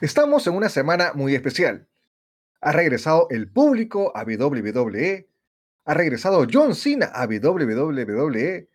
Estamos 0.00 0.46
en 0.46 0.54
una 0.54 0.68
semana 0.68 1.12
muy 1.14 1.34
especial. 1.34 1.88
Ha 2.60 2.72
regresado 2.72 3.28
el 3.30 3.50
público 3.50 4.12
a 4.14 4.24
WWE, 4.24 5.26
ha 5.86 5.94
regresado 5.94 6.46
John 6.52 6.74
Cena 6.74 7.06
a 7.14 7.24
WWE 7.26 8.68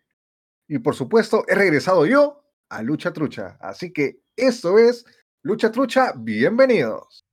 y 0.66 0.78
por 0.80 0.96
supuesto 0.96 1.44
he 1.46 1.54
regresado 1.54 2.06
yo 2.06 2.42
a 2.68 2.82
Lucha 2.82 3.12
Trucha. 3.12 3.56
Así 3.60 3.92
que 3.92 4.18
esto 4.34 4.80
es 4.80 5.04
Lucha 5.42 5.70
Trucha, 5.70 6.12
bienvenidos. 6.16 7.24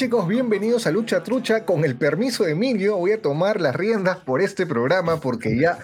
Chicos? 0.00 0.26
Bienvenidos 0.26 0.86
a 0.86 0.90
Lucha 0.92 1.22
Trucha. 1.22 1.66
Con 1.66 1.84
el 1.84 1.94
permiso 1.94 2.44
de 2.44 2.52
Emilio 2.52 2.96
voy 2.96 3.12
a 3.12 3.20
tomar 3.20 3.60
las 3.60 3.76
riendas 3.76 4.16
por 4.16 4.40
este 4.40 4.64
programa 4.64 5.20
porque 5.20 5.58
ya 5.58 5.80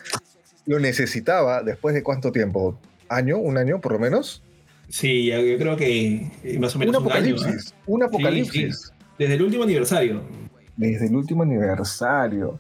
lo 0.65 0.81
necesitaba 0.81 1.63
después 1.63 1.95
de 1.95 2.03
cuánto 2.03 2.33
tiempo? 2.33 2.81
¿Año? 3.11 3.37
¿Un 3.37 3.59
año 3.59 3.79
por 3.79 3.93
lo 3.93 3.99
menos? 3.99 4.43
Sí, 4.89 5.27
yo 5.27 5.59
creo 5.59 5.77
que 5.77 6.33
eh, 6.43 6.59
más 6.59 6.75
o 6.75 6.79
menos 6.79 6.97
un 6.97 7.03
apocalipsis. 7.03 7.75
Un, 7.85 8.05
apocalipsis. 8.05 8.91
Desde 9.19 9.35
el 9.35 9.43
último 9.43 9.65
aniversario. 9.65 10.23
Desde 10.79 11.09
el 11.09 11.15
último 11.15 11.43
aniversario. 11.43 12.59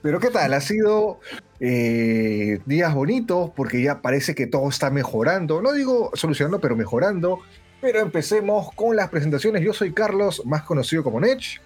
Pero 0.00 0.18
¿qué 0.20 0.30
tal? 0.30 0.54
Ha 0.54 0.60
sido 0.62 1.20
eh, 1.60 2.60
días 2.64 2.94
bonitos 2.94 3.50
porque 3.54 3.82
ya 3.82 4.00
parece 4.00 4.34
que 4.34 4.46
todo 4.46 4.70
está 4.70 4.88
mejorando. 4.88 5.60
No 5.60 5.74
digo 5.74 6.12
solucionando, 6.14 6.60
pero 6.60 6.76
mejorando. 6.76 7.40
Pero 7.84 8.00
empecemos 8.00 8.72
con 8.72 8.96
las 8.96 9.10
presentaciones. 9.10 9.62
Yo 9.62 9.74
soy 9.74 9.92
Carlos, 9.92 10.40
más 10.46 10.62
conocido 10.62 11.04
como 11.04 11.20
Nech. 11.20 11.60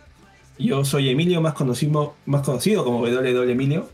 Yo 0.58 0.84
soy 0.84 1.10
Emilio, 1.10 1.40
más 1.40 1.54
conocido, 1.54 2.16
más 2.26 2.42
conocido 2.42 2.84
como 2.84 3.06
WW 3.06 3.48
Emilio. 3.48 3.88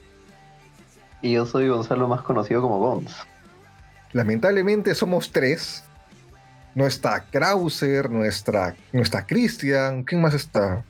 Y 1.21 1.33
yo 1.33 1.45
soy 1.45 1.69
Gonzalo, 1.69 2.09
más 2.09 2.23
conocido 2.23 2.63
como 2.63 2.79
Gons. 2.79 3.15
Lamentablemente 4.15 4.95
somos 4.95 5.33
tres. 5.33 5.85
No 6.75 6.87
está 6.87 7.27
Krauser, 7.31 8.09
no 8.09 8.25
está, 8.25 8.75
no 8.91 9.03
está 9.03 9.27
Christian. 9.27 10.03
¿Quién 10.03 10.23
más 10.23 10.33
está? 10.33 10.83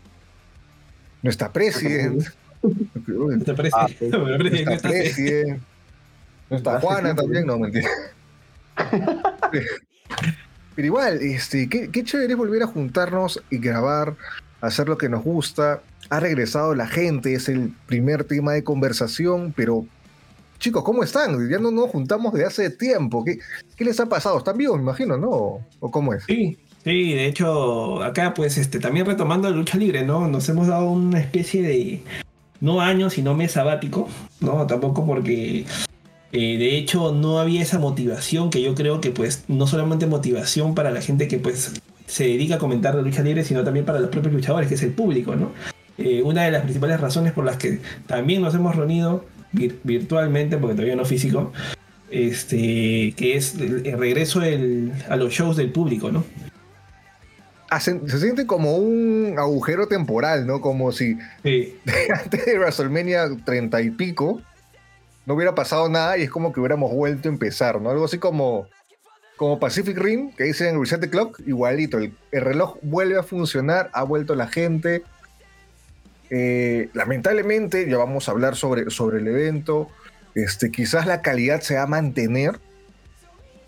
No 1.20 1.30
está 1.30 1.52
President. 1.52 2.28
No 2.62 3.32
está 3.32 3.56
President. 3.56 4.00
No 4.12 4.72
está 4.72 4.88
President. 4.88 5.62
No 6.48 6.56
está 6.58 6.78
Juana 6.78 7.12
también, 7.12 7.44
no, 7.44 7.58
mentira. 7.58 7.88
Pero 10.74 10.86
igual, 10.86 11.18
este, 11.22 11.68
qué, 11.68 11.90
qué 11.90 12.04
chévere 12.04 12.34
volver 12.34 12.62
a 12.62 12.66
juntarnos 12.66 13.42
y 13.50 13.58
grabar, 13.58 14.16
hacer 14.60 14.88
lo 14.88 14.98
que 14.98 15.08
nos 15.08 15.22
gusta. 15.22 15.82
Ha 16.10 16.20
regresado 16.20 16.74
la 16.74 16.86
gente, 16.86 17.34
es 17.34 17.48
el 17.48 17.72
primer 17.86 18.24
tema 18.24 18.52
de 18.52 18.64
conversación, 18.64 19.52
pero 19.56 19.86
chicos, 20.58 20.82
¿cómo 20.82 21.02
están? 21.02 21.48
Ya 21.50 21.58
no 21.58 21.70
nos 21.70 21.90
juntamos 21.90 22.32
de 22.32 22.44
hace 22.44 22.70
tiempo. 22.70 23.24
¿Qué, 23.24 23.38
¿Qué, 23.76 23.84
les 23.84 24.00
ha 24.00 24.06
pasado? 24.06 24.38
¿Están 24.38 24.56
vivos, 24.56 24.76
me 24.76 24.82
imagino, 24.82 25.16
no? 25.16 25.60
¿O 25.80 25.90
cómo 25.90 26.14
es? 26.14 26.24
Sí, 26.24 26.56
sí, 26.82 27.12
de 27.12 27.26
hecho, 27.26 28.02
acá 28.02 28.34
pues 28.34 28.56
este, 28.58 28.78
también 28.78 29.06
retomando 29.06 29.50
la 29.50 29.56
lucha 29.56 29.78
libre, 29.78 30.04
¿no? 30.04 30.26
Nos 30.28 30.48
hemos 30.48 30.66
dado 30.66 30.90
una 30.90 31.20
especie 31.20 31.62
de, 31.62 32.02
no 32.60 32.80
año, 32.80 33.10
sino 33.10 33.34
mes 33.34 33.52
sabático, 33.52 34.08
¿no? 34.40 34.66
Tampoco 34.66 35.04
porque 35.06 35.66
eh, 36.36 36.58
de 36.58 36.76
hecho, 36.76 37.12
no 37.12 37.38
había 37.38 37.62
esa 37.62 37.78
motivación 37.78 38.50
que 38.50 38.60
yo 38.60 38.74
creo 38.74 39.00
que, 39.00 39.12
pues, 39.12 39.44
no 39.46 39.68
solamente 39.68 40.06
motivación 40.06 40.74
para 40.74 40.90
la 40.90 41.00
gente 41.00 41.28
que, 41.28 41.38
pues, 41.38 41.80
se 42.06 42.24
dedica 42.24 42.56
a 42.56 42.58
comentar 42.58 42.96
la 42.96 43.02
lucha 43.02 43.22
libre, 43.22 43.44
sino 43.44 43.62
también 43.62 43.86
para 43.86 44.00
los 44.00 44.10
propios 44.10 44.34
luchadores, 44.34 44.68
que 44.68 44.74
es 44.74 44.82
el 44.82 44.90
público, 44.90 45.36
¿no? 45.36 45.52
Eh, 45.96 46.22
una 46.24 46.42
de 46.42 46.50
las 46.50 46.62
principales 46.62 47.00
razones 47.00 47.32
por 47.32 47.44
las 47.44 47.56
que 47.56 47.78
también 48.08 48.42
nos 48.42 48.52
hemos 48.52 48.74
reunido 48.74 49.24
virtualmente, 49.52 50.56
porque 50.58 50.74
todavía 50.74 50.96
no 50.96 51.04
físico, 51.04 51.52
este, 52.10 53.14
que 53.16 53.36
es 53.36 53.54
el, 53.54 53.84
regreso 53.96 54.40
a 55.08 55.14
los 55.14 55.32
shows 55.32 55.56
del 55.56 55.70
público, 55.70 56.10
¿no? 56.10 56.24
se 57.78 58.18
siente 58.20 58.46
como 58.46 58.76
un 58.76 59.34
agujero 59.36 59.88
temporal, 59.88 60.46
¿no? 60.46 60.60
Como 60.60 60.92
si 60.92 61.16
antes 61.44 62.46
de 62.46 62.58
WrestleMania 62.58 63.28
30 63.44 63.82
y 63.82 63.90
pico, 63.90 64.42
no 65.26 65.34
hubiera 65.34 65.54
pasado 65.54 65.88
nada 65.88 66.18
y 66.18 66.22
es 66.22 66.30
como 66.30 66.52
que 66.52 66.60
hubiéramos 66.60 66.92
vuelto 66.92 67.28
a 67.28 67.32
empezar, 67.32 67.80
¿no? 67.80 67.90
Algo 67.90 68.04
así 68.04 68.18
como, 68.18 68.66
como 69.36 69.58
Pacific 69.58 69.96
Rim, 69.96 70.32
que 70.32 70.44
dicen 70.44 70.78
Reset 70.78 71.00
the 71.00 71.10
Clock, 71.10 71.40
igualito. 71.46 71.98
El, 71.98 72.14
reloj 72.32 72.76
vuelve 72.82 73.18
a 73.18 73.22
funcionar, 73.22 73.90
ha 73.92 74.02
vuelto 74.02 74.34
la 74.34 74.48
gente. 74.48 75.02
Eh, 76.30 76.90
lamentablemente, 76.92 77.88
ya 77.88 77.96
vamos 77.96 78.28
a 78.28 78.32
hablar 78.32 78.56
sobre, 78.56 78.90
sobre 78.90 79.18
el 79.18 79.28
evento. 79.28 79.88
Este, 80.34 80.70
quizás 80.70 81.06
la 81.06 81.22
calidad 81.22 81.60
se 81.60 81.76
va 81.76 81.82
a 81.82 81.86
mantener, 81.86 82.58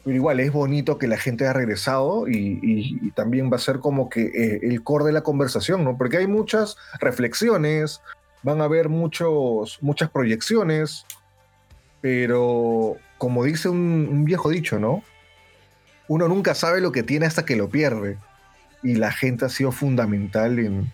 pero 0.04 0.16
igual 0.16 0.40
es 0.40 0.52
bonito 0.52 0.98
que 0.98 1.06
la 1.06 1.16
gente 1.16 1.44
haya 1.44 1.52
regresado 1.52 2.28
y, 2.28 3.10
también 3.14 3.50
va 3.50 3.56
a 3.56 3.60
ser 3.60 3.78
como 3.78 4.10
que 4.10 4.24
eh, 4.26 4.60
el 4.62 4.82
core 4.82 5.06
de 5.06 5.12
la 5.12 5.22
conversación, 5.22 5.84
¿no? 5.84 5.96
Porque 5.96 6.18
hay 6.18 6.26
muchas 6.26 6.76
reflexiones, 7.00 8.02
van 8.42 8.60
a 8.60 8.64
haber 8.64 8.88
muchos, 8.90 9.78
muchas 9.80 10.10
proyecciones, 10.10 11.06
pero 12.06 12.98
como 13.18 13.42
dice 13.42 13.68
un, 13.68 14.24
viejo 14.24 14.48
dicho, 14.48 14.78
¿no? 14.78 15.02
Uno 16.06 16.28
nunca 16.28 16.54
sabe 16.54 16.80
lo 16.80 16.92
que 16.92 17.02
tiene 17.02 17.26
hasta 17.26 17.44
que 17.44 17.56
lo 17.56 17.68
pierde. 17.68 18.16
Y 18.84 18.94
la 18.94 19.10
gente 19.10 19.44
ha 19.44 19.48
sido 19.48 19.72
fundamental 19.72 20.60
en, 20.60 20.92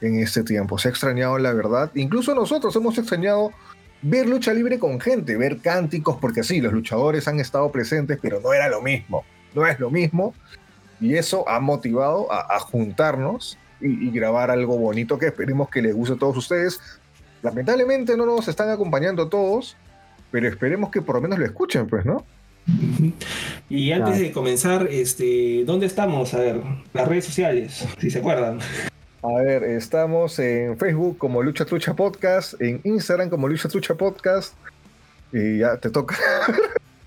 en 0.00 0.20
este 0.20 0.44
tiempo. 0.44 0.78
Se 0.78 0.86
ha 0.86 0.92
extrañado 0.92 1.38
la 1.40 1.52
verdad. 1.52 1.90
Incluso 1.96 2.36
nosotros 2.36 2.76
hemos 2.76 2.96
extrañado 2.98 3.50
ver 4.00 4.28
lucha 4.28 4.54
libre 4.54 4.78
con 4.78 5.00
gente, 5.00 5.36
ver 5.36 5.58
cánticos, 5.58 6.18
porque 6.20 6.44
sí, 6.44 6.60
los 6.60 6.72
luchadores 6.72 7.26
han 7.26 7.40
estado 7.40 7.72
presentes, 7.72 8.20
pero 8.22 8.38
no 8.38 8.52
era 8.52 8.68
lo 8.68 8.80
mismo. 8.80 9.24
No 9.56 9.66
es 9.66 9.80
lo 9.80 9.90
mismo. 9.90 10.34
Y 11.00 11.16
eso 11.16 11.48
ha 11.48 11.58
motivado 11.58 12.28
a, 12.30 12.60
juntarnos 12.60 13.58
y, 13.80 14.06
y, 14.06 14.10
grabar 14.12 14.52
algo 14.52 14.78
bonito 14.78 15.18
que 15.18 15.26
esperemos 15.26 15.68
que 15.68 15.82
les 15.82 15.96
guste 15.96 16.14
a 16.14 16.18
todos 16.18 16.36
ustedes. 16.36 16.80
Lamentablemente 17.42 18.16
no 18.16 18.24
nos 18.24 18.46
están 18.46 18.70
acompañando 18.70 19.28
todos, 19.28 19.76
pero 20.34 20.48
esperemos 20.48 20.90
que 20.90 21.00
por 21.00 21.14
lo 21.14 21.20
menos 21.20 21.38
lo 21.38 21.44
escuchen, 21.44 21.86
pues, 21.86 22.04
¿no? 22.04 22.26
Y 23.68 23.92
antes 23.92 24.18
de 24.18 24.32
comenzar, 24.32 24.88
este, 24.90 25.62
¿dónde 25.64 25.86
estamos? 25.86 26.34
A 26.34 26.40
ver, 26.40 26.60
las 26.92 27.06
redes 27.06 27.26
sociales, 27.26 27.86
si 28.00 28.10
se 28.10 28.18
acuerdan. 28.18 28.58
A 29.22 29.32
ver, 29.42 29.62
estamos 29.62 30.36
en 30.40 30.76
Facebook 30.76 31.18
como 31.18 31.40
Lucha 31.40 31.64
Trucha 31.64 31.94
Podcast, 31.94 32.60
en 32.60 32.80
Instagram 32.82 33.30
como 33.30 33.46
Lucha 33.46 33.68
Trucha 33.68 33.94
Podcast, 33.94 34.54
y 35.32 35.58
ya 35.58 35.76
te 35.76 35.88
toca. 35.88 36.16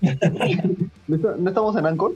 ¿No 1.06 1.48
estamos 1.50 1.76
en 1.76 1.84
Anchor? 1.84 2.14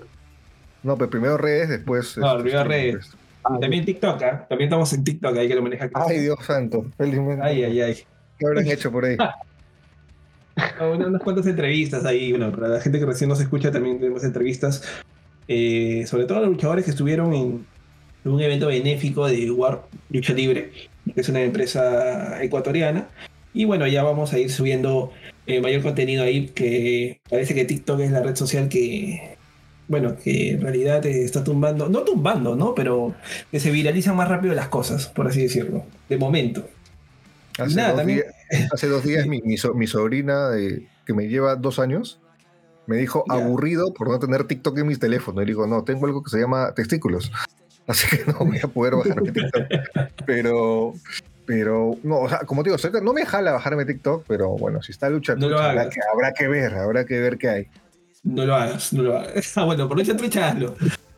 No, 0.82 0.96
pero 0.96 1.10
primero 1.10 1.36
redes, 1.36 1.68
después. 1.68 2.16
No, 2.16 2.30
este, 2.30 2.42
primero 2.42 2.64
redes. 2.64 3.10
Ah, 3.44 3.58
también 3.60 3.84
TikTok, 3.84 4.22
¿eh? 4.22 4.32
También 4.48 4.68
estamos 4.68 4.90
en 4.94 5.04
TikTok, 5.04 5.36
ahí 5.36 5.46
que 5.46 5.56
lo 5.56 5.62
maneja. 5.62 5.90
Ay, 5.92 6.20
Dios 6.20 6.38
santo, 6.42 6.86
felizmente. 6.96 7.44
Ay, 7.44 7.64
ay, 7.64 7.80
ay. 7.82 7.98
¿Qué 8.38 8.46
habrán 8.46 8.66
hecho 8.66 8.90
por 8.90 9.04
ahí? 9.04 9.18
unas 10.80 11.22
cuantas 11.22 11.46
entrevistas 11.46 12.04
ahí, 12.04 12.30
bueno, 12.30 12.50
para 12.50 12.68
la 12.68 12.80
gente 12.80 12.98
que 12.98 13.06
recién 13.06 13.28
nos 13.28 13.40
escucha 13.40 13.70
también 13.70 13.98
tenemos 13.98 14.24
entrevistas, 14.24 14.82
eh, 15.48 16.04
sobre 16.06 16.24
todo 16.24 16.38
a 16.38 16.40
los 16.42 16.50
luchadores 16.50 16.84
que 16.84 16.90
estuvieron 16.90 17.34
en 17.34 17.66
un 18.24 18.40
evento 18.40 18.68
benéfico 18.68 19.26
de 19.26 19.50
War 19.50 19.82
Lucha 20.10 20.32
Libre, 20.32 20.72
que 21.14 21.20
es 21.20 21.28
una 21.28 21.42
empresa 21.42 22.42
ecuatoriana. 22.42 23.08
Y 23.54 23.64
bueno, 23.64 23.86
ya 23.86 24.02
vamos 24.02 24.32
a 24.32 24.38
ir 24.38 24.50
subiendo 24.50 25.12
eh, 25.46 25.60
mayor 25.60 25.82
contenido 25.82 26.24
ahí, 26.24 26.48
que 26.48 27.20
parece 27.28 27.54
que 27.54 27.64
TikTok 27.64 28.00
es 28.00 28.10
la 28.10 28.22
red 28.22 28.34
social 28.34 28.68
que, 28.68 29.36
bueno, 29.88 30.16
que 30.16 30.52
en 30.52 30.60
realidad 30.62 31.04
está 31.04 31.44
tumbando, 31.44 31.88
no 31.88 32.00
tumbando, 32.00 32.56
¿no? 32.56 32.74
Pero 32.74 33.14
que 33.50 33.60
se 33.60 33.70
viralizan 33.70 34.16
más 34.16 34.28
rápido 34.28 34.54
las 34.54 34.68
cosas, 34.68 35.08
por 35.08 35.26
así 35.26 35.42
decirlo, 35.42 35.84
de 36.08 36.16
momento. 36.16 36.66
Hace, 37.58 37.82
dos, 37.82 38.06
días, 38.06 38.26
hace 38.72 38.88
dos 38.88 39.04
días 39.04 39.26
mi, 39.26 39.42
mi, 39.42 39.86
sobrina, 39.86 40.48
de, 40.48 40.88
que 41.06 41.14
me 41.14 41.28
lleva 41.28 41.56
dos 41.56 41.78
años, 41.78 42.20
me 42.86 42.96
dijo 42.96 43.24
aburrido 43.28 43.92
por 43.92 44.08
no 44.08 44.18
tener 44.18 44.44
TikTok 44.44 44.78
en 44.78 44.86
mi 44.86 44.96
teléfono. 44.96 45.42
Y 45.42 45.46
digo, 45.46 45.66
no, 45.66 45.84
tengo 45.84 46.06
algo 46.06 46.22
que 46.22 46.30
se 46.30 46.40
llama 46.40 46.72
testículos. 46.74 47.30
Así 47.86 48.16
que 48.16 48.30
no 48.30 48.38
voy 48.38 48.58
a 48.62 48.68
poder 48.68 48.94
bajarme 48.94 49.32
TikTok. 49.32 49.64
Pero, 50.24 50.94
pero, 51.46 51.96
no, 52.02 52.20
o 52.20 52.28
sea, 52.28 52.40
como 52.40 52.62
te 52.62 52.70
digo, 52.70 53.00
no 53.00 53.12
me 53.12 53.26
jala 53.26 53.52
bajarme 53.52 53.84
TikTok, 53.84 54.24
pero 54.26 54.50
bueno, 54.50 54.82
si 54.82 54.92
está 54.92 55.10
luchando, 55.10 55.46
habrá, 55.58 55.88
que, 55.88 56.00
habrá 56.12 56.32
que 56.32 56.48
ver, 56.48 56.74
habrá 56.74 57.04
que 57.04 57.18
ver 57.18 57.38
qué 57.38 57.48
hay. 57.48 57.66
No 58.22 58.46
lo 58.46 58.54
hagas, 58.54 58.92
no 58.92 59.02
lo 59.02 59.18
hagas. 59.18 59.52
Ah, 59.56 59.64
bueno, 59.64 59.88
por 59.88 59.98
lucha 59.98 60.16
trucha 60.16 60.48
hazlo. 60.48 60.76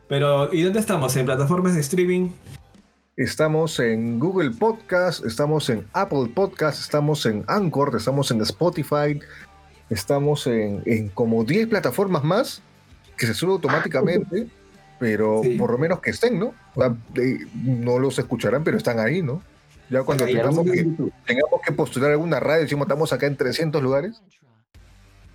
Pero, 0.09 0.53
¿y 0.53 0.63
dónde 0.63 0.81
estamos? 0.81 1.15
¿En 1.17 1.27
plataformas 1.27 1.75
de 1.75 1.81
streaming? 1.81 2.31
Estamos 3.16 3.78
en 3.78 4.19
Google 4.19 4.50
Podcast, 4.50 5.25
estamos 5.25 5.70
en 5.70 5.87
Apple 5.93 6.32
Podcast, 6.34 6.81
estamos 6.81 7.25
en 7.26 7.44
Anchor, 7.46 7.94
estamos 7.96 8.28
en 8.32 8.40
Spotify, 8.40 9.20
estamos 9.88 10.49
en, 10.49 11.11
como 11.11 11.44
10 11.44 11.69
plataformas 11.69 12.25
más 12.25 12.61
que 13.16 13.26
se 13.26 13.34
suben 13.34 13.52
automáticamente, 13.52 14.49
pero 14.99 15.43
por 15.56 15.70
lo 15.70 15.78
menos 15.78 16.00
que 16.00 16.11
estén, 16.11 16.40
¿no? 16.40 16.55
no 17.62 18.00
los 18.00 18.19
escucharán, 18.19 18.64
pero 18.64 18.78
están 18.78 18.99
ahí, 18.99 19.22
¿no? 19.22 19.40
Ya 19.90 20.02
cuando 20.02 20.25
tengamos 20.25 20.64
que, 20.64 20.84
tengamos 21.25 21.61
que, 21.64 21.72
postular 21.72 22.11
alguna 22.11 22.40
radio, 22.40 22.62
decimos 22.62 22.87
estamos 22.87 23.12
acá 23.12 23.26
en 23.26 23.37
300 23.37 23.81
lugares. 23.81 24.20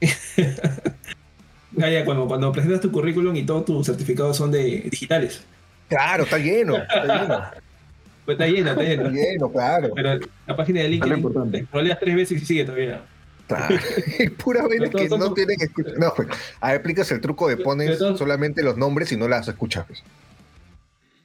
ya, 1.71 2.03
cuando, 2.03 2.27
cuando 2.27 2.51
presentas 2.51 2.81
tu 2.81 2.91
currículum 2.91 3.33
y 3.37 3.45
todos 3.45 3.63
tus 3.63 3.85
certificados 3.85 4.35
son 4.35 4.51
de 4.51 4.89
digitales. 4.91 5.45
Claro, 5.87 6.23
está 6.23 6.37
lleno, 6.39 6.75
está 6.75 7.21
lleno. 7.21 7.41
Pues 8.29 8.39
está 8.39 8.47
lleno, 8.47 8.69
está 8.69 8.83
lleno. 8.83 9.07
Está 9.07 9.15
lleno, 9.15 9.51
claro. 9.51 9.89
Pero 9.95 10.19
la 10.45 10.55
página 10.55 10.81
de 10.81 10.89
LinkedIn, 10.89 11.67
leas 11.81 11.99
tres 11.99 12.15
veces 12.15 12.39
y 12.39 12.45
sigue 12.45 12.63
todavía. 12.63 13.01
Claro, 13.47 13.75
pura 14.43 14.67
que 14.69 15.09
no 15.09 15.33
tienen 15.33 15.57
que 15.57 15.65
escuchar. 15.65 15.97
No, 15.97 16.13
pues, 16.15 16.27
ahí 16.61 16.75
aplicas 16.75 17.11
el 17.11 17.21
truco 17.21 17.47
de 17.47 17.57
pones 17.57 17.97
solamente 17.97 18.61
los 18.61 18.77
nombres 18.77 19.11
y 19.11 19.17
no 19.17 19.27
las 19.27 19.47
escuchas. 19.47 19.87
Pues. 19.87 20.03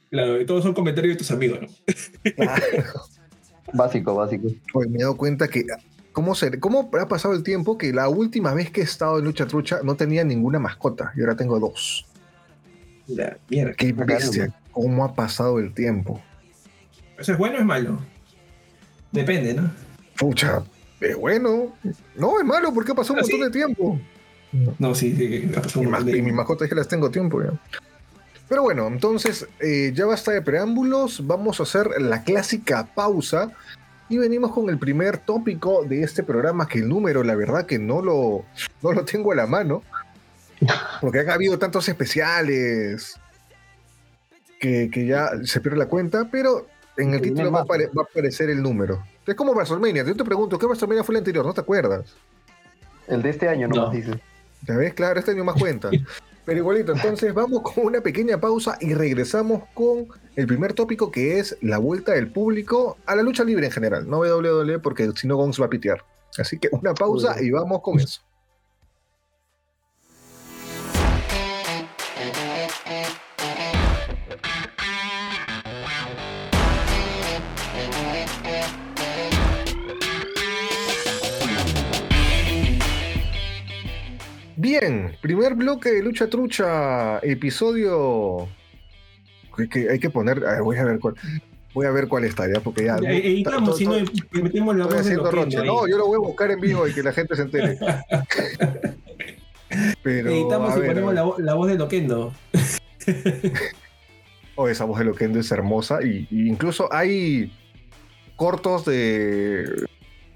Claro, 0.09 0.41
y 0.41 0.47
todos 0.47 0.63
son 0.63 0.73
comentarios 0.73 1.13
de 1.13 1.17
tus 1.19 1.29
amigos, 1.29 1.59
¿no? 1.61 1.67
Claro. 2.35 2.63
básico, 3.73 4.15
básico. 4.15 4.47
Pues 4.73 4.89
me 4.89 4.97
he 4.97 5.01
dado 5.01 5.15
cuenta 5.15 5.47
que 5.47 5.63
¿Cómo, 6.11 6.33
se, 6.33 6.59
¿Cómo 6.59 6.89
ha 6.99 7.07
pasado 7.07 7.35
el 7.35 7.43
tiempo 7.43 7.77
que 7.77 7.93
la 7.93 8.09
última 8.09 8.55
vez 8.55 8.71
que 8.71 8.81
he 8.81 8.83
estado 8.83 9.19
en 9.19 9.25
Lucha 9.25 9.45
Trucha 9.45 9.81
no 9.83 9.95
tenía 9.95 10.23
ninguna 10.23 10.57
mascota 10.57 11.13
y 11.15 11.21
ahora 11.21 11.35
tengo 11.35 11.59
dos? 11.59 12.07
La 13.05 13.37
mierda. 13.47 13.73
Qué 13.73 13.93
bestia. 13.93 14.51
¿Cómo 14.71 15.05
ha 15.05 15.13
pasado 15.13 15.59
el 15.59 15.71
tiempo? 15.71 16.19
¿Eso 17.17 17.31
es 17.31 17.37
bueno 17.37 17.57
o 17.57 17.59
es 17.59 17.65
malo? 17.65 17.99
Depende, 19.11 19.53
¿no? 19.53 19.71
Pucha, 20.17 20.63
es 20.99 21.15
bueno. 21.15 21.75
No, 22.15 22.39
es 22.39 22.45
malo 22.45 22.73
porque 22.73 22.91
ha 22.91 22.95
pasado 22.95 23.15
un 23.15 23.19
¿Ah, 23.19 23.23
montón 23.23 23.41
de 23.41 23.51
tiempo. 23.51 23.99
No, 24.79 24.95
sí, 24.95 25.15
sí, 25.15 25.51
ha 25.55 25.61
pasado 25.61 25.81
un 25.81 25.91
montón 25.91 26.11
de 26.11 26.17
Y 26.17 26.21
mis 26.21 26.33
mascotas 26.33 26.69
ya 26.69 26.75
las 26.75 26.87
tengo 26.87 27.09
tiempo 27.09 27.41
ya. 27.41 27.51
Pero 28.47 28.61
bueno, 28.61 28.87
entonces 28.87 29.47
eh, 29.59 29.91
ya 29.93 30.05
basta 30.05 30.31
de 30.31 30.41
preámbulos. 30.41 31.25
Vamos 31.25 31.59
a 31.59 31.63
hacer 31.63 31.89
la 31.99 32.23
clásica 32.23 32.85
pausa 32.93 33.51
y 34.07 34.17
venimos 34.17 34.51
con 34.51 34.69
el 34.69 34.77
primer 34.77 35.17
tópico 35.17 35.83
de 35.83 36.03
este 36.03 36.23
programa, 36.23 36.67
que 36.67 36.79
el 36.79 36.87
número, 36.87 37.23
la 37.23 37.35
verdad 37.35 37.65
que 37.65 37.79
no 37.79 38.01
lo, 38.01 38.45
no 38.83 38.91
lo 38.91 39.03
tengo 39.03 39.31
a 39.31 39.35
la 39.35 39.47
mano, 39.47 39.81
porque 41.01 41.19
han 41.19 41.29
habido 41.31 41.57
tantos 41.57 41.89
especiales 41.89 43.19
que, 44.59 45.05
ya 45.07 45.31
se 45.43 45.59
pierde 45.59 45.77
la 45.77 45.87
cuenta, 45.87 46.29
pero 46.31 46.67
en 46.97 47.13
el 47.13 47.21
título 47.21 47.51
va 47.51 47.59
a, 47.61 48.01
aparecer 48.01 48.49
el 48.49 48.61
número. 48.61 49.03
Es 49.25 49.35
como 49.35 49.53
WrestleMania. 49.53 50.03
Yo 50.03 50.15
te 50.15 50.23
pregunto, 50.23 50.57
¿qué 50.57 50.65
WrestleMania 50.65 51.03
fue 51.03 51.13
el 51.13 51.19
anterior? 51.19 51.45
¿No 51.45 51.53
te 51.53 51.61
acuerdas? 51.61 52.15
El 53.07 53.21
de 53.21 53.29
este 53.29 53.47
año, 53.47 53.67
no, 53.67 53.89
dice. 53.89 54.19
¿Ya 54.67 54.75
ves? 54.77 54.93
Claro, 54.93 55.19
este 55.19 55.31
año 55.31 55.43
más 55.43 55.59
cuenta. 55.59 55.89
Pero 56.45 56.59
igualito, 56.59 56.91
entonces 56.91 57.33
vamos 57.33 57.61
con 57.63 57.87
una 57.87 58.01
pequeña 58.01 58.39
pausa 58.39 58.77
y 58.79 58.93
regresamos 58.93 59.63
con 59.73 60.07
el 60.35 60.45
primer 60.45 60.73
tópico 60.73 61.11
que 61.11 61.39
es 61.39 61.57
la 61.61 61.79
vuelta 61.79 62.13
del 62.13 62.27
público 62.27 62.97
a 63.07 63.15
la 63.15 63.23
lucha 63.23 63.43
libre 63.43 63.65
en 63.65 63.71
general, 63.71 64.07
no 64.07 64.19
WWE 64.19 64.77
porque 64.77 65.11
si 65.15 65.27
no 65.27 65.37
Gonz 65.37 65.59
va 65.59 65.65
a 65.65 65.69
pitear. 65.69 66.05
Así 66.37 66.59
que 66.59 66.69
una 66.71 66.93
pausa 66.93 67.41
y 67.41 67.49
vamos 67.49 67.81
con 67.81 67.99
eso. 67.99 68.21
Bien, 84.79 85.17
primer 85.21 85.55
bloque 85.55 85.89
de 85.89 86.03
Lucha 86.03 86.29
Trucha, 86.29 87.19
episodio 87.19 88.49
que, 89.71 89.89
hay 89.89 89.99
que 89.99 90.09
poner, 90.09 90.43
voy 90.61 90.75
a 90.77 90.83
ver 90.83 90.99
cuál. 90.99 91.15
Voy 91.73 91.85
a 91.85 91.91
ver 91.91 92.09
cuál 92.09 92.25
está 92.25 92.45
ya, 92.51 92.59
porque 92.59 92.83
ya. 92.85 92.97
Editamos, 92.97 93.77
si 93.77 93.85
no, 93.85 93.93
metemos 94.31 94.75
la 94.75 94.87
voz 94.87 95.05
de 95.05 95.15
Roche. 95.15 95.63
No, 95.63 95.87
yo 95.87 95.97
lo 95.97 96.07
voy 96.07 96.15
a 96.15 96.19
buscar 96.19 96.51
en 96.51 96.59
vivo 96.59 96.85
y 96.87 96.93
que 96.93 97.03
la 97.03 97.13
gente 97.13 97.37
se 97.37 97.43
entere. 97.43 97.77
Pero, 100.03 100.29
Editamos 100.29 100.77
y 100.77 100.81
ponemos 100.81 101.13
la, 101.13 101.25
la, 101.37 101.53
voz 101.53 101.67
de 101.67 101.75
Loquendo. 101.75 102.33
oh, 104.55 104.67
esa 104.67 104.83
voz 104.83 104.99
de 104.99 105.05
Loquendo 105.05 105.39
es 105.39 105.49
hermosa. 105.51 106.03
Y, 106.03 106.27
y, 106.29 106.49
incluso 106.49 106.91
hay 106.91 107.53
cortos 108.35 108.83
de 108.85 109.87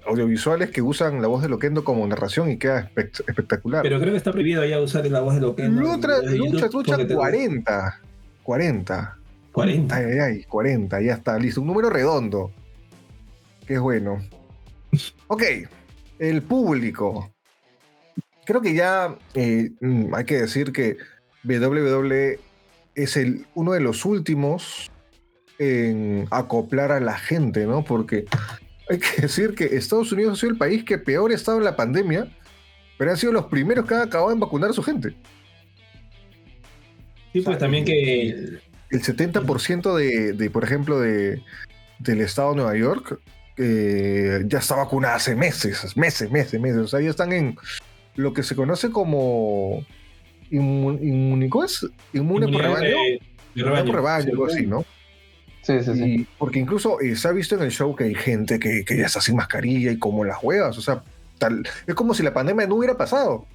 audiovisuales 0.06 0.70
que 0.70 0.82
usan 0.82 1.20
la 1.22 1.28
voz 1.28 1.42
de 1.42 1.48
Loquendo 1.48 1.84
como 1.84 2.06
narración 2.06 2.50
y 2.50 2.58
queda 2.58 2.90
espectacular. 2.96 3.82
Pero 3.82 3.98
creo 4.00 4.12
que 4.12 4.18
está 4.18 4.32
prohibido 4.32 4.64
ya 4.64 4.80
usar 4.80 5.06
la 5.06 5.20
voz 5.20 5.34
de 5.34 5.40
Loquendo. 5.40 5.80
Lucha, 5.80 6.20
lucha, 6.22 6.68
lucha 6.72 7.14
40. 7.14 8.00
40. 8.42 9.18
40. 9.52 9.96
Ay, 9.96 10.04
ay, 10.04 10.18
ay, 10.18 10.44
40, 10.44 11.00
ya 11.00 11.14
está, 11.14 11.38
listo. 11.38 11.60
Un 11.60 11.66
número 11.66 11.90
redondo. 11.90 12.52
Qué 13.66 13.78
bueno. 13.78 14.20
Ok, 15.28 15.42
el 16.18 16.42
público. 16.42 17.32
Creo 18.44 18.60
que 18.60 18.74
ya 18.74 19.16
eh, 19.34 19.70
mm, 19.80 20.14
hay 20.14 20.24
que 20.24 20.40
decir 20.40 20.72
que 20.72 20.96
WWE 21.44 22.38
es 22.94 23.16
el, 23.16 23.46
uno 23.54 23.72
de 23.72 23.80
los 23.80 24.04
últimos 24.04 24.90
en 25.58 26.26
acoplar 26.30 26.90
a 26.90 27.00
la 27.00 27.16
gente, 27.16 27.66
¿no? 27.66 27.84
Porque 27.84 28.24
hay 28.90 28.98
que 28.98 29.22
decir 29.22 29.54
que 29.54 29.64
Estados 29.64 30.12
Unidos 30.12 30.34
ha 30.34 30.40
sido 30.40 30.52
el 30.52 30.58
país 30.58 30.84
que 30.84 30.98
peor 30.98 31.30
ha 31.30 31.34
estado 31.34 31.58
en 31.58 31.64
la 31.64 31.76
pandemia, 31.76 32.26
pero 32.98 33.10
han 33.10 33.16
sido 33.16 33.32
los 33.32 33.46
primeros 33.46 33.86
que 33.86 33.94
han 33.94 34.02
acabado 34.02 34.30
de 34.34 34.40
vacunar 34.40 34.70
a 34.70 34.72
su 34.72 34.82
gente. 34.82 35.14
Sí, 37.32 37.40
pues 37.40 37.58
también 37.58 37.84
que... 37.84 38.60
El 38.90 39.02
70% 39.02 39.94
de, 39.94 40.32
de, 40.32 40.50
por 40.50 40.64
ejemplo, 40.64 40.98
de, 40.98 41.40
del 42.00 42.20
estado 42.22 42.50
de 42.50 42.56
Nueva 42.56 42.76
York 42.76 43.20
eh, 43.56 44.42
ya 44.46 44.58
está 44.58 44.74
vacunada 44.74 45.14
hace 45.14 45.36
meses, 45.36 45.96
meses, 45.96 46.28
meses, 46.30 46.60
meses. 46.60 46.78
O 46.78 46.88
sea, 46.88 47.00
ya 47.00 47.10
están 47.10 47.32
en 47.32 47.56
lo 48.16 48.32
que 48.32 48.42
se 48.42 48.56
conoce 48.56 48.90
como 48.90 49.86
inmun, 50.50 50.98
inmune 51.00 51.48
por 51.48 52.62
rebaño. 52.62 52.96
Por 53.54 53.94
rebaño, 53.94 54.32
algo 54.32 54.46
así, 54.46 54.66
¿no? 54.66 54.84
Sí, 55.62 55.74
sí, 55.82 55.94
sí. 55.94 56.26
porque 56.38 56.58
incluso 56.58 57.00
eh, 57.00 57.14
se 57.16 57.28
ha 57.28 57.32
visto 57.32 57.54
en 57.54 57.62
el 57.62 57.70
show 57.70 57.94
que 57.94 58.04
hay 58.04 58.14
gente 58.14 58.58
que, 58.58 58.84
que 58.84 58.96
ya 58.96 59.06
está 59.06 59.20
sin 59.20 59.36
mascarilla 59.36 59.92
y 59.92 59.98
como 59.98 60.24
las 60.24 60.36
juegas. 60.36 60.78
O 60.78 60.80
sea, 60.80 61.02
tal, 61.38 61.62
es 61.86 61.94
como 61.94 62.14
si 62.14 62.22
la 62.22 62.32
pandemia 62.32 62.66
no 62.66 62.76
hubiera 62.76 62.96
pasado. 62.96 63.46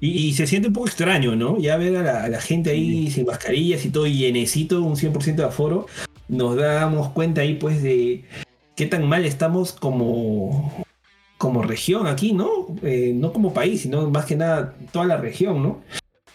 Y, 0.00 0.32
se 0.34 0.46
siente 0.46 0.68
un 0.68 0.74
poco 0.74 0.86
extraño, 0.86 1.34
¿no? 1.34 1.58
Ya 1.58 1.76
ver 1.76 1.96
a 1.96 2.28
la, 2.28 2.40
gente 2.40 2.70
ahí 2.70 3.10
sin 3.10 3.26
mascarillas 3.26 3.84
y 3.84 3.90
todo 3.90 4.06
llenecito, 4.06 4.80
un 4.80 4.94
100% 4.94 5.34
de 5.34 5.44
aforo, 5.44 5.86
nos 6.28 6.56
damos 6.56 7.10
cuenta 7.10 7.40
ahí 7.40 7.54
pues 7.54 7.82
de 7.82 8.24
qué 8.76 8.86
tan 8.86 9.08
mal 9.08 9.24
estamos 9.24 9.72
como, 9.72 10.84
como 11.36 11.62
región 11.64 12.06
aquí, 12.06 12.32
¿no? 12.32 12.48
Eh, 12.82 13.12
no 13.12 13.32
como 13.32 13.52
país, 13.52 13.82
sino 13.82 14.08
más 14.08 14.24
que 14.24 14.36
nada 14.36 14.76
toda 14.92 15.04
la 15.04 15.16
región, 15.16 15.64
¿no? 15.64 15.80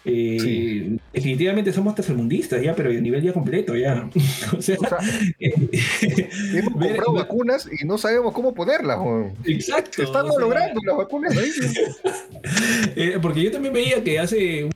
Eh, 0.06 0.98
definitivamente 1.12 1.72
somos 1.72 1.94
tercermundistas 1.94 2.62
ya, 2.62 2.74
pero 2.74 2.90
a 2.90 2.92
nivel 2.92 3.22
ya 3.22 3.32
completo 3.32 3.74
ya. 3.74 4.08
o 4.56 4.60
sea, 4.60 4.76
eh, 5.38 5.54
hemos 6.52 6.72
comprado 6.74 7.12
vacunas 7.14 7.68
y 7.80 7.86
no 7.86 7.96
sabemos 7.96 8.32
cómo 8.32 8.54
ponerlas. 8.54 8.98
Exacto. 9.44 10.02
Estamos 10.02 10.36
logrando 10.38 10.80
las 10.84 10.96
vacunas. 10.96 11.34
eh, 12.96 13.18
porque 13.20 13.42
yo 13.42 13.50
también 13.50 13.72
veía 13.72 14.04
que 14.04 14.18
hace 14.18 14.68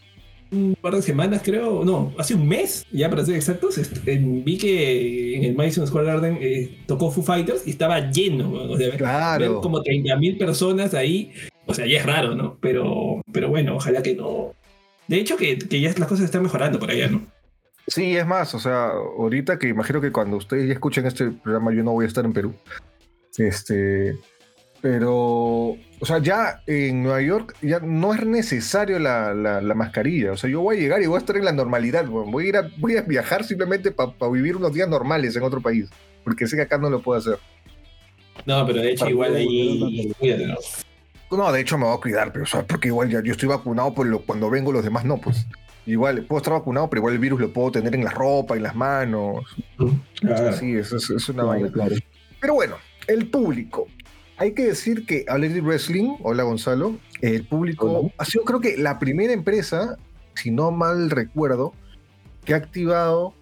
un 0.50 0.74
par 0.80 0.94
de 0.94 1.02
semanas, 1.02 1.42
creo, 1.44 1.84
no, 1.84 2.12
hace 2.16 2.34
un 2.34 2.48
mes, 2.48 2.86
ya 2.90 3.10
para 3.10 3.24
ser 3.24 3.36
exactos, 3.36 3.78
vi 4.06 4.56
que 4.56 5.36
en 5.36 5.44
el 5.44 5.54
Madison 5.54 5.86
Square 5.86 6.06
Garden 6.06 6.38
eh, 6.40 6.78
tocó 6.86 7.10
Foo 7.10 7.22
Fighters 7.22 7.66
y 7.66 7.70
estaba 7.70 8.10
lleno. 8.10 8.50
O 8.52 8.76
sea, 8.76 8.96
claro. 8.96 9.60
como 9.60 9.82
30.000 9.82 10.38
personas 10.38 10.94
ahí. 10.94 11.32
O 11.66 11.74
sea, 11.74 11.86
ya 11.86 11.98
es 11.98 12.06
raro, 12.06 12.34
¿no? 12.34 12.56
Pero, 12.62 13.20
pero 13.30 13.50
bueno, 13.50 13.76
ojalá 13.76 14.02
que 14.02 14.14
no, 14.14 14.54
de 15.08 15.16
hecho, 15.16 15.36
que, 15.36 15.58
ya 15.58 15.92
las 15.96 16.08
cosas 16.08 16.26
están 16.26 16.42
mejorando 16.42 16.78
por 16.78 16.90
allá, 16.90 17.08
¿no? 17.08 17.26
Sí, 17.86 18.16
es 18.16 18.26
más, 18.26 18.54
o 18.54 18.58
sea, 18.58 18.88
ahorita 18.88 19.58
que 19.58 19.68
imagino 19.68 20.00
que 20.00 20.12
cuando 20.12 20.36
ustedes 20.36 20.68
ya 20.68 20.74
escuchen 20.74 21.06
este 21.06 21.30
programa, 21.30 21.72
yo 21.72 21.82
no 21.82 21.92
voy 21.92 22.04
a 22.04 22.08
estar 22.08 22.24
en 22.24 22.34
Perú. 22.34 22.54
Este, 23.38 24.18
pero, 24.82 25.16
o 25.18 26.04
sea, 26.04 26.18
ya 26.18 26.62
en 26.66 27.02
Nueva 27.02 27.22
York 27.22 27.56
ya 27.62 27.80
no 27.80 28.12
es 28.12 28.24
necesario 28.26 28.98
la, 28.98 29.62
mascarilla. 29.74 30.32
O 30.32 30.36
sea, 30.36 30.50
yo 30.50 30.60
voy 30.60 30.76
a 30.76 30.80
llegar 30.80 31.02
y 31.02 31.06
voy 31.06 31.16
a 31.16 31.20
estar 31.20 31.36
en 31.38 31.46
la 31.46 31.52
normalidad. 31.52 32.04
Voy 32.06 32.44
a 32.44 32.48
ir 32.48 32.56
a, 32.58 32.70
voy 32.76 32.96
a 32.98 33.02
viajar 33.02 33.44
simplemente 33.44 33.90
para 33.90 34.12
vivir 34.30 34.56
unos 34.56 34.74
días 34.74 34.88
normales 34.88 35.34
en 35.34 35.42
otro 35.42 35.62
país, 35.62 35.88
porque 36.24 36.46
sé 36.46 36.56
que 36.56 36.62
acá 36.62 36.76
no 36.76 36.90
lo 36.90 37.00
puedo 37.00 37.18
hacer. 37.18 37.38
No, 38.44 38.66
pero 38.66 38.80
de 38.80 38.92
hecho 38.92 39.08
igual 39.08 39.34
ahí, 39.34 40.12
No, 40.20 40.56
de 41.30 41.60
hecho 41.60 41.78
me 41.78 41.84
voy 41.84 41.96
a 41.96 42.00
cuidar, 42.00 42.32
pero 42.32 42.44
porque 42.66 42.88
igual 42.88 43.10
ya 43.10 43.22
yo 43.22 43.32
estoy 43.32 43.48
vacunado, 43.48 43.94
pero 43.94 44.20
cuando 44.20 44.50
vengo 44.50 44.72
los 44.72 44.84
demás 44.84 45.04
no, 45.04 45.18
pues. 45.18 45.46
Igual 45.86 46.22
puedo 46.24 46.38
estar 46.38 46.52
vacunado, 46.52 46.90
pero 46.90 47.00
igual 47.00 47.14
el 47.14 47.20
virus 47.20 47.40
lo 47.40 47.52
puedo 47.52 47.72
tener 47.72 47.94
en 47.94 48.04
la 48.04 48.10
ropa, 48.10 48.56
en 48.56 48.62
las 48.62 48.74
manos. 48.74 49.44
Sí, 50.58 50.74
eso 50.76 50.96
es, 50.96 51.28
una 51.30 51.44
vaina. 51.44 51.70
Pero 52.40 52.54
bueno, 52.54 52.76
el 53.06 53.28
público. 53.28 53.86
Hay 54.36 54.52
que 54.52 54.66
decir 54.66 55.06
que 55.06 55.24
Lady 55.26 55.60
Wrestling, 55.60 56.16
hola 56.22 56.44
Gonzalo, 56.44 56.96
el 57.22 57.44
público 57.44 58.12
ha 58.18 58.24
sido 58.24 58.44
creo 58.44 58.60
que 58.60 58.76
la 58.76 58.98
primera 58.98 59.32
empresa, 59.32 59.96
si 60.34 60.50
no 60.50 60.70
mal 60.70 61.10
recuerdo, 61.10 61.72
que 62.44 62.54
ha 62.54 62.58
activado 62.58 63.34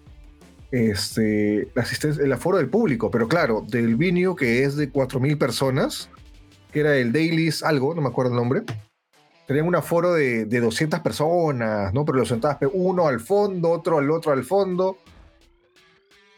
este, 0.71 1.67
la 1.75 1.83
asistencia, 1.83 2.23
el 2.23 2.33
aforo 2.33 2.57
del 2.57 2.69
público, 2.69 3.11
pero 3.11 3.27
claro, 3.27 3.63
del 3.67 3.95
venue 3.95 4.35
que 4.35 4.63
es 4.63 4.75
de 4.75 4.91
4.000 4.91 5.37
personas, 5.37 6.09
que 6.71 6.79
era 6.81 6.95
el 6.97 7.11
Daily's 7.11 7.63
algo, 7.63 7.93
no 7.95 8.01
me 8.01 8.09
acuerdo 8.09 8.31
el 8.31 8.37
nombre, 8.37 8.63
tenían 9.47 9.67
un 9.67 9.75
aforo 9.75 10.13
de, 10.13 10.45
de 10.45 10.59
200 10.59 10.99
personas, 10.99 11.93
¿no? 11.93 12.05
Pero 12.05 12.19
los 12.19 12.27
sentadas 12.27 12.57
uno 12.73 13.07
al 13.07 13.19
fondo, 13.19 13.71
otro 13.71 13.97
al 13.97 14.11
otro 14.11 14.31
al 14.33 14.43
fondo. 14.43 14.97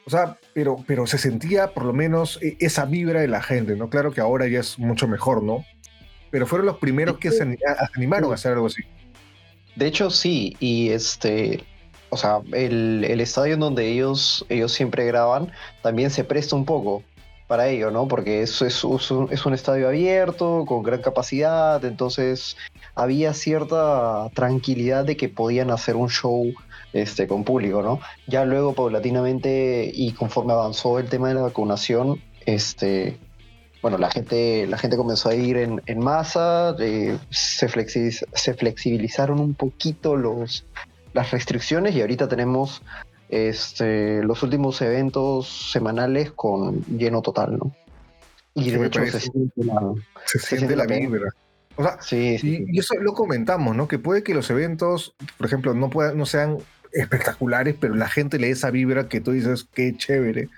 O 0.05 0.09
sea, 0.09 0.37
pero, 0.53 0.77
pero 0.87 1.05
se 1.05 1.17
sentía 1.17 1.73
por 1.73 1.85
lo 1.85 1.93
menos 1.93 2.39
e, 2.41 2.57
esa 2.59 2.85
vibra 2.85 3.21
de 3.21 3.27
la 3.27 3.41
gente, 3.41 3.75
¿no? 3.75 3.89
Claro 3.89 4.11
que 4.11 4.21
ahora 4.21 4.47
ya 4.47 4.59
es 4.59 4.79
mucho 4.79 5.07
mejor, 5.07 5.43
¿no? 5.43 5.65
Pero 6.31 6.45
fueron 6.45 6.67
los 6.67 6.77
primeros 6.77 7.17
que 7.17 7.31
se 7.31 7.57
animaron 7.95 8.31
a 8.31 8.35
hacer 8.35 8.53
algo 8.53 8.67
así. 8.67 8.83
De 9.75 9.87
hecho, 9.87 10.09
sí, 10.09 10.55
y 10.59 10.89
este, 10.89 11.63
o 12.09 12.17
sea, 12.17 12.41
el, 12.53 13.03
estadio 13.21 13.53
en 13.53 13.59
donde 13.59 13.87
ellos, 13.87 14.45
ellos 14.49 14.71
siempre 14.71 15.05
graban 15.05 15.51
también 15.81 16.09
se 16.09 16.23
presta 16.23 16.55
un 16.55 16.65
poco 16.65 17.03
para 17.49 17.67
ello, 17.67 17.89
¿no? 17.89 18.07
Porque 18.07 18.43
es, 18.43 18.61
es, 18.61 18.83
un, 18.83 19.27
es 19.31 19.43
un 19.43 19.55
estadio 19.55 19.87
abierto, 19.87 20.65
con 20.67 20.83
gran 20.83 21.01
capacidad, 21.01 21.83
entonces 21.83 22.55
había 22.93 23.33
cierta 23.33 24.29
tranquilidad 24.35 25.03
de 25.03 25.17
que 25.17 25.29
podían 25.29 25.71
hacer 25.71 25.95
un 25.95 26.11
show 26.11 26.53
este, 26.93 27.27
con 27.27 27.43
público, 27.43 27.81
¿no? 27.81 28.01
Ya 28.27 28.45
luego, 28.45 28.73
paulatinamente, 28.73 29.89
y 29.91 30.11
conforme 30.11 30.53
avanzó 30.53 30.99
el 30.99 31.09
tema 31.09 31.29
de 31.29 31.33
la 31.33 31.41
vacunación, 31.41 32.21
este, 32.45 33.17
bueno, 33.81 33.97
la 33.97 34.11
gente, 34.11 34.67
la 34.67 34.77
gente 34.77 34.95
comenzó 34.95 35.29
a 35.29 35.33
ir 35.33 35.57
en, 35.57 35.99
masa, 35.99 36.75
eh, 36.77 37.17
se, 37.31 37.67
se 37.67 38.53
flexibilizaron 38.53 39.39
un 39.39 39.55
poquito 39.55 40.15
los, 40.15 40.67
las 41.13 41.31
restricciones 41.31 41.95
y 41.95 42.01
ahorita 42.01 42.27
tenemos 42.27 42.83
este, 43.29 44.23
los 44.23 44.41
últimos 44.41 44.81
eventos 44.81 45.71
semanales 45.71 46.31
con 46.31 46.83
lleno 46.85 47.21
total, 47.21 47.57
¿no? 47.57 47.75
Y 48.55 48.71
de 48.71 48.87
hecho 48.87 49.05
se 49.05 49.19
siente 49.19 49.63
la, 49.63 49.93
se, 50.25 50.39
siente 50.39 50.75
la 50.75 50.85
vibra. 50.85 51.29
O 51.75 51.83
sea, 51.83 52.01
sí, 52.01 52.37
y, 52.41 52.79
eso 52.79 52.95
lo 52.95 53.13
comentamos, 53.13 53.75
¿no? 53.75 53.87
Que 53.87 53.99
puede 53.99 54.23
que 54.23 54.33
los 54.33 54.49
eventos, 54.49 55.15
por 55.37 55.45
ejemplo, 55.45 55.73
no, 55.73 55.89
puedan, 55.89 56.17
no 56.17 56.25
sean 56.25 56.57
espectaculares, 56.91 57.75
pero 57.79 57.95
la 57.95 58.09
gente 58.09 58.39
le 58.39 58.47
da 58.47 58.53
esa 58.53 58.71
vibra 58.71 59.07
que 59.07 59.21
tú 59.21 59.31
dices, 59.31 59.67
qué 59.73 59.95
chévere. 59.95 60.49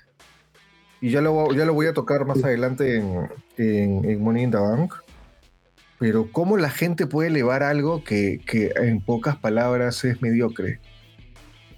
Y 1.02 1.12
ya 1.12 1.22
lo, 1.22 1.54
ya 1.54 1.66
lo 1.66 1.74
voy 1.74 1.88
a 1.88 1.94
tocar 1.94 2.26
más 2.26 2.44
adelante 2.44 2.96
en, 2.96 3.30
en, 3.58 4.06
en 4.10 4.24
Money 4.24 4.44
in 4.44 4.52
the 4.52 4.58
Bank. 4.58 4.94
Pero 6.00 6.32
cómo 6.32 6.58
la 6.58 6.70
gente 6.70 7.06
puede 7.06 7.30
elevar 7.30 7.62
algo 7.62 8.04
que, 8.04 8.40
que 8.46 8.72
en 8.76 9.02
pocas 9.02 9.36
palabras 9.36 10.04
es 10.06 10.22
mediocre 10.22 10.80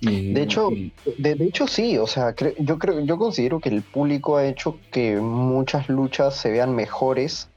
de 0.03 0.41
hecho, 0.41 0.69
de, 1.17 1.31
hecho 1.39 1.67
sí, 1.67 1.97
o 1.97 2.07
sea, 2.07 2.35
yo 2.59 2.77
creo, 2.77 2.99
yo 3.01 3.17
considero 3.17 3.59
que 3.59 3.69
el 3.69 3.81
público 3.81 4.37
ha 4.37 4.45
hecho 4.45 4.79
que 4.91 5.17
muchas 5.17 5.89
luchas 5.89 6.35
se 6.35 6.51
vean 6.51 6.75
mejores 6.75 7.49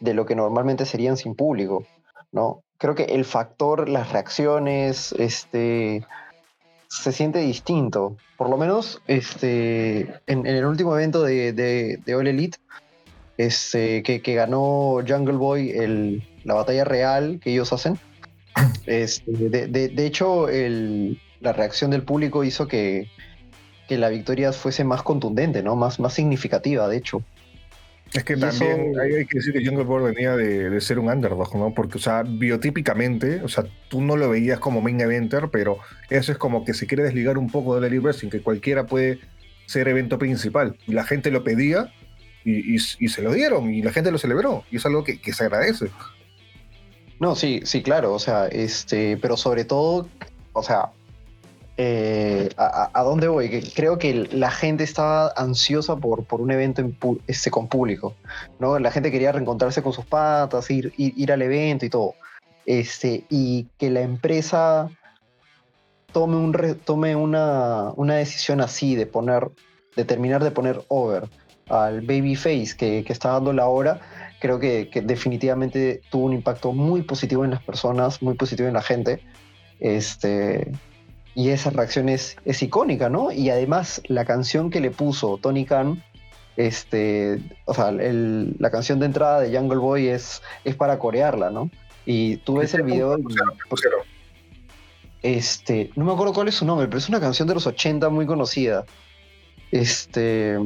de 0.00 0.14
lo 0.14 0.26
que 0.26 0.36
normalmente 0.36 0.84
serían 0.84 1.16
sin 1.16 1.34
público, 1.34 1.86
¿no? 2.32 2.62
Creo 2.78 2.94
que 2.94 3.04
el 3.04 3.24
factor, 3.24 3.88
las 3.88 4.12
reacciones, 4.12 5.12
este, 5.12 6.04
se 6.88 7.12
siente 7.12 7.38
distinto. 7.38 8.16
Por 8.36 8.50
lo 8.50 8.56
menos, 8.58 9.00
este, 9.06 10.20
en, 10.26 10.46
el 10.46 10.64
último 10.66 10.94
evento 10.94 11.22
de, 11.22 11.52
de, 11.52 12.14
All 12.14 12.26
Elite, 12.26 12.58
este, 13.38 14.02
que, 14.02 14.34
ganó 14.34 14.98
Jungle 15.06 15.36
Boy 15.36 15.70
el, 15.70 16.22
la 16.44 16.54
batalla 16.54 16.84
real 16.84 17.40
que 17.42 17.52
ellos 17.52 17.72
hacen. 17.72 17.98
Este, 18.86 19.30
de, 19.32 19.88
de, 19.88 20.06
hecho, 20.06 20.48
el, 20.48 21.20
la 21.40 21.52
reacción 21.52 21.90
del 21.90 22.02
público 22.02 22.44
hizo 22.44 22.66
que, 22.68 23.08
la 23.88 24.08
victoria 24.08 24.52
fuese 24.52 24.82
más 24.82 25.02
contundente, 25.02 25.62
¿no? 25.62 25.76
Más, 25.76 26.00
más 26.00 26.12
significativa, 26.14 26.88
de 26.88 26.96
hecho. 26.96 27.22
Es 28.12 28.24
que 28.24 28.36
también 28.36 28.94
hay, 29.00 29.26
que 29.26 29.38
decir 29.38 29.52
que 29.52 29.64
Jungle 29.64 29.84
Boy 29.84 30.14
venía 30.14 30.36
de, 30.36 30.80
ser 30.80 30.98
un 30.98 31.08
underdog, 31.08 31.54
¿no? 31.56 31.72
Porque, 31.74 31.98
o 31.98 32.00
sea, 32.00 32.22
biotípicamente, 32.22 33.42
o 33.42 33.48
sea, 33.48 33.64
tú 33.88 34.00
no 34.00 34.16
lo 34.16 34.30
veías 34.30 34.58
como 34.58 34.80
main 34.80 35.00
eventer, 35.00 35.48
pero 35.50 35.78
eso 36.10 36.32
es 36.32 36.38
como 36.38 36.64
que 36.64 36.74
se 36.74 36.86
quiere 36.86 37.04
desligar 37.04 37.38
un 37.38 37.50
poco 37.50 37.78
de 37.78 37.88
la 37.88 38.00
Wrestling, 38.00 38.30
que 38.30 38.40
cualquiera 38.40 38.86
puede 38.86 39.20
ser 39.66 39.88
evento 39.88 40.18
principal. 40.18 40.76
Y 40.86 40.92
la 40.92 41.04
gente 41.04 41.30
lo 41.30 41.44
pedía 41.44 41.92
y, 42.44 42.78
se 42.78 43.22
lo 43.22 43.32
dieron 43.32 43.74
y 43.74 43.82
la 43.82 43.92
gente 43.92 44.10
lo 44.10 44.18
celebró. 44.18 44.64
Y 44.70 44.76
es 44.76 44.86
algo 44.86 45.04
que, 45.04 45.20
que 45.20 45.32
se 45.32 45.44
agradece. 45.44 45.90
No, 47.18 47.34
sí, 47.34 47.60
sí, 47.64 47.82
claro, 47.82 48.12
o 48.12 48.18
sea, 48.18 48.46
este, 48.46 49.16
pero 49.16 49.36
sobre 49.36 49.64
todo, 49.64 50.08
o 50.52 50.62
sea, 50.62 50.90
eh, 51.78 52.48
a, 52.56 53.02
dónde 53.02 53.28
voy? 53.28 53.50
Que 53.50 53.62
creo 53.62 53.98
que 53.98 54.26
la 54.32 54.50
gente 54.50 54.84
estaba 54.84 55.32
ansiosa 55.36 55.96
por, 55.96 56.24
por 56.24 56.40
un 56.40 56.50
evento 56.50 56.82
este, 57.26 57.50
con 57.50 57.68
público, 57.68 58.14
¿no? 58.58 58.78
La 58.78 58.90
gente 58.90 59.10
quería 59.12 59.32
reencontrarse 59.32 59.82
con 59.82 59.92
sus 59.92 60.06
patas, 60.06 60.70
ir, 60.70 60.94
ir, 60.96 61.32
al 61.32 61.42
evento 61.42 61.84
y 61.84 61.90
todo. 61.90 62.14
Este, 62.64 63.24
y 63.28 63.66
que 63.78 63.90
la 63.90 64.00
empresa 64.00 64.88
tome, 66.12 66.36
un 66.36 66.52
tome 66.84 67.14
una, 67.14 67.92
una, 67.96 68.14
decisión 68.14 68.62
así 68.62 68.96
de 68.96 69.06
poner, 69.06 69.50
de 69.96 70.04
terminar 70.04 70.42
de 70.42 70.50
poner 70.50 70.82
over 70.88 71.28
al 71.68 72.00
babyface 72.00 72.74
que, 72.76 73.04
que 73.04 73.12
está 73.12 73.32
dando 73.32 73.52
la 73.52 73.66
hora, 73.66 74.00
creo 74.40 74.58
que, 74.58 74.88
que, 74.88 75.02
definitivamente 75.02 76.00
tuvo 76.10 76.24
un 76.24 76.32
impacto 76.32 76.72
muy 76.72 77.02
positivo 77.02 77.44
en 77.44 77.50
las 77.50 77.62
personas, 77.62 78.22
muy 78.22 78.34
positivo 78.34 78.66
en 78.66 78.74
la 78.74 78.82
gente. 78.82 79.20
Este, 79.78 80.72
y 81.36 81.50
esa 81.50 81.68
reacción 81.68 82.08
es, 82.08 82.38
icónica, 82.46 83.10
¿no? 83.10 83.30
Y 83.30 83.50
además 83.50 84.00
la 84.06 84.24
canción 84.24 84.70
que 84.70 84.80
le 84.80 84.90
puso 84.90 85.36
Tony 85.36 85.66
Khan, 85.66 86.02
este, 86.56 87.42
o 87.66 87.74
sea, 87.74 87.92
la 87.92 88.70
canción 88.70 88.98
de 89.00 89.06
entrada 89.06 89.40
de 89.40 89.54
Jungle 89.54 89.76
Boy 89.76 90.08
es, 90.08 90.42
es 90.64 90.74
para 90.74 90.98
corearla, 90.98 91.50
¿no? 91.50 91.70
Y 92.06 92.38
tú 92.38 92.56
ves 92.56 92.72
el 92.72 92.84
video... 92.84 93.18
Este, 95.22 95.90
no 95.94 96.06
me 96.06 96.12
acuerdo 96.12 96.32
cuál 96.32 96.48
es 96.48 96.54
su 96.54 96.64
nombre, 96.64 96.86
pero 96.86 96.96
es 96.96 97.08
una 97.10 97.20
canción 97.20 97.46
de 97.46 97.52
los 97.52 97.66
80 97.66 98.08
muy 98.08 98.24
conocida. 98.24 98.86
Este... 99.70 100.58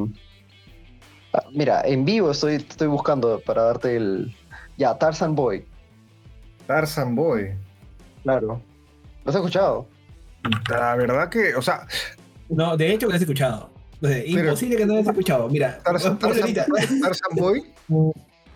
Ah, 1.33 1.43
mira, 1.51 1.81
en 1.83 2.05
vivo 2.05 2.31
estoy, 2.31 2.55
estoy 2.55 2.87
buscando 2.87 3.41
para 3.41 3.63
darte 3.63 3.97
el... 3.97 4.33
Ya, 4.77 4.97
Tarzan 4.97 5.35
Boy. 5.35 5.65
Tarzan 6.65 7.13
Boy. 7.13 7.55
Claro. 8.23 8.61
¿Lo 9.25 9.29
has 9.29 9.35
escuchado? 9.35 9.90
La 10.69 10.95
verdad 10.95 11.29
que, 11.29 11.55
o 11.55 11.61
sea. 11.61 11.87
No, 12.49 12.75
de 12.75 12.91
hecho 12.91 13.07
que 13.07 13.11
lo 13.11 13.15
has 13.15 13.21
escuchado. 13.21 13.71
imposible 14.25 14.77
que 14.77 14.85
no 14.85 14.93
lo 14.93 14.99
hayas 14.99 15.09
escuchado. 15.09 15.49
Mira, 15.49 15.79
Tarzan, 15.83 16.17
Boy. 17.33 17.63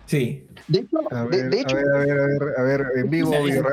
Sí. 0.06 0.46
De 0.68 0.80
hecho, 0.80 0.98
a 1.10 1.24
ver, 1.24 1.50
de, 1.50 1.60
hecho, 1.60 1.76
a 1.76 1.98
ver, 1.98 2.10
a 2.10 2.26
ver, 2.26 2.42
a 2.58 2.62
ver, 2.62 2.86
en 2.96 3.10
vivo, 3.10 3.30
video, 3.42 3.64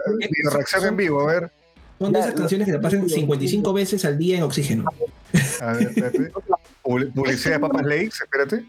reacción 0.51 0.85
en 0.85 0.97
vivo, 0.97 1.21
a 1.21 1.33
ver. 1.33 1.51
Son 1.99 2.11
de 2.11 2.19
esas 2.19 2.33
canciones 2.33 2.67
que 2.67 2.73
te 2.73 2.79
pasan 2.79 3.07
55 3.07 3.73
veces 3.73 4.05
al 4.05 4.17
día 4.17 4.37
en 4.37 4.43
oxígeno. 4.43 4.85
A 5.61 5.73
ver, 5.73 5.87
espérate. 5.87 6.31
Publicidad 6.83 7.55
de 7.55 7.59
Papas 7.59 7.85
Lakes, 7.85 8.17
espérate. 8.23 8.65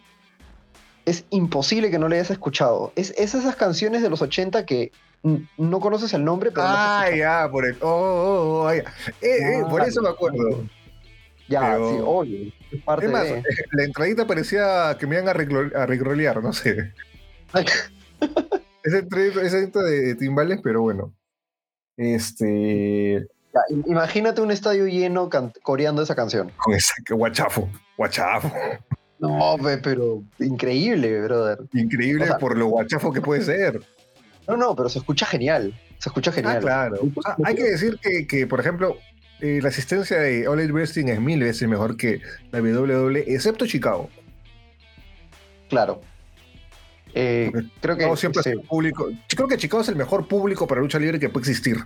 Es 1.04 1.24
imposible 1.30 1.90
que 1.90 1.98
no 1.98 2.08
le 2.08 2.16
hayas 2.16 2.30
escuchado. 2.30 2.92
Es, 2.96 3.12
es 3.18 3.34
esas 3.34 3.56
canciones 3.56 4.02
de 4.02 4.08
los 4.08 4.22
80 4.22 4.64
que 4.64 4.92
no 5.56 5.80
conoces 5.80 6.12
el 6.12 6.24
nombre, 6.24 6.50
pero. 6.50 6.66
Ah, 6.68 7.08
ya, 7.14 7.48
por 7.50 7.64
el. 7.64 7.76
Oh, 7.80 7.88
oh, 7.88 8.64
oh, 8.66 8.74
ya. 8.74 8.82
Eh, 9.22 9.58
eh, 9.58 9.62
por 9.68 9.82
eso 9.82 10.02
me 10.02 10.10
acuerdo. 10.10 10.64
Ya, 11.48 11.76
sí, 11.76 11.98
oye. 12.04 12.52
Es 12.70 12.82
parte 12.82 13.08
más, 13.08 13.26
la 13.72 13.84
entradita 13.84 14.26
parecía 14.26 14.96
que 14.98 15.06
me 15.06 15.16
iban 15.16 15.28
a, 15.28 15.32
regrolear, 15.32 16.42
no 16.42 16.52
sé. 16.52 16.92
ese 18.84 18.98
entradito 18.98 19.82
de 19.82 20.14
timbales, 20.14 20.60
pero 20.62 20.82
bueno. 20.82 21.14
Este. 21.96 23.26
imagínate 23.86 24.40
un 24.40 24.50
estadio 24.50 24.86
lleno 24.86 25.30
coreando 25.62 26.02
esa 26.02 26.14
canción. 26.14 26.50
Con 26.56 26.74
ese 26.74 26.92
guachafo, 27.10 27.68
guachafo. 27.96 28.52
No, 29.18 29.56
pero 29.82 30.22
increíble, 30.38 31.22
brother. 31.22 31.58
Increíble 31.72 32.26
por 32.38 32.58
lo 32.58 32.66
guachafo 32.66 33.12
que 33.12 33.22
puede 33.22 33.42
ser. 33.42 33.80
No, 34.48 34.56
no, 34.56 34.76
pero 34.76 34.88
se 34.88 34.98
escucha 34.98 35.26
genial. 35.26 35.78
Se 35.98 36.08
escucha 36.08 36.30
ah, 36.30 36.34
genial. 36.34 36.60
claro. 36.60 36.98
hay 37.44 37.54
que 37.54 37.64
decir 37.64 37.98
que, 38.28 38.46
por 38.46 38.60
ejemplo, 38.60 38.98
eh, 39.40 39.60
la 39.62 39.68
asistencia 39.68 40.18
de 40.18 40.46
All 40.46 40.58
Elite 40.58 40.72
Wrestling 40.72 41.06
es 41.06 41.20
mil 41.20 41.40
veces 41.40 41.68
mejor 41.68 41.96
que 41.96 42.20
la 42.50 42.60
WWE, 42.60 43.24
excepto 43.26 43.66
Chicago. 43.66 44.08
Claro. 45.68 46.00
Eh, 47.14 47.52
creo 47.80 47.96
que 47.96 48.16
siempre 48.16 48.42
público. 48.68 49.08
Yo 49.10 49.36
creo 49.36 49.48
que 49.48 49.56
Chicago 49.56 49.82
es 49.82 49.88
el 49.88 49.96
mejor 49.96 50.26
público 50.26 50.66
para 50.66 50.80
lucha 50.80 50.98
libre 50.98 51.18
que 51.18 51.28
puede 51.28 51.42
existir. 51.42 51.76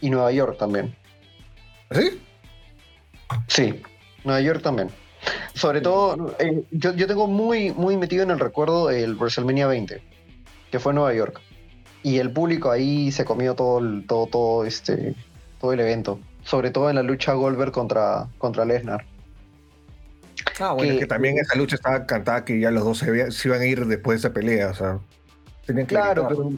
Y 0.00 0.10
Nueva 0.10 0.30
York 0.32 0.56
también. 0.58 0.94
¿Sí? 1.90 2.20
Sí, 3.48 3.82
Nueva 4.24 4.40
York 4.40 4.62
también. 4.62 4.88
Sobre 5.54 5.80
todo, 5.80 6.36
eh, 6.38 6.64
yo, 6.70 6.94
yo, 6.94 7.06
tengo 7.06 7.26
muy, 7.26 7.70
muy 7.72 7.96
metido 7.96 8.22
en 8.22 8.30
el 8.30 8.38
recuerdo 8.38 8.90
el 8.90 9.14
WrestleMania 9.14 9.66
20, 9.66 10.02
que 10.74 10.80
fue 10.80 10.90
en 10.90 10.96
Nueva 10.96 11.14
York. 11.14 11.40
Y 12.02 12.18
el 12.18 12.32
público 12.32 12.68
ahí 12.68 13.12
se 13.12 13.24
comió 13.24 13.54
todo 13.54 13.78
el, 13.78 14.04
todo, 14.08 14.26
todo, 14.26 14.64
este, 14.64 15.14
todo 15.60 15.72
el 15.72 15.78
evento. 15.78 16.18
Sobre 16.42 16.72
todo 16.72 16.90
en 16.90 16.96
la 16.96 17.04
lucha 17.04 17.32
Goldberg 17.32 17.70
contra, 17.70 18.26
contra 18.38 18.64
Lesnar. 18.64 19.06
Ah, 20.58 20.72
bueno, 20.72 20.88
que, 20.88 20.94
es 20.94 21.00
que 21.02 21.06
también 21.06 21.38
esa 21.38 21.56
lucha 21.56 21.76
estaba 21.76 22.06
cantada 22.06 22.44
que 22.44 22.58
ya 22.58 22.72
los 22.72 22.82
dos 22.82 22.98
se, 22.98 23.48
iban 23.48 23.60
a 23.60 23.66
ir 23.66 23.86
después 23.86 24.20
de 24.20 24.26
esa 24.26 24.34
pelea, 24.34 24.70
o 24.70 24.74
sea, 24.74 24.98
tenían 25.64 25.86
que 25.86 25.94
Claro, 25.94 26.26
pero 26.26 26.50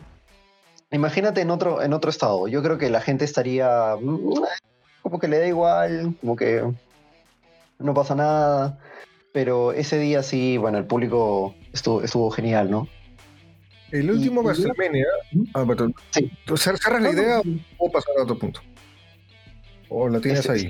imagínate 0.92 1.42
en 1.42 1.50
otro, 1.50 1.82
en 1.82 1.92
otro 1.92 2.08
estado. 2.08 2.48
Yo 2.48 2.62
creo 2.62 2.78
que 2.78 2.88
la 2.88 3.02
gente 3.02 3.26
estaría 3.26 3.96
mm, 4.00 4.32
como 5.02 5.18
que 5.18 5.28
le 5.28 5.40
da 5.40 5.46
igual, 5.46 6.16
como 6.22 6.36
que 6.36 6.64
no 7.78 7.92
pasa 7.92 8.14
nada. 8.14 8.78
Pero 9.34 9.72
ese 9.72 9.98
día 9.98 10.22
sí, 10.22 10.56
bueno, 10.56 10.78
el 10.78 10.86
público 10.86 11.54
estuvo, 11.74 12.00
estuvo 12.00 12.30
genial, 12.30 12.70
¿no? 12.70 12.88
El 13.92 14.10
último 14.10 14.42
WrestleMania. 14.42 15.06
Ah, 15.54 15.64
sí. 16.10 16.30
¿Cerras 16.56 17.02
la 17.02 17.10
idea 17.10 17.40
o 17.78 17.90
pasar 17.90 18.14
a 18.18 18.22
otro 18.22 18.38
punto? 18.38 18.60
¿O 19.88 20.08
la 20.08 20.20
tienes 20.20 20.48
ahí? 20.50 20.68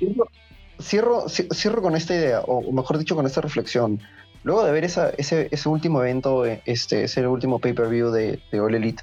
cierro, 0.80 1.28
cierro 1.28 1.82
con 1.82 1.96
esta 1.96 2.14
idea, 2.14 2.40
o 2.40 2.70
mejor 2.72 2.98
dicho, 2.98 3.16
con 3.16 3.26
esta 3.26 3.40
reflexión. 3.40 4.00
Luego 4.42 4.64
de 4.64 4.72
ver 4.72 4.84
ese, 4.84 5.12
ese 5.18 5.68
último 5.68 6.02
evento, 6.02 6.44
este, 6.44 7.04
ese 7.04 7.26
último 7.26 7.58
pay-per-view 7.58 8.10
de, 8.10 8.40
de 8.52 8.60
All 8.60 8.74
Elite, 8.74 9.02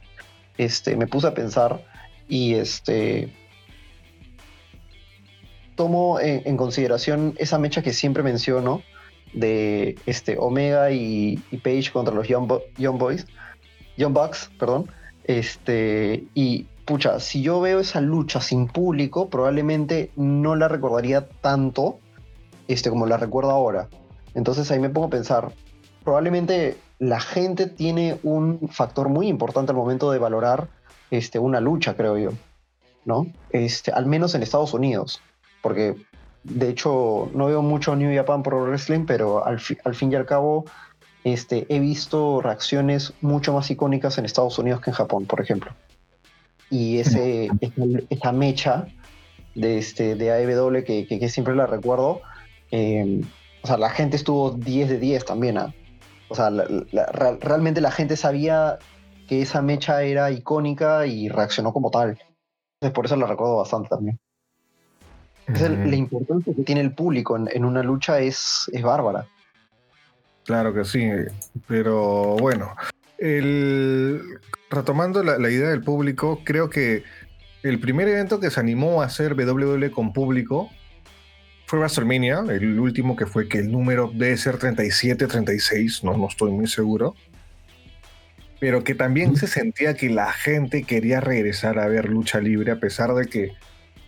este, 0.58 0.96
me 0.96 1.08
puse 1.08 1.28
a 1.28 1.34
pensar 1.34 1.84
y 2.30 2.54
este, 2.54 3.34
tomo 5.76 6.20
en, 6.20 6.56
consideración 6.56 7.34
esa 7.38 7.60
mecha 7.60 7.82
que 7.82 7.92
siempre 7.92 8.24
menciono 8.24 8.82
de 9.34 9.98
este, 10.06 10.38
Omega 10.40 10.92
y, 10.92 11.38
Page 11.64 11.92
contra 11.92 12.14
los 12.14 12.28
Young, 12.28 12.50
Young 12.78 12.98
Boys, 12.98 13.26
Young 13.98 14.14
Bucks, 14.14 14.50
perdón. 14.60 14.90
Este, 15.24 16.26
y 16.34 16.68
pucha, 16.86 17.20
si 17.20 17.42
yo 17.42 17.62
veo 17.62 17.80
esa 17.80 18.02
lucha 18.02 18.42
sin 18.42 18.68
público, 18.68 19.30
probablemente 19.30 20.12
no 20.16 20.56
la 20.56 20.68
recordaría 20.68 21.28
tanto 21.28 22.00
este, 22.68 22.90
como 22.90 23.06
la 23.06 23.18
recuerdo 23.18 23.52
ahora. 23.52 23.88
Entonces 24.34 24.70
ahí 24.72 24.80
me 24.80 24.90
pongo 24.90 25.08
a 25.08 25.12
pensar, 25.12 25.52
probablemente 26.04 26.78
la 27.00 27.20
gente 27.20 27.68
tiene 27.68 28.20
un 28.24 28.70
factor 28.70 29.10
muy 29.10 29.28
importante 29.28 29.72
al 29.72 29.78
momento 29.78 30.12
de 30.12 30.20
valorar 30.20 30.68
este, 31.12 31.40
una 31.40 31.60
lucha, 31.60 31.96
creo 31.96 32.18
yo, 32.18 32.32
¿no? 33.06 33.28
Este, 33.52 33.92
al 33.92 34.06
menos 34.06 34.36
en 34.36 34.44
Estados 34.44 34.74
Unidos, 34.74 35.22
porque 35.62 35.96
de 36.44 36.70
hecho 36.70 37.30
no 37.34 37.46
veo 37.46 37.62
mucho 37.62 37.96
New 37.96 38.16
Japan 38.16 38.44
Pro 38.44 38.64
Wrestling, 38.64 39.06
pero 39.06 39.46
al, 39.46 39.62
al 39.84 39.96
fin 39.96 40.12
y 40.12 40.16
al 40.16 40.26
cabo 40.26 40.66
este, 41.24 41.66
he 41.70 41.80
visto 41.80 42.42
reacciones 42.42 43.14
mucho 43.22 43.54
más 43.54 43.70
icónicas 43.72 44.18
en 44.18 44.26
Estados 44.26 44.58
Unidos 44.60 44.82
que 44.82 44.90
en 44.90 44.96
Japón, 44.96 45.26
por 45.26 45.42
ejemplo 45.42 45.72
y 46.74 46.98
ese, 46.98 47.50
esa, 48.10 48.32
mecha 48.32 48.88
de, 49.54 49.78
este, 49.78 50.16
de 50.16 50.32
AEW 50.32 50.84
que, 50.84 51.06
que, 51.06 51.30
siempre 51.30 51.56
la 51.56 51.68
recuerdo, 51.68 52.22
em, 52.72 53.22
o 53.62 53.68
sea, 53.68 53.78
la 53.78 53.92
gente 53.92 54.16
estuvo 54.16 54.50
10 54.50 54.90
de 54.90 54.98
10 54.98 55.26
también. 55.26 55.60
¿ah? 55.60 55.72
O 56.30 56.36
sea, 56.36 56.50
realmente 56.50 57.80
la 57.80 57.92
gente 57.92 58.18
sabía 58.18 58.80
que 59.28 59.44
esa 59.44 59.62
mecha 59.62 60.02
era 60.02 60.32
icónica 60.32 61.06
y 61.06 61.30
reaccionó 61.30 61.74
como 61.74 61.92
tal. 61.92 62.18
Entonces, 62.82 62.96
por 62.96 63.06
eso 63.06 63.16
la 63.18 63.28
recuerdo 63.28 63.58
bastante 63.58 63.90
también. 63.90 64.20
la 65.48 65.96
importancia 65.96 66.54
que 66.56 66.64
tiene 66.64 66.82
el 66.82 66.96
público 66.96 67.38
en, 67.38 67.50
en, 67.54 67.66
una 67.66 67.84
lucha 67.84 68.20
es, 68.20 68.68
es 68.74 68.82
bárbara. 68.82 69.28
Claro 70.46 70.74
que 70.74 70.84
sí, 70.84 71.10
pero 71.68 72.36
bueno, 72.38 72.76
el, 73.18 74.22
retomando 74.70 75.24
la, 75.24 75.50
idea 75.50 75.70
del 75.70 75.82
público, 75.82 76.42
creo 76.44 76.70
que 76.70 77.04
el 77.64 77.80
primer 77.80 78.10
evento 78.10 78.42
que 78.42 78.52
se 78.52 78.60
animó 78.60 79.02
a 79.02 79.06
hacer 79.06 79.36
WWE 79.36 79.92
con 79.92 80.12
público 80.12 80.70
fue 81.66 81.80
WrestleMania, 81.80 82.44
el 82.50 82.78
último 82.78 83.16
que 83.16 83.26
fue 83.26 83.48
que 83.48 83.60
el 83.60 83.72
número 83.72 84.12
debe 84.14 84.36
ser 84.36 84.58
37, 84.58 85.28
36, 85.28 86.04
no, 86.04 86.18
no 86.18 86.28
estoy 86.28 86.52
muy 86.52 86.68
seguro. 86.68 87.16
Pero 88.60 88.84
que 88.84 88.96
también 88.96 89.36
se 89.38 89.48
sentía 89.48 89.94
que 89.94 90.10
la 90.10 90.32
gente 90.32 90.84
quería 90.84 91.22
regresar 91.22 91.80
a 91.80 91.88
ver 91.88 92.10
lucha 92.10 92.40
libre 92.40 92.72
a 92.72 92.80
pesar 92.80 93.14
de 93.14 93.28
que 93.28 93.54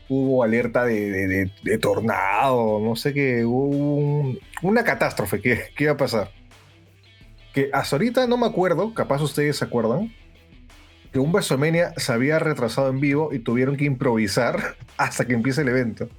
hubo 0.10 0.44
alerta 0.44 0.86
de, 0.86 1.52
tornado, 1.82 2.80
no 2.80 2.96
sé 2.96 3.14
qué, 3.14 3.46
hubo 3.46 4.36
una 4.62 4.84
catástrofe 4.84 5.42
que, 5.42 5.64
que 5.76 5.86
iba 5.86 5.94
a 5.94 5.98
pasar 5.98 6.30
que 7.56 7.70
hasta 7.72 7.96
ahorita 7.96 8.28
no 8.28 8.36
me 8.36 8.46
acuerdo, 8.46 8.94
capaz 8.94 9.22
ustedes 9.22 9.56
se 9.56 9.64
acuerdan, 9.64 10.12
que 11.14 11.20
un 11.20 11.32
WrestleMania 11.32 11.94
se 11.96 12.12
había 12.12 12.38
retrasado 12.38 12.90
en 12.90 13.00
vivo 13.00 13.34
y 13.34 13.40
tuvieron 13.40 13.78
que 13.78 13.86
improvisar 13.86 14.76
hasta 14.98 15.24
que 15.26 15.34
empiece 15.34 15.62
el 15.62 15.70
evento. 15.70 16.10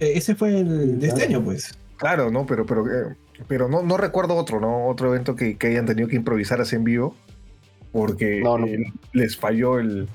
E, 0.00 0.16
ese 0.16 0.34
fue 0.34 0.60
el 0.60 0.98
de 0.98 1.08
este 1.08 1.24
año, 1.24 1.44
pues. 1.44 1.78
Claro, 1.98 2.30
no, 2.30 2.46
pero, 2.46 2.64
pero, 2.64 2.86
eh, 2.86 3.14
pero 3.46 3.68
no, 3.68 3.82
no 3.82 3.98
recuerdo 3.98 4.34
otro, 4.34 4.60
¿no? 4.60 4.86
Otro 4.86 5.12
evento 5.12 5.36
que, 5.36 5.58
hayan 5.60 5.84
tenido 5.84 6.08
que 6.08 6.16
improvisar 6.16 6.58
así 6.62 6.74
en 6.74 6.84
vivo. 6.84 7.14
Porque 7.92 8.42
les 9.12 9.36
falló 9.36 9.78
el. 9.78 10.08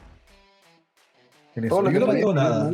yo, 1.55 1.81
no 1.81 2.33
nada. 2.33 2.73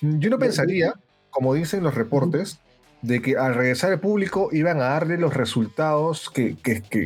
Yo 0.00 0.30
no 0.30 0.38
pensaría, 0.38 0.94
como 1.30 1.54
dicen 1.54 1.82
los 1.82 1.94
reportes, 1.94 2.60
de 3.02 3.22
que 3.22 3.36
al 3.36 3.54
regresar 3.54 3.92
el 3.92 4.00
público 4.00 4.48
iban 4.52 4.78
a 4.78 4.88
darle 4.88 5.18
los 5.18 5.34
resultados 5.34 6.30
que, 6.30 6.56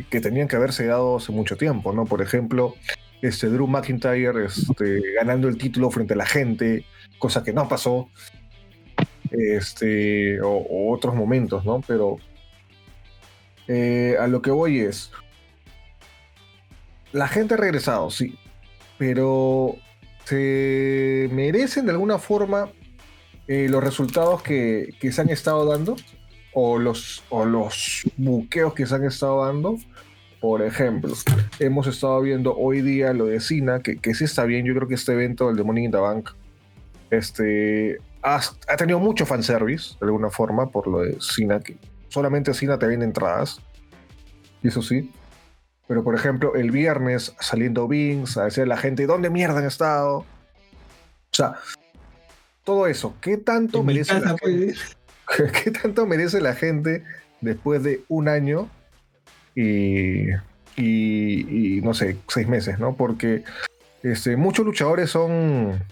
tenían 0.09 0.47
que 0.47 0.55
haberse 0.55 0.85
dado 0.85 1.17
hace 1.17 1.31
mucho 1.31 1.57
tiempo, 1.57 1.93
¿no? 1.93 2.05
Por 2.05 2.21
ejemplo, 2.21 2.75
este 3.21 3.47
Drew 3.47 3.67
McIntyre 3.67 4.45
este, 4.45 5.01
ganando 5.15 5.47
el 5.47 5.57
título 5.57 5.91
frente 5.91 6.13
a 6.13 6.17
la 6.17 6.25
gente, 6.25 6.85
cosa 7.19 7.43
que 7.43 7.53
no 7.53 7.67
pasó, 7.67 8.09
este, 9.31 10.41
o, 10.41 10.91
otros 10.91 11.13
momentos, 11.15 11.65
¿no? 11.65 11.81
Pero 11.85 12.17
eh, 13.67 14.15
a 14.19 14.27
lo 14.27 14.41
que 14.41 14.51
voy 14.51 14.79
es, 14.79 15.11
la 17.11 17.27
gente 17.27 17.53
ha 17.53 17.57
regresado, 17.57 18.09
sí, 18.09 18.37
pero 18.97 19.75
se 20.23 21.29
merecen 21.31 21.85
de 21.85 21.91
alguna 21.91 22.17
forma 22.17 22.71
eh, 23.47 23.67
los 23.69 23.83
resultados 23.83 24.41
que, 24.41 24.95
se 25.11 25.21
han 25.21 25.29
estado 25.29 25.65
dando 25.65 25.95
o 26.53 26.79
los, 26.79 27.23
o 27.29 27.45
los 27.45 28.03
buqueos 28.17 28.73
que 28.73 28.85
se 28.85 28.95
han 28.95 29.03
estado 29.03 29.45
dando. 29.45 29.77
Por 30.39 30.63
ejemplo, 30.63 31.13
hemos 31.59 31.85
estado 31.87 32.21
viendo 32.21 32.55
hoy 32.55 32.81
día 32.81 33.13
lo 33.13 33.25
de 33.25 33.39
Cina, 33.39 33.81
que, 33.81 33.97
que 33.97 34.13
sí 34.13 34.23
está 34.23 34.45
bien. 34.45 34.65
Yo 34.65 34.73
creo 34.73 34.87
que 34.87 34.95
este 34.95 35.13
evento, 35.13 35.49
el 35.49 35.55
de 35.55 35.63
Money 35.63 35.85
in 35.85 35.91
the 35.91 35.97
Bank, 35.97 36.29
este, 37.11 37.99
ha, 38.23 38.41
tenido 38.77 38.99
mucho 38.99 39.25
fanservice, 39.25 39.95
de 39.99 40.05
alguna 40.05 40.29
forma, 40.29 40.69
por 40.69 40.87
lo 40.87 41.01
de 41.01 41.17
Cina, 41.21 41.59
que 41.59 41.77
solamente 42.09 42.53
Cina 42.53 42.77
te 42.77 42.87
vende 42.87 43.05
entradas. 43.05 43.59
Y 44.63 44.67
eso 44.69 44.81
sí. 44.81 45.11
Pero, 45.87 46.03
por 46.03 46.15
ejemplo, 46.15 46.55
el 46.55 46.71
viernes 46.71 47.35
saliendo 47.39 47.87
Vince 47.87 48.39
a 48.39 48.45
decir 48.45 48.63
a 48.63 48.67
la 48.67 48.77
gente, 48.77 49.05
¿dónde 49.05 49.29
mierda 49.29 49.59
han 49.59 49.65
estado? 49.65 50.19
O 50.19 50.25
sea, 51.33 51.55
todo 52.63 52.87
eso, 52.87 53.15
¿qué 53.21 53.37
tanto 53.37 53.83
merece 53.83 54.19
la 54.19 54.35
gente? 54.37 54.75
¿Qué 55.63 55.71
tanto 55.71 56.05
merece 56.05 56.41
la 56.41 56.55
gente 56.55 57.03
después 57.41 57.83
de 57.83 58.03
un 58.07 58.27
año 58.27 58.69
y, 59.55 60.29
y, 60.75 61.81
no 61.81 61.93
sé, 61.93 62.17
seis 62.27 62.47
meses, 62.47 62.79
¿no? 62.79 62.95
Porque 62.95 63.43
este, 64.03 64.35
muchos 64.35 64.65
luchadores 64.65 65.09
son 65.09 65.83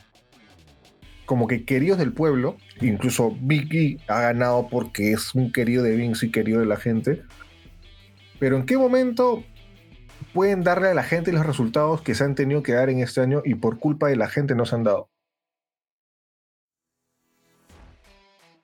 como 1.26 1.48
que 1.48 1.64
queridos 1.64 2.00
del 2.00 2.12
pueblo, 2.12 2.58
incluso 2.82 3.38
Vicky 3.40 4.00
ha 4.08 4.22
ganado 4.22 4.68
porque 4.68 5.12
es 5.12 5.36
un 5.36 5.52
querido 5.52 5.84
de 5.84 5.96
Vince 5.96 6.26
y 6.26 6.32
querido 6.32 6.60
de 6.60 6.66
la 6.66 6.78
gente. 6.78 7.22
Pero 8.40 8.56
¿en 8.56 8.66
qué 8.66 8.78
momento 8.78 9.44
pueden 10.34 10.64
darle 10.64 10.88
a 10.88 10.94
la 10.94 11.04
gente 11.04 11.32
los 11.32 11.46
resultados 11.46 12.02
que 12.02 12.16
se 12.16 12.24
han 12.24 12.36
tenido 12.36 12.64
que 12.64 12.74
dar 12.74 12.90
en 12.90 13.00
este 13.00 13.22
año 13.22 13.42
y 13.46 13.56
por 13.56 13.80
culpa 13.80 14.08
de 14.08 14.16
la 14.16 14.28
gente 14.28 14.56
no 14.56 14.66
se 14.66 14.76
han 14.76 14.84
dado? 14.84 15.10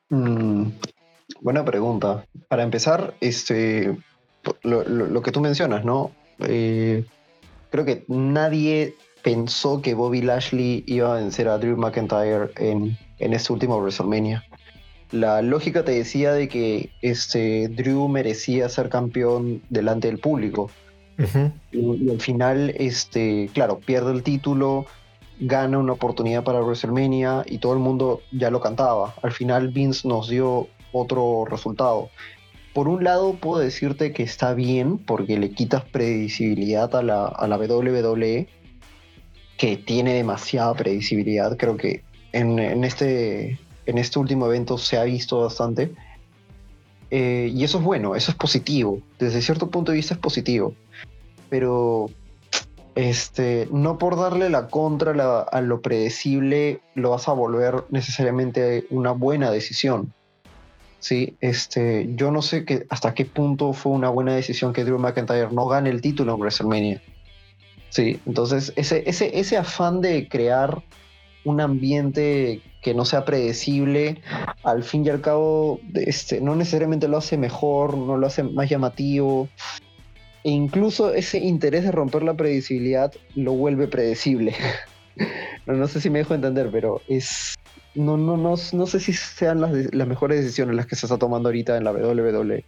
Mm, 0.09 0.67
buena 1.41 1.65
pregunta. 1.65 2.25
Para 2.47 2.63
empezar, 2.63 3.15
este, 3.21 3.97
lo, 4.63 5.21
que 5.21 5.31
tú 5.31 5.41
mencionas, 5.41 5.85
¿no? 5.85 6.11
Eh, 6.39 7.05
creo 7.71 7.85
que 7.85 8.03
nadie 8.07 8.95
pensó 9.23 9.81
que 9.81 9.93
Bobby 9.93 10.21
Lashley 10.21 10.83
iba 10.87 11.13
a 11.13 11.19
vencer 11.19 11.47
a 11.47 11.57
Drew 11.57 11.77
McIntyre 11.77 12.51
en, 12.57 12.97
en 13.19 13.33
este 13.33 13.53
último 13.53 13.77
WrestleMania. 13.77 14.43
La 15.11 15.41
lógica 15.41 15.83
te 15.85 15.93
decía 15.93 16.33
de 16.33 16.47
que 16.47 16.91
este, 17.01 17.69
Drew 17.69 18.07
merecía 18.07 18.69
ser 18.69 18.89
campeón 18.89 19.61
delante 19.69 20.07
del 20.07 20.19
público, 20.19 20.69
y, 21.71 22.09
al 22.09 22.19
final, 22.19 22.73
este, 22.77 23.49
claro, 23.53 23.79
pierde 23.79 24.11
el 24.11 24.23
título, 24.23 24.85
gana 25.39 25.78
una 25.78 25.93
oportunidad 25.93 26.43
para 26.43 26.62
WrestleMania 26.62 27.43
y 27.45 27.58
todo 27.58 27.74
el 27.74 27.80
mundo 27.80 28.21
ya 28.32 28.50
lo 28.50 28.62
cantaba. 28.62 29.15
Al 29.21 29.32
final 29.32 29.69
Vince 29.69 30.08
nos 30.08 30.30
dio 30.30 30.67
otro 30.91 31.45
resultado. 31.45 32.10
Por 32.74 32.88
un 32.88 33.04
lado 33.04 33.36
puedo 33.36 33.60
decirte 33.60 34.12
que 34.12 34.24
está 34.24 34.54
bien 34.54 34.98
porque 34.98 35.38
le 35.38 35.52
quitas 35.52 35.84
predecibilidad 35.86 36.93
a 36.95 37.04
la, 37.04 37.26
a 37.26 37.48
la 37.48 37.58
WWE, 37.58 38.48
que 39.58 39.78
tiene 39.78 40.13
demasiada 40.13 40.74
predecibilidad. 40.74 41.56
Creo 41.58 41.78
que 41.78 42.04
en, 42.34 42.84
este, 42.84 43.60
en 43.86 43.98
este 43.98 44.19
último 44.19 44.48
evento 44.48 44.78
se 44.78 44.98
ha 44.98 45.04
visto 45.04 45.41
bastante. 45.41 45.91
Eh, 47.12 47.50
y 47.54 47.63
eso 47.63 47.78
es 47.78 47.84
bueno, 47.84 48.15
eso 48.15 48.32
es 48.32 48.38
positivo. 48.38 49.00
Desde 49.19 49.41
cierto 49.41 49.69
punto 49.69 49.91
de 49.91 49.98
vista 49.98 50.15
es 50.15 50.19
positivo. 50.19 50.74
Pero 51.50 52.10
este, 52.95 53.67
no 53.71 53.97
por 53.97 54.17
darle 54.17 54.49
la 54.49 54.67
contra 54.67 55.41
a 55.41 55.62
lo 55.62 55.81
predecible 55.81 56.79
lo 56.95 57.12
vas 57.12 57.27
a 57.27 57.34
volver 57.34 57.84
necesariamente 57.89 58.86
una 58.89 59.12
buena 59.12 59.51
decisión. 59.51 60.13
Sí, 60.99 61.36
este, 61.39 62.10
yo 62.15 62.31
no 62.31 62.41
sé 62.41 62.65
que, 62.65 62.88
hasta 62.89 63.13
qué 63.13 63.25
punto 63.25 63.73
fue 63.73 63.91
una 63.91 64.10
buena 64.10 64.34
decisión 64.34 64.73
que 64.73 64.84
Drew 64.84 64.97
McIntyre 64.97 65.51
no 65.51 65.67
gane 65.67 65.89
el 65.89 66.01
título 66.01 66.34
en 66.34 66.39
WrestleMania. 66.39 67.01
Sí, 67.89 68.19
entonces 68.25 68.73
ese, 68.75 69.03
ese, 69.08 69.38
ese 69.39 69.58
afán 69.58 70.01
de 70.01 70.27
crear 70.27 70.81
un 71.43 71.62
ambiente 71.62 72.62
que 72.81 72.93
no 72.93 73.05
sea 73.05 73.23
predecible, 73.23 74.21
al 74.63 74.84
fin 74.84 75.05
y 75.05 75.10
al 75.10 75.21
cabo, 75.21 75.79
este, 75.93 76.41
no 76.41 76.55
necesariamente 76.55 77.08
lo 77.08 77.17
hace 77.17 77.38
mejor, 77.38 77.97
no 77.97 78.17
lo 78.17 78.27
hace 78.27 78.43
más 78.43 78.69
llamativo. 78.69 79.47
E 80.45 80.51
incluso 80.51 81.12
ese 81.13 81.39
interés 81.39 81.84
de 81.84 81.91
romper 81.91 82.21
la 82.23 82.36
predecibilidad 82.36 83.12
lo 83.34 83.53
vuelve 83.53 83.88
predecible. 83.88 84.53
no, 85.65 85.88
sé 85.88 85.99
si 85.99 86.10
me 86.10 86.19
dejo 86.19 86.36
entender, 86.36 86.69
pero 86.71 87.01
es. 87.08 87.55
No, 87.95 88.15
no, 88.15 88.38
no, 88.38 88.55
no 88.73 88.88
sé 88.88 88.99
si 88.99 89.12
sean 89.12 89.60
las, 89.60 89.71
las 89.93 90.08
mejores 90.08 90.41
decisiones 90.41 90.75
las 90.75 90.86
que 90.86 90.95
se 90.95 91.08
está 91.08 91.17
tomando 91.17 91.49
ahorita 91.49 91.75
en 91.77 91.84
la 91.84 91.91
WWE. 91.91 92.63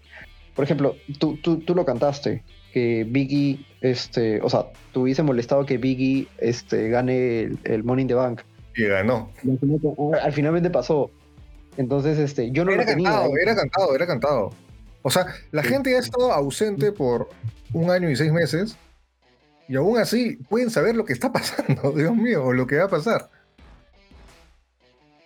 Por 0.56 0.66
ejemplo, 0.66 0.96
tú, 1.20 1.38
tú, 1.38 1.60
tú 1.60 1.76
lo 1.76 1.86
cantaste, 1.86 2.44
que 2.74 3.06
Biggie, 3.08 3.64
este, 3.82 4.42
o 4.42 4.50
sea, 4.50 4.66
tú 4.92 5.04
hubiese 5.04 5.22
molestado 5.22 5.66
que 5.66 5.78
Biggie 5.78 6.28
este, 6.40 6.90
gane 6.90 7.42
el, 7.44 7.60
el 7.64 7.84
Money 7.84 8.02
in 8.04 8.08
the 8.08 8.14
Bank 8.16 8.42
y 8.78 8.86
ganó. 8.86 9.32
Al 10.22 10.34
finalmente 10.34 10.70
pasó. 10.70 11.10
Entonces, 11.78 12.18
este, 12.18 12.52
yo 12.52 12.64
no 12.64 12.72
era 12.72 12.86
cantado, 12.86 13.32
era 13.42 13.56
cantado, 13.56 13.96
era 13.96 14.08
cantado. 14.08 14.52
O 15.02 15.10
sea, 15.10 15.26
la 15.52 15.64
gente 15.64 15.96
ha 15.96 16.00
estado 16.00 16.32
ausente 16.32 16.92
por 16.92 17.30
un 17.74 17.90
año 17.92 18.10
y 18.10 18.16
seis 18.16 18.32
meses 18.32 18.78
y 19.68 19.76
aún 19.76 19.98
así 19.98 20.38
pueden 20.50 20.70
saber 20.70 20.96
lo 20.96 21.06
que 21.06 21.14
está 21.14 21.32
pasando, 21.32 21.92
Dios 21.96 22.16
mío, 22.16 22.46
o 22.46 22.54
lo 22.54 22.68
que 22.68 22.78
va 22.78 22.86
a 22.86 22.90
pasar. 22.90 23.30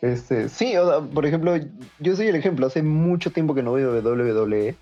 Este, 0.02 0.50
sí, 0.50 0.74
por 1.14 1.28
ejemplo, 1.28 1.56
yo 2.00 2.16
soy 2.16 2.28
el 2.28 2.36
ejemplo, 2.36 2.66
hace 2.66 2.82
mucho 2.82 3.32
tiempo 3.32 3.54
que 3.54 3.62
no 3.62 3.74
veo 3.74 4.02
WWE, 4.02 4.76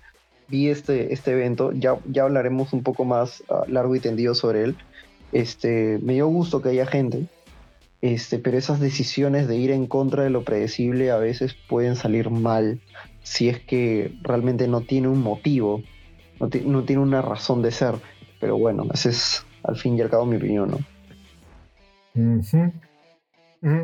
vi 0.48 0.68
este, 0.68 1.12
este 1.12 1.32
evento, 1.32 1.72
ya, 1.72 1.98
ya 2.06 2.22
hablaremos 2.22 2.72
un 2.72 2.82
poco 2.82 3.04
más 3.04 3.44
ah, 3.50 3.64
largo 3.68 3.94
y 3.94 4.00
tendido 4.00 4.34
sobre 4.34 4.64
él. 4.64 4.76
Este, 5.32 5.98
me 6.02 6.14
dio 6.14 6.26
gusto 6.26 6.62
que 6.62 6.70
haya 6.70 6.86
gente, 6.86 7.26
este, 8.00 8.38
pero 8.38 8.56
esas 8.56 8.80
decisiones 8.80 9.46
de 9.46 9.56
ir 9.56 9.70
en 9.70 9.86
contra 9.86 10.24
de 10.24 10.30
lo 10.30 10.42
predecible 10.42 11.10
a 11.10 11.18
veces 11.18 11.54
pueden 11.68 11.96
salir 11.96 12.30
mal 12.30 12.80
si 13.22 13.50
es 13.50 13.60
que 13.60 14.14
realmente 14.22 14.66
no 14.68 14.80
tiene 14.80 15.08
un 15.08 15.20
motivo, 15.20 15.82
no, 16.40 16.84
tiene 16.84 17.02
una 17.02 17.22
razón 17.22 17.62
de 17.62 17.70
ser. 17.70 17.94
Pero 18.40 18.58
bueno, 18.58 18.86
esa 18.92 19.10
es 19.10 19.46
al 19.62 19.76
fin 19.76 19.96
y 19.96 20.00
al 20.00 20.10
cabo 20.10 20.26
mi 20.26 20.36
opinión, 20.36 20.70
¿no? 20.70 22.42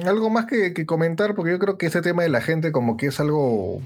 Algo 0.06 0.30
más 0.30 0.46
que, 0.46 0.86
comentar, 0.86 1.34
porque 1.34 1.52
yo 1.52 1.58
creo 1.58 1.76
que 1.76 1.86
ese 1.86 2.00
tema 2.00 2.22
de 2.22 2.30
la 2.30 2.40
gente 2.40 2.72
como 2.72 2.96
que 2.96 3.06
es 3.06 3.20
algo 3.20 3.82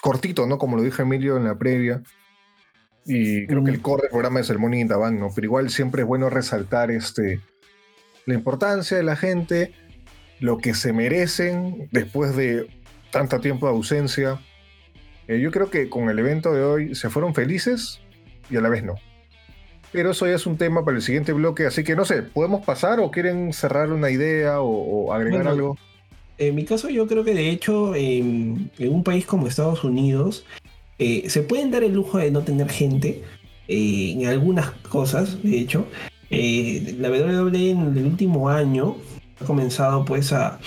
cortito, 0.00 0.46
¿no? 0.46 0.58
Como 0.58 0.76
lo 0.76 0.82
dijo 0.82 1.02
Emilio 1.02 1.36
en 1.36 1.44
la 1.44 1.58
previa. 1.58 2.02
Y 3.04 3.46
creo 3.46 3.64
que 3.64 3.70
el 3.70 3.80
core 3.80 4.02
del 4.02 4.10
programa 4.10 4.40
es 4.40 4.50
el 4.50 4.58
Money 4.58 4.80
in 4.80 4.88
¿no? 4.88 5.30
Pero 5.34 5.44
igual 5.44 5.70
siempre 5.70 6.02
es 6.02 6.08
bueno 6.08 6.30
resaltar 6.30 6.90
este 6.90 7.40
la 8.28 8.34
importancia 8.34 8.98
de 8.98 9.02
la 9.02 9.16
gente, 9.16 9.72
lo 10.40 10.58
que 10.58 10.74
se 10.74 10.92
merecen 10.92 11.88
después 11.90 12.36
de 12.36 12.68
tanto 13.10 13.40
tiempo 13.40 13.66
de 13.66 13.72
ausencia. 13.72 14.38
Eh, 15.28 15.40
yo 15.40 15.50
creo 15.50 15.70
que 15.70 15.88
con 15.88 16.08
el 16.08 16.18
evento 16.18 16.52
de 16.52 16.62
hoy 16.62 16.94
se 16.94 17.10
fueron 17.10 17.34
felices 17.34 18.00
y 18.50 18.56
a 18.56 18.60
la 18.60 18.68
vez 18.68 18.82
no. 18.82 18.94
Pero 19.92 20.10
eso 20.10 20.26
ya 20.26 20.34
es 20.34 20.46
un 20.46 20.56
tema 20.56 20.84
para 20.84 20.96
el 20.96 21.02
siguiente 21.02 21.32
bloque, 21.32 21.66
así 21.66 21.82
que 21.82 21.96
no 21.96 22.04
sé, 22.04 22.22
¿podemos 22.22 22.64
pasar 22.64 23.00
o 23.00 23.10
quieren 23.10 23.52
cerrar 23.52 23.90
una 23.90 24.10
idea 24.10 24.60
o, 24.60 25.12
agregar 25.12 25.48
algo? 25.48 25.78
En 26.36 26.54
mi 26.54 26.64
caso 26.64 26.88
yo 26.88 27.06
creo 27.06 27.24
que 27.24 27.34
de 27.34 27.48
hecho 27.48 27.94
en, 27.94 28.70
un 28.78 29.02
país 29.02 29.24
como 29.26 29.46
Estados 29.46 29.84
Unidos 29.84 30.44
eh, 30.98 31.28
se 31.28 31.42
pueden 31.42 31.70
dar 31.70 31.84
el 31.84 31.94
lujo 31.94 32.18
de 32.18 32.30
no 32.30 32.42
tener 32.42 32.68
gente 32.68 33.22
eh, 33.66 34.14
en 34.16 34.26
algunas 34.26 34.70
cosas, 34.70 35.42
de 35.42 35.58
hecho, 35.58 35.86
eh, 36.30 36.96
la 36.98 37.10
WWE 37.10 37.70
en 37.70 37.96
el 37.96 38.06
último 38.06 38.48
año 38.48 38.96
ha 39.40 39.44
comenzado 39.44 40.04
pues 40.04 40.32
a 40.32 40.58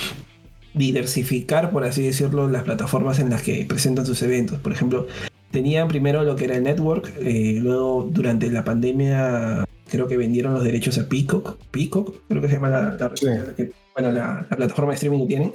diversificar, 0.74 1.72
por 1.72 1.84
así 1.84 2.02
decirlo, 2.02 2.48
las 2.48 2.64
plataformas 2.64 3.20
en 3.20 3.30
las 3.30 3.42
que 3.42 3.66
presentan 3.66 4.06
sus 4.06 4.22
eventos. 4.22 4.60
Por 4.60 4.72
ejemplo, 4.72 5.08
tenían 5.52 5.88
primero 5.88 6.24
lo 6.24 6.36
que 6.36 6.46
era 6.46 6.56
el 6.56 6.64
network, 6.64 7.14
eh, 7.20 7.60
luego 7.62 8.08
durante 8.10 8.50
la 8.50 8.64
pandemia 8.64 9.66
creo 9.90 10.08
que 10.08 10.18
vendieron 10.18 10.54
los 10.54 10.64
derechos 10.64 10.98
a 10.98 11.08
Peacock, 11.08 11.58
Peacock 11.70 12.16
creo 12.30 12.42
que 12.42 12.48
se 12.48 12.54
llama 12.56 12.70
la, 12.70 12.98
la 14.00 14.58
plataforma 14.58 14.92
de 14.92 14.96
streaming 14.96 15.20
que 15.20 15.28
tienen. 15.28 15.54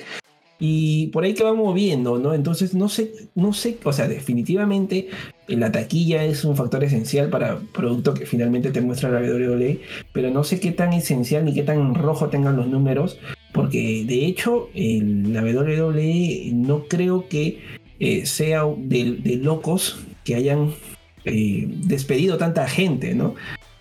Y 0.59 1.09
por 1.09 1.25
ahí 1.25 1.35
que 1.35 1.45
va 1.45 1.53
moviendo, 1.53 2.19
¿no? 2.19 2.33
Entonces 2.33 2.75
no 2.75 2.89
sé, 2.89 3.13
no 3.35 3.53
sé, 3.53 3.77
o 3.85 3.93
sea, 3.93 4.09
definitivamente 4.09 5.09
la 5.49 5.71
taquilla 5.71 6.25
es 6.25 6.45
un 6.45 6.57
factor 6.57 6.83
esencial 6.83 7.29
para 7.29 7.59
producto 7.73 8.15
que 8.15 8.25
finalmente 8.25 8.71
te 8.71 8.81
muestra 8.81 9.11
la 9.11 9.21
WWE, 9.21 9.81
pero 10.13 10.31
no 10.31 10.45
sé 10.45 10.59
qué 10.59 10.73
tan 10.73 10.95
esencial 10.95 11.45
ni 11.45 11.53
qué 11.53 11.63
tan 11.63 11.95
rojo 11.95 12.29
tengan 12.29 12.57
los 12.57 12.69
números, 12.69 13.19
porque 13.57 14.05
de 14.07 14.27
hecho 14.27 14.69
la 14.75 15.42
WWE 15.42 16.51
no 16.53 16.85
creo 16.85 17.27
que 17.29 17.62
eh, 17.99 18.27
sea 18.27 18.64
de, 18.77 19.40
locos 19.42 19.99
que 20.23 20.35
hayan 20.35 20.75
eh, 21.25 21.66
despedido 21.66 22.37
tanta 22.37 22.69
gente, 22.69 23.14
¿no? 23.14 23.35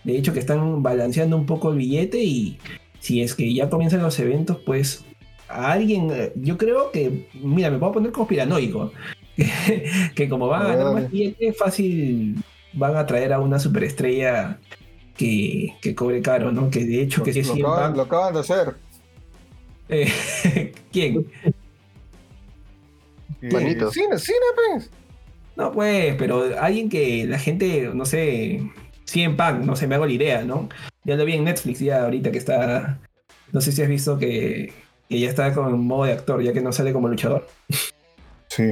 De 0.05 0.17
hecho 0.17 0.31
que 0.31 0.39
están 0.39 0.81
balanceando 0.81 1.35
un 1.35 1.45
poco 1.45 1.71
el 1.71 1.77
billete 1.77 2.23
y 2.23 2.57
si 2.99 3.21
es 3.21 3.35
que 3.35 3.53
ya 3.53 3.69
comienzan 3.69 4.01
los 4.01 4.17
eventos, 4.19 4.57
pues 4.65 5.03
a 5.49 5.73
alguien, 5.73 6.09
eh, 6.11 6.31
yo 6.35 6.57
creo 6.57 6.91
que, 6.91 7.27
mira, 7.33 7.69
me 7.69 7.77
puedo 7.77 7.93
poner 7.93 8.11
conspiranoico, 8.11 8.93
que, 10.15 10.29
como 10.29 10.47
van 10.47 10.61
a 10.61 10.75
ganar 10.75 10.93
más 10.93 11.11
billete, 11.11 11.51
fácil 11.53 12.37
van 12.73 12.95
a 12.95 13.05
traer 13.05 13.33
a 13.33 13.39
una 13.39 13.59
superestrella 13.59 14.59
que, 15.17 15.75
que 15.81 15.93
cobre 15.93 16.21
caro, 16.21 16.51
¿no? 16.51 16.69
Que 16.69 16.85
de 16.85 17.01
hecho 17.01 17.21
que 17.23 17.33
lo, 17.33 17.53
sí 17.53 17.59
lo, 17.59 17.73
acaban, 17.73 17.97
lo 17.97 18.03
acaban 18.03 18.33
de 18.33 18.39
hacer. 18.39 18.75
Eh, 19.89 20.73
¿Quién? 20.91 21.25
Cine, 23.41 24.17
cine, 24.17 24.47
pues. 24.55 24.89
No, 25.55 25.71
pues, 25.71 26.15
pero 26.17 26.59
alguien 26.59 26.89
que 26.89 27.25
la 27.27 27.37
gente, 27.37 27.91
no 27.93 28.05
sé, 28.05 28.61
100 29.05 29.37
pan, 29.37 29.65
no 29.65 29.75
sé, 29.75 29.87
me 29.87 29.95
hago 29.95 30.07
la 30.07 30.13
idea, 30.13 30.43
¿no? 30.43 30.67
Ya 31.03 31.15
lo 31.15 31.25
vi 31.25 31.33
en 31.33 31.43
Netflix 31.43 31.79
ya 31.79 32.03
ahorita 32.03 32.31
que 32.31 32.39
está, 32.39 32.99
no 33.51 33.61
sé 33.61 33.71
si 33.71 33.83
has 33.83 33.87
visto 33.87 34.17
que 34.17 34.73
y 35.07 35.21
ya 35.21 35.29
está 35.29 35.53
con 35.53 35.85
modo 35.85 36.05
de 36.05 36.13
actor, 36.13 36.41
ya 36.41 36.53
que 36.53 36.61
no 36.61 36.71
sale 36.71 36.91
como 36.91 37.07
luchador. 37.07 37.47
Sí. 38.47 38.71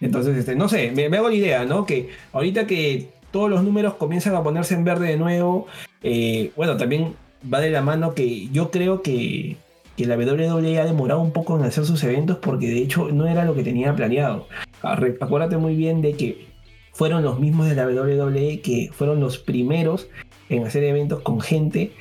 Entonces, 0.00 0.36
este, 0.36 0.54
no 0.54 0.68
sé, 0.68 0.90
me, 0.90 1.04
hago 1.16 1.30
la 1.30 1.34
idea, 1.34 1.64
¿no? 1.64 1.86
Que 1.86 2.10
ahorita 2.32 2.66
que 2.66 3.08
todos 3.30 3.48
los 3.48 3.62
números 3.62 3.94
comienzan 3.94 4.34
a 4.34 4.42
ponerse 4.42 4.74
en 4.74 4.84
verde 4.84 5.08
de 5.08 5.16
nuevo, 5.16 5.66
eh, 6.02 6.52
bueno, 6.56 6.76
también 6.76 7.14
va 7.52 7.60
de 7.60 7.70
la 7.70 7.80
mano 7.80 8.14
que 8.14 8.48
yo 8.48 8.70
creo 8.70 9.02
que, 9.02 9.56
que 9.96 10.06
la 10.06 10.16
WWE 10.16 10.78
ha 10.78 10.84
demorado 10.84 11.20
un 11.20 11.32
poco 11.32 11.58
en 11.58 11.64
hacer 11.64 11.84
sus 11.84 12.02
eventos 12.04 12.38
porque 12.38 12.68
de 12.68 12.78
hecho 12.78 13.08
no 13.10 13.26
era 13.26 13.44
lo 13.44 13.54
que 13.54 13.62
tenía 13.62 13.94
planeado. 13.94 14.46
Acuérdate 14.82 15.56
muy 15.56 15.74
bien 15.74 16.02
de 16.02 16.14
que 16.14 16.46
fueron 16.92 17.22
los 17.22 17.38
mismos 17.38 17.68
de 17.68 17.74
la 17.74 17.86
WWE 17.86 18.60
que 18.60 18.90
fueron 18.92 19.20
los 19.20 19.38
primeros 19.38 20.08
en 20.48 20.64
hacer 20.64 20.84
eventos 20.84 21.22
con 21.22 21.40
gente 21.40 21.92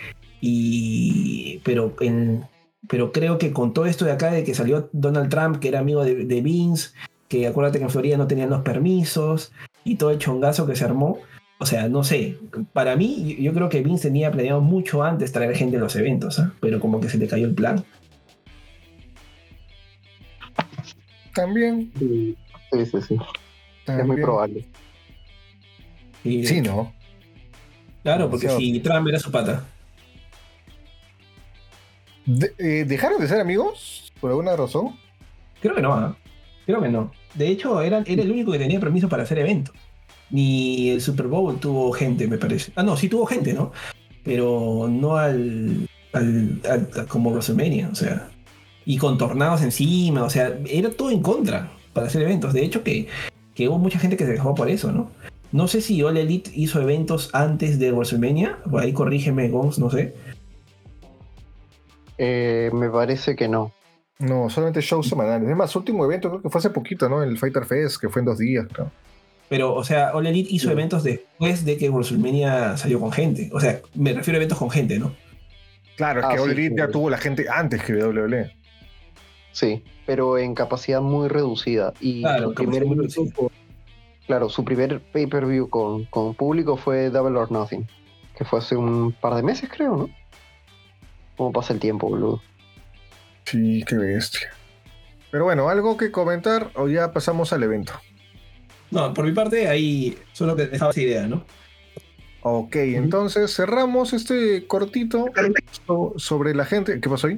y 0.42 1.60
pero 1.64 1.94
en, 2.00 2.46
pero 2.88 3.12
creo 3.12 3.38
que 3.38 3.52
con 3.52 3.74
todo 3.74 3.86
esto 3.86 4.06
de 4.06 4.12
acá, 4.12 4.32
de 4.32 4.44
que 4.44 4.54
salió 4.54 4.90
Donald 4.92 5.30
Trump, 5.30 5.58
que 5.58 5.70
era 5.70 5.80
amigo 5.80 6.04
de, 6.04 6.42
Vince, 6.42 6.92
que 7.28 7.48
acuérdate 7.48 7.80
que 7.80 7.86
en 7.86 7.90
Florida 7.90 8.18
no 8.18 8.28
tenían 8.28 8.50
los 8.50 8.62
permisos, 8.62 9.52
y 9.84 9.96
todo 9.96 10.12
el 10.12 10.20
chongazo 10.20 10.66
que 10.66 10.76
se 10.76 10.86
armó, 10.86 11.20
o 11.58 11.66
sea, 11.66 11.88
no 11.88 12.04
sé, 12.04 12.38
para 12.74 12.96
mí 12.96 13.38
yo 13.40 13.54
creo 13.54 13.70
que 13.70 13.82
Vince 13.82 14.10
tenía 14.10 14.32
planeado 14.32 14.62
mucho 14.62 15.04
antes 15.04 15.32
traer 15.32 15.56
gente 15.56 15.78
a 15.78 15.80
los 15.80 15.96
eventos, 15.96 16.40
¿ah? 16.40 16.54
pero 16.60 16.80
como 16.80 17.00
que 17.00 17.10
se 17.10 17.18
le 17.18 17.28
cayó 17.28 17.46
el 17.48 17.56
plan. 17.56 17.84
También. 21.34 21.92
Sí, 21.98 22.36
sí, 22.72 23.02
sí. 23.02 23.18
Es 23.88 24.06
muy 24.06 24.22
probable. 24.22 24.66
sí, 26.24 26.62
¿no? 26.62 26.94
Claro, 28.04 28.30
porque 28.30 28.50
si 28.50 28.80
Trump 28.80 29.08
era 29.08 29.20
su 29.20 29.32
pata. 29.32 29.66
Eh, 32.58 32.86
¿Dejaron 32.88 33.22
de 33.22 33.28
ser 33.28 33.40
amigos? 33.40 34.12
¿Por 34.20 34.32
alguna 34.32 34.56
razón? 34.56 34.98
Creo 35.62 35.76
que 35.76 35.82
no, 35.82 35.94
¿ah? 35.94 36.18
creo 36.66 36.82
que 36.82 36.90
no. 36.90 37.12
De 37.34 37.48
hecho, 37.48 37.82
era, 37.82 38.04
era 38.06 38.22
el 38.22 38.32
único 38.32 38.52
que 38.52 38.60
tenía 38.60 38.80
permiso 38.80 39.08
para 39.08 39.24
hacer 39.24 39.40
eventos. 39.40 39.76
Ni 40.32 40.90
el 40.90 41.02
Super 41.02 41.28
Bowl 41.28 41.60
tuvo 41.60 41.92
gente, 41.92 42.28
me 42.28 42.38
parece. 42.38 42.72
Ah, 42.76 42.84
no, 42.84 42.98
sí 42.98 43.10
tuvo 43.10 43.26
gente, 43.26 43.54
¿no? 43.54 43.72
Pero 44.24 44.88
no 44.90 45.18
al, 45.18 45.88
al, 46.14 47.08
como 47.08 47.32
WrestleMania, 47.32 47.90
o 47.92 47.96
sea. 47.96 48.30
Y 48.86 48.98
con 48.98 49.18
tornados 49.18 49.62
encima, 49.62 50.24
o 50.24 50.30
sea, 50.30 50.58
era 50.70 50.92
todo 50.92 51.10
en 51.12 51.22
contra 51.22 51.72
para 51.94 52.08
hacer 52.08 52.22
eventos. 52.22 52.54
De 52.54 52.64
hecho, 52.64 52.84
que, 52.84 53.08
que 53.54 53.68
hubo 53.68 53.80
mucha 53.80 54.00
gente 54.00 54.18
que 54.18 54.26
se 54.26 54.34
dejó 54.34 54.54
por 54.54 54.70
eso, 54.70 54.92
¿no? 54.92 55.10
No 55.52 55.68
sé 55.68 55.82
si 55.82 56.02
All 56.04 56.18
Elite 56.18 56.52
hizo 56.54 56.82
eventos 56.82 57.30
antes 57.34 57.80
de 57.80 57.92
WrestleMania, 57.92 58.60
ahí 58.78 58.94
corrígeme, 58.94 59.50
Gons, 59.50 59.80
no 59.80 59.90
sé. 59.90 60.14
Eh, 62.18 62.70
me 62.74 62.90
parece 62.90 63.36
que 63.36 63.48
no. 63.48 63.72
No, 64.20 64.50
solamente 64.50 64.82
shows 64.82 65.08
semanales. 65.08 65.50
Es 65.50 65.56
más, 65.56 65.72
su 65.72 65.80
último 65.80 66.06
evento 66.06 66.30
creo 66.30 66.42
que 66.42 66.50
fue 66.50 66.60
hace 66.60 66.70
poquito, 66.70 67.10
¿no? 67.10 67.22
El 67.24 67.38
Fighter 67.38 67.66
Fest, 67.66 68.00
que 68.00 68.10
fue 68.10 68.22
en 68.22 68.26
dos 68.26 68.38
días, 68.38 68.66
creo. 68.72 68.92
Pero, 69.48 69.76
o 69.76 69.84
sea, 69.84 70.12
All 70.14 70.26
Elite 70.26 70.50
hizo 70.52 70.72
eventos 70.72 71.04
después 71.04 71.66
de 71.66 71.78
que 71.78 71.90
WrestleMania 71.90 72.78
salió 72.78 73.00
con 73.00 73.12
gente. 73.12 73.50
O 73.54 73.60
sea, 73.60 73.80
me 73.94 74.14
refiero 74.14 74.38
a 74.38 74.40
eventos 74.40 74.58
con 74.58 74.72
gente, 74.72 74.98
¿no? 74.98 75.16
Claro, 75.98 76.22
es 76.22 76.28
que 76.28 76.36
ah, 76.38 76.42
All 76.42 76.52
Elite 76.52 76.76
ya 76.78 76.88
tuvo 76.88 77.10
la 77.10 77.18
gente 77.18 77.46
antes 77.50 77.84
que 77.84 77.94
WWE. 77.94 78.52
Sí, 79.52 79.84
pero 80.06 80.38
en 80.38 80.56
capacidad 80.56 81.02
muy 81.02 81.30
reducida. 81.30 81.94
Y 82.02 82.22
claro, 82.22 82.54
primer 82.54 82.86
claro 84.28 84.50
su 84.50 84.66
primer 84.66 85.00
pay-per-view 85.00 85.70
con, 85.70 86.06
con 86.06 86.34
público 86.34 86.76
fue 86.76 87.10
Double 87.10 87.38
or 87.38 87.52
Nothing, 87.52 87.88
que 88.38 88.44
fue 88.44 88.60
hace 88.60 88.76
un 88.76 89.14
par 89.14 89.36
de 89.36 89.44
meses, 89.44 89.70
creo, 89.72 89.96
¿no? 89.96 90.10
¿Cómo 91.38 91.52
pasa 91.52 91.74
el 91.74 91.80
tiempo, 91.80 92.10
boludo? 92.10 92.42
Sí, 93.46 93.84
qué 93.88 93.96
bestia. 93.96 94.50
Pero 95.32 95.46
bueno, 95.46 95.70
¿algo 95.70 95.98
que 95.98 96.12
comentar 96.12 96.72
o 96.76 96.88
ya 96.88 97.12
pasamos 97.12 97.54
al 97.54 97.64
evento? 97.64 97.94
No, 98.92 99.14
por 99.14 99.26
mi 99.26 99.32
parte, 99.32 99.68
ahí 99.68 100.18
solo 100.34 100.56
que 100.56 100.68
dejaba 100.68 100.92
esa 100.92 101.02
idea, 101.02 101.28
¿no? 101.28 101.44
Ok, 102.42 102.76
entonces 102.76 103.56
cerramos 103.56 104.14
este 104.14 104.68
cortito 104.68 105.26
sobre 106.18 106.54
la 106.54 106.64
gente. 106.64 107.00
¿Qué 107.02 107.10
pasó 107.10 107.28
ahí? 107.28 107.38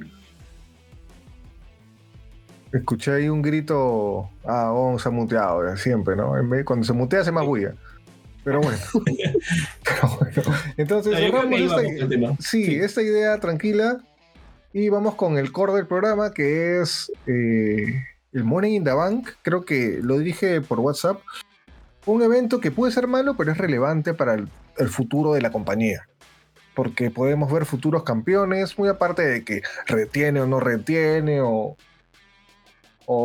Escuché 2.74 3.12
ahí 3.12 3.28
un 3.30 3.40
grito. 3.40 4.28
Ah, 4.44 4.64
vamos 4.66 5.06
a 5.06 5.10
muteado, 5.10 5.74
siempre, 5.78 6.14
¿no? 6.14 6.38
En 6.38 6.50
vez, 6.50 6.64
cuando 6.64 6.84
se 6.84 6.92
mutea 6.92 7.20
hace 7.20 7.32
más 7.32 7.46
bulla. 7.46 7.74
Pero 8.44 8.60
bueno. 8.60 8.78
Entonces, 10.76 11.16
cerramos 11.16 11.58
esta, 11.58 12.36
sí, 12.40 12.76
esta 12.76 13.00
idea 13.00 13.40
tranquila. 13.40 14.04
Y 14.74 14.90
vamos 14.90 15.14
con 15.14 15.38
el 15.38 15.50
core 15.52 15.72
del 15.72 15.86
programa, 15.86 16.32
que 16.34 16.80
es 16.80 17.10
eh, 17.26 18.04
el 18.32 18.44
Money 18.44 18.76
in 18.76 18.84
the 18.84 18.92
Bank. 18.92 19.30
Creo 19.42 19.64
que 19.64 20.00
lo 20.02 20.18
dije 20.18 20.60
por 20.60 20.80
WhatsApp. 20.80 21.20
Un 22.06 22.22
evento 22.22 22.60
que 22.60 22.70
puede 22.70 22.92
ser 22.92 23.06
malo, 23.06 23.36
pero 23.36 23.52
es 23.52 23.58
relevante 23.58 24.14
para 24.14 24.34
el, 24.34 24.48
futuro 24.88 25.34
de 25.34 25.42
la 25.42 25.50
compañía. 25.50 26.08
Porque 26.74 27.10
podemos 27.10 27.52
ver 27.52 27.66
futuros 27.66 28.04
campeones, 28.04 28.78
muy 28.78 28.88
aparte 28.88 29.22
de 29.22 29.44
que 29.44 29.62
retiene 29.86 30.40
o 30.40 30.46
no 30.46 30.60
retiene, 30.60 31.40
o, 31.42 31.76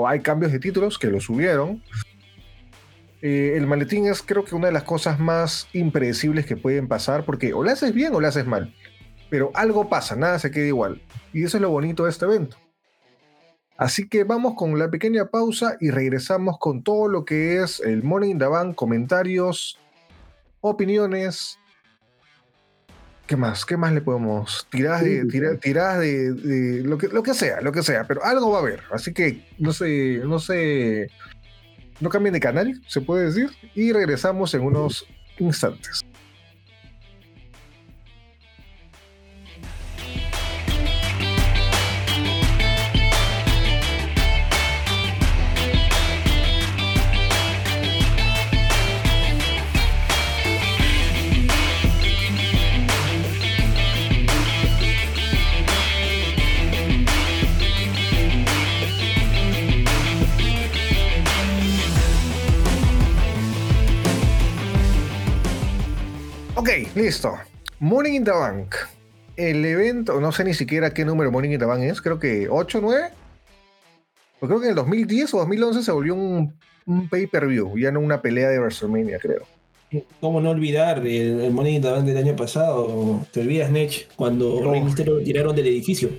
hay 0.07 0.21
cambios 0.21 0.51
de 0.51 0.59
títulos 0.59 0.97
que 0.97 1.07
lo 1.07 1.21
subieron. 1.21 1.83
Eh, 3.21 3.53
el 3.55 3.67
maletín 3.67 4.07
es 4.07 4.21
creo 4.21 4.43
que 4.43 4.55
una 4.55 4.67
de 4.67 4.73
las 4.73 4.83
cosas 4.83 5.19
más 5.19 5.67
impredecibles 5.71 6.45
que 6.45 6.57
pueden 6.57 6.87
pasar, 6.87 7.25
porque 7.25 7.53
o 7.53 7.63
lo 7.63 7.69
haces 7.69 7.93
bien 7.93 8.13
o 8.15 8.19
lo 8.19 8.27
haces 8.27 8.45
mal. 8.45 8.73
Pero 9.29 9.51
algo 9.53 9.87
pasa, 9.87 10.15
nada 10.15 10.39
se 10.39 10.51
queda 10.51 10.67
igual. 10.67 11.01
Y 11.31 11.43
eso 11.43 11.57
es 11.57 11.61
lo 11.61 11.69
bonito 11.69 12.03
de 12.03 12.09
este 12.09 12.25
evento. 12.25 12.57
Así 13.83 14.07
que 14.07 14.23
vamos 14.23 14.53
con 14.55 14.79
la 14.79 14.89
pequeña 14.89 15.25
pausa 15.25 15.75
y 15.81 15.91
regresamos 15.91 16.57
con 16.57 16.83
todo 16.83 17.09
lo 17.09 17.25
que 17.25 17.61
es 17.61 17.81
el 17.81 18.01
Morning 18.01 18.39
in 18.39 18.73
comentarios, 18.75 19.77
opiniones. 20.61 21.59
¿Qué 23.27 23.35
más? 23.35 23.65
¿Qué 23.65 23.75
más 23.75 23.91
le 23.91 23.99
podemos? 23.99 24.65
tirar 24.69 25.03
de, 25.03 25.25
de, 25.25 26.81
lo, 26.85 26.97
que, 26.97 27.09
lo 27.09 27.23
que 27.23 27.33
sea, 27.33 27.59
lo 27.59 27.73
que 27.73 27.83
sea, 27.83 28.07
pero 28.07 28.23
algo 28.23 28.51
va 28.51 28.59
a 28.59 28.61
haber. 28.61 28.83
Así 28.89 29.13
que 29.13 29.45
no 29.59 29.73
sé, 29.73 30.21
no 30.23 30.39
sé 30.39 31.09
no 31.99 32.07
cambien 32.07 32.31
de 32.31 32.39
canal, 32.39 32.81
se 32.87 33.01
puede 33.01 33.25
decir, 33.25 33.49
y 33.75 33.91
regresamos 33.91 34.53
en 34.53 34.61
unos 34.61 35.05
instantes. 35.39 36.05
Ok, 66.63 66.95
listo. 66.95 67.33
Morning 67.79 68.13
in 68.13 68.23
the 68.23 68.31
Bank. 68.31 68.75
El 69.35 69.65
evento, 69.65 70.21
no 70.21 70.31
sé 70.31 70.45
ni 70.45 70.53
siquiera 70.53 70.93
qué 70.93 71.03
número 71.03 71.29
Morning 71.29 71.49
in 71.49 71.59
the 71.59 71.65
Bank 71.65 71.81
es, 71.81 72.01
creo 72.01 72.19
que 72.19 72.47
8, 72.49 72.79
9. 72.81 73.09
Pues 74.39 74.49
creo 74.49 74.61
que 74.61 74.67
en 74.67 74.69
el 74.69 74.75
2010 74.77 75.33
o 75.33 75.39
2011 75.39 75.83
se 75.83 75.91
volvió 75.91 76.15
un, 76.15 76.53
pay-per-view, 77.09 77.77
ya 77.77 77.91
no 77.91 77.99
una 77.99 78.21
pelea 78.21 78.47
de 78.47 78.59
WrestleMania, 78.59 79.19
creo. 79.19 79.41
¿Cómo 80.21 80.39
no 80.39 80.51
olvidar 80.51 81.05
el, 81.05 81.51
Morning 81.51 81.73
in 81.73 81.81
the 81.81 81.91
Bank 81.91 82.05
del 82.05 82.15
año 82.15 82.33
pasado? 82.37 83.27
Te 83.33 83.41
olvidas, 83.41 83.69
Nech, 83.69 84.07
cuando 84.15 84.61
no. 84.61 84.71
Rey 84.71 84.83
lo 85.05 85.21
tiraron 85.21 85.53
del 85.57 85.67
edificio. 85.67 86.11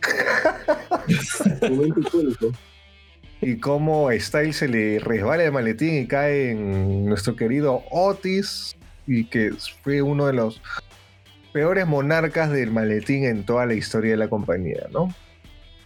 y 3.42 3.56
cómo 3.58 4.10
Style 4.12 4.54
se 4.54 4.66
le 4.66 4.98
resbala 4.98 5.44
el 5.44 5.52
maletín 5.52 5.96
y 5.96 6.06
cae 6.06 6.52
en 6.52 7.04
nuestro 7.04 7.36
querido 7.36 7.82
Otis 7.90 8.78
y 9.06 9.24
que 9.24 9.52
fue 9.82 10.02
uno 10.02 10.26
de 10.26 10.32
los 10.34 10.60
peores 11.52 11.86
monarcas 11.86 12.50
del 12.50 12.70
maletín 12.70 13.24
en 13.24 13.44
toda 13.44 13.66
la 13.66 13.74
historia 13.74 14.12
de 14.12 14.16
la 14.16 14.28
compañía, 14.28 14.86
¿no? 14.92 15.14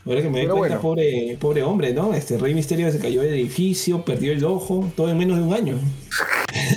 Ahora 0.07 0.21
que 0.21 0.29
me 0.29 0.47
doy 0.47 0.59
cuenta, 0.59 0.81
pobre, 0.81 1.39
pobre 1.41 1.63
hombre, 1.63 1.95
¿no? 1.95 2.13
Este 2.13 2.37
Rey 2.37 2.53
Misterio 2.53 2.91
se 2.93 2.99
cayó 2.99 3.23
del 3.23 3.33
edificio, 3.33 4.05
perdió 4.05 4.33
el 4.33 4.45
ojo, 4.45 4.93
todo 4.95 5.09
en 5.09 5.17
menos 5.17 5.39
de 5.39 5.45
un 5.45 5.55
año. 5.55 5.79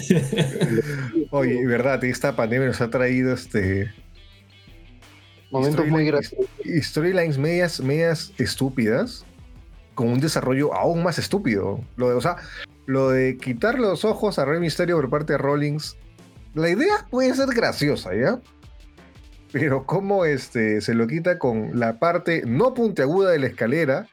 Oye, 1.31 1.65
verdad, 1.65 2.01
esta 2.05 2.37
pandemia 2.37 2.67
nos 2.67 2.79
ha 2.79 2.89
traído 2.89 3.33
este. 3.33 3.91
Momentos 5.51 5.87
muy 5.87 6.05
graciosos. 6.05 6.47
Storylines 6.81 7.37
medias, 7.37 7.81
medias 7.81 8.31
estúpidas, 8.37 9.25
con 9.93 10.07
un 10.07 10.19
desarrollo 10.21 10.73
aún 10.73 11.03
más 11.03 11.19
estúpido. 11.19 11.81
Lo 11.97 12.09
de, 12.09 12.15
o 12.15 12.21
sea, 12.21 12.37
lo 12.85 13.09
de 13.09 13.37
quitar 13.37 13.77
los 13.77 14.05
ojos 14.05 14.39
a 14.39 14.45
Rey 14.45 14.61
Misterio 14.61 14.95
por 14.95 15.09
parte 15.09 15.33
de 15.33 15.37
Rollins 15.37 15.97
la 16.57 16.69
idea 16.69 17.05
puede 17.09 17.33
ser 17.35 17.49
graciosa, 17.49 18.15
¿ya? 18.15 18.39
Pero 19.51 19.85
cómo 19.85 20.25
este, 20.25 20.81
se 20.81 20.93
lo 20.93 21.07
quita 21.07 21.39
con 21.39 21.79
la 21.79 21.99
parte 21.99 22.43
no 22.45 22.73
puntiaguda 22.73 23.31
de 23.31 23.39
la 23.39 23.47
escalera 23.47 24.07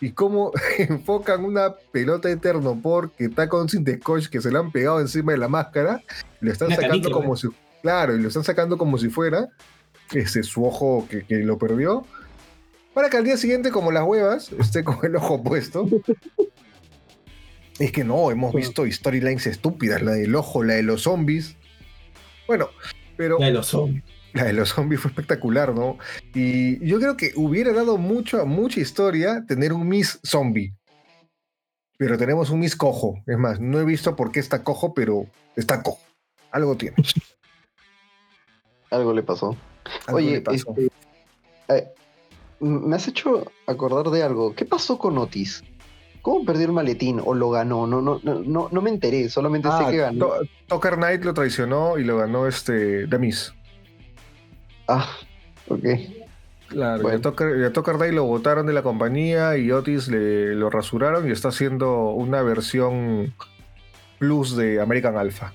y 0.00 0.12
cómo 0.12 0.52
enfocan 0.78 1.44
una 1.44 1.74
pelota 1.92 2.30
eterno 2.30 2.80
por 2.80 3.12
que 3.12 3.26
está 3.26 3.48
con 3.48 3.68
sin 3.68 3.86
scotch 3.86 4.28
que 4.28 4.40
se 4.40 4.50
le 4.50 4.58
han 4.58 4.72
pegado 4.72 5.00
encima 5.00 5.32
de 5.32 5.38
la 5.38 5.48
máscara, 5.48 6.02
lo 6.40 6.50
están 6.50 6.70
sacando 6.70 7.10
como 7.10 7.36
si, 7.36 7.48
claro, 7.82 8.16
y 8.16 8.20
lo 8.20 8.28
están 8.28 8.44
sacando 8.44 8.76
como 8.76 8.98
si 8.98 9.08
fuera 9.08 9.48
ese 10.12 10.42
su 10.42 10.64
ojo 10.64 11.06
que, 11.08 11.24
que 11.24 11.36
lo 11.38 11.58
perdió, 11.58 12.04
para 12.92 13.10
que 13.10 13.16
al 13.16 13.24
día 13.24 13.36
siguiente, 13.36 13.70
como 13.70 13.90
las 13.90 14.04
huevas, 14.04 14.52
esté 14.52 14.84
con 14.84 14.98
el 15.02 15.16
ojo 15.16 15.42
puesto. 15.42 15.86
Es 17.80 17.90
que 17.90 18.04
no, 18.04 18.30
hemos 18.30 18.54
visto 18.54 18.88
storylines 18.88 19.48
estúpidas, 19.48 20.00
la 20.00 20.12
del 20.12 20.36
ojo, 20.36 20.62
la 20.62 20.74
de 20.74 20.84
los 20.84 21.02
zombies, 21.02 21.56
bueno, 22.46 22.68
pero. 23.16 23.38
La 23.38 23.46
de 23.46 23.52
los 23.52 23.66
zombies. 23.66 24.04
La 24.32 24.44
de 24.44 24.52
los 24.52 24.70
zombies 24.70 25.00
fue 25.00 25.10
espectacular, 25.10 25.74
¿no? 25.74 25.98
Y 26.34 26.84
yo 26.84 26.98
creo 26.98 27.16
que 27.16 27.32
hubiera 27.36 27.72
dado 27.72 27.98
mucho, 27.98 28.44
mucha 28.46 28.80
historia 28.80 29.44
tener 29.46 29.72
un 29.72 29.88
Miss 29.88 30.18
Zombie. 30.24 30.74
Pero 31.96 32.18
tenemos 32.18 32.50
un 32.50 32.60
Miss 32.60 32.74
Cojo. 32.74 33.22
Es 33.26 33.38
más, 33.38 33.60
no 33.60 33.78
he 33.78 33.84
visto 33.84 34.16
por 34.16 34.32
qué 34.32 34.40
está 34.40 34.64
cojo, 34.64 34.92
pero 34.92 35.26
está 35.54 35.82
cojo. 35.82 36.00
Algo 36.50 36.76
tiene. 36.76 36.96
Algo 38.90 39.12
le 39.12 39.22
pasó. 39.22 39.56
Oye, 40.12 40.42
este, 40.50 40.90
eh, 41.68 41.88
me 42.60 42.96
has 42.96 43.08
hecho 43.08 43.50
acordar 43.66 44.10
de 44.10 44.22
algo. 44.22 44.54
¿Qué 44.54 44.64
pasó 44.64 44.98
con 44.98 45.18
Otis? 45.18 45.62
¿Cómo 46.24 46.46
perdió 46.46 46.64
el 46.64 46.72
maletín 46.72 47.20
o 47.22 47.34
lo 47.34 47.50
ganó? 47.50 47.86
No, 47.86 48.00
no, 48.00 48.18
no, 48.22 48.68
no 48.72 48.80
me 48.80 48.88
enteré, 48.88 49.28
solamente 49.28 49.68
sé 49.68 49.74
ah, 49.78 49.90
que 49.90 49.98
ganó. 49.98 50.30
Tucker 50.68 50.94
Knight 50.94 51.22
lo 51.22 51.34
traicionó 51.34 51.98
y 51.98 52.04
lo 52.04 52.16
ganó 52.16 52.46
este 52.46 53.06
Demis. 53.06 53.52
Ah, 54.88 55.06
ok. 55.68 55.84
Claro, 56.68 57.10
y 57.10 57.14
a 57.62 57.72
Tucker, 57.74 57.96
Knight 57.96 58.14
lo 58.14 58.24
votaron 58.24 58.64
de 58.64 58.72
la 58.72 58.82
compañía 58.82 59.58
y 59.58 59.70
Otis 59.70 60.08
le, 60.08 60.54
lo 60.54 60.70
rasuraron 60.70 61.28
y 61.28 61.30
está 61.30 61.48
haciendo 61.48 62.12
una 62.12 62.40
versión 62.40 63.34
plus 64.18 64.56
de 64.56 64.80
American 64.80 65.18
Alpha. 65.18 65.52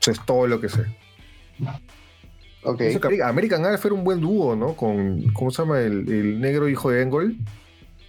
Eso 0.00 0.12
es 0.12 0.24
todo 0.24 0.46
lo 0.46 0.62
que 0.62 0.70
sé. 0.70 0.86
Ok. 2.62 2.80
American 3.22 3.66
Alpha 3.66 3.88
era 3.88 3.94
un 3.94 4.02
buen 4.02 4.22
dúo, 4.22 4.56
¿no? 4.56 4.72
Con, 4.76 5.30
¿cómo 5.34 5.50
se 5.50 5.60
llama? 5.60 5.80
El, 5.80 6.10
el 6.10 6.40
negro 6.40 6.70
hijo 6.70 6.90
de 6.90 7.02
Engel, 7.02 7.36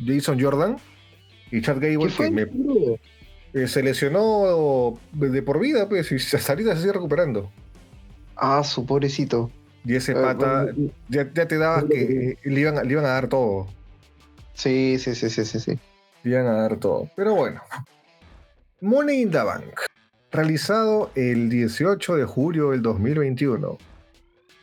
Jason 0.06 0.42
Jordan. 0.42 0.78
Y 1.52 1.62
Chad 1.62 1.78
Gable, 1.80 2.12
que 2.14 2.32
me, 2.32 2.48
eh, 3.54 3.68
se 3.68 3.84
lesionó 3.84 4.98
de 5.12 5.42
por 5.42 5.60
vida, 5.60 5.90
pues, 5.90 6.12
y 6.12 6.16
hasta 6.16 6.54
ahorita 6.54 6.76
se 6.76 6.82
sigue 6.82 6.94
recuperando. 6.94 7.52
Ah, 8.36 8.64
su 8.64 8.86
pobrecito. 8.86 9.52
Y 9.84 9.96
ese 9.96 10.14
pata, 10.14 10.68
ya, 11.10 11.30
te 11.30 11.58
dabas 11.58 11.86
que 11.86 12.38
le 12.44 12.60
iban, 12.60 12.88
le 12.88 12.94
iban 12.94 13.06
a 13.06 13.10
dar 13.10 13.28
todo. 13.28 13.68
Sí, 14.54 14.98
sí, 15.00 15.16
sí, 15.16 15.30
sí, 15.30 15.44
sí, 15.44 15.60
sí. 15.60 15.80
Le 16.24 16.32
iban 16.32 16.48
a 16.48 16.54
dar 16.54 16.78
todo. 16.78 17.10
Pero 17.16 17.36
bueno. 17.36 17.62
Money 18.80 19.22
in 19.22 19.32
the 19.32 19.40
Bank. 19.40 19.82
Realizado 20.32 21.12
el 21.16 21.50
18 21.50 22.16
de 22.16 22.26
julio 22.26 22.72
del 22.72 22.82
2021. 22.82 23.78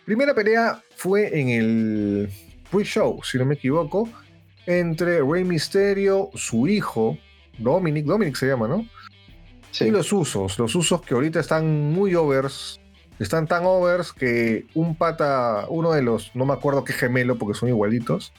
Primera 0.04 0.34
pelea 0.34 0.80
fue 0.96 1.38
en 1.38 1.48
el 1.50 2.30
pre-show, 2.70 3.20
si 3.22 3.38
no 3.38 3.44
me 3.44 3.54
equivoco, 3.54 4.08
entre 4.68 5.22
Rey 5.22 5.44
Mysterio, 5.44 6.28
su 6.34 6.68
hijo, 6.68 7.16
Dominic, 7.56 8.04
Dominic 8.04 8.36
se 8.36 8.48
llama, 8.48 8.68
¿no? 8.68 8.86
Sí. 9.70 9.86
Y 9.86 9.90
los 9.90 10.12
usos, 10.12 10.58
los 10.58 10.74
usos 10.74 11.00
que 11.00 11.14
ahorita 11.14 11.40
están 11.40 11.90
muy 11.90 12.14
overs, 12.14 12.78
están 13.18 13.46
tan 13.46 13.64
overs 13.64 14.12
que 14.12 14.66
un 14.74 14.94
pata, 14.94 15.64
uno 15.70 15.92
de 15.92 16.02
los, 16.02 16.36
no 16.36 16.44
me 16.44 16.52
acuerdo 16.52 16.84
qué 16.84 16.92
gemelo 16.92 17.38
porque 17.38 17.58
son 17.58 17.70
igualitos, 17.70 18.34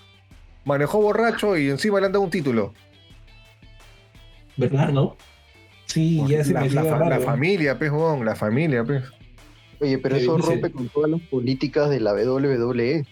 manejó 0.66 1.02
borracho 1.02 1.58
y 1.58 1.68
encima 1.70 2.00
le 2.00 2.06
han 2.06 2.12
dado 2.12 2.26
un 2.26 2.30
título. 2.30 2.76
¿Verdad, 4.56 4.90
no? 4.90 5.18
Sí, 5.88 6.24
ya 6.28 6.44
se 6.44 6.54
la, 6.54 6.62
me 6.62 6.70
la, 6.70 7.10
la 7.10 7.20
familia, 7.22 7.80
pez, 7.80 7.92
la 8.24 8.36
familia, 8.36 8.84
pez. 8.84 9.04
Oye, 9.82 9.98
pero 9.98 10.16
eso 10.18 10.38
rompe 10.38 10.72
con 10.72 10.90
todas 10.90 11.10
las 11.10 11.22
políticas 11.22 11.90
de 11.90 12.00
la 12.00 12.14
WWE. 12.14 13.08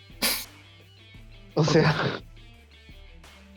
O 1.55 1.63
sea, 1.63 1.95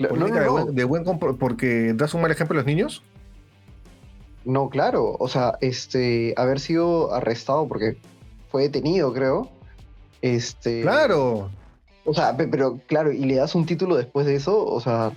de, 0.08 0.84
buen, 0.84 1.04
porque 1.38 1.92
das 1.94 2.14
un 2.14 2.22
mal 2.22 2.30
ejemplo 2.30 2.54
a 2.54 2.58
los 2.58 2.66
niños. 2.66 3.02
No, 4.44 4.70
claro. 4.70 5.16
O 5.18 5.28
sea, 5.28 5.58
este, 5.60 6.34
haber 6.36 6.60
sido 6.60 7.12
arrestado 7.12 7.68
porque 7.68 7.96
fue 8.50 8.62
detenido, 8.62 9.12
creo. 9.12 9.50
Este. 10.22 10.82
Claro. 10.82 11.50
O 12.04 12.14
sea, 12.14 12.36
pero 12.36 12.80
claro, 12.86 13.12
y 13.12 13.24
le 13.24 13.36
das 13.36 13.54
un 13.54 13.66
título 13.66 13.96
después 13.96 14.26
de 14.26 14.36
eso, 14.36 14.64
o 14.64 14.80
sea. 14.80 15.12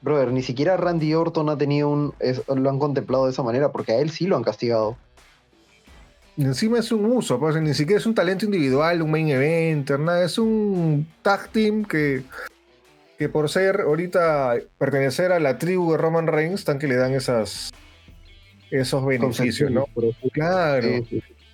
Brother, 0.00 0.30
ni 0.30 0.42
siquiera 0.42 0.76
Randy 0.76 1.12
Orton 1.14 1.48
ha 1.48 1.58
tenido 1.58 1.88
un. 1.88 2.14
lo 2.54 2.70
han 2.70 2.78
contemplado 2.78 3.26
de 3.26 3.32
esa 3.32 3.42
manera, 3.42 3.72
porque 3.72 3.92
a 3.92 3.98
él 3.98 4.10
sí 4.10 4.26
lo 4.26 4.36
han 4.36 4.44
castigado. 4.44 4.96
encima 6.36 6.78
es 6.78 6.92
un 6.92 7.04
uso, 7.04 7.40
pues, 7.40 7.60
ni 7.60 7.74
siquiera 7.74 7.98
es 7.98 8.06
un 8.06 8.14
talento 8.14 8.44
individual, 8.44 9.02
un 9.02 9.10
main 9.10 9.28
event, 9.28 9.90
nada, 9.90 10.24
es 10.24 10.38
un 10.38 11.06
tag 11.22 11.48
team 11.48 11.84
que 11.84 12.22
que 13.18 13.28
por 13.28 13.50
ser 13.50 13.80
ahorita 13.80 14.54
pertenecer 14.78 15.32
a 15.32 15.40
la 15.40 15.58
tribu 15.58 15.90
de 15.92 15.98
Roman 15.98 16.28
Reigns, 16.28 16.64
tan 16.64 16.78
que 16.78 16.86
le 16.86 16.94
dan 16.94 17.12
esas 17.12 17.72
esos 18.70 19.04
beneficios, 19.04 19.70
¿no? 19.70 19.86
Claro. 20.32 20.88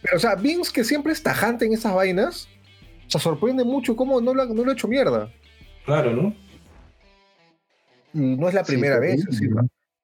Pero, 0.03 0.17
o 0.17 0.19
sea, 0.19 0.35
Vince, 0.35 0.73
que 0.73 0.85
siempre 0.85 1.13
es 1.13 1.23
tajante 1.23 1.65
en 1.65 1.73
esas 1.73 1.95
vainas, 1.95 2.49
se 3.07 3.19
sorprende 3.19 3.65
mucho 3.65 3.97
cómo 3.97 4.21
no 4.21 4.35
lo, 4.35 4.45
no 4.47 4.65
lo 4.65 4.71
ha 4.71 4.75
hecho 4.75 4.89
mierda. 4.89 5.33
Claro, 5.87 6.13
¿no? 6.13 6.37
Y 8.13 8.37
no 8.37 8.49
es 8.49 8.55
la 8.55 8.65
primera 8.65 8.99
vez. 8.99 9.25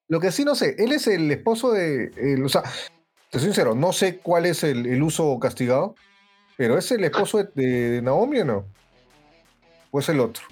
Lo 0.08 0.18
que 0.18 0.32
sí 0.32 0.44
no 0.44 0.54
sé, 0.54 0.76
él 0.78 0.92
es 0.92 1.06
el 1.06 1.30
esposo 1.30 1.72
de. 1.72 2.40
o 2.42 2.48
sea, 2.48 2.62
te 3.30 3.38
soy 3.38 3.48
sincero, 3.48 3.74
no 3.74 3.92
sé 3.92 4.16
cuál 4.16 4.46
es 4.46 4.64
el, 4.64 5.02
uso 5.02 5.38
castigado, 5.38 5.94
pero 6.56 6.78
¿es 6.78 6.90
el 6.90 7.04
esposo 7.04 7.44
de, 7.44 7.90
de 7.90 8.02
Naomi 8.02 8.38
o 8.38 8.44
no? 8.44 8.64
¿O 9.90 10.00
es 10.00 10.08
el 10.08 10.20
otro? 10.20 10.44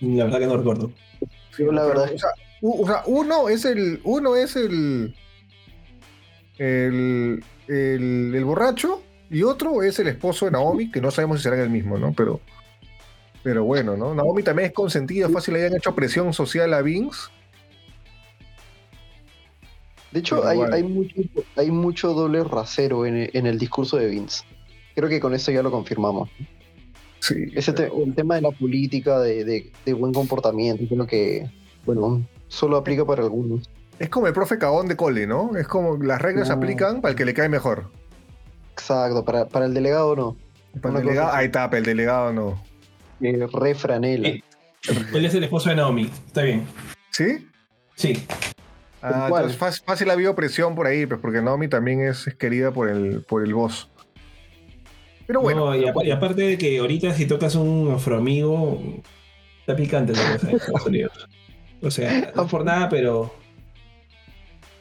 La 0.00 0.24
verdad 0.24 0.38
que 0.38 0.46
no 0.46 0.56
recuerdo. 0.56 0.92
la 1.58 1.84
verdad. 1.84 2.12
O 2.62 2.86
sea, 2.86 3.02
uno 3.06 3.48
es 3.48 3.64
el. 3.64 4.00
Uno 4.04 4.36
es 4.36 4.56
el. 4.56 5.14
El, 6.58 7.44
el, 7.68 8.44
borracho 8.44 9.02
y 9.28 9.42
otro 9.42 9.82
es 9.82 9.98
el 9.98 10.08
esposo 10.08 10.46
de 10.46 10.52
Naomi, 10.52 10.90
que 10.90 11.02
no 11.02 11.10
sabemos 11.10 11.38
si 11.38 11.42
serán 11.42 11.60
el 11.60 11.68
mismo, 11.68 11.98
¿no? 11.98 12.14
Pero, 12.14 12.40
pero 13.42 13.64
bueno, 13.64 13.94
¿no? 13.94 14.14
Naomi 14.14 14.42
también 14.42 14.68
es 14.68 14.72
consentida, 14.72 15.28
fácil 15.28 15.52
le 15.52 15.66
hayan 15.66 15.76
hecho 15.76 15.94
presión 15.94 16.32
social 16.32 16.72
a 16.72 16.80
Vince. 16.80 17.28
De 20.12 20.20
hecho, 20.20 20.46
hay, 20.46 20.60
hay, 20.72 20.82
mucho, 20.82 21.14
hay 21.56 21.70
mucho 21.70 22.14
doble 22.14 22.42
rasero 22.42 23.04
en, 23.04 23.28
en, 23.30 23.46
el 23.46 23.58
discurso 23.58 23.98
de 23.98 24.06
Vince. 24.06 24.44
Creo 24.94 25.10
que 25.10 25.20
con 25.20 25.34
eso 25.34 25.52
ya 25.52 25.62
lo 25.62 25.70
confirmamos. 25.70 26.30
Ese 27.30 27.72
el 28.04 28.14
tema 28.14 28.36
de 28.36 28.42
la 28.42 28.50
política, 28.50 29.18
de, 29.20 29.72
buen 29.96 30.12
comportamiento, 30.12 30.84
creo 30.88 31.06
que, 31.06 31.50
bueno, 31.84 32.26
solo 32.48 32.76
aplica 32.76 33.04
para 33.04 33.22
algunos. 33.22 33.68
Es 33.98 34.08
como 34.10 34.26
el 34.26 34.32
profe 34.32 34.58
cagón 34.58 34.88
de 34.88 34.96
cole, 34.96 35.26
¿no? 35.26 35.56
Es 35.56 35.66
como 35.66 35.96
las 35.96 36.20
reglas 36.20 36.48
se 36.48 36.52
aplican 36.52 37.00
para 37.00 37.12
el 37.12 37.16
que 37.16 37.24
le 37.24 37.34
cae 37.34 37.48
mejor. 37.48 37.90
Exacto, 38.72 39.24
para, 39.24 39.48
para 39.48 39.66
el 39.66 39.74
delegado 39.74 40.14
no. 40.14 40.36
Para 40.82 40.98
el 40.98 41.04
delegado, 41.04 41.32
ahí 41.32 41.46
está, 41.46 41.70
el 41.72 41.84
delegado 41.84 42.32
no. 42.32 42.62
Eh, 43.20 43.46
refranela. 43.52 44.28
Él 44.28 45.24
es 45.24 45.34
el 45.34 45.44
esposo 45.44 45.70
de 45.70 45.76
Naomi, 45.76 46.10
está 46.26 46.42
bien. 46.42 46.66
¿Sí? 47.10 47.48
Sí. 47.94 48.26
Ah, 49.00 49.26
entonces 49.28 49.56
fácil, 49.56 49.84
fácil 49.84 50.10
ha 50.10 50.12
habido 50.12 50.34
presión 50.34 50.74
por 50.74 50.86
ahí, 50.86 51.06
pues 51.06 51.20
porque 51.20 51.40
Naomi 51.40 51.68
también 51.68 52.00
es, 52.00 52.26
querida 52.38 52.72
por 52.72 52.88
el, 52.88 53.22
por 53.22 53.42
el 53.42 53.54
boss. 53.54 53.90
Pero 55.26 55.40
bueno. 55.40 55.74
y, 55.74 56.10
aparte 56.10 56.42
de 56.42 56.58
que 56.58 56.78
ahorita 56.78 57.12
si 57.12 57.26
tocas 57.26 57.54
un 57.54 57.92
afroamigo, 57.92 58.80
está 59.60 59.74
picante 59.74 60.12
la 60.12 60.32
cosa 60.32 60.50
en 60.50 60.56
Estados 60.56 60.86
Unidos. 60.86 61.28
O 61.82 61.90
sea, 61.90 62.32
no 62.34 62.46
por 62.46 62.64
nada, 62.64 62.88
pero. 62.88 63.34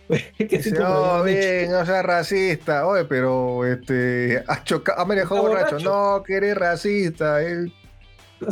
que 0.37 0.61
no, 0.77 1.23
bien, 1.23 1.71
no 1.71 1.83
seas 1.85 2.05
racista. 2.05 2.85
Oye, 2.87 3.05
pero 3.05 3.65
este. 3.65 4.43
Has 4.47 4.63
chocado, 4.63 5.01
ha 5.01 5.05
manejado 5.05 5.41
borracho. 5.41 5.79
No, 5.79 6.23
que 6.23 6.35
eres 6.35 6.55
racista. 6.55 7.41
Eh. 7.41 7.71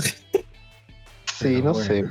sí, 1.39 1.62
no 1.62 1.73
sé. 1.73 2.06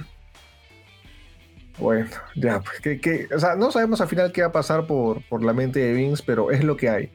Bueno, 1.79 2.09
ya, 2.37 2.61
pues 2.61 2.81
que, 2.81 3.01
que, 3.01 3.29
o 3.35 3.41
sea, 3.41 3.57
no 3.57 3.73
sabemos 3.73 4.01
al 4.01 4.07
final 4.07 4.31
qué 4.31 4.43
va 4.43 4.49
a 4.49 4.53
pasar 4.53 4.87
por, 4.87 5.27
por 5.29 5.43
la 5.43 5.53
mente 5.53 5.81
de 5.81 5.95
Vince, 5.95 6.23
pero 6.25 6.53
es 6.53 6.63
lo 6.63 6.77
que 6.77 6.89
hay. 6.89 7.11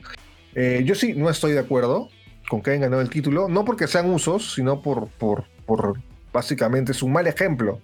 Eh, 0.55 0.81
yo 0.83 0.95
sí 0.95 1.13
no 1.13 1.29
estoy 1.29 1.53
de 1.53 1.59
acuerdo 1.59 2.09
con 2.49 2.61
que 2.61 2.71
hayan 2.71 2.81
ganado 2.81 3.01
el 3.01 3.09
título, 3.09 3.47
no 3.49 3.65
porque 3.65 3.87
sean 3.87 4.09
usos, 4.09 4.53
sino 4.53 4.81
por, 4.81 5.07
por, 5.07 5.45
por 5.65 5.99
básicamente 6.31 6.91
es 6.91 7.03
un 7.03 7.11
mal 7.11 7.27
ejemplo. 7.27 7.79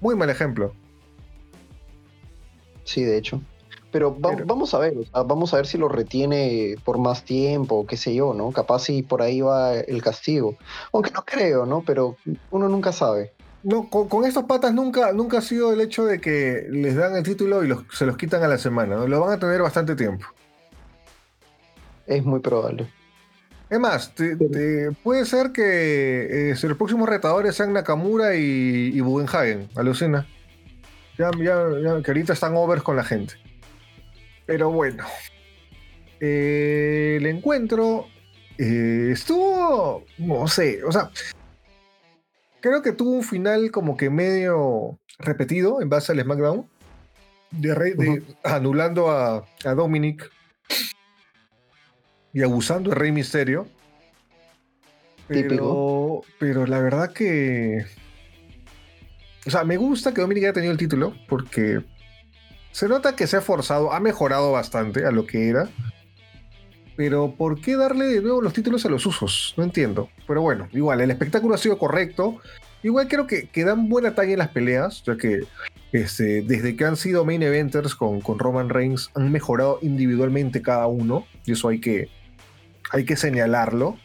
Muy 0.00 0.14
mal 0.14 0.30
ejemplo. 0.30 0.72
Sí, 2.84 3.02
de 3.02 3.18
hecho. 3.18 3.40
Pero, 3.90 4.14
vamos 4.14 4.74
a 4.74 4.78
ver, 4.78 4.94
vamos 5.12 5.54
a 5.54 5.56
ver 5.56 5.66
si 5.66 5.78
lo 5.78 5.88
retiene 5.88 6.74
por 6.84 6.98
más 6.98 7.24
tiempo, 7.24 7.86
qué 7.86 7.96
sé 7.96 8.14
yo, 8.14 8.34
¿no? 8.34 8.50
Capaz 8.50 8.80
si 8.80 9.02
por 9.02 9.22
ahí 9.22 9.40
va 9.40 9.74
el 9.74 10.02
castigo. 10.02 10.56
Aunque 10.92 11.12
no 11.12 11.24
creo, 11.24 11.64
¿no? 11.64 11.82
Pero 11.82 12.16
uno 12.50 12.68
nunca 12.68 12.92
sabe. 12.92 13.32
No, 13.62 13.88
con, 13.88 14.24
estos 14.24 14.44
patas 14.44 14.74
nunca, 14.74 15.12
nunca 15.12 15.38
ha 15.38 15.40
sido 15.40 15.72
el 15.72 15.80
hecho 15.80 16.04
de 16.04 16.20
que 16.20 16.66
les 16.70 16.94
dan 16.94 17.16
el 17.16 17.22
título 17.22 17.64
y 17.64 17.74
se 17.90 18.04
los 18.04 18.16
quitan 18.16 18.42
a 18.42 18.48
la 18.48 18.58
semana, 18.58 18.96
¿no? 18.96 19.06
Lo 19.06 19.20
van 19.20 19.32
a 19.32 19.38
tener 19.38 19.62
bastante 19.62 19.96
tiempo. 19.96 20.26
Es 22.06 22.24
muy 22.24 22.40
probable. 22.40 22.86
Es 23.68 23.80
más, 23.80 24.12
puede 25.02 25.24
ser 25.26 25.50
que 25.50 26.50
eh, 26.50 26.56
los 26.62 26.76
próximos 26.76 27.08
retadores 27.08 27.56
sean 27.56 27.72
Nakamura 27.72 28.36
y, 28.36 28.92
y 28.94 29.00
Bugenhagen, 29.00 29.68
alucina. 29.74 30.26
Ya, 31.18 31.30
ya, 31.42 32.02
que 32.02 32.10
ahorita 32.10 32.32
están 32.32 32.56
overs 32.56 32.82
con 32.82 32.94
la 32.94 33.02
gente. 33.02 33.34
Pero 34.44 34.70
bueno. 34.70 35.04
Eh, 36.20 37.16
el 37.18 37.26
encuentro 37.26 38.06
eh, 38.56 39.10
estuvo, 39.12 40.04
no 40.18 40.48
sé, 40.48 40.82
o 40.84 40.90
sea, 40.90 41.10
creo 42.60 42.80
que 42.80 42.92
tuvo 42.92 43.10
un 43.10 43.22
final 43.22 43.70
como 43.70 43.98
que 43.98 44.08
medio 44.08 44.98
repetido 45.18 45.82
en 45.82 45.90
base 45.90 46.12
al 46.12 46.22
SmackDown, 46.22 46.66
de, 47.50 48.22
anulando 48.44 49.10
a, 49.10 49.44
a 49.64 49.74
Dominic 49.74 50.30
y 52.32 52.42
abusando 52.42 52.90
de 52.90 52.96
Rey 52.96 53.12
Misterio. 53.12 53.66
Pero, 55.28 56.22
pero 56.38 56.66
la 56.66 56.80
verdad 56.80 57.12
que. 57.12 57.84
O 59.46 59.50
sea, 59.50 59.64
me 59.64 59.76
gusta 59.76 60.12
que 60.12 60.20
Dominic 60.20 60.44
haya 60.44 60.52
tenido 60.52 60.72
el 60.72 60.78
título 60.78 61.14
porque 61.28 61.82
se 62.72 62.88
nota 62.88 63.16
que 63.16 63.26
se 63.26 63.36
ha 63.36 63.40
forzado, 63.40 63.92
ha 63.92 64.00
mejorado 64.00 64.52
bastante 64.52 65.06
a 65.06 65.10
lo 65.10 65.26
que 65.26 65.48
era. 65.48 65.68
Pero 66.96 67.34
¿por 67.36 67.60
qué 67.60 67.76
darle 67.76 68.06
de 68.06 68.22
nuevo 68.22 68.40
los 68.40 68.52
títulos 68.52 68.84
a 68.86 68.88
los 68.88 69.04
usos? 69.04 69.54
No 69.56 69.64
entiendo. 69.64 70.08
Pero 70.26 70.42
bueno, 70.42 70.68
igual, 70.72 71.00
el 71.00 71.10
espectáculo 71.10 71.54
ha 71.54 71.58
sido 71.58 71.78
correcto. 71.78 72.40
Igual 72.82 73.08
creo 73.08 73.26
que, 73.26 73.48
que 73.48 73.64
dan 73.64 73.88
buena 73.88 74.14
talla 74.14 74.32
en 74.32 74.38
las 74.38 74.48
peleas, 74.48 75.02
ya 75.04 75.16
que 75.16 75.40
este, 75.92 76.42
desde 76.42 76.76
que 76.76 76.84
han 76.84 76.96
sido 76.96 77.24
main 77.24 77.42
eventers 77.42 77.94
con, 77.94 78.20
con, 78.20 78.38
Roman 78.38 78.68
Reigns 78.68 79.10
han 79.14 79.30
mejorado 79.30 79.78
individualmente 79.82 80.62
cada 80.62 80.86
uno, 80.86 81.26
y 81.44 81.52
eso 81.52 81.68
hay 81.68 81.80
que, 81.80 82.08
hay 82.90 83.04
que 83.04 83.16
señalarlo. 83.16 83.96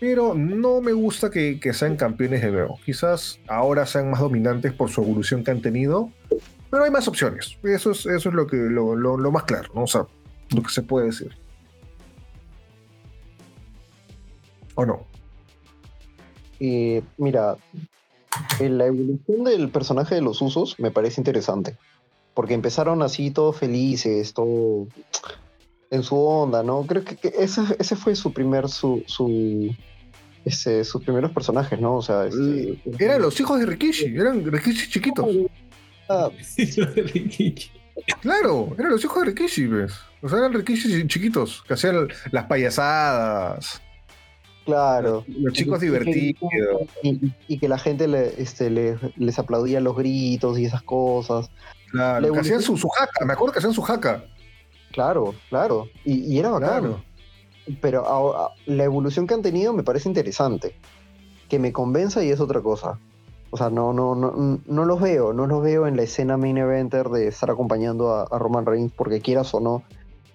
Pero 0.00 0.34
no 0.34 0.80
me 0.80 0.92
gusta 0.92 1.30
que, 1.30 1.60
sean 1.72 1.96
campeones 1.96 2.42
de 2.42 2.50
nuevo. 2.50 2.80
Quizás 2.84 3.38
ahora 3.46 3.86
sean 3.86 4.10
más 4.10 4.20
dominantes 4.20 4.72
por 4.72 4.90
su 4.90 5.00
evolución 5.00 5.44
que 5.44 5.52
han 5.52 5.62
tenido, 5.62 6.10
pero 6.70 6.84
hay 6.84 6.90
más 6.90 7.06
opciones. 7.06 7.56
Eso 7.62 7.92
es, 7.92 8.06
eso 8.06 8.28
es 8.28 8.34
lo, 8.34 8.46
que, 8.48 8.56
lo, 8.56 8.96
lo 8.96 9.30
más 9.30 9.44
claro, 9.44 9.70
¿no? 9.74 9.84
O 9.84 9.86
sea, 9.86 10.06
lo 10.54 10.62
que 10.62 10.70
se 10.70 10.82
puede 10.82 11.06
decir. 11.06 11.30
¿O 14.74 14.84
no? 14.84 15.06
Eh, 16.60 17.02
mira, 17.18 17.56
la 18.60 18.86
evolución 18.86 19.44
del 19.44 19.68
personaje 19.70 20.14
de 20.14 20.22
los 20.22 20.40
usos 20.42 20.78
me 20.78 20.90
parece 20.90 21.20
interesante. 21.20 21.76
Porque 22.34 22.54
empezaron 22.54 23.02
así 23.02 23.30
todos 23.30 23.58
felices, 23.58 24.32
todo 24.32 24.86
en 25.90 26.02
su 26.02 26.16
onda, 26.16 26.62
¿no? 26.62 26.82
Creo 26.86 27.04
que, 27.04 27.18
ese, 27.38 27.60
ese, 27.78 27.96
fue 27.96 28.16
su 28.16 28.32
primer, 28.32 28.70
su, 28.70 29.04
su 29.06 29.70
ese, 30.44 30.84
sus 30.84 31.02
primeros 31.02 31.30
personajes, 31.32 31.78
¿no? 31.78 31.96
O 31.96 32.02
sea, 32.02 32.24
este, 32.26 32.78
eran 32.98 33.20
los 33.20 33.38
hijos 33.38 33.60
de 33.60 33.66
Rikishi, 33.66 34.06
eran 34.06 34.44
Rikishi 34.50 34.88
chiquitos. 34.88 35.26
Ah, 36.08 36.30
claro, 38.22 38.74
eran 38.78 38.92
los 38.92 39.04
hijos 39.04 39.20
de 39.20 39.26
Rikishi, 39.26 39.66
¿ves? 39.66 39.92
O 40.22 40.28
sea, 40.30 40.38
eran 40.38 40.54
Rikishi 40.54 41.06
chiquitos, 41.06 41.62
que 41.68 41.74
hacían 41.74 42.08
las 42.30 42.46
payasadas. 42.46 43.82
Claro. 44.64 45.24
Los, 45.26 45.52
chicos 45.52 45.80
divertidos. 45.80 46.40
Y, 47.02 47.58
que 47.58 47.68
la 47.68 47.78
gente 47.78 48.06
le, 48.06 48.40
este, 48.40 48.70
les 48.70 49.38
aplaudía 49.38 49.80
los 49.80 49.96
gritos 49.96 50.58
y 50.58 50.66
esas 50.66 50.82
cosas. 50.82 51.50
Claro, 51.90 52.32
que 52.32 52.40
hacían 52.40 52.62
su, 52.62 52.76
jaca, 52.76 53.24
me 53.24 53.32
acuerdo 53.32 53.52
que 53.52 53.58
hacían 53.58 53.74
su 53.74 53.82
jaca. 53.82 54.24
Claro, 54.92 55.34
claro. 55.48 55.88
Y, 56.04 56.38
era 56.38 56.50
bacán. 56.50 57.02
Pero 57.80 58.52
la 58.66 58.84
evolución 58.84 59.26
que 59.26 59.34
han 59.34 59.42
tenido 59.42 59.72
me 59.72 59.82
parece 59.82 60.08
interesante. 60.08 60.74
Que 61.48 61.58
me 61.58 61.72
convenza 61.72 62.22
y 62.24 62.30
es 62.30 62.40
otra 62.40 62.60
cosa. 62.60 62.98
O 63.50 63.58
sea, 63.58 63.68
no, 63.68 63.92
no, 63.92 64.14
no, 64.14 64.60
no 64.64 64.84
los 64.86 65.00
veo, 65.00 65.34
no 65.34 65.46
los 65.46 65.62
veo 65.62 65.86
en 65.86 65.96
la 65.96 66.04
escena 66.04 66.38
main 66.38 66.56
eventer 66.56 67.10
de 67.10 67.28
estar 67.28 67.50
acompañando 67.50 68.14
a, 68.14 68.22
a 68.22 68.38
Roman 68.38 68.64
Reigns 68.64 68.92
porque 68.92 69.20
quieras 69.20 69.52
o 69.52 69.60
no 69.60 69.82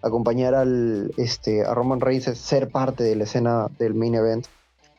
acompañar 0.07 0.55
al, 0.55 1.11
este, 1.17 1.63
a 1.65 1.73
Roman 1.73 2.01
Reigns 2.01 2.37
ser 2.37 2.69
parte 2.69 3.03
de 3.03 3.15
la 3.15 3.23
escena 3.25 3.67
del 3.79 3.93
main 3.93 4.15
event. 4.15 4.47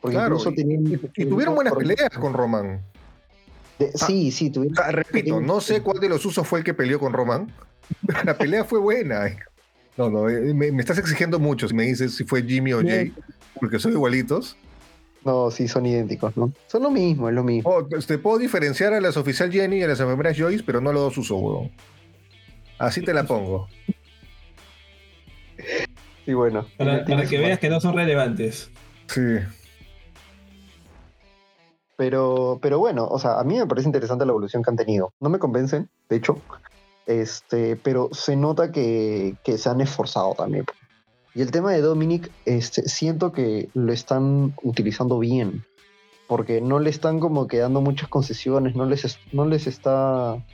Porque 0.01 0.17
incluso 0.17 0.51
y, 0.55 1.25
tuvieron 1.25 1.55
buenas 1.55 1.73
peleas 1.73 2.09
con 2.17 2.33
Roman. 2.33 2.81
Ah, 3.79 3.85
sí, 4.07 4.31
sí, 4.31 4.49
tuvieron. 4.49 4.77
repito, 4.91 5.41
no 5.41 5.61
sé 5.61 5.81
cuál 5.81 5.99
de 5.99 6.09
los 6.09 6.25
usos 6.25 6.47
fue 6.47 6.59
el 6.59 6.65
que 6.65 6.73
peleó 6.73 6.99
con 6.99 7.13
Roman, 7.13 7.51
pero 8.05 8.19
la 8.25 8.37
pelea 8.37 8.63
fue 8.63 8.79
buena. 8.79 9.25
No, 9.97 10.09
no, 10.09 10.29
eh, 10.29 10.53
me, 10.53 10.67
estás 10.79 10.97
exigiendo 10.97 11.39
mucho 11.39 11.67
si 11.67 11.73
me 11.73 11.83
dices 11.83 12.15
si 12.15 12.23
fue 12.23 12.43
Jimmy 12.43 12.73
o 12.73 12.81
Jay, 12.81 13.13
porque 13.59 13.79
son 13.79 13.91
igualitos. 13.91 14.57
No, 15.25 15.51
sí, 15.51 15.67
son 15.67 15.85
idénticos, 15.85 16.37
¿no? 16.37 16.53
Son 16.67 16.81
lo 16.81 16.91
mismo, 16.91 17.27
es 17.27 17.35
lo 17.35 17.43
mismo. 17.43 17.69
Oh, 17.69 17.87
pues, 17.87 18.07
te 18.07 18.17
puedo 18.17 18.37
diferenciar 18.37 18.93
a 18.93 19.01
las 19.01 19.17
oficial 19.17 19.51
Jenny 19.51 19.79
y 19.79 19.83
a 19.83 19.87
las 19.87 19.99
enfermeras 19.99 20.37
Joyce, 20.37 20.63
pero 20.65 20.79
no 20.79 20.91
a 20.91 20.93
los 20.93 21.15
dos 21.15 21.29
weón. 21.31 21.71
Así 22.77 23.01
te 23.01 23.13
la 23.13 23.25
pongo. 23.25 23.67
Sí, 26.29 26.35
bueno. 26.35 26.63
Para, 26.77 27.03
que 27.03 27.39
veas 27.39 27.57
que 27.57 27.71
no 27.71 27.81
son 27.81 27.95
relevantes. 27.95 28.69
Sí. 29.07 29.39
Pero, 31.97 32.59
pero 32.61 32.77
bueno, 32.77 33.07
o 33.07 33.17
sea, 33.17 33.39
a 33.39 33.43
mí 33.43 33.57
me 33.57 33.65
parece 33.65 33.87
interesante 33.87 34.27
la 34.27 34.33
evolución 34.33 34.61
que 34.61 34.69
han 34.69 34.75
tenido. 34.75 35.11
No 35.19 35.29
me 35.29 35.39
convencen, 35.39 35.89
de 36.07 36.17
hecho, 36.17 36.39
este, 37.07 37.77
pero 37.77 38.09
se 38.11 38.35
nota 38.35 38.71
que, 38.71 39.37
se 39.43 39.69
han 39.69 39.81
esforzado 39.81 40.35
también. 40.35 40.65
Y 41.33 41.41
el 41.41 41.49
tema 41.49 41.71
de 41.71 41.81
Dominic, 41.81 42.29
este, 42.45 42.83
siento 42.83 43.31
que 43.31 43.69
lo 43.73 43.91
están 43.91 44.53
utilizando 44.61 45.17
bien, 45.17 45.65
porque 46.27 46.61
no 46.61 46.77
le 46.77 46.91
están 46.91 47.19
como 47.19 47.47
que 47.47 47.57
dando 47.57 47.81
muchas 47.81 48.07
concesiones, 48.07 48.75
no 48.75 48.85
les, 48.85 49.17
no 49.31 49.47
les 49.47 49.65
está... 49.65 50.45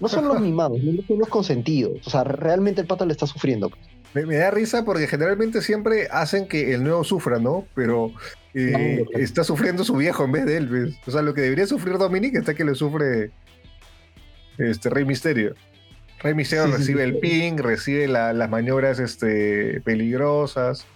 No 0.00 0.08
son 0.08 0.26
los 0.26 0.40
mimados, 0.40 0.82
no 0.82 1.02
son 1.06 1.20
los 1.20 1.28
consentidos. 1.28 2.04
O 2.04 2.10
sea, 2.10 2.24
realmente 2.24 2.80
el 2.80 2.88
pata 2.88 3.06
le 3.06 3.12
está 3.12 3.28
sufriendo. 3.28 3.70
Pues. 3.70 3.93
Me, 4.14 4.36
da 4.36 4.50
risa 4.52 4.84
porque 4.84 5.08
generalmente 5.08 5.60
siempre 5.60 6.06
hacen 6.10 6.46
que 6.46 6.72
el 6.72 6.84
nuevo 6.84 7.02
sufra, 7.02 7.40
¿no? 7.40 7.66
Pero 7.74 8.12
eh, 8.54 9.04
está 9.14 9.42
sufriendo 9.42 9.82
su 9.82 9.96
viejo 9.96 10.24
en 10.24 10.32
vez 10.32 10.46
de 10.46 10.56
él. 10.58 10.96
O 11.04 11.10
sea, 11.10 11.22
lo 11.22 11.34
que 11.34 11.40
debería 11.40 11.66
sufrir 11.66 11.98
Dominic 11.98 12.36
está 12.36 12.54
que 12.54 12.64
le 12.64 12.76
sufre 12.76 13.32
este 14.58 14.88
Rey 14.88 15.04
Misterio. 15.04 15.56
Rey 16.20 16.32
Misterio 16.32 16.68
recibe 16.68 17.02
el 17.02 17.18
ping, 17.18 17.56
recibe 17.58 18.06
las 18.06 18.48
maniobras 18.48 19.00
este, 19.00 19.80
peligrosas. 19.80 20.86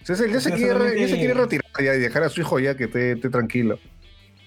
Entonces 0.00 0.26
él 0.26 0.32
ya 0.32 0.40
se, 0.40 0.52
quiere, 0.52 1.08
se 1.08 1.16
quiere 1.16 1.34
retirar 1.34 1.64
y 1.78 1.84
dejar 2.00 2.24
a 2.24 2.28
su 2.28 2.40
hijo 2.40 2.58
ya 2.58 2.76
que 2.76 2.84
esté, 2.84 3.16
tranquilo. 3.30 3.78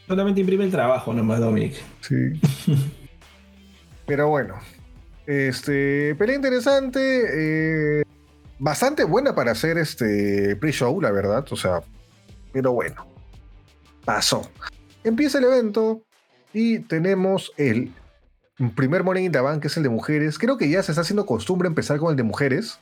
Solamente 0.08 0.42
imprime 0.42 0.66
el 0.66 0.72
trabajo 0.72 1.14
nomás, 1.14 1.40
Dominic. 1.40 1.76
Sí. 2.02 2.40
Pero 4.06 4.28
bueno. 4.28 4.56
Este, 5.26 6.16
pelea 6.16 6.36
interesante. 6.36 8.00
Eh, 8.00 8.04
bastante 8.60 9.06
buena 9.06 9.34
para 9.34 9.52
hacer 9.52 9.78
este 9.78 10.56
pre-show, 10.58 11.02
la 11.02 11.12
verdad. 11.12 11.46
O 11.50 11.56
sea, 11.56 11.82
pero 12.52 12.74
bueno, 12.74 13.08
pasó. 14.06 14.42
Empieza 15.04 15.40
el 15.40 15.46
evento 15.46 16.04
y 16.54 16.80
tenemos 16.80 17.52
el 17.58 17.92
primer 18.76 19.04
Morning 19.04 19.24
in 19.24 19.32
the 19.32 19.40
que 19.62 19.68
es 19.68 19.78
el 19.78 19.84
de 19.84 19.90
mujeres. 19.90 20.38
Creo 20.38 20.58
que 20.58 20.70
ya 20.70 20.84
se 20.84 20.92
está 20.92 21.02
haciendo 21.02 21.26
costumbre 21.26 21.68
empezar 21.68 21.98
con 21.98 22.12
el 22.12 22.18
de 22.18 22.24
mujeres. 22.24 22.80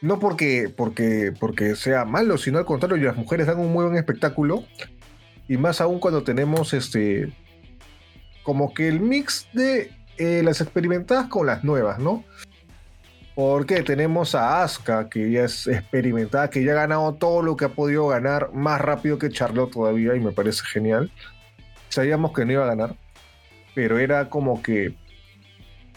No 0.00 0.20
porque, 0.20 0.72
porque, 0.76 1.32
porque 1.40 1.74
sea 1.74 2.04
malo, 2.04 2.38
sino 2.38 2.58
al 2.58 2.66
contrario, 2.66 2.96
las 2.98 3.16
mujeres 3.16 3.48
dan 3.48 3.58
un 3.58 3.72
muy 3.72 3.84
buen 3.84 3.96
espectáculo. 3.96 4.64
Y 5.48 5.56
más 5.56 5.80
aún 5.80 5.98
cuando 5.98 6.22
tenemos 6.22 6.74
este. 6.74 7.32
Como 8.44 8.72
que 8.72 8.88
el 8.88 9.00
mix 9.00 9.48
de 9.52 9.90
eh, 10.18 10.42
las 10.44 10.60
experimentadas 10.60 11.28
con 11.28 11.46
las 11.46 11.64
nuevas, 11.64 11.98
¿no? 11.98 12.24
Porque 13.38 13.84
tenemos 13.84 14.34
a 14.34 14.64
Asuka, 14.64 15.08
que 15.08 15.30
ya 15.30 15.44
es 15.44 15.68
experimentada, 15.68 16.50
que 16.50 16.64
ya 16.64 16.72
ha 16.72 16.74
ganado 16.74 17.14
todo 17.14 17.40
lo 17.40 17.54
que 17.54 17.66
ha 17.66 17.68
podido 17.68 18.08
ganar 18.08 18.52
más 18.52 18.80
rápido 18.80 19.16
que 19.16 19.28
Charlotte 19.28 19.70
todavía, 19.70 20.16
y 20.16 20.18
me 20.18 20.32
parece 20.32 20.64
genial. 20.64 21.12
Sabíamos 21.88 22.32
que 22.32 22.44
no 22.44 22.54
iba 22.54 22.64
a 22.64 22.66
ganar, 22.66 22.96
pero 23.76 23.96
era 24.00 24.28
como 24.28 24.60
que. 24.60 24.92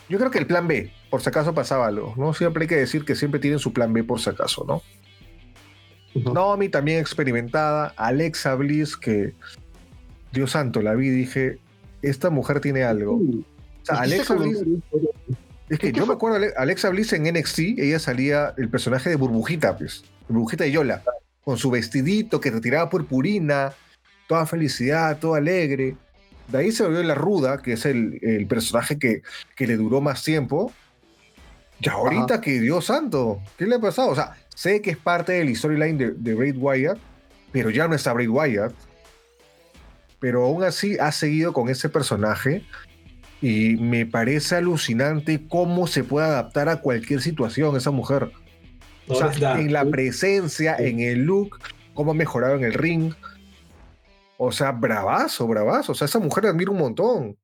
Yo 0.08 0.20
creo 0.20 0.30
que 0.30 0.38
el 0.38 0.46
plan 0.46 0.68
B, 0.68 0.94
por 1.10 1.24
si 1.24 1.30
acaso 1.30 1.56
pasaba 1.56 1.88
algo, 1.88 2.14
¿no? 2.16 2.32
Siempre 2.36 2.66
hay 2.66 2.68
que 2.68 2.76
decir 2.76 3.06
que 3.06 3.16
siempre 3.16 3.40
tienen 3.40 3.58
su 3.58 3.74
plan 3.74 3.92
B 3.92 4.04
por 4.04 4.20
si 4.20 4.30
acaso, 4.30 4.64
¿no? 4.68 4.84
Nomi 6.14 6.70
también 6.70 7.00
experimentada, 7.00 7.92
Alexa 7.98 8.54
Bliss, 8.54 8.96
que. 8.96 9.34
Dios 10.32 10.52
santo, 10.52 10.84
la 10.84 10.94
vi 10.94 11.08
y 11.08 11.10
dije, 11.10 11.58
esta 12.04 12.30
mujer 12.30 12.60
tiene 12.60 12.84
algo. 12.84 13.16
O 13.16 13.44
sea, 13.82 14.02
Alexa 14.02 14.36
Bliss. 14.36 14.64
Es 15.72 15.80
que 15.80 15.94
yo 15.94 16.06
me 16.06 16.16
acuerdo, 16.16 16.46
Alexa 16.58 16.90
Bliss 16.90 17.14
en 17.14 17.24
NXT, 17.24 17.60
ella 17.78 17.98
salía 17.98 18.54
el 18.58 18.68
personaje 18.68 19.10
de 19.10 19.16
Burbujita, 19.16 19.78
pues, 19.78 20.04
Burbujita 20.28 20.66
de 20.66 20.72
Yola, 20.72 21.02
con 21.46 21.58
su 21.58 21.72
vestidito 21.72 22.42
que 22.42 22.52
retiraba 22.52 22.90
purpurina, 22.90 23.72
toda 24.28 24.46
felicidad, 24.46 25.18
todo 25.20 25.36
alegre. 25.36 25.96
De 26.50 26.58
ahí 26.58 26.74
se 26.74 26.84
volvió 26.84 27.02
la 27.04 27.16
ruda, 27.16 27.62
que 27.62 27.72
es 27.72 27.86
el, 27.86 28.46
personaje 28.50 29.00
que, 29.00 29.22
que, 29.56 29.66
le 29.66 29.78
duró 29.78 30.02
más 30.02 30.26
tiempo. 30.26 30.74
Y 31.80 31.88
ahorita 31.88 32.42
que 32.42 32.60
Dios 32.60 32.88
santo, 32.88 33.42
¿qué 33.58 33.66
le 33.66 33.76
ha 33.76 33.80
pasado? 33.80 34.10
O 34.10 34.16
sea, 34.16 34.36
sé 34.54 34.82
que 34.82 34.92
es 34.92 34.98
parte 34.98 35.32
del 35.32 35.56
storyline 35.56 35.98
de, 35.98 36.12
de 36.12 36.36
Braid 36.36 36.58
Wyatt, 36.58 37.00
pero 37.54 37.70
ya 37.70 37.88
no 37.88 37.96
está 37.96 38.12
Braid 38.12 38.30
Wyatt. 38.30 38.74
Pero 40.20 40.44
aún 40.44 40.66
así 40.66 40.98
ha 41.00 41.14
seguido 41.14 41.54
con 41.54 41.70
ese 41.70 41.88
personaje 41.88 42.66
y 43.42 43.76
me 43.78 44.06
parece 44.06 44.56
alucinante 44.56 45.48
cómo 45.48 45.88
se 45.88 46.04
puede 46.04 46.28
adaptar 46.28 46.70
a 46.70 46.82
cualquier 46.82 47.22
situación 47.22 47.76
esa 47.76 47.92
mujer. 47.92 48.32
O 49.08 49.16
sea, 49.16 49.60
en 49.60 49.74
la 49.74 49.84
presencia, 49.84 50.76
en 50.78 51.00
el 51.00 51.24
look, 51.24 51.60
cómo 51.94 52.12
ha 52.12 52.14
mejorado 52.14 52.56
en 52.56 52.64
el 52.64 52.74
ring. 52.74 53.14
O 54.38 54.52
sea, 54.52 54.72
bravazo, 54.72 55.48
bravazo. 55.48 55.92
O 55.92 55.96
sea, 55.96 56.06
esa 56.06 56.20
mujer 56.20 56.46
admira 56.46 56.72
un 56.72 56.78
montón. 56.78 57.38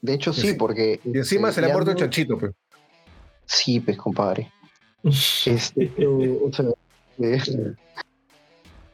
De 0.00 0.14
hecho, 0.14 0.32
sí, 0.32 0.54
porque. 0.54 1.00
Y 1.04 1.18
encima 1.18 1.52
se 1.52 1.60
le 1.60 1.70
ha 1.70 1.72
muerto 1.72 1.90
el 1.90 1.96
chanchito, 1.96 2.38
pues. 2.38 2.52
Sí, 3.44 3.80
pues, 3.80 3.96
compadre. 3.96 4.50
este, 5.02 5.92
o 6.06 6.52
sea, 6.52 6.66
Este, 7.18 7.74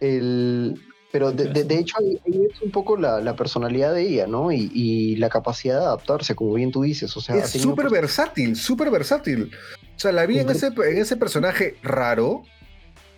el, 0.01 0.81
pero 1.15 1.31
de, 1.31 1.79
hecho 1.79 1.95
ahí, 2.01 2.21
es 2.27 2.61
un 2.61 2.73
poco 2.73 2.97
la, 2.97 3.37
personalidad 3.37 3.95
de 3.95 4.03
ella, 4.03 4.27
¿no? 4.27 4.51
Y, 4.51 5.15
la 5.15 5.29
capacidad 5.29 5.79
de 5.79 5.85
adaptarse, 5.87 6.35
como 6.35 6.55
bien 6.55 6.73
tú 6.73 6.83
dices. 6.83 7.17
O 7.17 7.21
sea, 7.21 7.37
es 7.37 7.51
súper 7.51 7.89
versátil, 7.89 8.57
súper 8.57 8.91
versátil. 8.91 9.53
O 9.95 9.99
sea, 10.01 10.11
la 10.11 10.27
vi 10.27 10.41
en 10.41 10.51
ese, 10.51 10.67
en 10.67 10.99
ese 10.99 11.17
personaje 11.17 11.77
raro, 11.85 12.43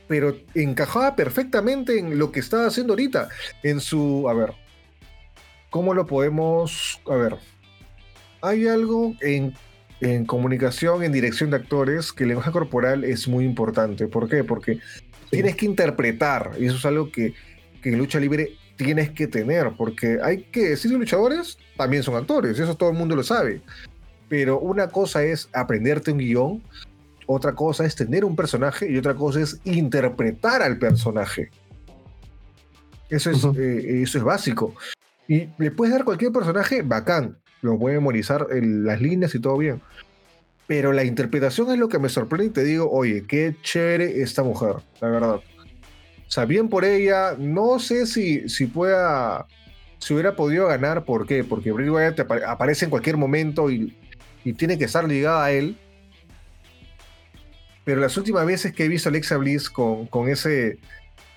pero 0.08 0.36
encajaba 0.54 1.16
perfectamente 1.16 1.98
en 1.98 2.18
lo 2.18 2.32
que 2.32 2.40
estaba 2.40 2.66
haciendo 2.66 2.92
ahorita. 2.92 3.30
En 3.62 3.80
su. 3.80 4.28
A 4.28 4.34
ver. 4.34 4.52
¿Cómo 5.70 5.94
lo 5.94 6.04
podemos.? 6.04 7.00
A 7.10 7.14
ver. 7.14 7.36
Hay 8.42 8.68
algo 8.68 9.14
en, 9.22 9.54
en 10.02 10.26
comunicación, 10.26 11.02
en 11.02 11.12
dirección 11.12 11.48
de 11.48 11.56
actores, 11.56 12.12
que 12.12 12.24
el 12.24 12.28
lenguaje 12.28 12.50
corporal 12.50 13.04
es 13.04 13.26
muy 13.26 13.46
importante. 13.46 14.06
¿Por 14.06 14.28
qué? 14.28 14.44
Porque 14.44 14.80
tienes 15.30 15.56
que 15.56 15.64
interpretar, 15.64 16.52
y 16.60 16.66
eso 16.66 16.76
es 16.76 16.84
algo 16.84 17.10
que 17.10 17.32
que 17.80 17.90
en 17.90 17.98
lucha 17.98 18.18
libre 18.20 18.56
tienes 18.76 19.10
que 19.10 19.26
tener, 19.26 19.72
porque 19.76 20.18
hay 20.22 20.42
que 20.44 20.70
decir 20.70 20.92
luchadores 20.92 21.58
también 21.76 22.02
son 22.02 22.16
actores, 22.16 22.58
eso 22.58 22.74
todo 22.74 22.90
el 22.90 22.96
mundo 22.96 23.16
lo 23.16 23.22
sabe. 23.22 23.60
Pero 24.28 24.58
una 24.58 24.88
cosa 24.88 25.22
es 25.22 25.48
aprenderte 25.52 26.12
un 26.12 26.18
guion, 26.18 26.62
otra 27.26 27.54
cosa 27.54 27.84
es 27.84 27.94
tener 27.94 28.24
un 28.24 28.36
personaje 28.36 28.90
y 28.90 28.96
otra 28.96 29.14
cosa 29.14 29.40
es 29.40 29.60
interpretar 29.64 30.62
al 30.62 30.78
personaje. 30.78 31.50
Eso 33.08 33.30
es, 33.30 33.44
eh, 33.56 34.02
eso 34.02 34.18
es 34.18 34.24
básico. 34.24 34.74
Y 35.28 35.48
le 35.58 35.70
puedes 35.70 35.94
dar 35.94 36.04
cualquier 36.04 36.32
personaje 36.32 36.82
bacán, 36.82 37.38
lo 37.62 37.78
puede 37.78 37.96
memorizar 37.96 38.46
en 38.50 38.84
las 38.84 39.00
líneas 39.00 39.34
y 39.34 39.40
todo 39.40 39.58
bien. 39.58 39.80
Pero 40.66 40.92
la 40.92 41.04
interpretación 41.04 41.70
es 41.70 41.78
lo 41.78 41.88
que 41.88 41.98
me 41.98 42.08
sorprende 42.08 42.46
y 42.46 42.50
te 42.50 42.64
digo, 42.64 42.90
oye, 42.90 43.24
qué 43.26 43.54
chévere 43.62 44.22
esta 44.22 44.42
mujer, 44.42 44.76
la 45.00 45.08
verdad. 45.08 45.40
O 46.26 46.30
sea, 46.30 46.44
bien 46.44 46.68
por 46.68 46.84
ella. 46.84 47.36
No 47.38 47.78
sé 47.78 48.06
si, 48.06 48.48
si 48.48 48.66
pueda. 48.66 49.46
Si 49.98 50.12
hubiera 50.12 50.36
podido 50.36 50.66
ganar, 50.66 51.04
¿por 51.04 51.26
qué? 51.26 51.42
Porque 51.42 51.72
Bray 51.72 51.88
Wyatt 51.88 52.20
aparece 52.46 52.84
en 52.84 52.90
cualquier 52.90 53.16
momento 53.16 53.70
y, 53.70 53.96
tiene 54.56 54.78
que 54.78 54.84
estar 54.84 55.08
ligada 55.08 55.44
a 55.44 55.50
él. 55.50 55.76
Pero 57.84 58.00
las 58.00 58.16
últimas 58.16 58.46
veces 58.46 58.72
que 58.72 58.84
he 58.84 58.88
visto 58.88 59.08
a 59.08 59.10
Alexa 59.10 59.36
Bliss 59.36 59.70
con, 59.70 60.06
con, 60.06 60.28
ese, 60.28 60.78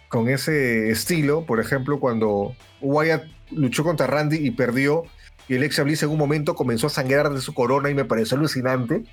con 0.09 0.29
ese 0.29 0.89
estilo, 0.89 1.45
por 1.45 1.59
ejemplo, 1.59 1.99
cuando 1.99 2.55
Wyatt 2.81 3.23
luchó 3.51 3.83
contra 3.83 4.07
Randy 4.07 4.37
y 4.37 4.51
perdió, 4.51 5.05
y 5.47 5.55
Alexa 5.55 5.83
Bliss 5.83 6.03
en 6.03 6.09
un 6.09 6.17
momento 6.17 6.53
comenzó 6.53 6.87
a 6.87 6.91
sangrar 6.91 7.31
de 7.31 7.41
su 7.41 7.53
corona 7.53 7.89
y 7.89 7.95
me 7.95 8.05
pareció 8.05 8.37
alucinante. 8.37 9.03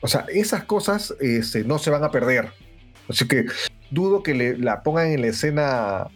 O 0.00 0.08
sea, 0.08 0.26
esas 0.28 0.64
cosas 0.64 1.14
este, 1.20 1.64
no 1.64 1.78
se 1.78 1.90
van 1.90 2.04
a 2.04 2.10
perder. 2.10 2.50
Así 3.08 3.26
que 3.26 3.46
dudo 3.90 4.22
que 4.22 4.34
le, 4.34 4.58
la 4.58 4.82
pongan 4.82 5.08
en 5.08 5.22
la 5.22 5.28
escena 5.28 6.08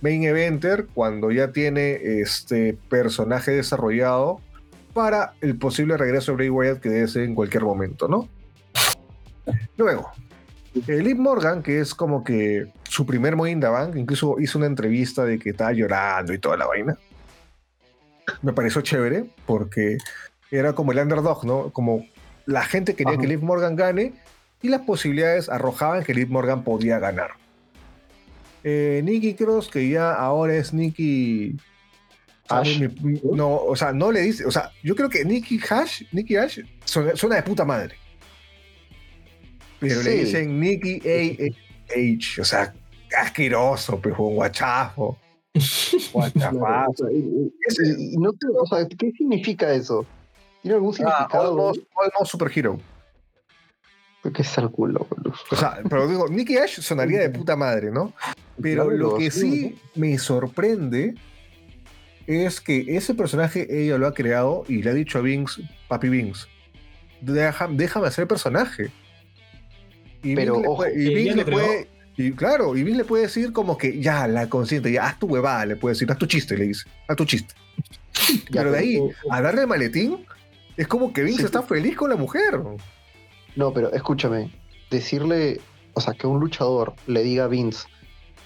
main 0.00 0.24
eventer 0.24 0.86
cuando 0.94 1.30
ya 1.30 1.52
tiene 1.52 2.20
este 2.20 2.78
personaje 2.88 3.50
desarrollado 3.52 4.40
para 4.92 5.34
el 5.40 5.56
posible 5.58 5.96
regreso 5.96 6.32
de 6.32 6.36
Bray 6.36 6.50
Wyatt 6.50 6.80
que 6.80 6.88
debe 6.88 7.08
ser 7.08 7.22
en 7.22 7.34
cualquier 7.34 7.64
momento, 7.64 8.08
¿no? 8.08 8.28
Luego, 9.76 10.10
Liv 10.86 11.16
Morgan, 11.16 11.62
que 11.62 11.80
es 11.80 11.94
como 11.94 12.22
que 12.24 12.66
su 12.84 13.06
primer 13.06 13.36
Bank, 13.36 13.96
incluso 13.96 14.38
hizo 14.40 14.58
una 14.58 14.66
entrevista 14.66 15.24
de 15.24 15.38
que 15.38 15.50
estaba 15.50 15.72
llorando 15.72 16.32
y 16.32 16.38
toda 16.38 16.56
la 16.56 16.66
vaina. 16.66 16.96
Me 18.42 18.52
pareció 18.52 18.80
chévere 18.82 19.24
porque 19.46 19.98
era 20.50 20.74
como 20.74 20.92
el 20.92 20.98
underdog, 20.98 21.44
¿no? 21.44 21.70
Como 21.70 22.04
la 22.46 22.62
gente 22.64 22.94
quería 22.94 23.16
que 23.16 23.26
Liv 23.26 23.42
Morgan 23.42 23.76
gane 23.76 24.14
y 24.62 24.68
las 24.68 24.82
posibilidades 24.82 25.48
arrojaban 25.48 26.04
que 26.04 26.14
Liv 26.14 26.28
Morgan 26.30 26.64
podía 26.64 26.98
ganar. 26.98 27.32
Eh, 28.64 29.00
Nikki 29.04 29.34
Cross, 29.34 29.68
que 29.68 29.88
ya 29.88 30.12
ahora 30.12 30.56
es 30.56 30.72
Nikki. 30.72 31.56
no, 33.34 33.56
o 33.56 33.76
sea, 33.76 33.92
no 33.92 34.10
le 34.10 34.20
dice. 34.20 34.44
O 34.46 34.50
sea, 34.50 34.72
yo 34.82 34.94
creo 34.94 35.08
que 35.08 35.24
Nikki 35.24 35.60
Hash, 35.68 36.02
Nikki 36.12 36.36
Ash, 36.36 36.60
suena, 36.84 37.36
de 37.36 37.42
puta 37.42 37.64
madre. 37.64 37.94
Pero 39.80 40.02
le 40.02 40.10
dicen 40.10 40.58
Nikki 40.58 41.00
A. 41.06 42.40
O 42.40 42.44
sea, 42.44 42.74
asqueroso, 43.16 44.00
pues, 44.00 44.14
un 44.18 44.34
guachafo. 44.34 45.18
Guachafazo. 46.12 47.08
No, 48.18 48.30
o 48.60 48.66
sea, 48.66 48.86
¿qué 48.86 49.12
significa 49.12 49.72
eso? 49.72 50.04
¿Tiene 50.62 50.76
algún 50.76 50.90
ah, 50.90 50.96
significado? 50.96 51.72
Ah, 52.20 52.24
Superhero. 52.24 52.76
Que 52.76 52.76
es 52.76 52.88
el 54.24 54.70
culo, 54.70 55.06
O 55.50 55.56
sea, 55.56 55.78
pero 55.88 56.08
digo, 56.08 56.28
Nicky 56.28 56.58
Ash 56.58 56.80
sonaría 56.80 57.20
de 57.20 57.30
puta 57.30 57.56
madre, 57.56 57.90
¿no? 57.90 58.12
Pero 58.60 58.90
lo 58.90 59.16
que 59.16 59.30
sí 59.30 59.78
me 59.94 60.18
sorprende 60.18 61.14
es 62.26 62.60
que 62.60 62.84
ese 62.96 63.14
personaje 63.14 63.66
ella 63.70 63.96
lo 63.96 64.06
ha 64.06 64.14
creado 64.14 64.64
y 64.68 64.82
le 64.82 64.90
ha 64.90 64.94
dicho 64.94 65.18
a 65.18 65.22
Vince, 65.22 65.62
papi 65.88 66.08
Vince, 66.08 66.46
déjame 67.20 68.06
hacer 68.06 68.22
el 68.22 68.28
personaje. 68.28 68.90
Y 70.22 70.34
pero, 70.34 70.60
Vince 70.94 71.36
le 71.36 71.44
puede, 71.44 71.88
y 72.16 72.32
claro, 72.32 72.76
y 72.76 72.82
Vince 72.82 72.98
le 72.98 73.04
puede 73.04 73.22
decir 73.24 73.52
como 73.52 73.78
que 73.78 74.00
ya, 74.00 74.26
la 74.26 74.48
consciente, 74.48 74.92
ya, 74.92 75.06
haz 75.06 75.18
tu 75.18 75.26
huevada, 75.26 75.64
le 75.64 75.76
puede 75.76 75.94
decir, 75.94 76.10
haz 76.10 76.18
tu 76.18 76.26
chiste, 76.26 76.56
le 76.58 76.66
dice, 76.66 76.84
haz 77.06 77.16
tu 77.16 77.24
chiste. 77.24 77.54
pero 78.52 78.72
de 78.72 78.78
ahí, 78.78 79.00
a 79.30 79.40
darle 79.40 79.62
el 79.62 79.66
maletín, 79.68 80.26
es 80.76 80.86
como 80.86 81.12
que 81.12 81.22
Vince 81.22 81.44
está 81.44 81.62
feliz 81.62 81.96
con 81.96 82.10
la 82.10 82.16
mujer. 82.16 82.60
No, 83.58 83.72
pero 83.72 83.92
escúchame, 83.92 84.52
decirle, 84.88 85.60
o 85.94 86.00
sea, 86.00 86.14
que 86.14 86.28
un 86.28 86.38
luchador 86.38 86.94
le 87.08 87.24
diga 87.24 87.44
a 87.44 87.48
Vince, 87.48 87.88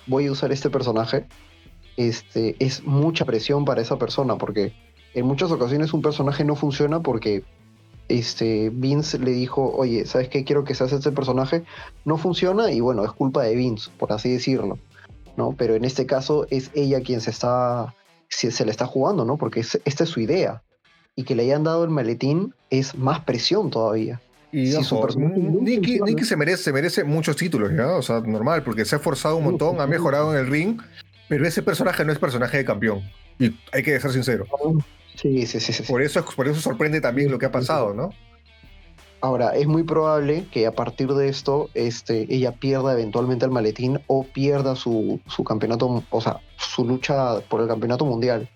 voy 0.06 0.26
a 0.26 0.32
usar 0.32 0.52
este 0.52 0.70
personaje, 0.70 1.26
este, 1.98 2.56
es 2.58 2.82
mucha 2.84 3.26
presión 3.26 3.66
para 3.66 3.82
esa 3.82 3.98
persona, 3.98 4.38
porque 4.38 4.72
en 5.12 5.26
muchas 5.26 5.50
ocasiones 5.52 5.92
un 5.92 6.00
personaje 6.00 6.46
no 6.46 6.56
funciona 6.56 7.00
porque 7.00 7.44
este, 8.08 8.70
Vince 8.70 9.18
le 9.18 9.32
dijo, 9.32 9.70
oye, 9.76 10.06
¿sabes 10.06 10.30
qué? 10.30 10.44
Quiero 10.44 10.64
que 10.64 10.74
seas 10.74 10.92
este 10.92 11.12
personaje. 11.12 11.62
No 12.06 12.16
funciona 12.16 12.72
y 12.72 12.80
bueno, 12.80 13.04
es 13.04 13.12
culpa 13.12 13.42
de 13.42 13.54
Vince, 13.54 13.90
por 13.98 14.14
así 14.14 14.32
decirlo. 14.32 14.78
¿no? 15.36 15.54
Pero 15.58 15.74
en 15.74 15.84
este 15.84 16.06
caso 16.06 16.46
es 16.48 16.70
ella 16.72 17.02
quien 17.02 17.20
se 17.20 17.30
está, 17.30 17.94
se, 18.30 18.64
le 18.64 18.70
está 18.70 18.86
jugando, 18.86 19.26
¿no? 19.26 19.36
Porque 19.36 19.60
esta 19.60 20.04
es 20.04 20.08
su 20.08 20.20
idea. 20.20 20.62
Y 21.14 21.24
que 21.24 21.34
le 21.34 21.42
hayan 21.42 21.64
dado 21.64 21.84
el 21.84 21.90
maletín 21.90 22.54
es 22.70 22.94
más 22.94 23.20
presión 23.20 23.68
todavía. 23.68 24.22
Y 24.52 24.74
Nicky, 25.62 26.24
se 26.24 26.36
merece, 26.36 26.62
se 26.62 26.72
merece 26.72 27.04
muchos 27.04 27.36
títulos, 27.36 27.72
¿ya? 27.74 27.88
O 27.96 28.02
sea, 28.02 28.20
normal, 28.20 28.62
porque 28.62 28.84
se 28.84 28.94
ha 28.94 28.98
esforzado 28.98 29.38
un 29.38 29.44
montón, 29.44 29.80
ha 29.80 29.86
mejorado 29.86 30.32
en 30.34 30.44
el 30.44 30.50
ring, 30.50 30.80
pero 31.28 31.46
ese 31.46 31.62
personaje 31.62 32.04
no 32.04 32.12
es 32.12 32.18
personaje 32.18 32.58
de 32.58 32.64
campeón. 32.64 33.00
Y 33.38 33.58
hay 33.72 33.82
que 33.82 33.98
ser 33.98 34.12
sincero. 34.12 34.44
Sí, 35.14 35.46
sí, 35.46 35.58
sí, 35.58 35.72
sí. 35.72 35.82
Por 35.84 36.02
eso, 36.02 36.24
por 36.36 36.48
eso 36.48 36.60
sorprende 36.60 37.00
también 37.00 37.30
lo 37.30 37.38
que 37.38 37.46
ha 37.46 37.50
pasado, 37.50 37.94
¿no? 37.94 38.10
Ahora, 39.22 39.54
es 39.54 39.66
muy 39.66 39.84
probable 39.84 40.46
que 40.50 40.66
a 40.66 40.72
partir 40.72 41.08
de 41.08 41.28
esto 41.28 41.70
este, 41.74 42.26
ella 42.28 42.52
pierda 42.52 42.92
eventualmente 42.92 43.44
el 43.44 43.52
maletín 43.52 44.00
o 44.08 44.24
pierda 44.24 44.76
su, 44.76 45.20
su 45.28 45.44
campeonato, 45.44 46.02
o 46.10 46.20
sea, 46.20 46.40
su 46.58 46.84
lucha 46.84 47.40
por 47.48 47.62
el 47.62 47.68
campeonato 47.68 48.04
mundial. 48.04 48.50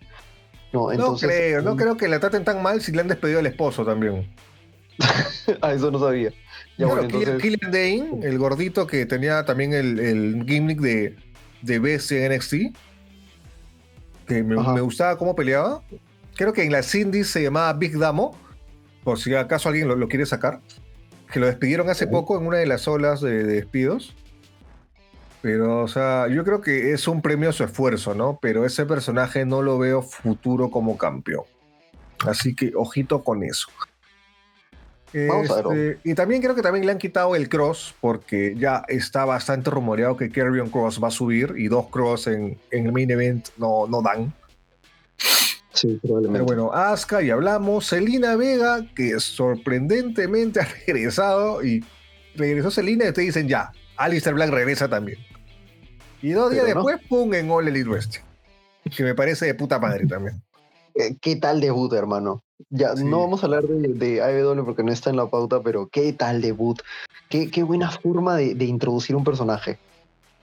No, 0.73 0.91
entonces, 0.91 1.29
no 1.29 1.35
creo, 1.35 1.63
no 1.63 1.75
mm. 1.75 1.77
creo 1.79 1.97
que 1.97 2.09
la 2.09 2.21
traten 2.21 2.45
tan 2.45 2.63
mal 2.63 2.83
si 2.83 2.93
le 2.93 3.01
han 3.01 3.09
despedido 3.09 3.39
al 3.39 3.47
esposo 3.47 3.85
también. 3.85 4.29
ah, 5.63 5.73
eso 5.73 5.91
no 5.91 5.99
sabía. 5.99 6.33
Ya, 6.79 6.87
Killian 7.09 7.71
Dane, 7.71 8.21
el 8.23 8.39
gordito 8.39 8.87
que 8.87 9.07
tenía 9.07 9.45
también 9.45 9.73
el, 9.73 9.99
el 9.99 10.45
gimmick 10.47 10.81
de, 10.81 11.17
de 11.63 11.79
bestia 11.79 12.27
en 12.27 12.37
NXT, 12.37 12.55
que 14.27 14.43
me, 14.43 14.81
gustaba 14.81 15.17
cómo 15.17 15.35
peleaba. 15.35 15.83
Creo 16.35 16.53
que 16.53 16.65
en 16.65 16.73
las 16.73 16.95
indies 16.95 17.29
se 17.29 17.43
llamaba 17.43 17.73
Big 17.73 17.99
Damo, 17.99 18.37
por 19.05 19.19
si 19.19 19.35
acaso 19.35 19.69
alguien 19.69 19.89
lo, 19.89 20.09
quiere 20.09 20.27
sacar. 20.27 20.61
Que 21.33 21.41
lo 21.41 21.47
despidieron 21.47 21.89
hace 21.91 22.07
poco 22.07 22.39
en 22.39 22.47
una 22.47 22.59
de 22.59 22.67
las 22.67 22.87
olas 22.87 23.21
de, 23.21 23.45
de, 23.45 23.55
despidos. 23.55 24.15
Pero, 25.43 25.83
o 25.83 25.89
sea, 25.89 26.29
yo 26.29 26.45
creo 26.45 26.61
que 26.61 26.93
es 26.93 27.09
un 27.09 27.23
premio 27.23 27.51
a 27.51 27.53
su 27.53 27.65
esfuerzo, 27.65 28.15
¿no? 28.15 28.39
Pero 28.41 28.65
ese 28.65 28.85
personaje 28.85 29.45
no 29.45 29.63
lo 29.63 29.79
veo 29.79 30.03
futuro 30.03 30.71
como 30.71 30.99
campeón. 30.99 31.45
Así 32.27 32.55
que 32.55 32.73
ojito 32.75 33.23
con 33.23 33.43
eso. 33.43 33.69
Este, 35.17 35.99
y 36.05 36.15
también 36.15 36.43
creo 36.43 36.55
que 36.55 36.61
también 36.61 36.85
le 36.85 36.93
han 36.93 36.99
quitado 36.99 37.35
el 37.37 37.49
cross 37.49 37.95
porque 38.03 38.55
ya 38.59 38.85
está 38.87 39.25
bastante 39.25 39.71
rumoreado 39.71 40.15
que 40.15 40.31
Carrion 40.31 40.69
Cross 40.69 41.03
va 41.03 41.09
a 41.09 41.11
subir 41.11 41.55
y 41.57 41.69
dos 41.69 41.87
cross 41.89 42.27
en, 42.27 42.59
el 42.71 42.93
main 42.93 43.11
event 43.11 43.49
no, 43.57 43.87
no 43.87 44.03
dan. 44.03 44.35
Sí, 45.73 45.99
probablemente. 46.03 46.45
Pero 46.45 46.45
bueno, 46.45 46.73
Asuka 46.73 47.23
y 47.23 47.31
hablamos. 47.31 47.87
Selina 47.87 48.37
Vega, 48.37 48.87
que 48.95 49.19
sorprendentemente 49.19 50.61
ha 50.61 50.69
regresado 50.87 51.65
y 51.65 51.83
regresó 52.35 52.71
Selina 52.71 53.09
y 53.09 53.13
te 53.13 53.23
dicen 53.23 53.49
ya, 53.49 53.73
Alistair 53.97 54.35
Black 54.35 54.51
regresa 54.51 54.87
también. 54.87 55.19
Y 56.21 56.33
dos 56.33 56.53
días 56.53 56.67
después, 56.67 56.99
pum, 57.09 57.33
en 57.33 57.51
All 57.51 57.69
Elite 57.69 57.89
West. 57.89 58.17
Que 58.95 59.03
me 59.03 59.15
parece 59.15 59.47
de 59.47 59.55
puta 59.55 59.79
madre 59.79 60.07
también. 60.07 60.43
¿qué 61.21 61.37
tal 61.37 61.61
debut, 61.61 61.93
hermano? 61.93 62.43
Ya, 62.71 62.95
no 62.95 63.21
vamos 63.21 63.43
a 63.43 63.47
hablar 63.47 63.65
de, 63.65 63.89
de 63.89 64.23
AEW 64.23 64.65
porque 64.65 64.83
no 64.83 64.93
está 64.93 65.11
en 65.11 65.17
la 65.17 65.29
pauta, 65.29 65.61
pero 65.63 65.89
¿qué 65.89 66.13
tal 66.13 66.41
debut? 66.41 66.81
Qué, 67.29 67.51
qué 67.51 67.63
buena 67.63 67.91
forma 67.91 68.37
de, 68.37 68.65
introducir 68.65 69.15
un 69.15 69.25
personaje. 69.25 69.79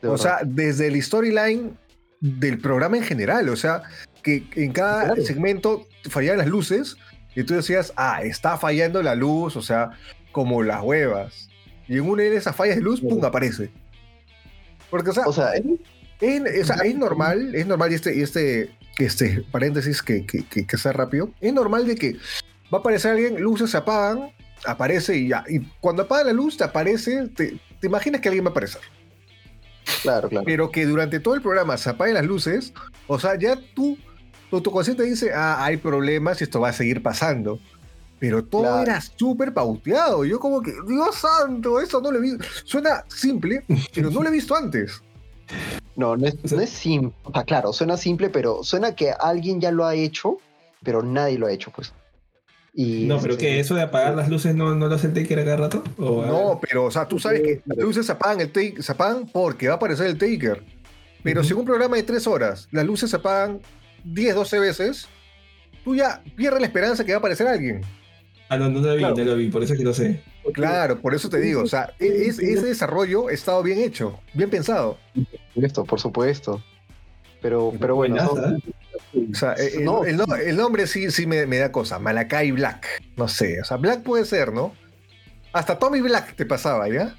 O 0.04 0.18
sea, 0.18 0.40
desde 0.46 0.88
el 0.88 1.02
storyline 1.02 1.78
del 2.20 2.60
programa 2.60 2.98
en 2.98 3.04
general, 3.04 3.50
o 3.50 3.56
sea, 3.56 3.84
que 4.22 4.46
en 4.56 4.74
cada 4.74 5.16
segmento 5.16 5.88
fallaban 6.10 6.40
las 6.40 6.48
luces 6.48 6.98
y 7.36 7.44
tú 7.44 7.54
decías, 7.54 7.94
ah, 7.96 8.22
está 8.22 8.58
fallando 8.58 9.02
la 9.02 9.16
luz, 9.16 9.56
o 9.56 9.62
sea, 9.62 9.92
como 10.32 10.62
las 10.62 10.84
huevas. 10.84 11.50
Y 11.88 11.98
en 11.98 12.10
una 12.10 12.24
de 12.24 12.36
esas 12.36 12.56
fallas 12.56 12.76
de 12.76 12.82
luz, 12.82 13.02
¡pum! 13.02 13.24
aparece. 13.24 13.72
Porque, 14.90 15.10
o 15.10 15.14
sea, 15.14 15.26
o 15.26 15.34
sea, 15.34 15.54
es, 15.54 16.96
normal, 16.96 17.56
es 17.56 17.66
normal, 17.66 17.92
y 17.92 17.96
este, 17.96 18.16
y 18.16 18.22
este, 18.22 18.72
este 18.98 19.44
paréntesis 19.52 20.02
que, 20.02 20.26
que, 20.26 20.44
que, 20.44 20.78
sea 20.78 20.92
rápido, 20.92 21.32
es 21.42 21.54
normal 21.54 21.88
de 21.88 21.96
que 21.96 22.14
va 22.74 22.78
a 22.78 22.82
aparecer 22.82 23.12
alguien, 23.12 23.42
luces 23.42 23.72
se 23.72 23.78
apagan, 23.78 24.32
aparece 24.66 25.18
y 25.18 25.30
ya. 25.30 25.44
Y 25.48 25.60
cuando 25.80 26.04
apaga 26.04 26.26
la 26.26 26.34
luz, 26.34 26.58
te 26.58 26.64
aparece, 26.64 27.28
te, 27.30 27.60
imaginas 27.82 28.22
que 28.22 28.30
alguien 28.30 28.46
va 28.46 28.50
a 28.50 28.52
aparecer. 28.52 28.82
Claro, 30.02 30.30
claro. 30.30 30.46
Pero 30.46 30.72
que 30.72 30.86
durante 30.86 31.20
todo 31.20 31.36
el 31.36 31.42
programa 31.42 31.78
se 31.78 31.90
apaguen 31.90 32.16
las 32.16 32.26
luces, 32.26 32.74
o 33.08 33.20
sea, 33.20 33.38
ya 33.38 33.58
tú, 33.74 33.98
tu, 34.50 34.64
consciente 34.64 35.04
dice, 35.04 35.32
ah, 35.34 35.64
hay 35.64 35.78
problemas 35.78 36.40
y 36.42 36.46
esto 36.46 36.60
va 36.60 36.70
a 36.70 36.74
seguir 36.74 37.02
pasando. 37.02 37.60
Pero 38.20 38.46
todo 38.46 38.82
era 38.82 39.02
súper 39.02 39.54
pauteado. 39.54 40.24
Yo 40.24 40.40
como 40.40 40.62
que, 40.62 40.72
Dios 40.88 41.16
santo, 41.16 41.82
eso 41.82 42.00
no 42.00 42.10
lo 42.10 42.20
he 42.20 42.22
visto. 42.22 42.46
Suena 42.64 43.04
simple, 43.10 43.66
pero 43.94 44.10
no 44.10 44.24
lo 44.24 44.30
he 44.30 44.32
visto 44.32 44.56
antes. 44.56 45.02
No, 45.96 46.18
no 46.18 46.28
es, 46.28 46.52
no 46.52 46.62
es 46.62 46.70
simple. 46.70 47.14
O 47.24 47.32
sea, 47.32 47.44
claro, 47.44 47.74
suena 47.74 47.98
simple, 47.98 48.30
pero 48.30 48.64
suena 48.64 48.96
que 48.96 49.12
alguien 49.12 49.62
ya 49.62 49.72
lo 49.72 49.86
ha 49.86 49.96
hecho, 49.96 50.38
pero 50.84 51.04
nadie 51.04 51.38
lo 51.38 51.48
ha 51.48 51.52
hecho, 51.52 51.72
pues. 51.72 51.94
Y 52.76 53.06
no, 53.06 53.20
pero 53.20 53.38
que 53.38 53.60
eso 53.60 53.76
de 53.76 53.84
apagar 53.84 54.16
las 54.16 54.30
luces 54.30 54.56
no, 54.56 54.74
no 54.74 54.88
lo 54.88 54.96
hace 54.96 55.08
el 55.08 55.14
Taker 55.14 55.44
cada 55.46 55.58
rato. 55.58 55.84
no, 55.98 56.60
pero 56.60 56.86
o 56.86 56.92
sea, 56.92 57.08
tú 57.08 57.20
sabes 57.20 57.42
que 57.42 57.62
las 57.66 57.78
luces 57.78 58.08
se 58.08 58.12
apagan, 58.12 58.42
el 58.42 58.52
take, 58.52 58.82
se 58.82 58.92
apagan 58.92 59.28
porque 59.28 59.68
va 59.68 59.74
a 59.74 59.78
aparecer 59.78 60.08
el 60.08 60.18
Taker. 60.18 60.64
Pero 61.22 61.44
si 61.44 61.54
un 61.54 61.66
programa 61.66 61.96
de 61.96 62.04
tres 62.04 62.26
horas, 62.26 62.68
las 62.72 62.86
luces 62.86 63.12
se 63.12 63.16
apagan 63.16 63.62
10, 64.04 64.36
12 64.36 64.60
veces, 64.60 65.08
tú 65.84 65.96
ya 65.96 66.22
pierdes 66.36 66.62
la 66.62 66.68
esperanza 66.68 67.06
que 67.06 67.12
va 67.12 67.18
a 67.18 67.20
aparecer 67.20 67.48
alguien. 67.48 67.82
Ah, 68.54 68.58
no, 68.58 68.70
no 68.70 68.82
lo 68.82 68.96
vi, 68.96 69.02
no 69.02 69.16
lo 69.16 69.36
vi, 69.36 69.50
por 69.50 69.64
eso 69.64 69.74
es 69.74 69.80
que 69.80 69.86
lo 69.86 69.96
sé. 69.96 70.22
Claro, 70.54 71.00
por 71.00 71.16
eso 71.16 71.28
te 71.28 71.40
digo, 71.40 71.64
o 71.64 71.68
sea, 71.68 71.92
e, 72.00 72.28
ese 72.28 72.62
desarrollo 72.62 73.30
ha 73.30 73.32
estado 73.32 73.64
bien 73.64 73.80
hecho, 73.80 74.20
bien 74.34 74.52
pensado. 74.52 75.00
Esto, 75.56 75.84
por 75.86 76.00
supuesto. 76.00 76.62
Pero, 77.42 77.74
pero 77.80 77.96
bueno. 77.96 78.24
O 78.28 79.36
sea, 79.36 79.54
el, 79.54 80.56
nombre 80.56 80.86
sí, 80.86 81.10
sí 81.10 81.26
me, 81.26 81.46
da 81.46 81.72
cosa. 81.72 81.98
Malakai 81.98 82.52
Black. 82.52 82.86
No 83.18 83.28
sé. 83.28 83.60
O 83.60 83.66
sea, 83.66 83.78
Black 83.78 84.04
puede 84.04 84.26
ser, 84.26 84.54
¿no? 84.54 84.74
Hasta 85.52 85.80
Tommy 85.80 86.02
Black 86.02 86.36
te 86.36 86.46
pasaba, 86.46 86.88
¿ya? 86.90 87.16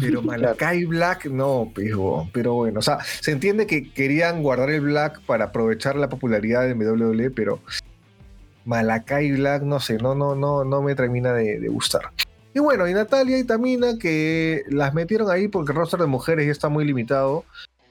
Pero 0.00 0.22
Malakai 0.22 0.84
Black 0.84 1.26
no, 1.26 1.72
pero, 1.74 2.28
pero 2.32 2.54
bueno, 2.54 2.78
o 2.78 2.82
sea, 2.82 2.98
se 3.20 3.32
entiende 3.32 3.66
que 3.66 3.92
querían 3.92 4.44
guardar 4.44 4.70
el 4.70 4.82
Black 4.82 5.20
para 5.26 5.46
aprovechar 5.46 5.96
la 5.96 6.08
popularidad 6.08 6.62
de 6.62 6.74
WWE, 6.74 7.30
pero 7.30 7.60
Malakai 8.70 9.32
Black, 9.32 9.62
no 9.62 9.80
sé, 9.80 9.98
no, 9.98 10.14
no, 10.14 10.36
no, 10.36 10.62
no 10.62 10.80
me 10.80 10.94
termina 10.94 11.32
de, 11.32 11.58
gustar. 11.68 12.02
Y 12.54 12.60
bueno, 12.60 12.88
y 12.88 12.94
Natalia 12.94 13.36
y 13.36 13.42
Tamina, 13.42 13.98
que 13.98 14.62
las 14.68 14.94
metieron 14.94 15.28
ahí 15.28 15.48
porque 15.48 15.72
el 15.72 15.78
roster 15.78 15.98
de 15.98 16.06
mujeres 16.06 16.46
ya 16.46 16.52
está 16.52 16.68
muy 16.68 16.84
limitado. 16.84 17.44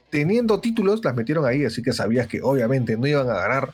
Teniendo 0.09 0.61
títulos, 0.61 1.03
las 1.03 1.15
metieron 1.15 1.45
ahí, 1.45 1.65
así 1.65 1.81
que 1.81 1.91
sabías 1.91 2.27
que 2.27 2.41
obviamente 2.41 2.95
no 2.95 3.07
iban 3.07 3.29
a 3.29 3.33
ganar. 3.33 3.73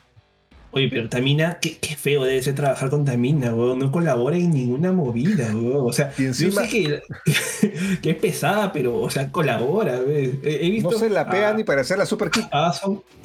Oye, 0.72 0.88
pero 0.90 1.08
Tamina, 1.08 1.58
qué, 1.60 1.78
feo 1.96 2.24
debe 2.24 2.42
ser 2.42 2.56
trabajar 2.56 2.90
con 2.90 3.04
Tamina, 3.04 3.54
weón. 3.54 3.78
No 3.78 3.92
colabora 3.92 4.36
en 4.36 4.50
ninguna 4.50 4.90
movida, 4.90 5.46
weón. 5.54 5.86
O 5.86 5.92
sea, 5.92 6.12
yo 6.16 6.32
sé 6.32 6.68
que, 8.02 8.10
es 8.10 8.16
pesada, 8.16 8.72
pero, 8.72 9.00
o 9.00 9.08
sea, 9.08 9.30
colabora. 9.30 9.94
He, 9.94 10.70
visto 10.70 10.90
no 10.90 10.98
se 10.98 11.08
la 11.08 11.30
pega 11.30 11.54
ni 11.54 11.62
para 11.62 11.82
hacer 11.82 11.98
la 11.98 12.04
super 12.04 12.30
kick. 12.30 12.48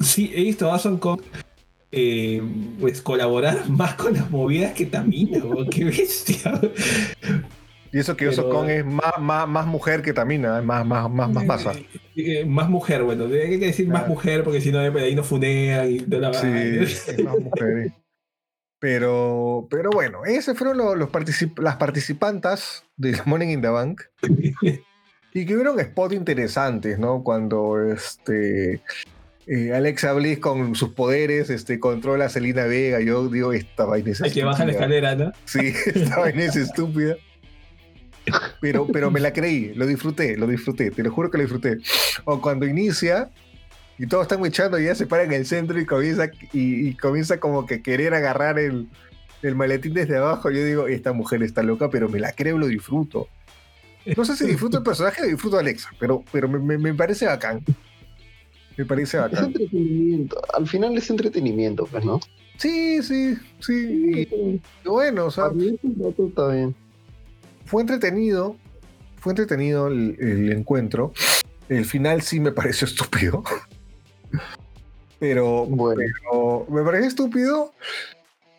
sí, 0.00 0.32
he 0.32 0.44
visto 0.44 0.70
a 0.70 0.76
Ason 0.76 0.98
con 0.98 1.20
eh, 1.92 2.42
pues 2.80 3.02
colaborar 3.02 3.68
más 3.68 3.94
con 3.94 4.14
las 4.14 4.30
movidas 4.30 4.72
que 4.72 4.86
Tamina, 4.86 5.40
qué 5.70 5.84
bestia. 5.84 6.58
Y 7.92 7.98
eso 7.98 8.16
que 8.16 8.26
Oso 8.26 8.48
Kong 8.48 8.70
es 8.70 8.86
más, 8.86 9.18
más, 9.20 9.46
más, 9.46 9.66
mujer 9.66 10.00
que 10.00 10.14
Tamina, 10.14 10.58
es 10.58 10.64
más, 10.64 10.86
más, 10.86 11.10
más, 11.10 11.30
más 11.30 11.44
masa. 11.44 11.72
Eh, 11.72 12.40
eh, 12.40 12.44
más 12.46 12.70
mujer, 12.70 13.02
bueno, 13.02 13.26
hay 13.26 13.58
que 13.58 13.66
decir 13.66 13.86
más 13.88 14.08
mujer 14.08 14.42
porque 14.42 14.62
si 14.62 14.72
no 14.72 14.78
ahí 14.78 15.14
no 15.14 15.22
funean 15.22 15.90
y 15.90 15.98
toda 15.98 16.30
la 16.30 16.34
Sí, 16.34 17.22
más 17.22 17.38
mujer. 17.38 17.92
Pero, 18.78 19.68
pero 19.70 19.90
bueno, 19.90 20.24
esos 20.24 20.56
fueron 20.56 20.78
los, 20.78 20.96
los 20.96 21.10
las 21.58 21.76
participantes 21.76 22.82
de 22.96 23.16
Morning 23.26 23.48
in 23.48 23.60
the 23.60 23.68
Bank. 23.68 24.00
y 25.34 25.46
que 25.46 25.54
hubieron 25.54 25.78
spots 25.78 26.14
interesantes, 26.14 26.98
¿no? 26.98 27.22
Cuando 27.22 27.80
este 27.92 28.80
eh, 29.46 29.72
Alexa 29.74 30.12
Bliss 30.12 30.38
con 30.38 30.74
sus 30.74 30.90
poderes 30.90 31.50
este, 31.50 31.80
controla 31.80 32.26
a 32.26 32.28
Selena 32.28 32.64
Vega. 32.64 33.00
Yo 33.00 33.28
digo, 33.28 33.52
esta 33.52 33.84
vaina 33.84 34.10
es 34.10 34.22
Hay 34.22 34.30
que 34.30 34.44
bajar 34.44 34.66
la 34.66 34.72
escalera, 34.72 35.14
¿no? 35.16 35.32
Sí, 35.44 35.74
esta 35.86 36.20
vaina 36.20 36.44
es 36.44 36.56
estúpida. 36.56 37.16
Pero, 38.60 38.86
pero 38.86 39.10
me 39.10 39.18
la 39.18 39.32
creí, 39.32 39.74
lo 39.74 39.84
disfruté, 39.84 40.36
lo 40.36 40.46
disfruté, 40.46 40.92
te 40.92 41.02
lo 41.02 41.10
juro 41.10 41.28
que 41.30 41.38
lo 41.38 41.42
disfruté. 41.42 41.78
O 42.24 42.40
cuando 42.40 42.66
inicia 42.66 43.30
y 43.98 44.06
todos 44.06 44.22
están 44.22 44.44
echando 44.46 44.78
y 44.78 44.84
ella 44.84 44.94
se 44.94 45.06
para 45.06 45.24
en 45.24 45.32
el 45.32 45.44
centro 45.44 45.80
y 45.80 45.84
comienza, 45.84 46.30
y, 46.52 46.94
comienza 46.94 47.38
como 47.38 47.66
que 47.66 47.82
querer 47.82 48.14
agarrar 48.14 48.60
el, 48.60 48.88
el 49.42 49.56
maletín 49.56 49.92
desde 49.92 50.18
abajo. 50.18 50.50
Yo 50.52 50.64
digo, 50.64 50.86
esta 50.86 51.12
mujer 51.12 51.42
está 51.42 51.64
loca, 51.64 51.90
pero 51.90 52.08
me 52.08 52.20
la 52.20 52.32
creo, 52.32 52.58
lo 52.58 52.68
disfruto. 52.68 53.28
No 54.16 54.24
sé 54.24 54.36
si 54.36 54.46
disfruto 54.46 54.78
el 54.78 54.84
personaje 54.84 55.22
o 55.22 55.26
disfruto 55.26 55.56
a 55.56 55.60
Alexa, 55.60 55.90
pero, 55.98 56.24
pero 56.30 56.48
me, 56.48 56.78
me 56.78 56.94
parece 56.94 57.26
bacán. 57.26 57.64
Me 58.76 58.84
parece 58.84 59.18
bacán. 59.18 59.38
Es 59.38 59.46
entretenimiento. 59.46 60.42
Al 60.54 60.66
final 60.66 60.96
es 60.96 61.10
entretenimiento, 61.10 61.86
pues, 61.86 62.04
¿no? 62.04 62.20
Sí, 62.56 63.02
sí, 63.02 63.36
sí. 63.60 64.60
bueno, 64.84 65.26
o 65.26 65.30
sea. 65.30 65.50
Está 66.18 66.48
bien. 66.48 66.74
Fue 67.64 67.82
entretenido. 67.82 68.56
Fue 69.18 69.32
entretenido 69.32 69.88
el, 69.88 70.52
encuentro. 70.52 71.12
El 71.68 71.84
final 71.84 72.22
sí 72.22 72.40
me 72.40 72.52
pareció 72.52 72.86
estúpido. 72.88 73.42
Pero, 75.18 75.66
bueno. 75.66 76.02
me 76.68 76.82
pareció 76.82 77.08
estúpido. 77.08 77.72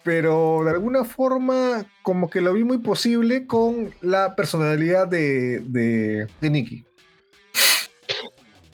Pero 0.03 0.61
de 0.66 0.72
alguna 0.72 1.05
forma, 1.05 1.86
como 2.01 2.30
que 2.30 2.41
lo 2.41 2.53
vi 2.53 2.66
muy 2.66 2.80
posible 2.80 3.47
con 3.47 3.93
la 4.01 4.36
personalidad 4.36 5.07
de, 5.07 5.59
de, 5.61 6.28
de 6.41 6.49
Nicky. 6.49 6.86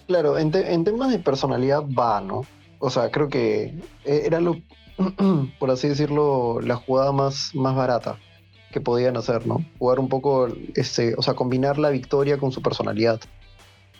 Claro, 0.09 0.39
en, 0.39 0.49
temas 0.49 1.11
de 1.11 1.19
personalidad 1.19 1.83
va, 1.83 2.19
¿no? 2.19 2.41
O 2.79 2.89
sea, 2.89 3.11
creo 3.11 3.29
que 3.29 3.79
e, 4.03 4.21
era 4.25 4.39
lo, 4.39 4.55
por 5.59 5.69
así 5.69 5.87
decirlo, 5.87 6.61
la 6.61 6.77
jugada 6.77 7.11
más, 7.11 7.51
más 7.53 7.75
barata 7.75 8.17
que 8.71 8.81
podían 8.81 9.17
hacer, 9.17 9.45
¿no? 9.45 9.63
Jugar 9.77 9.99
un 9.99 10.09
poco, 10.09 10.47
este, 10.73 11.13
o 11.15 11.21
sea, 11.21 11.35
combinar 11.35 11.77
la 11.77 11.91
victoria 11.91 12.39
con 12.39 12.51
su 12.51 12.63
personalidad. 12.63 13.19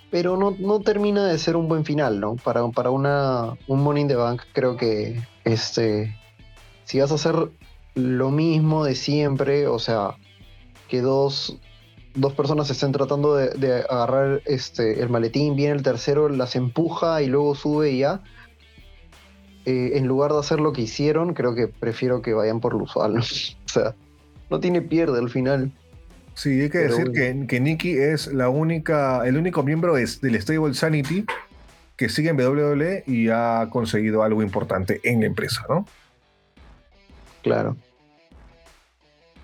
Pero 0.09 0.35
no, 0.35 0.55
no 0.57 0.79
termina 0.79 1.27
de 1.27 1.37
ser 1.37 1.55
un 1.55 1.67
buen 1.67 1.85
final, 1.85 2.19
¿no? 2.19 2.37
Para, 2.37 2.67
para 2.69 2.89
una, 2.89 3.55
un 3.67 3.83
Money 3.83 4.01
in 4.01 4.07
the 4.07 4.15
Bank, 4.15 4.41
creo 4.51 4.77
que 4.77 5.21
este, 5.43 6.17
si 6.85 6.99
vas 6.99 7.11
a 7.11 7.15
hacer 7.15 7.35
lo 7.93 8.31
mismo 8.31 8.83
de 8.83 8.95
siempre, 8.95 9.67
o 9.67 9.77
sea, 9.77 10.15
que 10.87 11.01
dos, 11.01 11.59
dos 12.15 12.33
personas 12.33 12.69
estén 12.69 12.91
tratando 12.91 13.35
de, 13.35 13.83
agarrar 13.89 14.41
este, 14.45 15.01
el 15.01 15.09
maletín, 15.09 15.55
viene 15.55 15.75
el 15.75 15.83
tercero, 15.83 16.29
las 16.29 16.55
empuja 16.55 17.21
y 17.21 17.27
luego 17.27 17.55
sube 17.55 17.91
y 17.91 17.99
ya. 17.99 18.21
Eh, 19.65 19.97
en 19.97 20.07
lugar 20.07 20.31
de 20.31 20.39
hacer 20.39 20.59
lo 20.59 20.73
que 20.73 20.81
hicieron, 20.81 21.33
creo 21.33 21.53
que 21.53 21.67
prefiero 21.67 22.21
que 22.21 22.33
vayan 22.33 22.59
por 22.59 22.73
lo 22.73 22.83
usual. 22.83 23.17
o 23.19 23.21
sea, 23.21 23.95
no 24.49 24.59
tiene 24.59 24.81
pierde 24.81 25.19
al 25.19 25.29
final. 25.29 25.71
Sí, 26.33 26.61
hay 26.61 26.69
que 26.69 26.77
decir 26.77 27.11
que, 27.11 27.45
que 27.47 27.59
Nicky 27.59 27.97
es 27.97 28.27
la 28.27 28.49
única, 28.49 29.27
el 29.27 29.35
único 29.35 29.61
miembro 29.63 29.97
es 29.97 30.21
del 30.21 30.41
Stable 30.41 30.73
Sanity 30.73 31.25
que 31.97 32.07
sigue 32.07 32.29
en 32.29 32.39
WWE 32.39 33.03
y 33.07 33.27
ha 33.27 33.67
conseguido 33.69 34.23
algo 34.23 34.41
importante 34.41 35.01
en 35.03 35.19
la 35.19 35.25
empresa, 35.25 35.65
¿no? 35.67 35.85
Claro. 37.43 37.75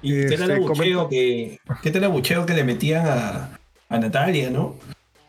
Y 0.06 0.28
qué 0.28 0.38
tal 0.38 0.52
este, 0.52 0.64
abucheo 0.64 1.10
que, 1.10 1.60
qué 1.82 1.92
tal 1.92 2.04
abucheo 2.04 2.46
que 2.46 2.54
le 2.54 2.64
metían 2.64 3.08
a, 3.08 3.58
a 3.90 3.98
Natalia, 3.98 4.52
¿no? 4.52 4.76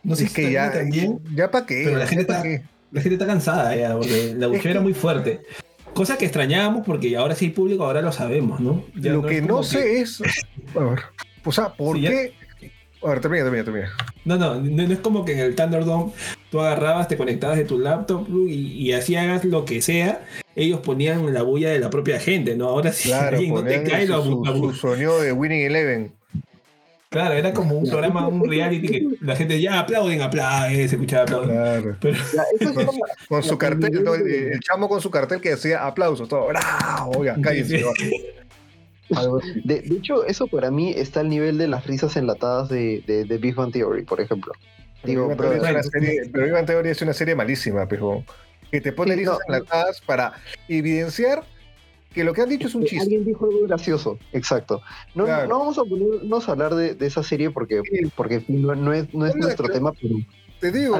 No 0.03 0.15
sé 0.15 0.29
si 0.29 0.35
que 0.35 0.53
ya, 0.53 0.71
también. 0.71 1.19
Ya 1.35 1.51
para 1.51 1.65
qué. 1.65 1.83
Pero 1.87 1.97
la 1.97 2.07
gente, 2.07 2.23
está, 2.23 2.45
la 2.45 3.01
gente 3.01 3.15
está 3.15 3.27
cansada 3.27 3.75
ya, 3.75 3.95
porque 3.95 4.35
la 4.37 4.47
abucheo 4.47 4.71
era 4.71 4.83
muy 4.83 4.93
fuerte. 4.93 5.41
Cosa 5.95 6.19
que 6.19 6.27
extrañábamos 6.27 6.85
porque 6.85 7.17
ahora 7.17 7.35
sí 7.35 7.47
hay 7.47 7.51
público, 7.53 7.85
ahora 7.85 8.03
lo 8.03 8.13
sabemos, 8.13 8.61
¿no? 8.61 8.85
lo 8.95 9.23
que 9.23 9.41
no 9.41 9.63
sé 9.63 10.01
es. 10.01 10.21
A 10.75 10.81
ver, 10.81 11.01
o 11.43 11.53
sea, 11.53 11.73
¿por 11.73 11.99
qué? 11.99 12.35
A 13.03 13.09
ver, 13.09 13.21
termina, 13.21 13.45
termina, 13.45 13.65
termina. 13.65 13.93
No, 14.27 14.37
no, 14.37 14.57
no, 14.57 14.83
es 14.83 14.99
como 14.99 15.25
que 15.25 15.33
en 15.33 15.39
el 15.39 15.55
Thunderdome 15.55 16.13
tú 16.57 16.63
agarrabas, 16.63 17.07
te 17.07 17.19
conectabas 17.19 17.59
de 17.59 17.67
tu 17.67 17.79
laptop 17.79 18.27
y, 18.49 18.55
y 18.55 18.93
así 18.93 19.15
hagas 19.15 19.45
lo 19.45 19.67
que 19.67 19.83
sea, 19.83 20.25
ellos 20.55 20.81
ponían 20.81 21.35
la 21.35 21.43
bulla 21.43 21.69
de 21.69 21.79
la 21.79 21.91
propia 21.91 22.19
gente, 22.19 22.57
¿no? 22.57 22.69
Ahora 22.69 22.93
sí, 22.93 23.11
claro, 23.11 23.39
no 23.43 23.63
te 23.63 23.83
cae 23.83 24.07
su, 24.07 24.43
su, 24.43 24.73
sonido 24.73 25.21
de 25.21 25.33
Winning 25.33 25.67
Eleven. 25.67 26.13
Claro, 27.11 27.35
era 27.35 27.53
como 27.53 27.77
un 27.77 27.89
programa, 27.89 28.27
un 28.27 28.49
reality 28.49 28.89
que 28.89 29.07
la 29.21 29.37
gente 29.37 29.61
ya 29.61 29.81
aplauden, 29.81 30.23
aplauden, 30.23 30.89
se 30.89 30.97
escuchaba 30.97 31.25
aplauden. 31.25 31.51
Claro. 31.51 31.97
con, 33.29 33.43
su 33.43 33.59
cartel, 33.59 34.07
el, 34.27 34.61
chamo 34.61 34.89
con 34.89 35.03
su 35.03 35.11
cartel 35.11 35.43
que 35.43 35.51
decía 35.51 35.87
aplausos, 35.87 36.27
todo, 36.27 36.47
bravo, 36.49 37.19
oiga, 37.19 37.37
cállense. 37.43 37.85
De, 39.63 39.83
de, 39.83 39.97
hecho, 39.97 40.25
eso 40.25 40.47
para 40.47 40.71
mí 40.71 40.95
está 40.97 41.21
al 41.21 41.29
nivel 41.29 41.59
de 41.59 41.69
las 41.69 41.87
risas 41.87 42.17
enlatadas 42.17 42.71
de, 42.71 43.03
de, 43.07 43.25
de 43.25 43.39
Big 43.39 43.55
Bang 43.55 43.73
Theory, 43.73 44.05
por 44.05 44.23
ejemplo. 44.23 44.53
Digo, 45.07 45.33
pero, 45.37 46.65
Theory 46.65 46.91
es 46.91 47.03
una 47.03 47.13
serie 47.13 47.35
malísima, 47.35 47.87
pero 47.87 48.25
que 48.71 48.81
te 48.81 48.93
pone 48.93 49.17
risas 49.17 49.39
enlatadas 49.47 50.01
para 50.01 50.35
evidenciar 50.69 51.45
que 52.13 52.25
lo 52.25 52.33
que 52.33 52.43
han 52.43 52.49
dicho 52.49 52.67
es 52.67 52.75
un 52.75 52.83
chiste. 52.85 53.03
Alguien 53.03 53.25
dijo 53.25 53.45
algo 53.45 53.67
gracioso, 53.67 54.19
exacto. 54.33 54.81
No, 55.15 55.27
no 55.27 55.59
vamos 55.59 55.79
a 55.79 55.85
ponernos 55.85 56.49
a 56.49 56.53
hablar 56.53 56.75
de, 56.75 56.97
esa 57.07 57.23
serie 57.23 57.51
porque, 57.51 57.83
porque 58.15 58.43
no, 58.49 58.93
es, 58.93 59.13
no 59.13 59.27
es 59.27 59.37
nuestro 59.37 59.69
tema, 59.69 59.93
pero... 59.93 60.15
Te 60.61 60.73
digo, 60.73 60.99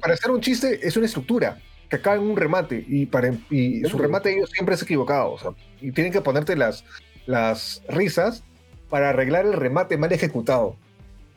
para 0.00 0.14
hacer 0.14 0.30
un 0.30 0.40
chiste 0.40 0.86
es 0.86 0.96
una 0.96 1.06
estructura 1.06 1.58
que 1.88 1.96
acaba 1.96 2.16
en 2.16 2.22
un 2.22 2.36
remate 2.36 2.84
y, 2.86 3.06
para, 3.06 3.32
y 3.50 3.82
su 3.84 3.98
remate 3.98 4.32
ellos 4.32 4.50
siempre 4.50 4.76
es 4.76 4.82
equivocado. 4.82 5.32
O 5.32 5.38
sea, 5.38 5.50
y 5.80 5.92
tienen 5.92 6.12
que 6.12 6.20
ponerte 6.20 6.56
las, 6.56 6.84
las 7.26 7.82
risas 7.88 8.44
para 8.88 9.10
arreglar 9.10 9.46
el 9.46 9.52
remate 9.52 9.96
mal 9.96 10.12
ejecutado. 10.12 10.76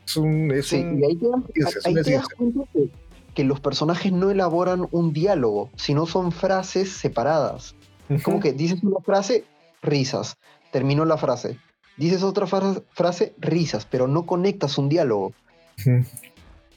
Es 0.10 0.18
un... 0.18 0.52
Es 0.52 0.74
un, 0.74 1.00
y 1.00 1.06
ahí 1.06 1.16
te 1.16 2.12
das, 2.14 2.28
cuenta 2.36 2.62
que, 2.74 2.90
que 3.36 3.44
los 3.44 3.60
personajes 3.60 4.12
no 4.12 4.32
elaboran 4.32 4.88
un 4.90 5.14
diálogo, 5.14 5.70
sino 5.76 6.08
son 6.08 6.32
frases 6.32 6.92
separadas. 6.92 7.76
Como 8.24 8.40
que 8.40 8.54
dices 8.54 8.82
una 8.82 9.00
frase, 9.02 9.44
risas. 9.84 10.36
Terminó 10.72 11.06
la 11.06 11.18
frase. 11.18 11.60
Dices 11.96 12.24
otra 12.24 12.48
frase, 12.48 13.36
risas, 13.38 13.86
pero 13.86 14.08
no 14.08 14.26
conectas 14.26 14.80
un 14.80 14.90
diálogo. 14.90 15.34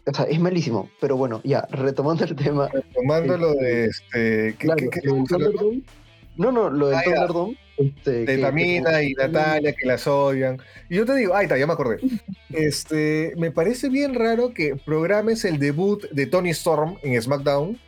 O 0.04 0.12
sea, 0.12 0.26
es 0.26 0.38
malísimo. 0.38 0.90
Pero 1.00 1.16
bueno, 1.16 1.40
ya, 1.42 1.66
retomando 1.70 2.24
el 2.24 2.36
tema. 2.36 2.68
Retomando 2.68 3.38
lo 3.38 3.54
de 3.54 3.86
este. 3.86 4.56
no, 6.36 6.52
no, 6.52 6.68
lo 6.68 6.88
del 6.88 6.98
ah, 6.98 7.26
este, 7.76 8.24
de 8.24 8.38
Tamina 8.38 9.02
y 9.02 9.14
Natalia 9.14 9.72
que 9.72 9.86
las 9.86 10.06
odian. 10.06 10.60
Y 10.88 10.96
yo 10.96 11.06
te 11.06 11.14
digo, 11.14 11.34
ahí 11.34 11.44
está, 11.44 11.58
ya 11.58 11.66
me 11.66 11.72
acordé. 11.72 11.98
Este, 12.52 13.32
me 13.38 13.50
parece 13.50 13.88
bien 13.88 14.14
raro 14.14 14.52
que 14.52 14.76
programes 14.76 15.46
el 15.46 15.58
debut 15.58 16.04
de 16.10 16.26
Tony 16.26 16.50
Storm 16.50 16.98
en 17.02 17.20
SmackDown 17.20 17.78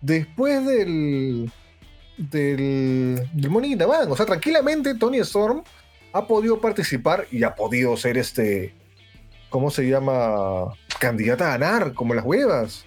después 0.00 0.64
del 0.64 1.50
del, 2.16 3.28
del 3.34 3.50
Money 3.50 3.76
O 4.08 4.16
sea, 4.16 4.26
tranquilamente 4.26 4.94
Tony 4.94 5.18
Storm 5.18 5.62
ha 6.12 6.26
podido 6.26 6.60
participar 6.60 7.26
y 7.30 7.42
ha 7.42 7.54
podido 7.54 7.96
ser 7.96 8.16
este, 8.16 8.74
¿cómo 9.50 9.70
se 9.70 9.88
llama? 9.88 10.72
Candidata 10.98 11.48
a 11.52 11.58
ganar, 11.58 11.92
como 11.92 12.14
las 12.14 12.24
huevas. 12.24 12.86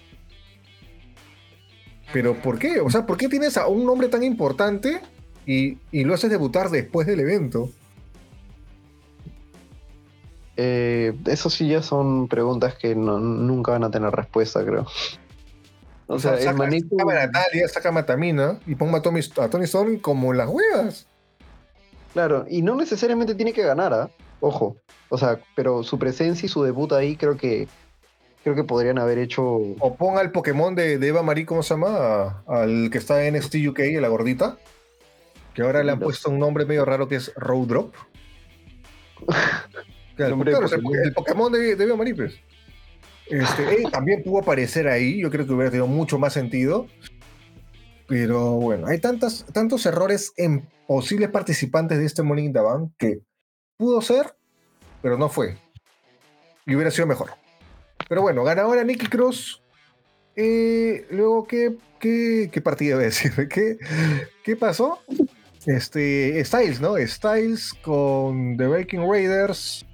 Pero 2.12 2.34
¿por 2.34 2.58
qué? 2.58 2.80
O 2.80 2.90
sea, 2.90 3.06
¿por 3.06 3.16
qué 3.16 3.28
tienes 3.28 3.56
a 3.56 3.68
un 3.68 3.86
nombre 3.86 4.08
tan 4.08 4.24
importante 4.24 5.00
y, 5.46 5.78
lo 5.92 6.14
haces 6.14 6.30
debutar 6.30 6.70
después 6.70 7.06
del 7.06 7.20
evento? 7.20 7.70
Eh, 10.56 11.14
eso 11.26 11.48
sí 11.48 11.68
ya 11.68 11.82
son 11.82 12.28
preguntas 12.28 12.74
que 12.74 12.94
nunca 12.94 13.72
van 13.72 13.84
a 13.84 13.90
tener 13.90 14.10
respuesta, 14.12 14.64
creo. 14.64 14.86
O 16.06 16.18
sea, 16.18 16.36
el 16.36 16.54
manito. 16.54 16.88
Sácame 16.90 17.12
a 17.12 17.26
Natalia, 17.26 17.68
sácame 17.68 18.00
a 18.00 18.06
Tamina 18.06 18.60
y 18.66 18.74
ponga 18.74 18.98
a 18.98 19.02
Tony, 19.02 19.20
a 19.40 19.48
Tony 19.48 19.64
Storm 19.64 19.98
como 19.98 20.32
las 20.32 20.48
huevas. 20.48 21.06
Claro, 22.12 22.44
y 22.48 22.62
no 22.62 22.74
necesariamente 22.74 23.34
tiene 23.34 23.52
que 23.52 23.62
ganar, 23.62 23.94
¿ah? 23.94 24.10
Ojo. 24.40 24.76
O 25.08 25.18
sea, 25.18 25.40
pero 25.54 25.82
su 25.82 25.98
presencia 25.98 26.46
y 26.46 26.48
su 26.48 26.62
debut 26.62 26.92
ahí 26.92 27.16
creo 27.16 27.36
que 27.36 27.68
creo 28.42 28.54
que 28.54 28.64
podrían 28.64 28.98
haber 28.98 29.18
hecho. 29.18 29.44
O 29.44 29.94
ponga 29.96 30.20
el 30.22 30.32
Pokémon 30.32 30.74
de, 30.74 30.94
Eva 30.94 31.22
Marie, 31.22 31.46
¿cómo 31.46 31.62
se 31.62 31.74
llama? 31.74 32.42
Al 32.46 32.90
que 32.90 32.98
está 32.98 33.24
en 33.24 33.36
NXT 33.36 33.56
UK, 33.68 33.78
la 34.00 34.08
gordita. 34.08 34.58
Que 35.54 35.62
ahora 35.62 35.82
le 35.82 35.92
han 35.92 36.00
puesto 36.00 36.30
un 36.30 36.38
nombre 36.38 36.64
medio 36.64 36.84
raro 36.84 37.08
que 37.08 37.16
es 37.16 37.32
Road 37.36 37.66
Drop. 37.66 37.94
el, 40.16 41.12
Pokémon 41.14 41.52
de, 41.52 41.76
de 41.76 42.14
pues. 42.14 42.40
Este, 43.26 43.82
también 43.92 44.22
pudo 44.22 44.40
aparecer 44.40 44.88
ahí, 44.88 45.20
yo 45.20 45.30
creo 45.30 45.46
que 45.46 45.52
hubiera 45.52 45.70
tenido 45.70 45.86
mucho 45.86 46.18
más 46.18 46.32
sentido. 46.32 46.86
Pero 48.06 48.54
bueno, 48.54 48.88
hay 48.88 48.98
tantas, 48.98 49.46
tantos 49.52 49.86
errores 49.86 50.32
en 50.36 50.68
posibles 50.88 51.30
participantes 51.30 51.98
de 51.98 52.06
este 52.06 52.24
Morning 52.24 52.52
Bank 52.52 52.92
que 52.98 53.20
pudo 53.76 54.02
ser, 54.02 54.34
pero 55.00 55.16
no 55.16 55.28
fue. 55.28 55.56
Y 56.66 56.74
hubiera 56.74 56.90
sido 56.90 57.06
mejor. 57.06 57.30
Pero 58.08 58.22
bueno, 58.22 58.42
ganadora 58.42 58.82
Nicky 58.82 59.06
Cross. 59.06 59.62
Eh, 60.34 61.06
luego, 61.10 61.46
¿qué, 61.46 61.76
qué, 62.00 62.50
qué 62.52 62.60
partida 62.60 62.96
voy 62.96 63.04
a 63.04 63.06
decir? 63.06 63.32
¿Qué, 63.48 63.78
¿Qué 64.42 64.56
pasó? 64.56 64.98
Este, 65.66 66.42
Styles, 66.44 66.80
¿no? 66.80 66.96
Styles 67.06 67.74
con 67.82 68.56
The 68.56 68.66
Viking 68.66 69.00
Raiders. 69.00 69.86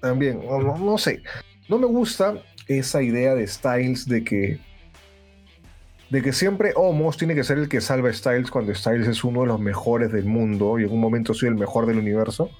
También, 0.00 0.42
no 0.44 0.98
sé. 0.98 1.22
No 1.68 1.78
me 1.78 1.86
gusta 1.86 2.42
esa 2.66 3.02
idea 3.02 3.34
de 3.34 3.46
Styles 3.46 4.06
de 4.06 4.24
que 4.24 4.58
de 6.10 6.22
que 6.22 6.32
siempre 6.32 6.72
Omos 6.74 7.16
tiene 7.16 7.36
que 7.36 7.44
ser 7.44 7.58
el 7.58 7.68
que 7.68 7.80
salva 7.80 8.10
a 8.10 8.12
Styles 8.12 8.50
cuando 8.50 8.74
Styles 8.74 9.06
es 9.06 9.22
uno 9.22 9.42
de 9.42 9.46
los 9.46 9.60
mejores 9.60 10.10
del 10.10 10.24
mundo 10.24 10.78
y 10.80 10.82
en 10.82 10.90
un 10.90 11.00
momento 11.00 11.32
soy 11.34 11.50
el 11.50 11.54
mejor 11.54 11.86
del 11.86 11.98
universo. 11.98 12.50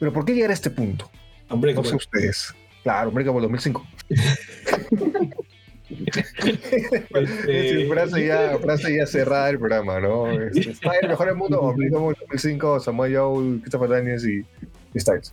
Pero 0.00 0.12
¿por 0.12 0.24
qué 0.24 0.34
llegar 0.34 0.50
a 0.50 0.54
este 0.54 0.70
punto? 0.70 1.08
Hombre, 1.48 1.74
no 1.74 1.84
sé 1.84 1.94
ustedes. 1.94 2.54
Claro, 2.82 3.08
hombre, 3.10 3.24
como 3.24 3.40
2005. 3.40 3.86
Este, 5.88 7.86
frase, 7.88 8.26
ya, 8.26 8.58
frase 8.58 8.96
ya 8.96 9.06
cerrada 9.06 9.46
del 9.46 9.58
programa, 9.58 10.00
¿no? 10.00 10.30
Este, 10.30 10.76
el 11.02 11.08
mejor 11.08 11.26
del 11.26 11.36
mundo, 11.36 11.60
como 11.92 12.12
2005, 12.12 12.80
Samuel 12.80 13.16
Joe, 13.16 13.60
Christopher 13.60 13.88
Daniels 13.88 14.26
y 14.26 14.44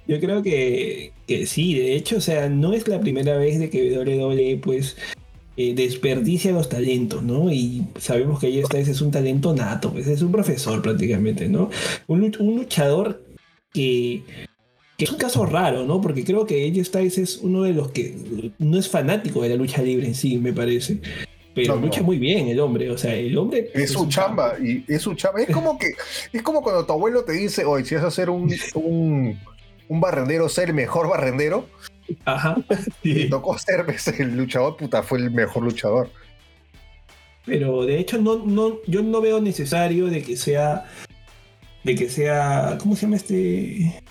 yo 0.07 0.19
creo 0.19 0.43
que, 0.43 1.11
sí, 1.45 1.75
de 1.75 1.95
hecho, 1.95 2.17
o 2.17 2.21
sea, 2.21 2.49
no 2.49 2.73
es 2.73 2.87
la 2.87 2.99
primera 2.99 3.37
vez 3.37 3.59
de 3.59 3.69
que 3.69 3.97
WWE 3.97 4.59
pues 4.61 4.97
eh, 5.57 5.73
desperdicia 5.73 6.51
los 6.51 6.69
talentos, 6.69 7.23
¿no? 7.23 7.51
Y 7.51 7.85
sabemos 7.97 8.39
que 8.39 8.47
AJ 8.47 8.65
Styles 8.67 8.87
es 8.89 9.01
un 9.01 9.11
talento 9.11 9.55
nato, 9.55 9.91
pues 9.91 10.07
es 10.07 10.21
un 10.21 10.31
profesor 10.31 10.81
prácticamente, 10.81 11.47
¿no? 11.47 11.69
Un, 12.07 12.31
luchador 12.39 13.23
que, 13.73 14.23
es 14.97 15.11
un 15.11 15.17
caso 15.17 15.45
raro, 15.45 15.85
¿no? 15.85 15.99
Porque 16.01 16.23
creo 16.23 16.45
que 16.45 16.67
AJ 16.67 16.85
Styles 16.85 17.17
es 17.17 17.37
uno 17.37 17.63
de 17.63 17.73
los 17.73 17.91
que 17.91 18.51
no 18.59 18.77
es 18.77 18.89
fanático 18.89 19.41
de 19.41 19.49
la 19.49 19.55
lucha 19.55 19.81
libre 19.81 20.07
en 20.07 20.15
sí, 20.15 20.37
me 20.37 20.53
parece. 20.53 20.99
Pero 21.53 21.77
lucha 21.77 22.01
muy 22.01 22.17
bien 22.17 22.49
el 22.49 22.59
hombre, 22.59 22.89
o 22.91 22.97
sea, 22.97 23.15
el 23.15 23.37
hombre... 23.37 23.71
Es, 23.73 23.91
su 23.91 24.07
chamba, 24.07 24.55
y 24.61 24.83
es 24.87 25.01
su 25.01 25.13
chamba. 25.15 25.41
Es 25.41 25.49
como 25.49 25.77
que, 25.77 25.93
es 26.33 26.41
como 26.41 26.61
cuando 26.61 26.85
tu 26.85 26.91
abuelo 26.91 27.23
te 27.23 27.31
dice, 27.31 27.63
oye, 27.63 27.85
si 27.85 27.95
vas 27.95 28.03
a 28.03 28.07
hacer 28.07 28.29
un, 28.29 28.53
un, 28.73 29.39
un 29.87 30.01
barrendero, 30.01 30.49
ser 30.49 30.69
el 30.69 30.75
mejor 30.75 31.07
barrendero. 31.07 31.67
Ajá. 32.25 32.57
Y 33.03 33.29
tocó 33.29 33.57
ser 33.57 33.85
el 34.19 34.35
luchador, 34.35 34.75
puta, 34.75 35.01
fue 35.01 35.19
el 35.19 35.31
mejor 35.31 35.63
luchador. 35.63 36.09
Pero 37.45 37.85
de 37.85 37.99
hecho, 37.99 38.17
no, 38.17 38.43
no, 38.45 38.79
yo 38.87 39.01
no 39.03 39.21
veo 39.21 39.39
necesario 39.39 40.07
de 40.07 40.23
que 40.23 40.35
sea. 40.35 40.85
De 41.83 41.95
que 41.95 42.09
sea. 42.09 42.77
¿Cómo 42.81 42.95
se 42.95 43.03
llama 43.03 43.17
este. 43.17 44.01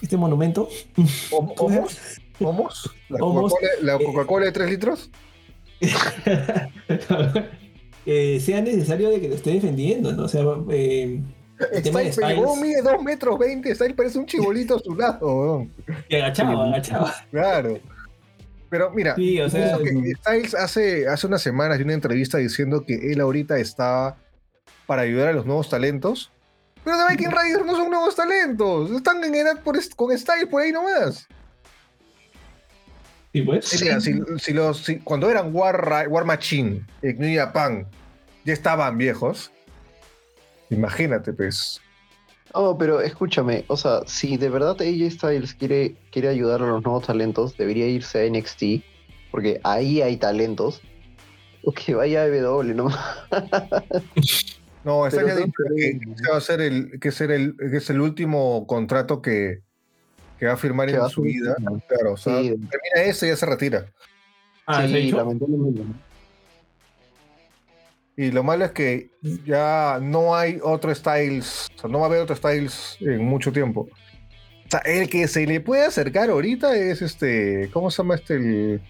Este 0.00 0.16
monumento? 0.16 0.68
¿Homos? 1.30 1.98
¿Homos? 2.40 2.90
¿La 3.82 3.98
Coca-Cola 3.98 4.46
de 4.46 4.52
3 4.52 4.70
litros? 4.70 5.10
eh, 8.06 8.40
sea 8.40 8.60
necesario 8.60 9.10
de 9.10 9.20
que 9.20 9.28
lo 9.28 9.34
esté 9.34 9.50
defendiendo, 9.52 10.12
¿no? 10.12 10.24
O 10.24 10.28
sea, 10.28 10.42
eh, 10.70 11.20
mide 12.60 12.82
2 12.82 13.02
metros 13.02 13.38
20, 13.38 13.74
Style 13.74 13.94
parece 13.94 14.18
un 14.18 14.26
chibolito 14.26 14.76
a 14.76 14.78
su 14.80 14.94
lado. 14.94 15.66
Y 16.08 16.16
agachaba, 16.16 16.66
agachaba. 16.66 17.14
Claro. 17.30 17.78
Pero 18.70 18.90
mira, 18.90 19.14
Styles 19.14 20.54
hace, 20.54 21.06
hace 21.06 21.26
unas 21.26 21.42
semanas 21.42 21.78
dio 21.78 21.84
una 21.84 21.94
entrevista 21.94 22.38
diciendo 22.38 22.84
que 22.84 23.12
él 23.12 23.20
ahorita 23.20 23.58
está 23.58 24.16
para 24.86 25.02
ayudar 25.02 25.28
a 25.28 25.32
los 25.32 25.46
nuevos 25.46 25.68
talentos. 25.68 26.32
Pero 26.84 26.98
de 26.98 27.04
Viking 27.10 27.30
Riders 27.30 27.64
no 27.64 27.76
son 27.76 27.90
nuevos 27.90 28.14
talentos. 28.14 28.90
Están 28.90 29.24
en 29.24 29.34
edad 29.34 29.62
por 29.62 29.76
con 29.96 30.16
Styles 30.16 30.46
por 30.48 30.62
ahí 30.62 30.72
nomás. 30.72 31.26
¿Y 33.32 33.42
pues? 33.42 33.66
si, 33.66 34.52
los, 34.52 34.86
cuando 35.02 35.28
eran 35.28 35.54
War, 35.54 36.06
War 36.08 36.24
Machine 36.24 36.86
en 37.02 37.18
New 37.18 37.36
Japan 37.36 37.86
ya 38.44 38.52
estaban 38.52 38.96
viejos, 38.96 39.50
Imagínate, 40.70 41.32
pues. 41.32 41.80
Oh, 42.52 42.76
pero 42.78 43.00
escúchame, 43.00 43.64
o 43.68 43.76
sea, 43.76 44.00
si 44.06 44.36
de 44.36 44.48
verdad 44.48 44.76
AJ 44.80 45.10
Styles 45.10 45.54
quiere, 45.54 45.96
quiere 46.10 46.28
ayudar 46.28 46.62
a 46.62 46.66
los 46.66 46.84
nuevos 46.84 47.06
talentos, 47.06 47.56
debería 47.56 47.86
irse 47.86 48.24
a 48.24 48.30
NXT 48.30 48.84
porque 49.30 49.60
ahí 49.64 50.00
hay 50.00 50.16
talentos, 50.16 50.80
o 51.64 51.72
que 51.72 51.94
vaya 51.94 52.22
a 52.22 52.28
W, 52.28 52.74
¿no? 52.74 52.88
no, 54.84 55.06
está 55.06 55.26
ya 55.26 55.36
dicho 55.36 55.52
que, 55.76 56.00
va 56.30 56.36
a 56.36 56.40
ser 56.40 56.60
el, 56.60 57.00
que, 57.00 57.10
ser 57.10 57.30
el, 57.30 57.56
que 57.56 57.78
es 57.78 57.90
el 57.90 58.00
último 58.00 58.66
contrato 58.66 59.22
que, 59.22 59.60
que 60.38 60.46
va 60.46 60.52
a 60.52 60.56
firmar 60.56 60.90
en 60.90 61.08
su 61.08 61.22
vida. 61.22 61.56
Claro, 61.88 62.12
o 62.12 62.16
sea, 62.16 62.34
termina 62.34 63.02
ese 63.04 63.26
y 63.26 63.30
ya 63.30 63.36
se 63.36 63.46
retira. 63.46 63.86
Ah, 64.66 64.86
sí, 64.86 65.10
lamentablemente. 65.10 65.82
Y 68.16 68.30
lo 68.30 68.44
malo 68.44 68.64
es 68.64 68.72
que 68.72 69.10
ya 69.44 69.98
no 70.00 70.36
hay 70.36 70.60
otro 70.62 70.94
Styles, 70.94 71.68
o 71.76 71.80
sea, 71.80 71.90
no 71.90 71.98
va 71.98 72.06
a 72.06 72.08
haber 72.08 72.20
otro 72.20 72.36
Styles 72.36 72.96
en 73.00 73.24
mucho 73.24 73.52
tiempo. 73.52 73.88
O 74.66 74.70
sea, 74.70 74.80
el 74.80 75.08
que 75.08 75.26
se 75.26 75.46
le 75.46 75.60
puede 75.60 75.84
acercar 75.84 76.30
ahorita 76.30 76.76
es 76.76 77.02
este, 77.02 77.70
¿cómo 77.72 77.90
se 77.90 78.02
llama 78.02 78.14
este? 78.14 78.34
El, 78.34 78.80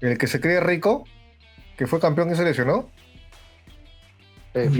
el 0.00 0.18
que 0.18 0.26
se 0.26 0.40
cree 0.40 0.60
rico, 0.60 1.04
que 1.76 1.86
fue 1.86 2.00
campeón 2.00 2.32
y 2.32 2.34
se 2.34 2.44
lesionó. 2.44 2.90
Eh, 4.56 4.70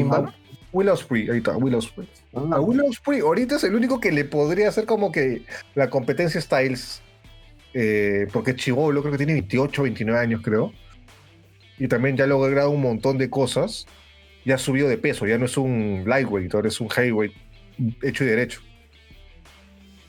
Will 0.73 0.91
ahí 0.91 1.39
está, 1.39 1.57
Will 1.57 1.75
Ospreay. 1.75 2.09
Ah. 2.35 2.61
Will 2.61 2.81
Ospreay 2.83 3.21
ahorita 3.21 3.57
es 3.57 3.65
el 3.65 3.75
único 3.75 4.01
que 4.01 4.13
le 4.13 4.25
podría 4.25 4.69
hacer 4.69 4.85
como 4.85 5.13
que 5.13 5.43
la 5.75 5.89
competencia 5.89 6.41
Styles, 6.41 7.03
eh, 7.73 8.27
porque 8.33 8.51
es 8.51 8.57
chivolo, 8.57 9.01
creo 9.01 9.13
que 9.13 9.19
tiene 9.19 9.35
28, 9.35 9.83
29 9.85 10.21
años, 10.21 10.41
creo. 10.43 10.73
Y 11.79 11.89
también 11.89 12.17
ya 12.17 12.25
ha 12.25 12.27
logrado 12.27 12.71
un 12.71 12.83
montón 12.83 13.19
de 13.19 13.31
cosas. 13.31 13.87
Ya 14.45 14.55
ha 14.55 14.59
subido 14.59 14.89
de 14.89 14.97
peso, 14.97 15.27
ya 15.27 15.39
no 15.39 15.47
es 15.47 15.57
un 15.57 16.05
lightweight, 16.07 16.55
ahora 16.55 16.69
es 16.69 16.81
un 16.81 16.89
heavyweight 16.89 17.33
hecho 18.03 18.25
y 18.25 18.27
derecho. 18.29 18.61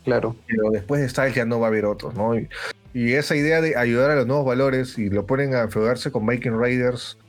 Claro. 0.04 0.36
Pero 0.48 0.70
después 0.72 1.02
de 1.02 1.10
Styles 1.10 1.36
ya 1.36 1.46
no 1.46 1.60
va 1.60 1.68
a 1.68 1.70
haber 1.70 1.86
otros, 1.86 2.14
¿no? 2.14 2.36
Y, 2.38 2.48
esa 2.94 3.36
idea 3.36 3.62
de 3.62 3.76
ayudar 3.76 4.10
a 4.10 4.16
los 4.16 4.26
nuevos 4.26 4.46
valores 4.46 4.98
y 4.98 5.10
lo 5.10 5.26
ponen 5.28 5.54
a 5.54 5.62
enfeudarse 5.62 6.12
con 6.12 6.26
Viking 6.26 6.58
Raiders, 6.58 7.20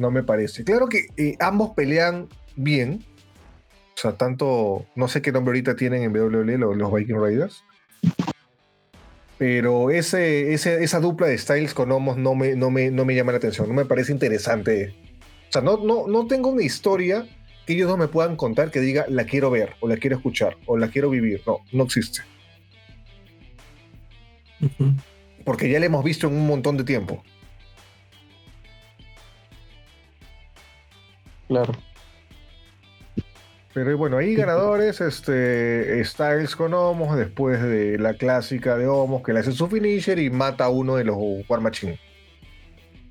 no 0.00 0.10
me 0.10 0.22
parece. 0.22 0.64
Claro 0.64 0.88
que 0.88 1.06
eh, 1.16 1.36
ambos 1.38 1.70
pelean 1.76 2.28
bien. 2.56 3.04
O 3.94 4.00
sea, 4.00 4.12
tanto, 4.12 4.86
no 4.96 5.08
sé 5.08 5.20
qué 5.20 5.30
nombre 5.30 5.50
ahorita 5.50 5.76
tienen 5.76 6.02
en 6.02 6.16
WWE 6.16 6.58
los, 6.58 6.76
los 6.76 6.92
Viking 6.92 7.20
Raiders. 7.20 7.62
Pero 9.36 9.90
ese, 9.90 10.52
esa 10.52 11.00
dupla 11.00 11.26
de 11.26 11.38
Styles 11.38 11.74
con 11.74 11.92
Homos 11.92 12.16
no 12.16 12.34
me, 12.34 12.56
no, 12.56 12.70
me, 12.70 12.90
no 12.90 13.04
me 13.04 13.14
llama 13.14 13.32
la 13.32 13.38
atención, 13.38 13.68
no 13.68 13.74
me 13.74 13.84
parece 13.84 14.12
interesante. 14.12 14.94
O 15.48 15.52
sea, 15.52 15.62
no, 15.62 15.78
no, 15.78 16.06
no 16.06 16.26
tengo 16.26 16.48
una 16.50 16.62
historia 16.62 17.26
que 17.66 17.74
ellos 17.74 17.88
dos 17.88 17.98
me 17.98 18.08
puedan 18.08 18.36
contar 18.36 18.70
que 18.70 18.80
diga 18.80 19.04
la 19.08 19.24
quiero 19.24 19.50
ver, 19.50 19.74
o 19.80 19.88
la 19.88 19.96
quiero 19.96 20.16
escuchar, 20.16 20.56
o 20.66 20.76
la 20.76 20.88
quiero 20.88 21.10
vivir. 21.10 21.42
No, 21.46 21.58
no 21.72 21.84
existe. 21.84 22.20
Porque 25.44 25.70
ya 25.70 25.80
la 25.80 25.86
hemos 25.86 26.04
visto 26.04 26.26
en 26.26 26.34
un 26.34 26.46
montón 26.46 26.76
de 26.76 26.84
tiempo. 26.84 27.22
Claro. 31.50 31.72
Pero 33.74 33.98
bueno, 33.98 34.18
ahí 34.18 34.36
ganadores, 34.36 35.00
este, 35.00 36.04
Styles 36.04 36.54
con 36.54 36.72
Homos, 36.74 37.16
después 37.16 37.60
de 37.60 37.98
la 37.98 38.14
clásica 38.14 38.76
de 38.76 38.86
Homos, 38.86 39.24
que 39.24 39.32
le 39.32 39.40
hace 39.40 39.50
su 39.50 39.66
finisher 39.66 40.20
y 40.20 40.30
mata 40.30 40.66
a 40.66 40.68
uno 40.68 40.94
de 40.94 41.02
los 41.02 41.16
War 41.48 41.60
Machine. 41.60 41.98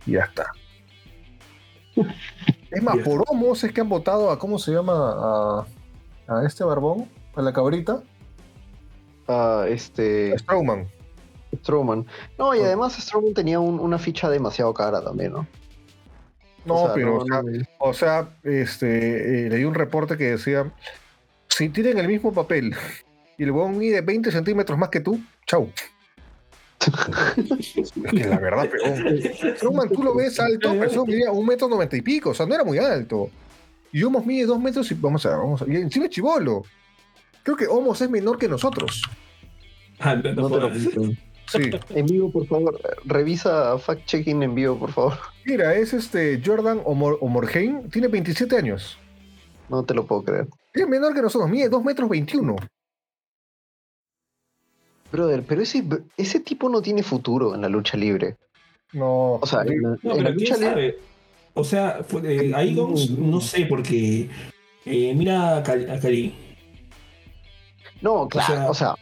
Y 0.06 0.14
ya 0.14 0.24
está. 0.24 0.52
Es 2.72 2.84
más, 2.84 2.98
por 3.00 3.26
Homos 3.28 3.64
es 3.64 3.74
que 3.74 3.82
han 3.82 3.90
votado 3.90 4.30
a, 4.30 4.38
¿cómo 4.38 4.60
se 4.60 4.72
llama? 4.72 5.66
A, 6.28 6.46
este 6.46 6.64
barbón, 6.64 7.10
a 7.36 7.42
la 7.42 7.52
cabrita. 7.52 8.04
A 9.28 9.66
este. 9.68 10.38
Strowman. 10.38 10.88
Strowman. 11.56 12.06
No, 12.38 12.54
y 12.54 12.60
además 12.60 12.94
Strowman 12.94 13.34
tenía 13.34 13.60
una 13.60 13.98
ficha 13.98 14.30
demasiado 14.30 14.72
cara 14.74 15.04
también, 15.04 15.34
¿no? 15.34 15.48
No, 16.70 16.92
pero, 16.94 17.26
o, 17.80 17.94
sea, 17.94 18.30
este, 18.44 19.48
eh, 19.48 19.50
leí 19.50 19.64
un 19.64 19.74
reporte 19.74 20.18
que 20.18 20.32
decía, 20.32 20.72
si 21.48 21.70
tienen 21.70 21.98
el 21.98 22.08
mismo 22.08 22.34
papel 22.34 22.76
y 23.38 23.44
el 23.44 23.52
huevón 23.52 23.78
mide 23.78 24.02
20 24.02 24.32
centímetros 24.32 24.78
más 24.78 24.90
que 24.90 25.00
tú, 25.00 25.20
chau. 25.46 25.70
que 28.10 28.24
la 28.26 28.40
verdad, 28.40 28.70
pero 28.72 29.56
Roman, 29.62 29.90
tú 29.90 30.02
lo 30.02 30.16
ves 30.16 30.40
alto, 30.40 30.72
pero 30.72 30.86
eso 30.86 31.06
medía 31.06 31.32
un 31.32 31.46
metro 31.46 31.68
noventa 31.68 31.98
y 31.98 32.02
pico, 32.02 32.30
o 32.30 32.34
sea, 32.34 32.46
no 32.46 32.56
era 32.56 32.64
muy 32.64 32.78
alto. 32.78 33.30
Y 33.92 34.04
Homos 34.04 34.26
mide 34.26 34.46
dos 34.46 34.60
metros 34.60 34.90
y 34.92 34.94
vamos 34.94 35.26
a 35.26 35.30
ver, 35.30 35.38
vamos 35.40 35.62
a 35.62 35.66
ver. 35.66 35.76
Y 35.76 35.82
encima 35.82 36.06
es 36.06 36.12
chivolo. 36.12 36.64
Creo 37.44 37.58
que 37.58 37.68
Homos 37.68 38.02
es 38.02 38.10
menor 38.10 38.38
que 38.38 38.48
nosotros. 38.48 39.02
Ah, 40.00 40.16
no, 40.16 40.22
te 40.22 40.34
lo 40.34 40.72
Sí. 41.52 41.72
En 41.90 42.06
vivo, 42.06 42.32
por 42.32 42.46
favor. 42.46 42.80
Revisa 43.06 43.78
fact-checking 43.80 44.44
en 44.44 44.54
vivo, 44.54 44.78
por 44.78 44.92
favor. 44.92 45.18
Mira, 45.50 45.74
es 45.76 45.94
este 45.94 46.42
Jordan 46.46 46.82
Omorheim. 46.86 47.90
Tiene 47.90 48.08
27 48.08 48.56
años. 48.56 48.98
No 49.68 49.84
te 49.84 49.94
lo 49.94 50.06
puedo 50.06 50.24
creer. 50.24 50.48
Es 50.74 50.88
menor 50.88 51.14
que 51.14 51.22
nosotros. 51.22 51.50
Mide 51.50 51.70
2 51.70 51.84
metros 51.84 52.10
21. 52.10 52.56
Brother, 55.12 55.44
pero 55.48 55.62
ese, 55.62 55.84
ese 56.18 56.40
tipo 56.40 56.70
no 56.70 56.82
tiene 56.82 57.02
futuro 57.02 57.56
en 57.56 57.62
la 57.62 57.70
lucha 57.70 57.98
libre. 57.98 58.38
No. 58.94 59.40
O 59.42 59.46
sea, 59.46 59.64
en 59.64 59.82
la, 60.04 60.30
lucha 60.30 60.58
libre. 60.58 60.98
O 61.56 61.64
sea, 61.64 62.00
eh, 62.24 62.52
ahí 62.56 62.76
no 63.18 63.42
sé, 63.42 63.66
porque. 63.66 64.30
Eh, 64.86 65.14
mira 65.16 65.58
a 65.58 65.64
Cali. 65.64 66.36
No, 68.02 68.28
claro, 68.28 68.70
o 68.70 68.74
sea 68.74 68.96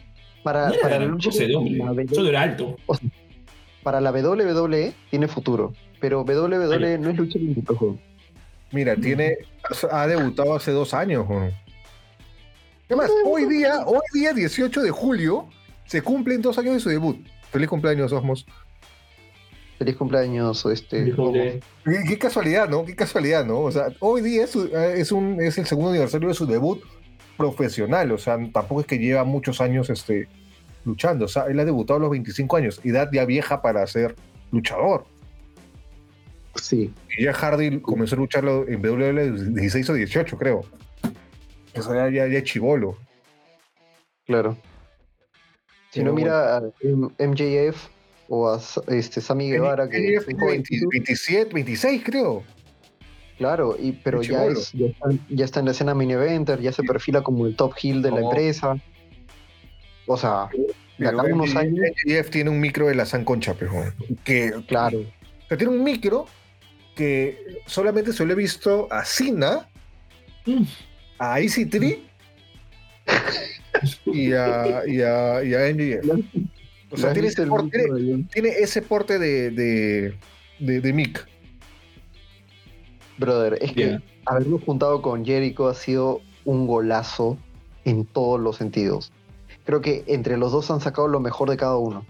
para, 0.48 0.72
para 0.82 1.00
la 1.00 1.06
lucha 1.06 1.30
era 1.34 2.42
alto. 2.42 2.78
para 3.84 4.00
la 4.00 4.12
WWE 4.12 4.94
tiene 5.10 5.28
futuro, 5.28 5.74
pero 6.00 6.22
WWE 6.22 6.98
no 6.98 7.10
es 7.10 7.18
lucha 7.18 7.40
libre. 7.40 7.64
Mira, 8.72 8.96
tiene, 8.96 9.38
ha 9.92 10.08
debutado 10.08 10.56
hace 10.56 10.72
dos 10.72 10.94
años. 10.94 11.26
Además, 12.88 13.12
hoy 13.26 13.46
día, 13.46 13.86
hoy 13.86 14.02
día, 14.14 14.34
18 14.34 14.82
de 14.82 14.92
julio, 14.92 15.48
se 15.86 16.02
cumplen 16.02 16.42
dos 16.42 16.58
años 16.58 16.76
de 16.76 16.80
su 16.80 16.90
debut. 16.90 17.18
Feliz 17.52 17.70
cumpleaños, 17.70 18.12
Osmos. 18.12 18.46
Feliz 19.78 19.96
cumpleaños, 19.96 20.66
este. 20.66 21.14
Qué, 21.86 22.18
casualidad, 22.18 22.68
¿no? 22.68 22.84
Qué 22.84 22.96
casualidad, 22.96 23.46
¿no? 23.46 23.62
O 23.62 23.72
sea, 23.72 23.88
hoy 24.00 24.22
día 24.22 24.44
es, 24.44 24.56
es, 24.56 25.12
un, 25.12 25.40
es 25.40 25.58
el 25.58 25.66
segundo 25.66 25.92
aniversario 25.92 26.28
de 26.28 26.34
su 26.34 26.46
debut 26.46 26.82
profesional, 27.38 28.12
o 28.12 28.18
sea, 28.18 28.38
tampoco 28.52 28.82
es 28.82 28.88
que 28.88 28.98
lleva 28.98 29.24
muchos 29.24 29.62
años 29.62 29.90
este, 29.92 30.28
luchando, 30.84 31.26
o 31.26 31.28
sea, 31.28 31.44
él 31.44 31.60
ha 31.60 31.66
debutado 31.66 31.98
a 31.98 32.02
los 32.02 32.10
25 32.10 32.58
años, 32.58 32.82
edad 32.84 33.10
ya 33.14 33.26
vieja 33.26 33.62
para 33.62 33.86
ser 33.86 34.16
luchador. 34.52 35.06
Sí. 36.62 36.94
Y 37.18 37.24
ya 37.26 37.34
Hardy 37.34 37.80
comenzó 37.82 38.16
a 38.16 38.20
lucharlo 38.20 38.68
en 38.68 38.86
WWE 38.86 39.52
16 39.54 39.90
o 39.90 39.94
18, 39.94 40.38
creo. 40.38 40.62
Eso 41.74 41.94
ya, 41.94 42.10
ya, 42.10 42.28
ya 42.28 42.40
es 42.40 42.44
chivolo. 42.44 42.98
Claro. 44.26 44.58
Si 45.92 46.04
no, 46.04 46.14
mira 46.14 46.58
a 46.58 46.62
MJF 47.20 47.88
o 48.30 48.50
a 48.50 48.60
este, 48.88 49.22
Sammy 49.22 49.50
Guevara, 49.50 49.90
que. 49.90 50.20
27, 50.92 51.54
26, 51.54 52.04
creo. 52.04 52.44
Claro, 53.38 53.76
y, 53.80 53.92
pero 53.92 54.22
ya, 54.24 54.48
ya, 55.30 55.46
está, 55.46 55.60
en 55.60 55.66
la 55.68 55.72
escena 55.72 55.94
mini 55.94 56.14
eventer, 56.14 56.60
ya 56.60 56.72
se 56.72 56.82
perfila 56.82 57.22
como 57.22 57.46
el 57.46 57.56
top 57.56 57.74
heel 57.82 58.02
de 58.02 58.10
la 58.10 58.22
empresa. 58.22 58.76
O 60.08 60.18
sea, 60.18 60.50
de 60.98 61.08
acá 61.08 61.24
unos 61.24 61.56
años. 61.56 61.86
Jeff 62.04 62.32
tiene 62.32 62.50
un 62.50 62.60
micro 62.60 62.88
de 62.88 62.96
la 62.96 63.06
San 63.06 63.24
Concha, 63.24 63.54
pero 63.54 63.72
que. 64.24 64.54
Claro. 64.68 65.06
O 65.50 65.58
tiene 65.58 65.72
un 65.72 65.84
micro 65.84 66.26
que 66.98 67.62
solamente 67.68 68.12
se 68.12 68.26
lo 68.26 68.34
he 68.34 68.36
visto 68.36 68.88
a 68.92 69.06
Sina, 69.06 69.70
mm. 70.46 70.64
a 71.20 71.40
Easy 71.40 71.66
Tree 71.66 72.04
y 74.06 74.34
a, 74.34 74.82
y 74.88 75.02
a, 75.02 75.44
y 75.44 75.54
a 75.54 76.02
O 76.90 76.98
sea, 76.98 77.14
tiene 77.14 77.28
ese, 77.28 77.46
porte, 77.46 77.86
tiene, 78.34 78.50
ese 78.50 78.82
porte 78.82 79.20
de, 79.20 79.52
de, 79.52 80.18
de, 80.60 80.82
de 80.82 80.94
mic. 80.94 81.26
Brother, 83.18 83.58
es 83.62 83.72
que 83.72 84.00
habernos 84.26 84.64
juntado 84.64 85.02
con 85.02 85.26
Jericho 85.26 85.68
ha 85.68 85.74
sido 85.74 86.22
un 86.46 86.68
golazo 86.68 87.38
en 87.86 88.06
todos 88.06 88.40
los 88.40 88.58
sentidos. 88.58 89.12
Creo 89.66 89.82
que 89.82 90.04
entre 90.08 90.38
los 90.38 90.52
dos 90.52 90.70
han 90.72 90.82
sacado 90.82 91.08
lo 91.08 91.20
mejor 91.20 91.50
de 91.50 91.58
cada 91.58 91.78
uno. 91.78 92.06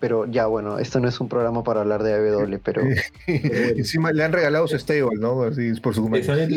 Pero 0.00 0.24
ya, 0.24 0.46
bueno, 0.46 0.78
esto 0.78 0.98
no 0.98 1.08
es 1.08 1.20
un 1.20 1.28
programa 1.28 1.62
para 1.62 1.82
hablar 1.82 2.02
de 2.02 2.14
AW, 2.14 2.58
pero. 2.64 2.82
Encima 3.26 4.12
le 4.12 4.24
han 4.24 4.32
regalado 4.32 4.66
su 4.66 4.78
stable, 4.78 5.18
¿no? 5.18 5.42
Así 5.42 5.72
por 5.80 5.94
su 5.94 6.02
cumpleaños. 6.02 6.48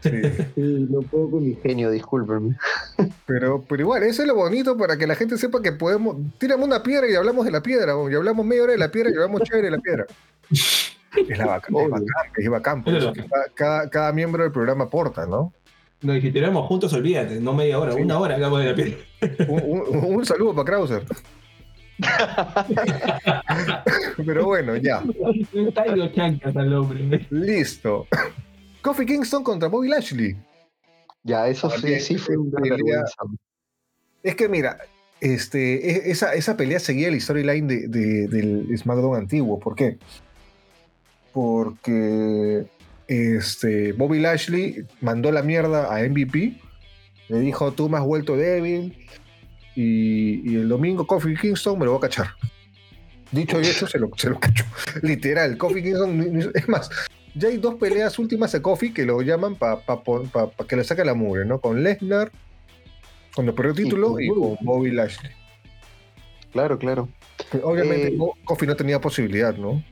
Sí, 0.00 0.86
no 0.90 1.00
puedo 1.02 1.30
con 1.30 1.44
mi 1.44 1.54
genio, 1.56 1.90
discúlpenme. 1.90 2.56
Pero, 3.26 3.64
pero 3.66 3.80
igual, 3.80 4.02
eso 4.02 4.20
es 4.20 4.28
lo 4.28 4.34
bonito 4.34 4.76
para 4.76 4.98
que 4.98 5.06
la 5.06 5.14
gente 5.14 5.38
sepa 5.38 5.62
que 5.62 5.72
podemos. 5.72 6.16
Tiramos 6.38 6.66
una 6.66 6.82
piedra 6.82 7.08
y 7.10 7.14
hablamos 7.14 7.46
de 7.46 7.50
la 7.50 7.62
piedra, 7.62 7.94
y 8.10 8.14
hablamos 8.14 8.44
media 8.44 8.64
hora 8.64 8.72
de 8.72 8.78
la 8.78 8.90
piedra 8.90 9.10
y 9.10 9.14
hablamos 9.14 9.42
chévere 9.42 9.64
de 9.64 9.70
la 9.70 9.78
piedra. 9.78 10.06
Es, 10.50 11.38
la 11.38 11.46
bacán, 11.46 11.74
es 12.36 12.50
bacán, 12.50 12.84
es 12.86 13.04
cada, 13.54 13.88
cada, 13.88 14.12
miembro 14.12 14.42
del 14.42 14.52
programa 14.52 14.84
aporta, 14.84 15.26
¿no? 15.26 15.54
No, 16.04 16.14
y 16.14 16.20
si 16.20 16.30
tiramos 16.30 16.66
juntos, 16.66 16.92
olvídate, 16.92 17.40
no 17.40 17.54
media 17.54 17.78
hora, 17.78 17.94
una 17.94 18.18
hora 18.18 18.34
hablamos 18.34 18.60
de 18.60 18.66
la 18.66 18.74
piel. 18.74 18.98
Un, 19.48 20.16
un, 20.16 20.26
saludo 20.26 20.54
para 20.54 20.66
Krauser. 20.66 21.02
Pero 24.26 24.44
bueno, 24.44 24.76
ya. 24.76 25.02
Listo. 27.30 28.06
Kofi 28.82 29.06
Kingston 29.06 29.42
contra 29.42 29.70
Bobby 29.70 29.88
Lashley. 29.88 30.36
Ya, 31.22 31.48
eso 31.48 31.70
sí, 31.70 31.98
sí 32.00 32.18
fue 32.18 32.36
una 32.36 32.60
vergüenza. 32.60 33.16
Es 34.22 34.36
que 34.36 34.46
mira, 34.46 34.76
este, 35.22 35.90
e, 35.90 36.10
esa, 36.10 36.34
esa 36.34 36.54
pelea 36.54 36.80
seguía 36.80 37.08
el 37.08 37.18
storyline 37.18 37.66
de, 37.66 38.28
del 38.28 38.76
SmackDown 38.76 39.16
antiguo. 39.16 39.58
¿Por 39.58 39.74
qué? 39.74 39.96
Porque 41.32 42.66
este, 43.08 43.92
Bobby 43.92 44.20
Lashley 44.20 44.86
mandó 45.00 45.30
la 45.32 45.42
mierda 45.42 45.94
a 45.94 46.02
MVP. 46.08 46.60
Le 47.28 47.40
dijo, 47.40 47.72
tú 47.72 47.88
me 47.88 47.98
has 47.98 48.04
vuelto 48.04 48.36
débil. 48.36 48.96
Y, 49.74 50.56
el 50.56 50.68
domingo 50.68 51.06
Kofi 51.06 51.34
Kingston 51.36 51.78
me 51.78 51.84
lo 51.84 51.92
va 51.92 51.98
a 51.98 52.02
cachar. 52.02 52.28
Dicho 53.32 53.60
y 53.60 53.66
hecho, 53.66 53.86
se 53.86 53.98
lo, 53.98 54.10
se 54.16 54.30
lo 54.30 54.38
cachó. 54.38 54.64
Literal, 55.02 55.56
Kofi 55.56 55.82
Kingston. 55.82 56.52
Es 56.54 56.68
más, 56.68 56.90
ya 57.34 57.48
hay 57.48 57.56
dos 57.56 57.74
peleas 57.74 58.18
últimas 58.18 58.52
de 58.52 58.62
Kofi 58.62 58.92
que 58.92 59.04
lo 59.04 59.20
llaman 59.22 59.56
para 59.56 59.82
que 60.68 60.76
le 60.76 60.84
saque 60.84 61.04
la 61.04 61.14
mugre, 61.14 61.44
¿no? 61.44 61.60
Con 61.60 61.82
Lesnar, 61.82 62.30
cuando 63.34 63.54
perdió 63.54 63.70
el 63.72 63.76
título, 63.76 64.20
y, 64.20 64.28
con 64.28 64.56
Bobby 64.62 64.92
Lashley. 64.92 65.32
Claro, 66.52 66.78
claro. 66.78 67.08
Obviamente, 67.64 68.08
eh, 68.08 68.18
Kofi 68.44 68.66
no 68.66 68.76
tenía 68.76 69.00
posibilidad, 69.00 69.56
¿no? 69.56 69.82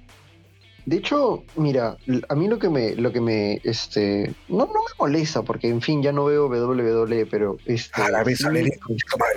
De 0.84 0.96
hecho, 0.96 1.44
mira, 1.56 1.96
a 2.28 2.34
mí 2.34 2.48
lo 2.48 2.58
que 2.58 2.68
me, 2.68 2.94
lo 2.96 3.12
que 3.12 3.20
me, 3.20 3.60
este, 3.62 4.34
no, 4.48 4.58
no 4.58 4.66
me 4.66 4.94
molesta, 4.98 5.42
porque 5.42 5.68
en 5.68 5.80
fin, 5.80 6.02
ya 6.02 6.10
no 6.12 6.24
veo 6.24 6.48
WWE, 6.48 7.26
pero 7.26 7.56
este. 7.66 8.02
A 8.02 8.10
la 8.10 8.24
vez 8.24 8.44
al 8.44 8.56
equipo, 8.56 8.88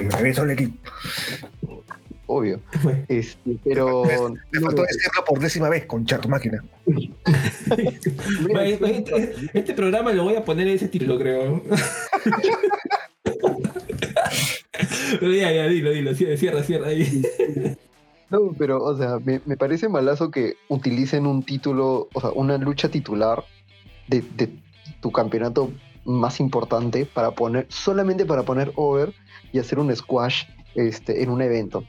la 0.09 0.21
vez. 0.21 0.39
Obvio. 2.27 2.59
Este, 3.07 3.59
pero. 3.63 4.03
Me, 4.03 4.59
faltó 4.59 4.81
decirlo 4.81 5.23
por 5.27 5.39
décima 5.39 5.69
vez, 5.69 5.85
con 5.85 6.03
chato 6.05 6.27
máquina. 6.27 6.63
este, 8.63 9.35
este, 9.53 9.73
programa 9.75 10.11
lo 10.13 10.23
voy 10.23 10.35
a 10.35 10.43
poner 10.43 10.67
en 10.67 10.75
ese 10.75 10.87
título, 10.87 11.19
creo. 11.19 11.61
pero 15.19 15.31
ya, 15.31 15.51
ya, 15.51 15.67
dilo, 15.67 15.91
dilo, 15.91 16.15
cierra, 16.15 16.63
cierra 16.63 16.87
ahí. 16.87 17.23
Pero, 18.57 18.83
o 18.83 18.97
sea, 18.97 19.19
me, 19.19 19.39
parece 19.57 19.89
malazo 19.89 20.31
que 20.31 20.55
utilicen 20.69 21.25
un 21.25 21.43
título, 21.43 22.09
o 22.13 22.21
sea, 22.21 22.31
una 22.31 22.57
lucha 22.57 22.89
titular 22.89 23.43
de, 24.07 24.23
tu 25.01 25.11
campeonato 25.11 25.71
más 26.05 26.39
importante 26.39 27.05
para 27.05 27.31
poner, 27.31 27.65
solamente 27.69 28.25
para 28.25 28.43
poner 28.43 28.71
over 28.75 29.13
y 29.51 29.59
hacer 29.59 29.79
un 29.79 29.95
squash 29.95 30.43
este, 30.75 31.23
en 31.23 31.29
un 31.29 31.41
evento. 31.41 31.83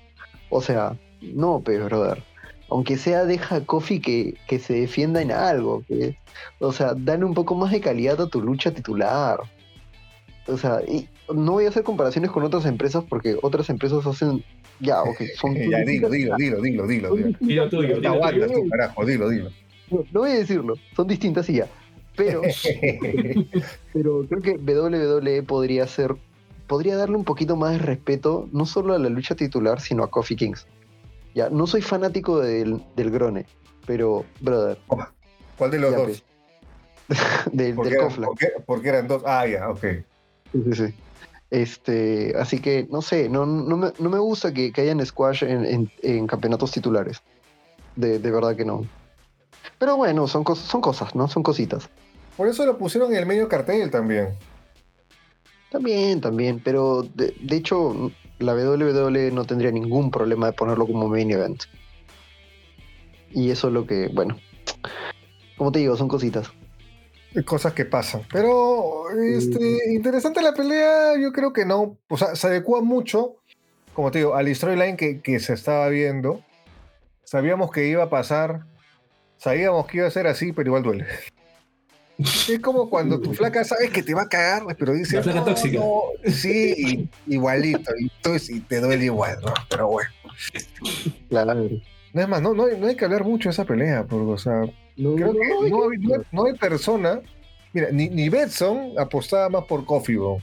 O 0.51 0.63
sea, 0.63 0.97
no, 1.21 1.63
pero 1.65 1.87
brother. 1.87 2.23
Aunque 2.69 2.97
sea, 2.97 3.25
deja 3.25 3.57
a 3.57 3.61
Kofi 3.65 4.01
que, 4.01 4.35
que 4.49 4.59
se 4.59 4.75
defienda 4.75 5.23
en 5.23 5.31
algo. 5.31 5.85
Que, 5.87 6.17
o 6.59 6.73
sea, 6.73 6.95
dale 6.97 7.25
un 7.25 7.35
poco 7.35 7.55
más 7.55 7.71
de 7.71 7.81
calidad 7.81 8.21
a 8.21 8.29
tu 8.29 8.41
lucha 8.41 8.73
titular. 8.73 9.41
O 10.49 10.57
sea, 10.57 10.81
y 10.87 11.09
no 11.33 11.53
voy 11.53 11.67
a 11.67 11.69
hacer 11.69 11.83
comparaciones 11.83 12.31
con 12.31 12.45
otras 12.45 12.67
empresas 12.67 13.05
porque 13.09 13.37
otras 13.43 13.69
empresas 13.71 14.07
hacen 14.07 14.45
ya, 14.81 15.03
ok. 15.03 15.23
Son 15.41 15.55
ya, 15.55 15.79
dilo, 15.85 16.09
dilo, 16.09 16.37
dilo, 16.37 16.61
dilo, 16.61 16.87
dilo. 16.87 17.15
Dilo 17.41 17.69
tuyo. 17.69 17.97
Dilo, 17.97 18.09
aguantas 18.09 18.53
tú, 18.53 18.69
carajo, 18.69 19.05
dilo, 19.05 19.29
dilo. 19.29 19.51
No, 19.91 20.05
no, 20.13 20.21
voy 20.21 20.31
a 20.31 20.35
decirlo, 20.35 20.75
son 20.95 21.07
distintas 21.07 21.49
y 21.49 21.55
ya. 21.55 21.69
Pero, 22.17 22.43
pero 23.93 24.27
creo 24.27 24.43
que 24.43 24.57
WWE 24.57 25.43
podría 25.43 25.87
ser, 25.87 26.17
podría 26.67 26.97
darle 26.97 27.17
un 27.17 27.25
poquito 27.25 27.57
más 27.57 27.73
de 27.73 27.79
respeto, 27.79 28.49
no 28.53 28.67
solo 28.67 28.95
a 28.95 28.99
la 28.99 29.09
lucha 29.09 29.35
titular, 29.35 29.81
sino 29.81 30.03
a 30.03 30.11
Coffee 30.11 30.37
Kings. 30.37 30.67
Ya, 31.35 31.51
no 31.51 31.67
soy 31.67 31.83
fanático 31.83 32.41
del, 32.41 32.83
del 32.97 33.11
Grone, 33.11 33.45
pero, 33.87 34.25
brother. 34.41 34.79
¿Cuál 35.59 35.71
de 35.71 35.79
los 35.79 35.95
dos? 35.95 36.05
Pues. 36.05 36.25
del, 37.53 37.75
¿Por 37.75 37.89
del 37.89 37.99
Porque, 38.25 38.49
porque 38.65 38.89
eran 38.89 39.07
dos. 39.07 39.23
Ah, 39.27 39.47
ya, 39.47 39.69
ok. 39.69 39.85
Sí, 40.53 40.63
sí, 40.65 40.73
sí. 40.73 40.95
Este, 41.51 42.35
así 42.39 42.61
que 42.61 42.89
no 42.91 43.03
sé, 43.03 43.29
no, 43.29 43.47
no, 43.47 43.77
me, 43.77 43.93
no 43.99 44.11
me 44.11 44.19
gusta 44.19 44.53
que, 44.53 44.73
que 44.73 44.81
hayan 44.81 45.05
squash 45.05 45.45
en, 45.45 45.91
en, 46.03 46.27
campeonatos 46.27 46.73
titulares. 46.73 47.23
De, 47.95 48.19
de, 48.19 48.31
verdad 48.31 48.57
que 48.57 48.65
no. 48.65 48.85
Pero 49.79 49.97
bueno, 49.97 50.27
son, 50.27 50.45
son 50.57 50.81
cosas, 50.81 51.15
¿no? 51.15 51.29
Son 51.29 51.43
cositas. 51.43 51.89
Por 52.37 52.49
eso 52.49 52.67
lo 52.67 52.77
pusieron 52.77 53.13
en 53.13 53.19
el 53.19 53.27
medio 53.27 53.49
cartel 53.49 53.91
también. 53.91 54.37
También, 55.71 56.21
también, 56.21 56.61
pero 56.63 57.03
de, 57.15 57.35
de 57.41 57.57
hecho 57.57 58.11
la 58.39 58.55
WWE 58.55 59.31
no 59.31 59.45
tendría 59.45 59.71
ningún 59.71 60.11
problema 60.11 60.47
de 60.47 60.53
ponerlo 60.53 60.87
como 60.87 61.09
main 61.09 61.31
event. 61.31 61.63
Y 63.31 63.51
eso 63.51 63.69
es 63.69 63.73
lo 63.73 63.87
que, 63.87 64.09
bueno, 64.09 64.39
como 65.57 65.73
te 65.73 65.79
digo, 65.79 65.97
son 65.97 66.09
cositas 66.09 66.51
cosas 67.45 67.73
que 67.73 67.85
pasan. 67.85 68.23
Pero 68.33 69.11
este, 69.11 69.93
interesante 69.93 70.43
la 70.43 70.55
pelea, 70.55 71.19
yo 71.21 71.33
creo 71.33 71.53
que 71.53 71.65
no. 71.65 71.99
O 72.09 72.17
sea, 72.17 72.35
se 72.35 72.47
adecua 72.47 72.81
mucho, 72.81 73.37
como 73.93 74.11
te 74.11 74.19
digo, 74.19 74.35
al 74.35 74.55
storyline 74.55 74.97
que, 74.97 75.21
que 75.21 75.39
se 75.41 75.55
estaba 75.55 75.89
viendo. 75.89 76.43
Sabíamos 77.25 77.71
que 77.71 77.87
iba 77.89 78.05
a 78.05 78.11
pasar, 78.11 78.65
sabíamos 79.37 79.87
que 79.87 79.99
iba 79.99 80.07
a 80.07 80.11
ser 80.11 80.27
así, 80.27 80.53
pero 80.53 80.69
igual 80.69 80.83
duele. 80.83 81.07
Es 82.19 82.61
como 82.61 82.89
cuando 82.89 83.21
tu 83.21 83.35
flaca 83.35 83.63
sabes 83.63 83.91
que 83.91 84.03
te 84.03 84.15
va 84.15 84.23
a 84.23 84.29
cagar, 84.29 84.63
pero 84.79 84.95
dice. 84.95 85.23
La 85.23 85.45
tóxica. 85.45 85.81
sí, 86.25 87.11
igualito, 87.27 87.93
y, 87.99 88.61
te 88.61 88.81
duele 88.81 89.05
igual, 89.05 89.39
¿no? 89.45 89.53
Pero 89.69 89.89
bueno. 89.89 90.11
Claro. 91.29 91.69
No 92.15 92.23
es 92.23 92.29
más, 92.29 92.41
no, 92.41 92.55
no, 92.55 92.67
no 92.67 92.87
hay 92.87 92.97
que 92.97 93.05
hablar 93.05 93.25
mucho 93.25 93.51
de 93.51 93.53
esa 93.53 93.67
pelea, 93.67 94.05
porque, 94.05 94.33
o 94.33 94.39
sea, 94.39 94.63
Creo 94.97 95.17
que 95.17 95.71
no, 96.33 96.45
hay, 96.45 96.55
persona. 96.55 97.21
Mira, 97.73 97.91
ni, 97.93 98.09
ni 98.09 98.29
Betson 98.29 98.93
apostaba 98.99 99.49
más 99.51 99.65
por 99.65 99.85
Coffee, 99.85 100.17
bro. 100.17 100.39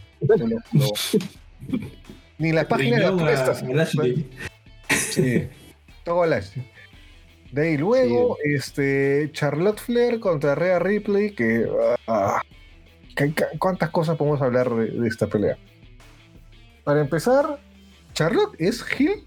ni 2.37 2.51
la 2.51 2.67
página 2.67 2.97
de 2.97 3.05
apuestas. 3.05 3.63
Sí, 4.89 5.47
todo 6.03 6.25
Lashley. 6.25 6.69
De 7.51 7.69
ahí 7.69 7.77
luego, 7.77 8.37
este, 8.43 9.29
Charlotte 9.31 9.79
Flair 9.79 10.19
contra 10.19 10.55
Rhea 10.55 10.79
Ripley, 10.79 11.31
que, 11.35 11.67
ah, 12.07 12.41
¿Cuántas 13.59 13.89
cosas 13.91 14.17
podemos 14.17 14.41
hablar 14.41 14.73
de, 14.73 15.07
esta 15.07 15.27
pelea? 15.27 15.57
Para 16.83 17.01
empezar, 17.01 17.59
¿Charlotte 18.13 18.55
es 18.59 18.83
Gil? 18.83 19.25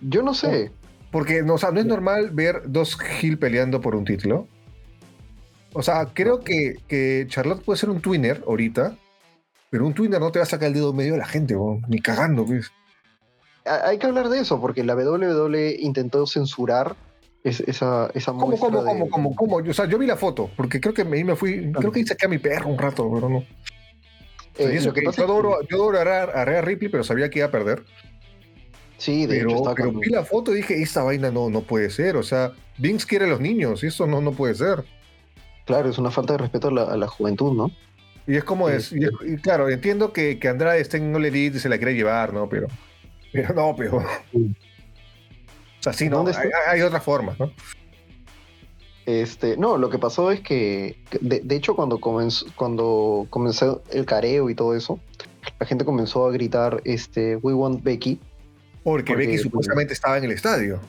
Yo 0.00 0.22
no 0.22 0.34
sé. 0.34 0.70
Porque 1.10 1.42
no, 1.42 1.54
o 1.54 1.58
sea, 1.58 1.70
no 1.70 1.80
es 1.80 1.86
normal 1.86 2.30
ver 2.30 2.62
dos 2.66 2.98
Hill 3.20 3.38
peleando 3.38 3.80
por 3.80 3.94
un 3.94 4.04
título. 4.04 4.46
O 5.72 5.82
sea, 5.82 6.06
creo 6.12 6.40
que, 6.40 6.76
que, 6.86 7.26
Charlotte 7.28 7.62
puede 7.62 7.78
ser 7.78 7.90
un 7.90 8.00
twinner 8.00 8.42
ahorita, 8.46 8.96
pero 9.70 9.86
un 9.86 9.94
twinner 9.94 10.20
no 10.20 10.32
te 10.32 10.38
va 10.38 10.44
a 10.44 10.46
sacar 10.46 10.68
el 10.68 10.74
dedo 10.74 10.92
medio 10.92 11.12
de 11.12 11.18
la 11.18 11.26
gente, 11.26 11.56
ni 11.88 12.00
cagando, 12.00 12.44
¿ves? 12.46 12.70
Hay 13.64 13.98
que 13.98 14.06
hablar 14.06 14.28
de 14.30 14.40
eso, 14.40 14.60
porque 14.60 14.82
la 14.82 14.94
WWE 14.94 15.76
intentó 15.80 16.26
censurar 16.26 16.96
esa, 17.44 18.10
esa 18.14 18.32
¿Cómo, 18.32 18.58
cómo, 18.58 18.84
cómo, 18.84 19.10
cómo, 19.10 19.36
cómo? 19.36 19.56
O 19.56 19.74
sea, 19.74 19.86
yo 19.86 19.98
vi 19.98 20.06
la 20.06 20.16
foto, 20.16 20.50
porque 20.56 20.80
creo 20.80 20.94
que 20.94 21.04
me, 21.04 21.22
me 21.22 21.36
fui, 21.36 21.70
creo 21.72 21.92
que 21.92 22.04
saqué 22.04 22.26
a 22.26 22.28
mi 22.28 22.38
perro 22.38 22.68
un 22.68 22.78
rato, 22.78 23.10
pero 23.12 23.28
no. 23.28 23.44
Eh, 24.58 24.74
eso, 24.74 24.92
que 24.92 25.02
yo, 25.04 25.24
adoro, 25.24 25.58
yo 25.68 25.76
adoro 25.76 25.98
a, 25.98 26.22
a 26.22 26.44
Rhea 26.44 26.62
Ripley, 26.62 26.90
pero 26.90 27.04
sabía 27.04 27.30
que 27.30 27.38
iba 27.40 27.48
a 27.48 27.50
perder. 27.50 27.84
Sí, 28.98 29.26
de 29.26 29.38
pero, 29.38 29.50
hecho 29.50 29.74
pero 29.76 29.92
vi 29.92 30.10
la 30.10 30.24
foto 30.24 30.52
y 30.52 30.56
dije, 30.56 30.82
esta 30.82 31.04
vaina 31.04 31.30
no, 31.30 31.48
no 31.48 31.62
puede 31.62 31.88
ser. 31.88 32.16
O 32.16 32.22
sea, 32.22 32.52
Vince 32.76 33.06
quiere 33.06 33.24
a 33.24 33.28
los 33.28 33.40
niños 33.40 33.82
y 33.84 33.86
eso 33.86 34.06
no, 34.06 34.20
no 34.20 34.32
puede 34.32 34.56
ser. 34.56 34.84
Claro, 35.64 35.88
es 35.88 35.98
una 35.98 36.10
falta 36.10 36.32
de 36.32 36.38
respeto 36.38 36.68
a 36.68 36.96
la, 36.96 37.06
juventud, 37.06 37.52
¿no? 37.52 37.70
Y 38.26 38.36
es 38.36 38.44
como 38.44 38.68
es, 38.68 38.92
y, 38.92 39.36
claro, 39.36 39.68
entiendo 39.68 40.12
que, 40.12 40.38
que 40.38 40.48
Andrade 40.48 40.80
está 40.80 40.96
en 40.96 41.14
Elite 41.14 41.56
y 41.56 41.60
se 41.60 41.68
la 41.68 41.78
quiere 41.78 41.94
llevar, 41.94 42.32
¿no? 42.32 42.48
Pero, 42.48 42.66
pero 43.32 43.54
no, 43.54 43.74
pero. 43.76 43.98
O 43.98 44.04
sea, 45.80 45.92
sí, 45.92 46.08
no, 46.08 46.26
hay, 46.26 46.50
hay, 46.66 46.80
otras 46.82 47.02
formas, 47.04 47.38
¿no? 47.38 47.52
Este, 49.06 49.56
no, 49.56 49.78
lo 49.78 49.88
que 49.90 49.98
pasó 49.98 50.32
es 50.32 50.40
que, 50.40 50.98
de, 51.20 51.40
de, 51.40 51.56
hecho, 51.56 51.76
cuando 51.76 52.00
comenzó, 52.00 52.46
cuando 52.56 53.26
comenzó 53.30 53.82
el 53.92 54.04
careo 54.04 54.50
y 54.50 54.54
todo 54.54 54.74
eso, 54.74 54.98
la 55.60 55.66
gente 55.66 55.84
comenzó 55.84 56.26
a 56.26 56.32
gritar, 56.32 56.82
este, 56.84 57.36
We 57.36 57.54
want 57.54 57.82
Becky, 57.82 58.20
porque, 58.88 59.14
Becky 59.14 59.32
pues, 59.32 59.42
supuestamente 59.42 59.92
estaba 59.92 60.16
en 60.16 60.24
el 60.24 60.32
estadio. 60.32 60.80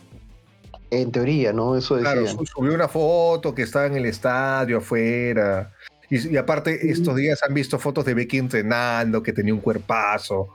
En 0.90 1.12
teoría, 1.12 1.52
¿no? 1.52 1.76
Eso 1.76 1.98
decía. 1.98 2.14
Claro, 2.14 2.46
subió 2.46 2.74
una 2.74 2.88
foto 2.88 3.54
que 3.54 3.64
estaba 3.64 3.88
en 3.88 3.98
el 3.98 4.06
estadio 4.06 4.78
afuera. 4.78 5.74
Y, 6.10 6.38
aparte, 6.38 6.90
estos 6.90 7.18
días 7.18 7.42
han 7.44 7.54
visto 7.54 7.78
fotos 7.78 8.06
de 8.06 8.14
Becky 8.14 8.38
entrenando, 8.38 9.22
que 9.22 9.34
tenía 9.34 9.54
un 9.54 9.60
cuerpazo. 9.60 10.48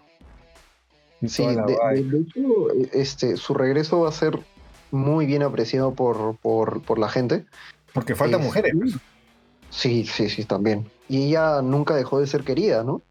Sí, 1.27 1.45
de, 1.47 2.19
hecho, 2.19 2.71
este, 2.93 3.37
su 3.37 3.53
regreso 3.53 4.01
va 4.01 4.09
a 4.09 4.13
ser 4.13 4.39
muy 4.91 5.27
bien 5.27 5.43
apreciado 5.43 5.95
por, 5.95 6.37
por, 6.39 6.99
la 6.99 7.11
gente. 7.11 7.45
Porque 7.93 8.15
faltan 8.15 8.43
mujeres. 8.43 8.73
Pues. 8.75 8.97
Sí, 9.69 10.07
sí, 10.07 10.31
sí, 10.31 10.45
también. 10.45 10.89
Y 11.11 11.29
ella 11.29 11.61
nunca 11.61 11.95
dejó 11.95 12.21
de 12.21 12.27
ser 12.27 12.43
querida, 12.43 12.83
¿no? 12.83 13.03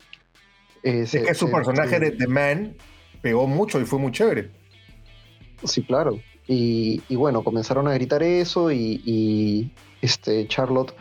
es 0.82 1.12
que 1.12 1.34
su 1.34 1.50
personaje 1.50 1.98
de 1.98 2.12
The 2.12 2.28
Man 2.28 2.76
pegó 3.24 3.48
mucho 3.48 3.80
y 3.80 3.86
fue 3.86 3.98
muy 3.98 4.12
chévere. 4.12 4.52
Sí, 5.64 5.82
claro. 5.84 6.20
Y, 6.46 7.02
bueno, 7.16 7.42
comenzaron 7.42 7.88
a 7.88 7.94
gritar 7.94 8.22
eso 8.22 8.70
y, 8.70 9.72
este, 10.02 10.46
Charlotte 10.48 10.94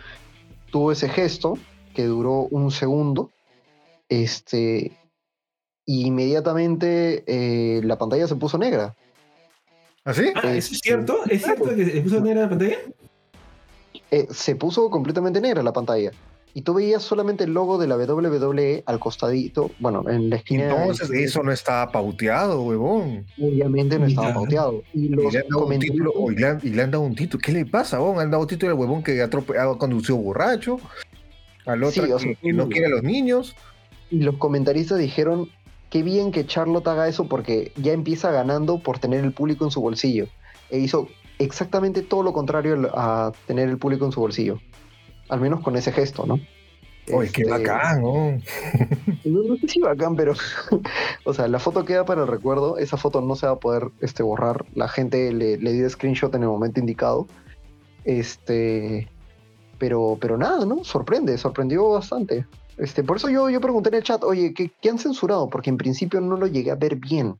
tuvo 0.70 0.93
ese 0.93 1.09
gesto 1.09 1.59
que 1.95 2.05
duró 2.05 2.47
un 2.51 2.70
segundo. 2.70 3.31
Este, 4.09 4.93
y 5.85 6.07
inmediatamente 6.07 7.25
eh, 7.27 7.81
la 7.83 7.99
pantalla 7.99 8.29
se 8.29 8.37
puso 8.37 8.57
negra. 8.57 8.95
¿Ah, 10.05 10.14
sí? 10.14 10.33
Ah, 10.37 10.55
¿Es 10.55 10.66
cierto? 10.66 11.25
¿Es 11.29 11.43
cierto 11.43 11.75
que 11.75 11.85
se 11.85 12.01
puso 12.03 12.20
negra 12.20 12.43
la 12.43 12.49
pantalla? 12.49 12.79
Eh, 14.12 14.29
se 14.31 14.55
puso 14.55 14.89
completamente 14.91 15.41
negra 15.41 15.62
la 15.62 15.73
pantalla 15.73 16.12
y 16.55 16.62
tú 16.62 16.74
veías 16.74 17.03
solamente 17.03 17.44
el 17.44 17.55
logo 17.55 17.78
de 17.78 17.86
la 17.86 17.96
WWE 17.96 18.82
al 18.84 18.98
costadito, 18.98 19.70
bueno, 19.78 20.05
en 20.09 20.28
la 20.28 20.36
esquina. 20.36 20.70
Entonces 20.70 21.11
eso 21.11 21.42
no 21.42 21.50
estaba 21.50 21.90
pauteado, 21.90 22.62
huevón. 22.62 23.24
Obviamente 23.40 23.98
no 23.98 24.07
estaba 24.07 24.34
pauteado. 24.34 24.82
Y, 24.92 25.09
le 25.09 25.26
han 25.38 25.48
dado 25.48 25.66
un 25.66 25.78
título, 25.78 26.12
y, 26.30 26.70
le 26.70 26.82
han, 26.82 26.90
dado 26.90 27.03
un 27.03 27.14
título. 27.14 27.40
¿Qué 27.42 27.53
le 27.53 27.64
pasa, 27.64 28.00
huevón? 28.00 28.20
Han 28.20 28.30
dado 28.30 28.42
un 28.42 28.48
título 28.48 28.72
al 28.72 28.78
huevón 28.78 29.03
que 29.03 29.22
ha 29.22 29.30
conducido 29.78 30.18
borracho, 30.18 30.78
al 31.64 31.82
otro 31.84 32.05
que, 32.05 32.53
no 32.53 32.68
quiere 32.68 32.86
a 32.86 32.90
los 32.90 33.03
niños. 33.03 33.57
Y 34.11 34.18
los 34.18 34.36
comentaristas 34.36 34.98
dijeron, 34.98 35.48
qué 35.88 36.03
bien 36.03 36.32
que 36.32 36.44
Charlotte 36.44 36.86
haga 36.86 37.09
eso 37.09 37.28
porque 37.28 37.72
ya 37.76 37.92
empieza 37.92 38.30
ganando 38.30 38.78
por 38.78 38.98
tener 38.98 39.24
el 39.24 39.32
público 39.32 39.64
en 39.64 39.70
su 39.70 39.80
bolsillo. 39.80 40.26
E 40.68 40.78
hizo 40.78 41.09
exactamente 41.38 42.03
todo 42.03 42.22
lo 42.22 42.34
contrario 42.34 42.90
a 42.94 43.32
tener 43.46 43.70
el 43.70 43.78
público 43.78 44.05
en 44.05 44.12
su 44.12 44.20
bolsillo 44.20 44.61
al 45.33 45.41
menos 45.41 45.62
con 45.62 45.76
ese 45.76 45.93
gesto, 45.93 46.26
¿no? 46.26 46.39
Uy, 47.11 47.30
qué 47.30 47.43
este, 47.43 47.51
bacán, 47.51 48.03
¿no? 48.03 48.39
¿no? 49.24 49.57
sé 49.57 49.66
si 49.66 49.80
bacán, 49.80 50.14
pero, 50.14 50.35
o 51.24 51.33
sea, 51.33 51.49
la 51.49 51.59
foto 51.59 51.87
queda 51.87 52.05
para 52.05 52.22
el 52.22 52.28
recuerdo, 52.28 52.76
esa 52.76 52.99
foto 52.99 53.22
no 53.22 53.35
se 53.35 53.47
va 53.47 53.53
a 53.53 53.59
poder 53.59 53.89
este, 54.01 54.22
borrar, 54.22 54.66
la 54.74 54.89
gente 54.89 55.33
le, 55.33 55.57
le 55.57 55.72
dio 55.72 55.89
screenshot 55.89 56.35
en 56.35 56.43
el 56.43 56.49
momento 56.49 56.80
indicado, 56.80 57.26
este, 58.05 59.09
pero, 59.78 60.18
pero 60.20 60.37
nada, 60.37 60.66
¿no? 60.66 60.85
Sorprende, 60.85 61.39
sorprendió 61.39 61.89
bastante. 61.89 62.45
Este, 62.76 63.03
por 63.03 63.16
eso 63.16 63.30
yo, 63.30 63.49
yo 63.49 63.61
pregunté 63.61 63.89
en 63.89 63.97
el 63.97 64.03
chat, 64.03 64.22
oye, 64.22 64.53
¿qué, 64.53 64.70
¿qué 64.83 64.91
han 64.91 64.99
censurado? 64.99 65.49
Porque 65.49 65.70
en 65.70 65.78
principio 65.78 66.20
no 66.20 66.37
lo 66.37 66.47
llegué 66.47 66.70
a 66.70 66.76
ver 66.76 66.97
bien. 66.97 67.37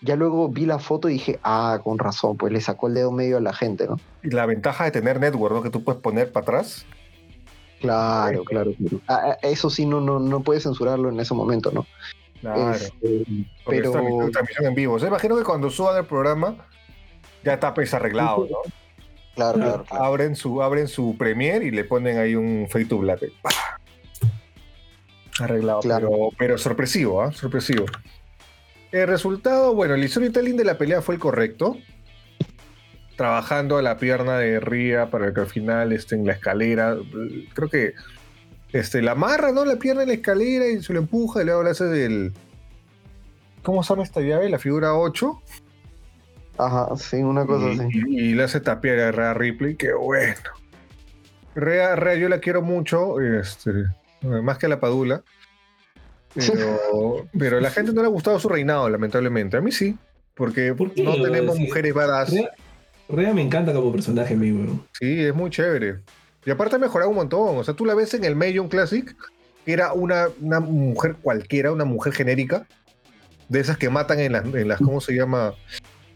Ya 0.00 0.16
luego 0.16 0.48
vi 0.48 0.64
la 0.64 0.78
foto 0.78 1.08
y 1.10 1.14
dije, 1.14 1.38
ah, 1.42 1.80
con 1.84 1.98
razón, 1.98 2.36
pues 2.38 2.52
le 2.52 2.60
sacó 2.62 2.88
el 2.88 2.94
dedo 2.94 3.12
medio 3.12 3.36
a 3.36 3.40
la 3.40 3.52
gente, 3.52 3.86
¿no? 3.86 3.98
Y 4.22 4.30
la 4.30 4.46
ventaja 4.46 4.84
de 4.84 4.90
tener 4.90 5.20
network, 5.20 5.54
¿no? 5.54 5.62
Que 5.62 5.70
tú 5.70 5.84
puedes 5.84 6.00
poner 6.00 6.32
para 6.32 6.44
atrás 6.44 6.86
Claro, 7.80 8.44
claro. 8.44 8.72
Ah, 9.08 9.20
ah, 9.30 9.36
eso 9.42 9.70
sí, 9.70 9.86
no, 9.86 10.00
no, 10.00 10.18
no 10.18 10.42
puedes 10.42 10.62
censurarlo 10.62 11.08
en 11.08 11.20
ese 11.20 11.34
momento, 11.34 11.70
¿no? 11.70 11.86
Claro. 12.40 12.72
Este, 12.72 13.24
pero. 13.66 13.92
Transmisión 14.32 14.66
en 14.66 14.74
vivo. 14.74 14.94
O 14.94 15.06
imagino 15.06 15.36
que 15.36 15.44
cuando 15.44 15.70
suban 15.70 15.96
el 15.96 16.06
programa 16.06 16.56
ya 17.44 17.54
está 17.54 17.74
pues 17.74 17.92
arreglado, 17.94 18.46
¿no? 18.50 18.58
Claro, 19.34 19.58
claro, 19.58 19.84
Abren 19.90 20.34
su, 20.34 20.62
abren 20.62 20.88
su 20.88 21.14
premier 21.18 21.62
y 21.62 21.70
le 21.70 21.84
ponen 21.84 22.18
ahí 22.18 22.34
un 22.34 22.66
fade 22.70 22.86
to 22.86 22.98
black. 22.98 23.20
Arreglado. 25.38 25.80
Pero, 25.82 26.10
pero 26.38 26.56
sorpresivo, 26.56 27.20
¿ah? 27.20 27.30
Sorpresivo. 27.32 27.84
El 28.92 29.06
resultado, 29.06 29.74
bueno, 29.74 29.94
el 29.94 30.08
storytelling 30.08 30.56
de 30.56 30.64
la 30.64 30.78
pelea 30.78 31.02
fue 31.02 31.16
el 31.16 31.20
correcto 31.20 31.76
trabajando 33.16 33.78
a 33.78 33.82
la 33.82 33.96
pierna 33.96 34.38
de 34.38 34.60
Ría 34.60 35.10
para 35.10 35.32
que 35.32 35.40
al 35.40 35.46
final 35.46 35.92
esté 35.92 36.14
en 36.14 36.26
la 36.26 36.34
escalera. 36.34 36.96
Creo 37.54 37.68
que 37.68 37.94
este, 38.72 39.02
la 39.02 39.12
amarra, 39.12 39.52
¿no? 39.52 39.64
La 39.64 39.76
pierna 39.76 40.02
en 40.02 40.08
la 40.08 40.14
escalera 40.14 40.66
y 40.66 40.82
se 40.82 40.92
lo 40.92 40.98
empuja 40.98 41.42
y 41.42 41.46
luego 41.46 41.62
le 41.62 41.70
hace 41.70 41.84
del. 41.84 42.32
¿Cómo 43.62 43.82
se 43.82 43.90
llama 43.90 44.04
esta 44.04 44.20
llave? 44.20 44.48
La 44.48 44.58
figura 44.58 44.94
8. 44.94 45.42
Ajá, 46.58 46.96
sí, 46.96 47.16
una 47.16 47.44
cosa 47.46 47.68
y, 47.68 47.80
así. 47.80 48.02
Y, 48.08 48.34
le 48.34 48.44
hace 48.44 48.60
tapiar 48.60 48.98
a 48.98 49.12
Rea 49.12 49.34
Ripley, 49.34 49.76
qué 49.76 49.92
bueno. 49.92 50.34
Rea, 51.54 51.96
Rea, 51.96 52.14
yo 52.14 52.28
la 52.28 52.38
quiero 52.38 52.62
mucho, 52.62 53.20
este, 53.20 53.72
más 54.22 54.58
que 54.58 54.66
a 54.66 54.68
la 54.68 54.80
Padula. 54.80 55.22
Pero, 56.34 57.28
pero 57.38 57.58
a 57.58 57.60
la 57.60 57.70
gente 57.70 57.92
no 57.92 58.02
le 58.02 58.06
ha 58.06 58.10
gustado 58.10 58.38
su 58.38 58.48
reinado, 58.48 58.88
lamentablemente. 58.88 59.56
A 59.56 59.60
mí 59.60 59.72
sí, 59.72 59.98
porque 60.34 60.74
no 61.02 61.22
tenemos 61.22 61.58
mujeres 61.58 61.92
badass. 61.92 62.34
Rea 63.08 63.32
me 63.32 63.42
encanta 63.42 63.72
como 63.72 63.92
personaje, 63.92 64.34
mi 64.34 64.52
weón. 64.52 64.84
Sí, 64.98 65.24
es 65.24 65.34
muy 65.34 65.50
chévere. 65.50 66.00
Y 66.44 66.50
aparte 66.50 66.76
ha 66.76 66.78
mejorado 66.78 67.10
un 67.10 67.16
montón. 67.16 67.56
O 67.56 67.64
sea, 67.64 67.74
tú 67.74 67.84
la 67.84 67.94
ves 67.94 68.14
en 68.14 68.24
el 68.24 68.36
Medium 68.36 68.68
Classic, 68.68 69.14
que 69.64 69.72
era 69.72 69.92
una, 69.92 70.28
una 70.40 70.60
mujer 70.60 71.16
cualquiera, 71.20 71.72
una 71.72 71.84
mujer 71.84 72.12
genérica, 72.12 72.66
de 73.48 73.60
esas 73.60 73.78
que 73.78 73.90
matan 73.90 74.20
en 74.20 74.32
las, 74.32 74.44
en 74.44 74.68
las, 74.68 74.80
¿cómo 74.80 75.00
se 75.00 75.14
llama? 75.14 75.54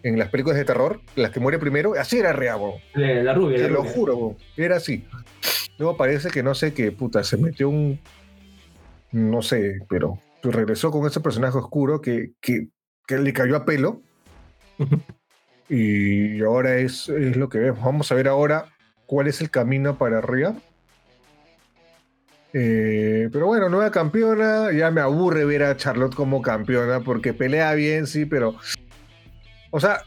En 0.03 0.19
las 0.19 0.29
películas 0.29 0.57
de 0.57 0.65
terror, 0.65 1.01
las 1.15 1.31
que 1.31 1.41
muere 1.41 1.59
primero. 1.59 1.95
Así 1.99 2.19
era 2.19 2.33
Rea, 2.33 2.57
weón. 2.57 2.81
La, 2.95 3.35
rubia. 3.35 3.59
Te 3.59 3.69
lo 3.69 3.85
juro, 3.85 4.17
weón. 4.17 4.37
Era 4.57 4.77
así. 4.77 5.05
Luego 5.79 5.97
parece 5.97 6.31
que 6.31 6.43
no 6.43 6.55
sé 6.55 6.75
qué, 6.75 6.93
puta, 6.93 7.23
se 7.23 7.37
metió 7.37 7.69
un. 7.69 8.01
No 9.13 9.43
sé, 9.43 9.81
pero 9.89 10.19
regresó 10.43 10.91
con 10.91 11.07
ese 11.07 11.21
personaje 11.21 11.59
oscuro 11.59 12.01
que, 12.01 12.33
que, 12.41 12.69
que 13.07 13.19
le 13.19 13.33
cayó 13.33 13.57
a 13.57 13.65
pelo. 13.65 14.03
Y 15.71 16.43
ahora 16.43 16.77
es, 16.79 17.09
es 17.09 17.37
lo 17.37 17.49
que 17.49 17.59
vemos. 17.59 17.83
Vamos 17.83 18.11
a 18.11 18.17
ver 18.17 18.27
ahora 18.27 18.67
cuál 19.07 19.29
es 19.29 19.41
el 19.41 19.51
camino 19.51 19.97
para 19.97 20.19
arriba. 20.19 20.55
Eh, 22.53 23.29
pero 23.33 23.47
bueno, 23.47 23.69
nueva 23.69 23.93
campeona. 23.93 24.73
Ya 24.73 24.91
me 24.91 25.01
aburre 25.01 25.45
ver 25.45 25.63
a 25.63 25.77
Charlotte 25.77 26.15
como 26.15 26.43
campeona 26.43 27.01
porque 27.01 27.33
pelea 27.33 27.73
bien, 27.75 28.09
sí, 28.09 28.27
pero. 28.27 28.57
O 29.71 29.79
sea, 29.79 30.03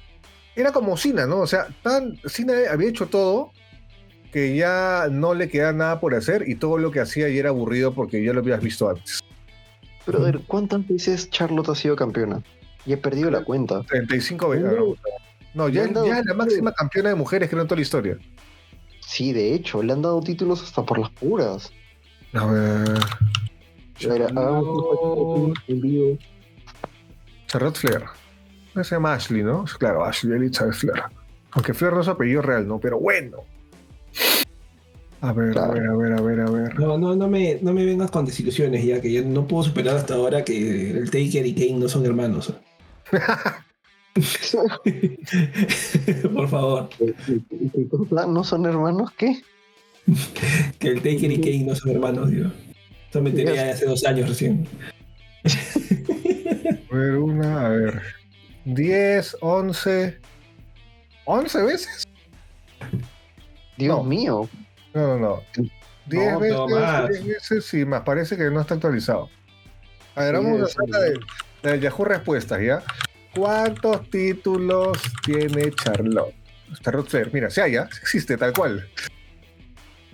era 0.54 0.74
como 0.74 0.98
Cena, 0.98 1.26
¿no? 1.26 1.38
O 1.38 1.48
sea, 1.48 1.68
tan, 1.82 2.18
Cena 2.26 2.54
había 2.70 2.90
hecho 2.90 3.08
todo 3.08 3.52
que 4.34 4.56
ya 4.56 5.08
no 5.10 5.34
le 5.34 5.48
queda 5.48 5.72
nada 5.72 6.00
por 6.00 6.16
hacer 6.16 6.50
y 6.50 6.56
todo 6.56 6.78
lo 6.78 6.92
que 6.92 7.00
hacía 7.00 7.30
ya 7.30 7.40
era 7.40 7.50
aburrido 7.50 7.94
porque 7.94 8.24
ya 8.24 8.34
lo 8.34 8.40
habías 8.40 8.62
visto 8.62 8.90
antes. 8.90 9.22
Pero 10.06 10.18
a 10.20 10.24
ver, 10.24 10.42
¿cuántas 10.48 10.86
veces 10.88 11.30
Charlotte 11.30 11.70
ha 11.70 11.76
sido 11.76 11.96
campeona? 11.96 12.42
Y 12.86 12.94
he 12.94 12.98
perdido 12.98 13.32
la 13.32 13.46
cuenta. 13.46 13.84
35 13.84 14.50
veces. 14.50 14.72
No, 15.54 15.70
ya, 15.70 15.84
es 15.84 16.26
la 16.26 16.34
máxima 16.34 16.72
campeona 16.72 17.10
de 17.10 17.16
mujeres 17.16 17.50
que 17.50 17.56
en 17.56 17.64
toda 17.64 17.76
la 17.76 17.82
historia. 17.82 18.18
Sí, 19.02 19.34
de 19.34 19.54
hecho, 19.54 19.84
le 19.84 19.94
han 19.94 20.02
dado 20.02 20.22
títulos 20.22 20.64
hasta 20.64 20.84
por 20.84 20.98
las 21.00 21.12
puras. 21.12 21.72
A 22.34 22.46
ver. 22.46 23.00
Charlotte 27.48 27.78
Flair. 27.78 28.04
No 28.74 28.84
se 28.84 28.96
llama 28.96 29.14
Ashley, 29.14 29.44
¿no? 29.44 29.66
Claro, 29.78 30.04
Ashley 30.04 30.36
Elizabeth 30.36 30.74
Flair. 30.74 31.04
Aunque 31.52 31.74
Flair 31.76 31.94
no 31.94 32.02
es 32.02 32.08
apellido 32.08 32.42
real, 32.42 32.68
¿no? 32.68 32.80
Pero 32.80 33.00
bueno. 33.00 33.38
A 35.22 35.32
ver, 35.32 35.58
a 35.58 35.68
ver, 35.68 35.88
a 35.88 35.96
ver, 35.96 36.14
a 36.14 36.22
ver, 36.22 36.40
a 36.42 36.50
ver. 36.50 36.80
No, 36.80 36.98
no, 36.98 37.16
no 37.16 37.30
me, 37.30 37.60
no 37.62 37.72
me 37.72 37.86
vengas 37.86 38.12
con 38.12 38.26
desilusiones 38.26 38.84
ya, 38.84 39.00
que 39.00 39.14
yo 39.14 39.24
no 39.24 39.48
puedo 39.48 39.64
superar 39.64 39.96
hasta 39.96 40.16
ahora 40.16 40.44
que 40.44 40.92
el 40.92 41.10
Taker 41.12 41.46
y 41.46 41.54
Kane 41.54 41.80
no 41.80 41.88
son 41.88 42.06
hermanos. 42.06 42.54
Por 46.34 46.50
favor. 46.50 46.90
¿No 48.28 48.44
son 48.44 48.66
hermanos? 48.66 49.12
¿Qué? 49.18 49.42
que 50.80 50.90
el 50.90 50.98
Taker 50.98 51.32
y 51.32 51.40
Kane 51.40 51.64
no 51.66 51.76
son 51.76 51.92
hermanos, 51.92 52.30
digo. 52.30 52.52
Eso 53.10 53.22
me 53.22 53.32
tenía 53.32 53.72
hace 53.72 53.86
dos 53.86 54.06
años 54.06 54.30
recién. 54.30 54.68
a 56.92 56.96
ver, 56.96 57.18
una, 57.18 57.66
a 57.66 57.70
ver. 57.70 58.02
10, 58.66 59.38
11. 59.42 60.20
¿11 61.26 61.66
veces? 61.66 62.08
Dios 63.78 64.06
mío. 64.06 64.50
No, 64.94 65.08
no, 65.08 65.20
no. 65.20 65.42
10 66.06 66.40
veces, 66.40 67.26
veces, 67.26 67.66
sí, 67.66 67.86
más 67.86 68.02
parece 68.02 68.36
que 68.36 68.50
no 68.50 68.62
está 68.62 68.76
actualizado. 68.76 69.30
A 70.16 70.26
ver, 70.26 70.36
vamos 70.36 70.62
a 70.62 70.66
hacer 70.66 70.90
la 70.90 71.00
de, 71.00 71.20
la 71.64 71.72
de 71.72 71.80
Yahoo 71.80 72.06
Respuestas, 72.06 72.62
¿ya? 72.62 72.84
¿Cuántos 73.36 74.10
títulos 74.10 74.98
tiene 75.26 75.72
Charlotte? 75.72 76.36
Charlotte 76.82 77.10
Flair, 77.10 77.30
mira, 77.34 77.50
si 77.50 77.62
haya, 77.62 77.88
existe 78.02 78.38
tal 78.38 78.54
cual. 78.54 78.88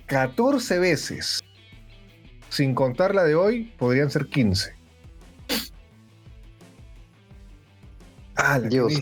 14 0.05 0.79
veces. 0.79 1.43
Sin 2.49 2.73
contar 2.73 3.13
la 3.13 3.23
de 3.23 3.35
hoy, 3.35 3.73
podrían 3.77 4.09
ser 4.09 4.27
15. 4.27 4.73
Ah, 8.35 8.57
la 8.57 8.69
Dios. 8.69 8.93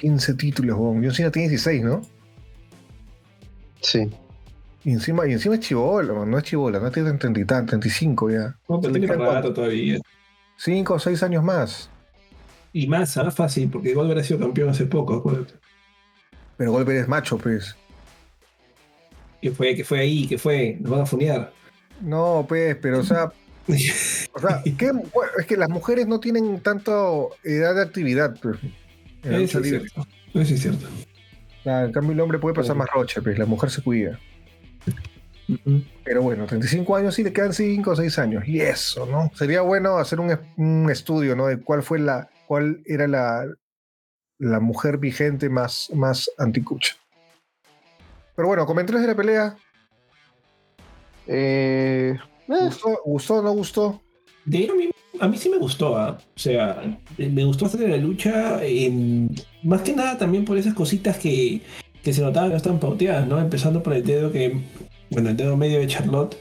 15 0.00 0.34
títulos, 0.34 0.76
John 0.76 1.12
Cena 1.12 1.30
tiene 1.30 1.48
16, 1.48 1.82
¿no? 1.82 2.02
Sí. 3.80 4.10
Y 4.84 4.92
encima, 4.92 5.26
y 5.26 5.32
encima 5.32 5.54
es 5.54 5.60
chivola, 5.60 6.12
no 6.24 6.38
es 6.38 6.44
chivola, 6.44 6.78
no 6.78 6.90
tiene 6.90 7.12
30 7.12 7.66
35 7.66 8.30
ya. 8.30 8.56
No, 8.68 8.80
pero 8.80 8.92
tiene 8.92 9.06
rato 9.06 9.52
todavía. 9.52 9.98
5 10.56 10.94
o 10.94 10.98
6 10.98 11.22
años 11.22 11.42
más. 11.42 11.91
Y 12.72 12.86
más, 12.86 13.16
¿ah? 13.16 13.30
Fácil, 13.30 13.68
porque 13.70 13.94
Goldberg 13.94 14.20
ha 14.20 14.24
sido 14.24 14.40
campeón 14.40 14.70
hace 14.70 14.86
poco, 14.86 15.14
acuérdate. 15.14 15.54
Pero 16.56 16.72
Goldberg 16.72 17.02
es 17.02 17.08
macho, 17.08 17.38
pues. 17.38 17.76
¿Qué 19.40 19.50
fue? 19.50 19.74
¿Qué 19.74 19.84
fue 19.84 19.98
ahí? 20.00 20.26
¿Qué 20.26 20.38
fue? 20.38 20.78
Nos 20.80 20.90
van 20.90 21.00
a 21.02 21.06
funear. 21.06 21.52
No, 22.00 22.46
pues, 22.48 22.76
pero 22.80 23.00
o 23.00 23.02
sea. 23.02 23.32
o 23.66 24.40
sea, 24.40 24.62
es 24.64 25.46
que 25.46 25.56
las 25.56 25.68
mujeres 25.68 26.06
no 26.06 26.20
tienen 26.20 26.60
tanta 26.60 26.92
edad 27.44 27.74
de 27.74 27.82
actividad, 27.82 28.38
pues. 28.40 28.56
Eso 29.22 29.60
es 29.60 29.68
cierto. 29.68 30.06
Eso 30.34 30.54
es 30.54 30.60
cierto. 30.60 30.86
en 31.64 31.92
cambio, 31.92 32.12
el 32.12 32.20
hombre 32.20 32.38
puede 32.38 32.54
pasar 32.54 32.76
más 32.76 32.88
roche, 32.92 33.20
pues 33.20 33.38
la 33.38 33.46
mujer 33.46 33.70
se 33.70 33.82
cuida. 33.82 34.18
Pero 36.04 36.22
bueno, 36.22 36.46
35 36.46 36.96
años 36.96 37.14
sí 37.14 37.22
le 37.22 37.32
quedan 37.32 37.52
5 37.52 37.90
o 37.90 37.96
6 37.96 38.18
años. 38.18 38.46
Y 38.46 38.60
eso, 38.60 39.06
¿no? 39.06 39.30
Sería 39.34 39.60
bueno 39.62 39.98
hacer 39.98 40.18
un, 40.20 40.90
estudio, 40.90 41.36
¿no? 41.36 41.46
De 41.46 41.58
cuál 41.58 41.82
fue 41.82 41.98
la, 41.98 42.30
cuál 42.52 42.82
era 42.84 43.08
la, 43.08 43.46
la 44.38 44.60
mujer 44.60 44.98
vigente 44.98 45.48
más, 45.48 45.88
más 45.94 46.30
anticucha. 46.36 46.96
Pero 48.36 48.46
bueno, 48.46 48.66
comentarios 48.66 49.00
de 49.00 49.08
la 49.08 49.14
pelea. 49.14 49.56
Eh, 51.26 52.14
¿Gustó, 52.46 53.00
¿Gustó 53.06 53.34
o 53.36 53.42
no 53.42 53.52
gustó? 53.52 54.02
De 54.44 54.68
a 54.68 54.74
mí, 54.74 54.90
a 55.18 55.28
mí 55.28 55.38
sí 55.38 55.48
me 55.48 55.56
gustó. 55.56 55.96
¿ah? 55.96 56.18
O 56.20 56.38
sea, 56.38 56.82
me 57.16 57.42
gustó 57.42 57.64
hacer 57.64 57.88
la 57.88 57.96
lucha. 57.96 58.60
más 59.62 59.80
que 59.80 59.96
nada 59.96 60.18
también 60.18 60.44
por 60.44 60.58
esas 60.58 60.74
cositas 60.74 61.16
que, 61.16 61.62
que 62.02 62.12
se 62.12 62.20
notaban 62.20 62.50
que 62.50 62.56
estaban 62.56 62.80
pauteadas, 62.80 63.26
¿no? 63.26 63.40
Empezando 63.40 63.82
por 63.82 63.94
el 63.94 64.04
dedo 64.04 64.30
que. 64.30 64.60
Bueno, 65.08 65.30
el 65.30 65.38
dedo 65.38 65.56
medio 65.56 65.78
de 65.78 65.86
Charlotte. 65.86 66.36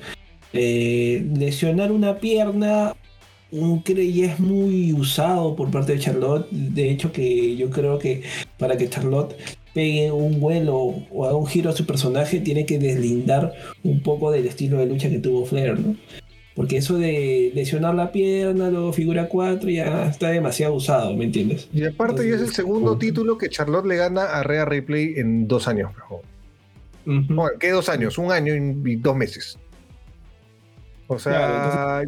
Eh, 0.51 1.25
lesionar 1.38 1.93
una 1.93 2.17
pierna 2.17 2.95
que 3.84 4.14
ya 4.14 4.34
es 4.34 4.40
muy 4.40 4.94
usado 4.94 5.56
por 5.56 5.69
parte 5.69 5.94
de 5.94 5.99
Charlotte. 5.99 6.49
De 6.52 6.90
hecho, 6.90 7.11
que 7.11 7.56
yo 7.56 7.69
creo 7.69 7.99
que 7.99 8.23
para 8.57 8.78
que 8.78 8.90
Charlotte 8.90 9.36
pegue 9.73 10.11
un 10.11 10.40
vuelo 10.40 10.78
o 11.11 11.26
haga 11.26 11.36
un 11.36 11.48
giro 11.48 11.69
a 11.69 11.73
su 11.73 11.86
personaje, 11.86 12.40
tiene 12.40 12.65
que 12.65 12.80
deslindar 12.80 13.53
un 13.84 14.02
poco 14.02 14.32
del 14.32 14.45
estilo 14.48 14.78
de 14.78 14.86
lucha 14.86 15.10
que 15.10 15.19
tuvo 15.19 15.45
Flair, 15.45 15.80
¿no? 15.80 15.95
Porque 16.56 16.78
eso 16.78 16.98
de 16.98 17.52
lesionar 17.56 17.95
la 17.95 18.11
pierna, 18.11 18.69
luego 18.69 18.91
figura 18.91 19.30
4, 19.30 19.69
ya 19.69 20.07
está 20.07 20.30
demasiado 20.30 20.73
usado, 20.73 21.15
¿me 21.15 21.23
entiendes? 21.23 21.69
Y 21.73 21.86
aparte 21.86 22.28
ya 22.28 22.36
es 22.36 22.41
el 22.41 22.53
segundo 22.53 22.98
título 22.98 23.38
que 23.38 23.49
Charlotte 23.49 23.86
le 23.86 23.95
gana 23.95 24.23
a 24.26 24.44
Rhea 24.44 24.65
Ripley 24.65 25.14
en 25.15 25.48
dos 25.48 25.69
años. 25.69 25.91
¿Qué 27.60 27.72
dos 27.72 27.88
años? 27.88 28.18
Un 28.18 28.32
año 28.32 28.53
y 28.53 28.95
dos 28.98 29.15
meses. 29.15 29.57
O 31.13 31.19
sea, 31.19 32.03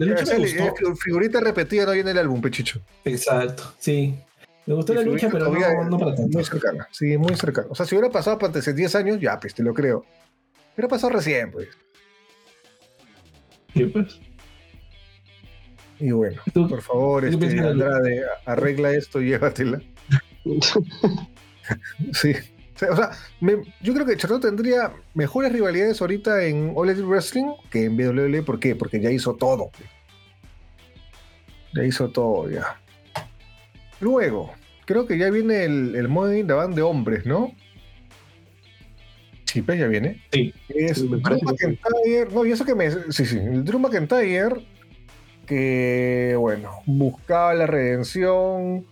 figurita 1.04 1.42
repetida 1.42 1.86
no 1.86 1.92
viene 1.92 2.12
el 2.12 2.20
álbum, 2.20 2.40
Pechicho. 2.40 2.80
Exacto, 3.04 3.74
sí. 3.78 4.18
Me 4.66 4.76
gustó 4.76 4.94
la 4.94 5.02
lucha, 5.02 5.28
pero 5.30 5.52
no, 5.84 6.00
para 6.00 6.16
tanto. 6.16 6.38
Muy 6.38 6.46
cercana, 6.46 6.88
sí, 6.90 7.18
muy 7.18 7.36
cercana. 7.36 7.68
O 7.70 7.76
sea, 7.76 7.86
si 7.86 7.96
hubiera 7.96 8.10
pasado 8.10 8.38
para 8.38 8.58
hace 8.58 8.74
10 8.74 8.96
años, 8.96 9.20
ya, 9.20 9.38
pues 9.42 9.54
te 9.54 9.62
lo 9.62 9.74
creo. 9.74 10.06
Hubiera 10.74 10.88
pasado 10.88 11.12
recién, 11.12 11.52
pues. 11.52 11.68
Sí, 13.74 13.84
pues. 13.88 14.22
Y 16.00 16.12
bueno, 16.12 16.42
por 16.54 16.82
favor, 16.82 17.26
este, 17.26 17.60
Andrade, 17.60 18.24
arregla 18.46 18.94
esto 18.94 19.22
y 19.22 19.32
llévatela. 19.32 19.82
sí. 22.14 22.34
O 22.76 22.96
sea, 22.96 23.12
yo 23.82 23.94
creo 23.94 24.06
que 24.06 24.18
Charlotte 24.18 24.42
tendría 24.42 24.94
mejores 25.14 25.52
rivalidades 25.52 26.02
ahorita 26.02 26.44
en 26.44 26.74
All 26.76 26.90
Elite 26.90 27.06
Wrestling 27.06 27.54
que 27.70 27.86
en 27.86 27.96
WWE. 27.96 28.42
¿Por 28.44 28.60
qué? 28.60 28.76
Porque 28.76 29.00
ya 29.00 29.12
hizo 29.12 29.36
todo. 29.36 29.70
Ya 31.76 31.84
hizo 31.84 32.10
todo, 32.10 32.50
ya. 32.50 32.80
Luego, 34.00 34.54
creo 34.86 35.06
que 35.06 35.18
ya 35.18 35.30
viene 35.30 35.64
el, 35.64 35.96
el 35.96 36.08
Money 36.08 36.44
de 36.44 36.82
hombres, 36.82 37.26
¿no? 37.26 37.54
Sí, 39.46 39.62
pues 39.62 39.80
ya 39.80 39.88
viene. 39.88 40.20
Sí. 40.32 40.52
Es 40.70 41.08
Drew 41.08 41.40
McIntyre. 41.44 42.28
No, 42.34 42.44
y 42.44 42.52
eso 42.52 42.66
que 42.66 42.74
me. 42.74 42.90
Sí, 43.12 43.26
sí. 43.26 43.38
El 43.38 43.64
Drew 43.64 43.78
McIntyre, 43.78 44.66
que, 45.46 46.36
bueno, 46.40 46.72
buscaba 46.88 47.54
la 47.54 47.68
redención 47.68 48.88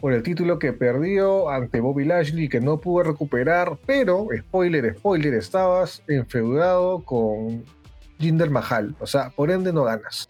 por 0.00 0.12
el 0.12 0.22
título 0.22 0.58
que 0.58 0.72
perdió 0.72 1.50
ante 1.50 1.80
Bobby 1.80 2.04
Lashley 2.04 2.48
que 2.48 2.60
no 2.60 2.78
pudo 2.78 3.04
recuperar, 3.04 3.76
pero, 3.86 4.28
spoiler, 4.38 4.96
spoiler, 4.96 5.34
estabas 5.34 6.02
enfeudado 6.06 7.02
con 7.04 7.64
Jinder 8.18 8.50
Mahal, 8.50 8.94
o 9.00 9.06
sea, 9.06 9.30
por 9.30 9.50
ende 9.50 9.72
no 9.72 9.84
ganas. 9.84 10.28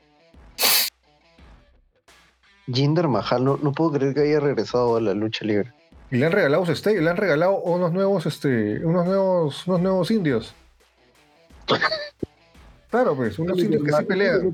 Jinder 2.73 3.09
Mahal, 3.09 3.45
no, 3.45 3.73
puedo 3.73 3.93
creer 3.93 4.15
que 4.15 4.21
haya 4.21 4.41
regresado 4.41 4.97
a 4.97 5.01
la 5.01 5.15
lucha 5.15 5.45
libre. 5.45 5.73
Y 6.11 6.17
le 6.17 6.27
han 6.27 6.33
regalado 6.33 6.65
su 6.65 6.73
stay, 6.73 7.01
le 7.01 7.11
han 7.11 7.17
regalado 7.19 7.59
unos 7.61 7.93
nuevos, 7.93 8.25
este, 8.25 8.85
unos 8.85 9.07
nuevos, 9.07 9.67
unos 9.67 9.81
nuevos 9.81 10.11
indios. 10.11 10.55
claro, 12.91 13.15
pues, 13.15 13.39
unos 13.39 13.59
indios 13.59 13.83
que 13.83 13.93
sí 13.93 14.05
pelean. 14.05 14.53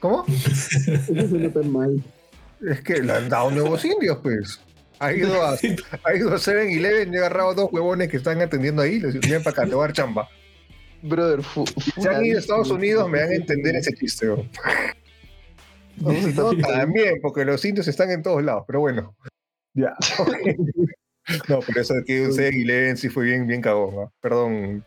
¿Cómo? 0.00 0.24
Eso 0.28 1.64
mal. 1.64 2.02
Es 2.66 2.80
que 2.82 3.02
le 3.02 3.12
han 3.12 3.28
dado 3.28 3.50
nuevos 3.50 3.84
indios, 3.84 4.18
pues. 4.22 4.60
Ha 5.00 5.12
ido 5.12 5.42
a, 5.42 5.52
ha 5.52 6.14
ido 6.14 6.34
a 6.34 6.38
7-Eleven 6.38 7.12
y 7.12 7.16
ha 7.16 7.20
agarrado 7.20 7.54
dos 7.54 7.72
huevones 7.72 8.08
que 8.08 8.16
están 8.16 8.40
atendiendo 8.40 8.82
ahí. 8.82 8.98
Les 8.98 9.20
vienen 9.20 9.42
para 9.42 9.52
acá, 9.52 9.64
te 9.64 9.74
voy 9.74 9.84
a 9.84 9.86
dar 9.86 9.92
chamba. 9.92 10.28
Brother, 11.02 11.40
si 11.44 12.08
han 12.08 12.24
ido 12.24 12.38
a 12.38 12.40
Estados 12.40 12.70
Unidos, 12.70 13.08
me 13.08 13.20
van 13.20 13.30
a 13.30 13.34
entender 13.34 13.76
ese 13.76 13.92
chiste. 13.94 14.26
No, 16.00 16.52
también, 16.56 17.18
porque 17.20 17.44
los 17.44 17.64
indios 17.64 17.88
están 17.88 18.12
en 18.12 18.22
todos 18.22 18.40
lados, 18.40 18.62
pero 18.68 18.78
bueno. 18.78 19.16
Ya. 19.74 19.96
no, 21.48 21.58
por 21.58 21.76
eso 21.76 21.94
es 21.94 22.04
que 22.04 22.22
un 22.22 22.30
7-Eleven 22.30 22.96
sí 22.96 23.08
fue 23.08 23.24
bien, 23.24 23.48
bien 23.48 23.60
cagón. 23.60 23.96
¿no? 23.96 24.12
Perdón. 24.20 24.84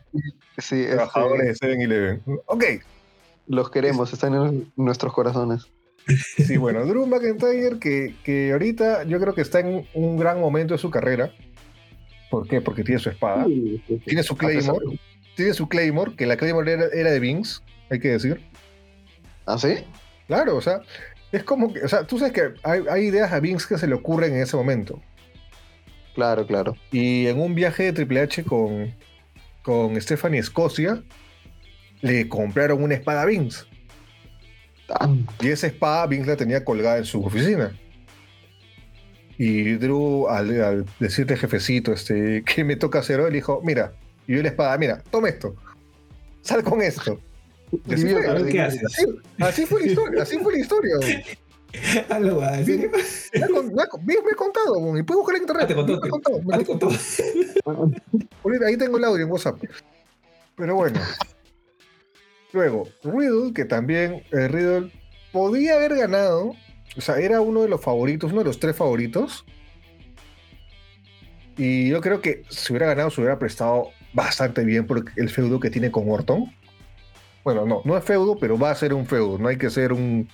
Sí, 0.57 0.85
trabajadores 0.85 1.59
de 1.59 1.67
7-Eleven. 1.67 2.21
Ok. 2.45 2.63
Los 3.47 3.69
queremos, 3.69 4.13
están 4.13 4.35
en 4.35 4.71
nuestros 4.77 5.13
corazones. 5.13 5.67
Sí, 6.37 6.57
bueno, 6.57 6.85
Drew 6.85 7.05
McIntyre, 7.05 7.79
que, 7.79 8.15
que 8.23 8.51
ahorita 8.51 9.03
yo 9.03 9.19
creo 9.19 9.33
que 9.33 9.41
está 9.41 9.59
en 9.59 9.87
un 9.93 10.17
gran 10.17 10.39
momento 10.39 10.73
de 10.73 10.77
su 10.77 10.89
carrera. 10.89 11.31
¿Por 12.29 12.47
qué? 12.47 12.61
Porque 12.61 12.83
tiene 12.83 12.99
su 12.99 13.09
espada, 13.09 13.45
tiene 14.05 14.23
su 14.23 14.37
Claymore, 14.37 14.99
tiene 15.35 15.53
su 15.53 15.67
Claymore, 15.67 16.15
que 16.15 16.25
la 16.25 16.37
Claymore 16.37 16.71
era, 16.93 17.11
de 17.11 17.19
Vince, 17.19 17.61
hay 17.89 17.99
que 17.99 18.09
decir. 18.09 18.41
¿Ah, 19.45 19.57
sí? 19.57 19.75
Claro, 20.27 20.55
o 20.55 20.61
sea, 20.61 20.81
es 21.33 21.43
como 21.43 21.73
que, 21.73 21.83
o 21.83 21.87
sea, 21.89 22.05
tú 22.07 22.17
sabes 22.17 22.33
que 22.33 22.53
hay, 22.63 23.01
ideas 23.01 23.33
a 23.33 23.41
Vince 23.41 23.67
que 23.67 23.77
se 23.77 23.85
le 23.85 23.95
ocurren 23.95 24.33
en 24.33 24.41
ese 24.41 24.55
momento. 24.55 25.01
Claro, 26.15 26.47
claro. 26.47 26.75
Y 26.91 27.27
en 27.27 27.39
un 27.39 27.53
viaje 27.53 27.83
de 27.83 27.93
Triple 27.93 28.21
H 28.21 28.43
con, 28.45 28.95
con 29.61 29.99
Stephanie 29.99 30.39
Escocia, 30.39 31.03
le 32.01 32.29
compraron 32.29 32.81
una 32.81 32.95
espada 32.95 33.23
a 33.23 33.25
Vince. 33.25 33.65
Y 35.39 35.49
esa 35.49 35.67
espada 35.67 36.07
Vince 36.07 36.29
la 36.29 36.37
tenía 36.37 36.63
colgada 36.63 36.97
en 36.97 37.05
su 37.05 37.23
oficina. 37.23 37.71
Y 39.37 39.73
Drew, 39.73 40.27
al, 40.27 40.85
decirte 40.99 41.35
jefecito, 41.35 41.93
este, 41.93 42.43
¿qué 42.55 42.63
me 42.63 42.75
toca 42.75 42.99
hacer 42.99 43.19
hoy? 43.19 43.31
Le 43.31 43.37
dijo, 43.37 43.61
mira, 43.63 43.93
y 44.27 44.35
yo 44.35 44.41
la 44.41 44.49
espada, 44.49 44.77
mira, 44.77 45.01
toma 45.09 45.29
esto. 45.29 45.55
Sal 46.41 46.63
con 46.63 46.81
esto. 46.81 47.19
así, 47.89 48.07
fue, 48.07 48.27
así, 49.39 49.65
fue 49.65 49.81
la 49.81 49.87
historia, 49.87 50.21
así 50.23 50.37
fue 50.37 50.53
la 50.53 50.59
historia. 50.59 50.95
Algo. 52.09 52.41
Me, 52.41 54.13
he 54.13 54.35
contado, 54.35 54.97
y 54.97 55.03
puedo 55.03 55.21
buscar 55.21 55.37
en 55.37 55.43
internet. 55.43 55.63
Ah, 55.63 55.99
te 56.01 56.09
contó, 56.09 56.41
me 56.41 56.65
contó. 56.65 56.89
Ahí 58.65 58.77
tengo 58.77 58.97
el 58.97 59.03
audio 59.05 59.23
en 59.23 59.31
WhatsApp. 59.31 59.59
Pero 60.55 60.75
bueno, 60.75 60.99
Luego, 62.53 62.87
Riddle, 63.03 63.53
que 63.53 63.65
también 63.65 64.23
eh, 64.31 64.47
Riddle 64.47 64.91
podía 65.31 65.75
haber 65.75 65.95
ganado, 65.95 66.53
o 66.97 67.01
sea, 67.01 67.17
era 67.17 67.41
uno 67.41 67.61
de 67.61 67.69
los 67.69 67.81
favoritos, 67.81 68.31
uno 68.31 68.41
de 68.41 68.47
los 68.47 68.59
tres 68.59 68.75
favoritos. 68.75 69.45
Y 71.57 71.89
yo 71.89 72.01
creo 72.01 72.21
que 72.21 72.43
si 72.49 72.73
hubiera 72.73 72.87
ganado, 72.87 73.09
se 73.09 73.21
hubiera 73.21 73.39
prestado 73.39 73.89
bastante 74.13 74.63
bien 74.63 74.85
por 74.85 75.05
el 75.15 75.29
feudo 75.29 75.59
que 75.59 75.69
tiene 75.69 75.91
con 75.91 76.09
Orton. 76.09 76.53
Bueno, 77.43 77.65
no, 77.65 77.81
no 77.85 77.97
es 77.97 78.03
feudo, 78.03 78.37
pero 78.39 78.57
va 78.57 78.71
a 78.71 78.75
ser 78.75 78.93
un 78.93 79.05
feudo. 79.05 79.37
No 79.37 79.47
hay 79.47 79.57
que 79.57 79.69
ser 79.69 79.93
un, 79.93 80.27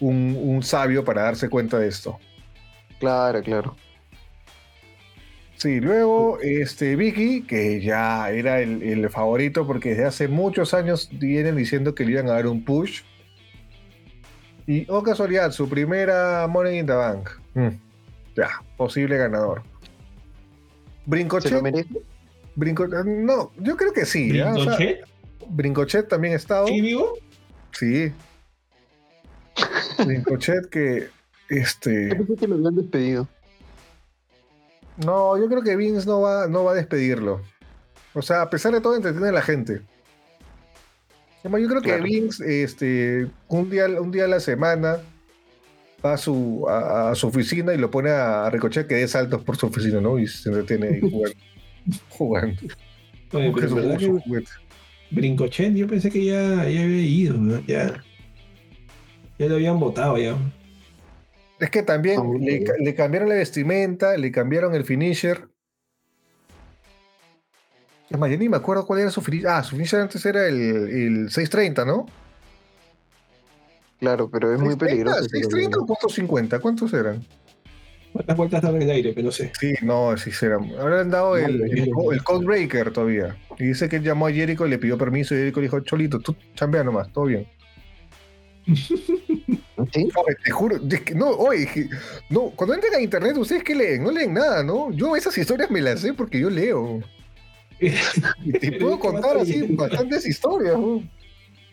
un 0.00 0.62
sabio 0.62 1.04
para 1.04 1.22
darse 1.22 1.48
cuenta 1.48 1.78
de 1.78 1.88
esto. 1.88 2.18
Claro, 2.98 3.42
claro. 3.42 3.76
Sí, 5.56 5.80
luego 5.80 6.38
este 6.40 6.96
Vicky, 6.96 7.42
que 7.42 7.80
ya 7.80 8.30
era 8.30 8.60
el, 8.60 9.08
favorito 9.08 9.66
porque 9.66 9.90
desde 9.90 10.04
hace 10.04 10.28
muchos 10.28 10.74
años 10.74 11.08
vienen 11.12 11.56
diciendo 11.56 11.94
que 11.94 12.04
le 12.04 12.12
iban 12.12 12.28
a 12.28 12.32
dar 12.32 12.46
un 12.46 12.64
push. 12.64 13.02
Y, 14.66 14.84
oh 14.90 15.02
casualidad, 15.02 15.52
su 15.52 15.68
primera 15.68 16.46
Money 16.46 16.80
in 16.80 16.86
the 16.86 16.92
Bank. 16.92 17.30
Mm, 17.54 17.68
ya, 18.36 18.48
posible 18.76 19.16
ganador. 19.16 19.62
Brincochet. 21.06 21.86
Brincochet, 22.54 23.04
no, 23.06 23.52
yo 23.58 23.76
creo 23.76 23.92
que 23.92 24.04
sí. 24.04 24.32
¿Brincochet? 24.32 25.04
Brincochet 25.48 26.08
también 26.08 26.34
ha 26.34 26.36
estado. 26.36 26.66
¿Sí 26.66 26.80
vivo? 26.80 27.18
Sí. 27.72 28.12
Brincochet 30.04 30.68
que 30.68 31.08
este. 31.48 32.10
que 32.38 32.46
lo 32.46 32.56
habían 32.56 32.74
despedido. 32.74 33.28
No, 35.04 35.38
yo 35.38 35.46
creo 35.48 35.62
que 35.62 35.76
Vince 35.76 36.06
no 36.06 36.20
va, 36.20 36.46
no 36.46 36.64
va 36.64 36.72
a 36.72 36.74
despedirlo. 36.74 37.42
O 38.14 38.22
sea, 38.22 38.42
a 38.42 38.50
pesar 38.50 38.72
de 38.72 38.80
todo, 38.80 38.96
entretiene 38.96 39.28
a 39.28 39.32
la 39.32 39.42
gente. 39.42 39.82
yo 41.44 41.68
creo 41.68 41.82
que 41.82 42.00
Vince, 42.00 42.62
este, 42.62 43.30
un 43.48 43.68
día, 43.68 43.86
un 43.86 44.10
día 44.10 44.24
a 44.24 44.28
la 44.28 44.40
semana, 44.40 44.98
va 46.04 46.14
a 46.14 46.16
su, 46.16 46.66
a, 46.68 47.14
su 47.14 47.26
oficina 47.26 47.74
y 47.74 47.78
lo 47.78 47.90
pone 47.90 48.10
a 48.10 48.48
recochar 48.50 48.86
que 48.86 48.94
dé 48.94 49.08
saltos 49.08 49.42
por 49.42 49.56
su 49.56 49.66
oficina, 49.66 50.00
¿no? 50.00 50.18
Y 50.18 50.26
se 50.26 50.48
entretiene 50.48 50.88
ahí 50.88 51.00
jugando. 51.00 51.36
jugando. 52.08 52.62
Oye, 53.32 53.52
pero 53.54 53.76
Brincochen, 55.10 55.76
yo 55.76 55.86
pensé 55.86 56.10
que 56.10 56.24
ya, 56.24 56.68
ya 56.68 56.82
había 56.82 57.02
ido, 57.02 57.36
¿no? 57.36 57.60
Ya, 57.66 58.02
ya 59.38 59.46
lo 59.46 59.56
habían 59.56 59.78
votado 59.78 60.18
ya. 60.18 60.36
Es 61.58 61.70
que 61.70 61.82
también 61.82 62.20
le, 62.40 62.94
cambiaron 62.94 63.28
la 63.28 63.36
vestimenta, 63.36 64.16
le 64.16 64.30
cambiaron 64.30 64.74
el 64.74 64.84
finisher. 64.84 65.48
Es 68.10 68.18
más, 68.18 68.30
yo 68.30 68.36
ni 68.36 68.48
me 68.48 68.58
acuerdo 68.58 68.86
cuál 68.86 69.00
era 69.00 69.10
su 69.10 69.22
finisher. 69.22 69.48
Ah, 69.48 69.62
su 69.62 69.76
finisher 69.76 70.00
antes 70.00 70.24
era 70.26 70.46
el, 70.46 70.60
el 70.60 71.30
630, 71.30 71.84
¿no? 71.84 72.06
Claro, 73.98 74.28
pero 74.30 74.52
es 74.54 74.60
muy 74.60 74.76
peligroso. 74.76 75.22
¿630 75.22 75.82
o 75.82 75.86
450? 75.86 76.58
¿Cuántos 76.58 76.92
eran? 76.92 77.24
¿Cuántas 78.12 78.36
vueltas 78.36 78.62
daban 78.62 78.76
en 78.80 78.88
el 78.88 78.94
aire? 78.94 79.14
Que 79.14 79.22
no 79.22 79.30
sé. 79.30 79.52
Sí, 79.58 79.74
no, 79.82 80.16
sí 80.16 80.30
serán. 80.30 80.70
Ahora 80.78 81.00
han 81.00 81.10
dado 81.10 81.36
el, 81.36 81.62
el, 81.62 82.44
Breaker 82.44 82.90
todavía. 82.90 83.36
Y 83.58 83.64
dice 83.64 83.88
que 83.88 84.00
llamó 84.00 84.26
a 84.26 84.32
Jericho 84.32 84.66
y 84.66 84.70
le 84.70 84.78
pidió 84.78 84.96
permiso 84.96 85.34
y 85.34 85.38
Jericho 85.38 85.60
le 85.60 85.66
dijo, 85.66 85.80
Cholito, 85.80 86.20
tú 86.20 86.34
chambea 86.54 86.84
nomás, 86.84 87.12
todo 87.12 87.24
bien. 87.26 87.46
¿Sí? 89.92 90.08
te 90.44 90.50
juro, 90.50 90.80
no, 91.14 91.30
oye, 91.30 91.88
no, 92.28 92.50
cuando 92.56 92.74
entran 92.74 92.94
a 92.94 93.00
internet, 93.00 93.36
¿ustedes 93.36 93.62
qué 93.62 93.74
leen? 93.74 94.02
No 94.02 94.10
leen 94.10 94.34
nada, 94.34 94.62
¿no? 94.62 94.90
Yo 94.90 95.14
esas 95.14 95.36
historias 95.38 95.70
me 95.70 95.80
las 95.80 96.00
sé 96.00 96.12
porque 96.12 96.40
yo 96.40 96.50
leo. 96.50 97.00
y 97.78 98.52
te 98.52 98.72
puedo 98.80 98.98
contar 98.98 99.36
así 99.36 99.62
bastantes 99.70 100.26
historias, 100.26 100.76
¿no? 100.76 101.02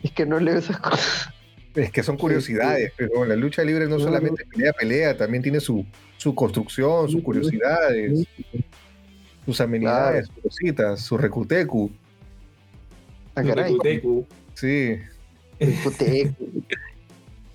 Es 0.02 0.12
que 0.12 0.26
no 0.26 0.38
leo 0.38 0.58
esas 0.58 0.78
cosas. 0.78 1.28
Es 1.74 1.90
que 1.90 2.02
son 2.04 2.16
curiosidades, 2.16 2.92
pero 2.96 3.24
la 3.24 3.34
lucha 3.34 3.64
libre 3.64 3.88
no, 3.88 3.98
solamente 3.98 4.44
pelea, 4.44 4.72
pelea, 4.72 5.16
también 5.16 5.42
tiene 5.42 5.58
su, 5.58 5.84
su 6.16 6.32
construcción, 6.34 7.08
sus 7.08 7.22
curiosidades, 7.22 8.24
sus 9.44 9.60
amenidades, 9.60 10.26
sus 10.26 10.42
cositas, 10.42 11.00
su 11.00 11.18
recutecu. 11.18 11.90
Ah, 13.34 13.42
recutecu. 13.42 14.24
Sí. 14.54 14.98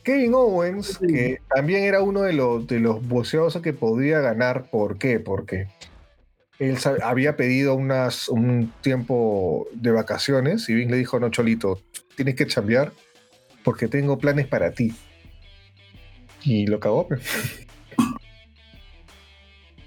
Kevin 0.04 0.34
Owens, 0.34 0.98
que 0.98 1.40
también 1.54 1.84
era 1.84 2.02
uno 2.02 2.22
de 2.22 2.34
los, 2.34 2.66
de 2.66 2.80
los 2.80 3.02
que 3.62 3.74
podía 3.74 4.20
ganar. 4.20 4.70
¿Por 4.72 4.98
qué? 4.98 5.20
Porque 5.20 5.68
él 6.58 6.78
había 7.04 7.38
pedido 7.38 7.76
unas, 7.76 8.28
un 8.28 8.74
tiempo 8.82 9.68
de 9.74 9.92
vacaciones 9.92 10.68
y 10.68 10.74
Vince 10.74 10.92
le 10.92 10.98
dijo, 10.98 11.20
no, 11.20 11.30
Cholito, 11.30 11.82
tienes 12.16 12.36
que 12.36 12.48
cambiar 12.48 12.92
porque 13.64 13.88
tengo 13.88 14.18
planes 14.18 14.48
para 14.48 14.72
ti. 14.72 14.94
Y 16.44 16.68
lo 16.68 16.80
cagó. 16.80 17.08
Pues. 17.08 17.22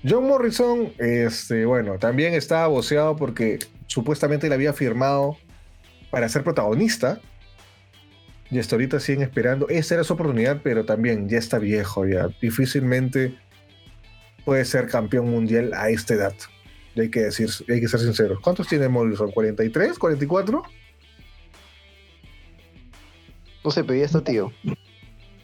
John 0.08 0.26
Morrison, 0.26 0.92
este, 0.98 1.64
bueno, 1.64 1.98
también 1.98 2.34
estaba 2.34 2.66
boceado 2.66 3.16
porque 3.16 3.58
supuestamente 3.86 4.48
le 4.48 4.54
había 4.54 4.72
firmado 4.72 5.36
para 6.10 6.28
ser 6.28 6.42
protagonista. 6.42 7.20
Y 8.52 8.58
hasta 8.58 8.76
ahorita 8.76 9.00
siguen 9.00 9.22
esperando. 9.22 9.66
Esa 9.70 9.94
era 9.94 10.04
su 10.04 10.12
oportunidad, 10.12 10.60
pero 10.62 10.84
también 10.84 11.26
ya 11.26 11.38
está 11.38 11.58
viejo, 11.58 12.06
ya. 12.06 12.28
Difícilmente 12.42 13.34
puede 14.44 14.66
ser 14.66 14.88
campeón 14.88 15.30
mundial 15.30 15.72
a 15.72 15.88
esta 15.88 16.12
edad. 16.12 16.34
Y 16.94 17.00
hay 17.00 17.10
que 17.10 17.20
decir, 17.20 17.48
hay 17.70 17.80
que 17.80 17.88
ser 17.88 18.00
sinceros. 18.00 18.40
¿Cuántos 18.40 18.68
tiene 18.68 18.90
Morrison? 18.90 19.30
¿43? 19.30 19.94
¿44? 19.94 20.62
No 23.64 23.70
sé, 23.70 23.84
pedí 23.84 24.02
esto, 24.02 24.22
tío. 24.22 24.52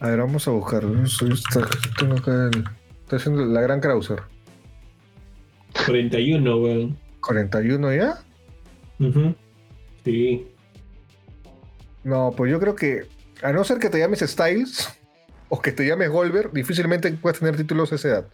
A 0.01 0.11
ver, 0.11 0.19
vamos 0.19 0.47
a 0.47 0.51
buscarlo. 0.51 1.03
Tengo 1.99 2.15
acá 2.15 2.51
el, 2.53 2.65
estoy 3.05 3.17
haciendo 3.17 3.47
la 3.47 3.63
gran 3.63 3.81
Krauser. 3.81 4.21
41, 5.87 6.57
weón. 6.59 6.99
¿41 7.23 7.97
ya? 7.97 8.19
Sí. 10.05 10.47
No, 12.05 12.33
pues 12.37 12.51
yo 12.51 12.61
creo 12.61 12.75
que, 12.75 13.07
a 13.43 13.53
no 13.53 13.65
ser 13.65 13.79
que 13.79 13.91
te 13.91 13.99
llames 13.99 14.21
Styles 14.21 14.89
o 15.49 15.61
que 15.61 15.73
te 15.73 15.87
llames 15.87 16.11
Goldberg, 16.11 16.53
difícilmente 16.53 17.11
puedes 17.13 17.39
tener 17.39 17.57
títulos 17.57 17.93
a 17.93 17.97
esa 17.97 18.09
edad. 18.09 18.27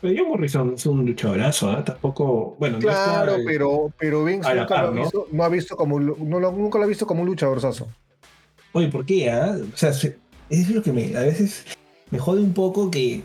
Pero 0.00 0.14
yo 0.14 0.26
Morrison 0.26 0.74
es 0.74 0.84
un 0.84 1.06
luchadorazo, 1.06 1.72
¿eh? 1.78 1.82
tampoco. 1.86 2.56
Bueno, 2.58 2.80
claro, 2.80 3.36
pero, 3.46 3.92
pero 3.96 4.24
Vince 4.24 4.52
nunca, 4.52 4.82
lo 4.82 4.92
visto, 4.92 5.28
¿no? 5.30 5.44
ha 5.44 5.48
visto 5.48 5.76
como, 5.76 6.00
no, 6.00 6.40
nunca 6.50 6.78
lo 6.78 6.84
ha 6.84 6.88
visto 6.88 7.06
como 7.06 7.22
un 7.22 7.28
luchadorzazo. 7.28 7.88
Oye, 8.72 8.88
¿por 8.88 9.06
qué? 9.06 9.30
Ah? 9.30 9.56
O 9.72 9.76
sea, 9.76 9.90
es 9.90 10.70
lo 10.70 10.82
que 10.82 10.92
me, 10.92 11.16
a 11.16 11.20
veces 11.20 11.64
me 12.10 12.18
jode 12.18 12.40
un 12.40 12.52
poco 12.52 12.90
que, 12.90 13.22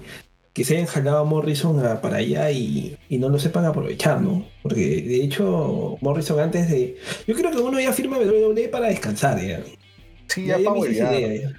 que 0.58 0.64
se 0.64 0.74
hayan 0.74 0.88
jalado 0.88 1.20
a 1.20 1.24
Morrison 1.24 1.80
para 2.02 2.18
allá 2.18 2.50
y, 2.50 2.98
no 3.12 3.30
lo 3.30 3.38
sepan 3.38 3.66
aprovechar, 3.66 4.20
¿no? 4.20 4.44
Porque 4.64 5.04
de 5.04 5.24
hecho, 5.24 6.00
Morrison 6.02 6.40
antes 6.40 6.68
de. 6.68 6.98
Yo 7.28 7.36
creo 7.36 7.52
que 7.52 7.60
uno 7.60 7.80
ya 7.80 7.94
firma 7.94 8.18
WWE 8.18 8.68
para 8.70 8.88
descansar, 8.88 9.40
¿ya? 9.40 9.64
Sí, 10.26 10.48
ya, 10.48 10.58
ya, 10.58 11.20
ya. 11.20 11.54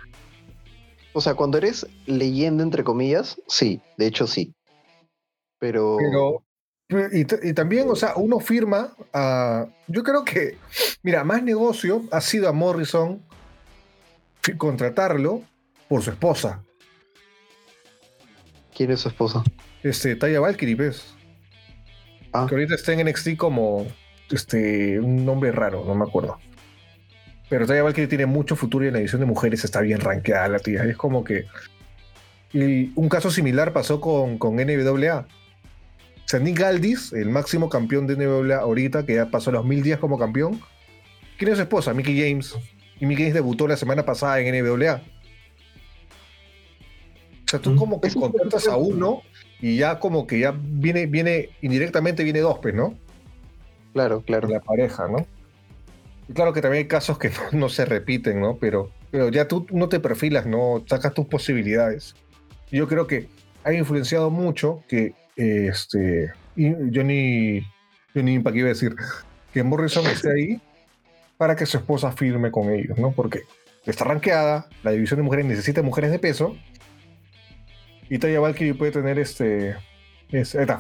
O 1.13 1.21
sea, 1.21 1.37
cuando 1.37 1.59
eres 1.59 1.87
leyenda, 2.07 2.65
entre 2.65 2.83
comillas, 2.83 3.41
sí, 3.47 3.81
de 3.99 4.09
hecho 4.09 4.27
sí. 4.27 4.53
Pero. 5.61 5.99
Pero 6.01 6.43
y, 7.13 7.21
y, 7.21 7.53
también, 7.53 7.89
o 7.89 7.95
sea, 7.95 8.15
uno 8.17 8.41
firma 8.41 8.97
a. 9.13 9.69
Yo 9.87 10.03
creo 10.03 10.25
que, 10.25 10.57
mira, 11.05 11.23
más 11.23 11.45
negocio 11.45 12.03
ha 12.11 12.21
sido 12.21 12.49
a 12.49 12.53
Morrison 12.53 13.23
contratarlo 14.57 15.43
por 15.89 16.03
su 16.03 16.11
esposa. 16.11 16.65
¿Quién 18.79 18.93
es 18.93 19.01
su 19.01 19.09
esposa? 19.09 19.43
Este, 19.83 20.15
Taya 20.15 20.39
Valkyrie, 20.39 20.77
¿ves? 20.77 21.13
Ah. 22.33 22.47
Que 22.49 22.55
ahorita 22.55 22.77
está 22.77 22.93
en 22.93 23.05
NXT 23.09 23.37
como 23.37 23.85
este, 24.31 25.01
un 25.01 25.27
nombre 25.27 25.51
raro, 25.51 25.85
no 25.85 25.97
me 25.97 26.05
acuerdo. 26.05 26.39
Pero 27.49 27.67
Taya 27.67 27.83
Valkyrie 27.83 28.07
tiene 28.07 28.27
mucho 28.27 28.55
futuro 28.55 28.85
y 28.85 28.89
en 28.89 28.95
la 28.95 29.01
edición 29.01 29.19
de 29.19 29.27
mujeres 29.27 29.65
está 29.65 29.81
bien 29.81 29.99
rankeada 29.99 30.47
la 30.47 30.61
tía. 30.61 30.85
Es 30.85 30.97
como 30.97 31.25
que. 31.25 31.47
Y 32.53 32.93
un 32.95 33.09
caso 33.09 33.33
similar 33.33 33.73
pasó 33.73 34.01
con, 34.01 34.39
con 34.39 34.55
NWA. 34.55 35.27
Sandy 36.27 36.53
Galdis, 36.53 37.13
el 37.13 37.31
máximo 37.31 37.69
campeón 37.69 38.07
de 38.07 38.15
NWA 38.15 38.59
ahorita, 38.59 39.05
que 39.05 39.17
ya 39.17 39.27
pasó 39.29 39.51
los 39.51 39.65
mil 39.65 39.83
días 39.83 39.99
como 39.99 40.21
campeón. 40.21 40.61
¿Quién 41.37 41.51
es 41.51 41.57
su 41.57 41.63
esposa? 41.63 41.93
Mickey 41.95 42.17
James. 42.17 42.55
Y 43.01 43.07
Mickey 43.07 43.25
James 43.25 43.35
debutó 43.35 43.67
la 43.67 43.77
semana 43.77 44.05
pasada 44.05 44.39
en 44.39 44.55
NWA. 44.55 45.03
O 47.49 47.51
sea, 47.51 47.61
tú 47.61 47.77
como 47.77 47.99
que 47.99 48.13
contratas 48.13 48.69
a 48.69 48.77
uno 48.77 49.23
y 49.59 49.79
ya 49.79 49.99
como 50.01 50.27
que 50.27 50.39
ya 50.39 50.55
viene, 50.55 51.07
viene, 51.07 51.49
indirectamente 51.63 52.23
viene 52.23 52.41
dos, 52.41 52.59
pues, 52.59 52.75
¿no? 52.75 52.95
Claro, 53.95 54.21
claro. 54.21 54.49
La 54.49 54.61
pareja, 54.61 55.09
¿no? 55.09 55.27
Y 56.29 56.35
claro 56.35 56.53
que 56.53 56.61
también 56.61 56.83
hay 56.83 56.89
casos 56.89 57.19
que 57.19 57.31
no, 57.53 57.71
se 57.71 57.87
repiten, 57.87 58.39
¿no? 58.43 58.59
Pero, 58.59 58.91
pero 59.11 59.31
ya 59.31 59.49
tú 59.49 59.67
no 59.71 59.89
te 59.89 59.99
perfilas, 59.99 60.45
¿no? 60.45 60.85
Sacas 60.87 61.15
tus 61.15 61.25
posibilidades. 61.25 62.15
Yo 62.71 62.87
creo 62.87 63.07
que 63.07 63.29
ha 63.65 63.73
influenciado 63.73 64.29
mucho 64.29 64.83
que 64.87 65.15
este. 65.37 66.31
Yo 66.55 67.03
ni. 67.03 67.61
Yo 68.15 68.23
ni 68.23 68.41
para 68.41 68.53
qué 68.53 68.59
iba 68.59 68.67
a 68.67 68.75
decir. 68.75 68.95
Que 69.55 69.63
Morrison 69.63 70.07
esté 70.07 70.31
ahí 70.31 70.61
para 71.39 71.57
que 71.57 71.65
su 71.65 71.79
esposa 71.79 72.13
firme 72.13 72.51
con 72.51 72.71
ellos, 72.71 72.99
¿no? 72.99 73.13
Porque 73.13 73.45
está 73.87 74.05
ranqueada, 74.05 74.69
la 74.83 74.91
división 74.91 75.17
de 75.17 75.25
mujeres 75.25 75.47
necesita 75.47 75.81
mujeres 75.81 76.11
de 76.11 76.19
peso. 76.19 76.55
Y 78.11 78.19
Taya 78.19 78.41
Valkyrie 78.41 78.75
puede 78.75 78.93
tener 78.93 79.19
este. 79.19 79.77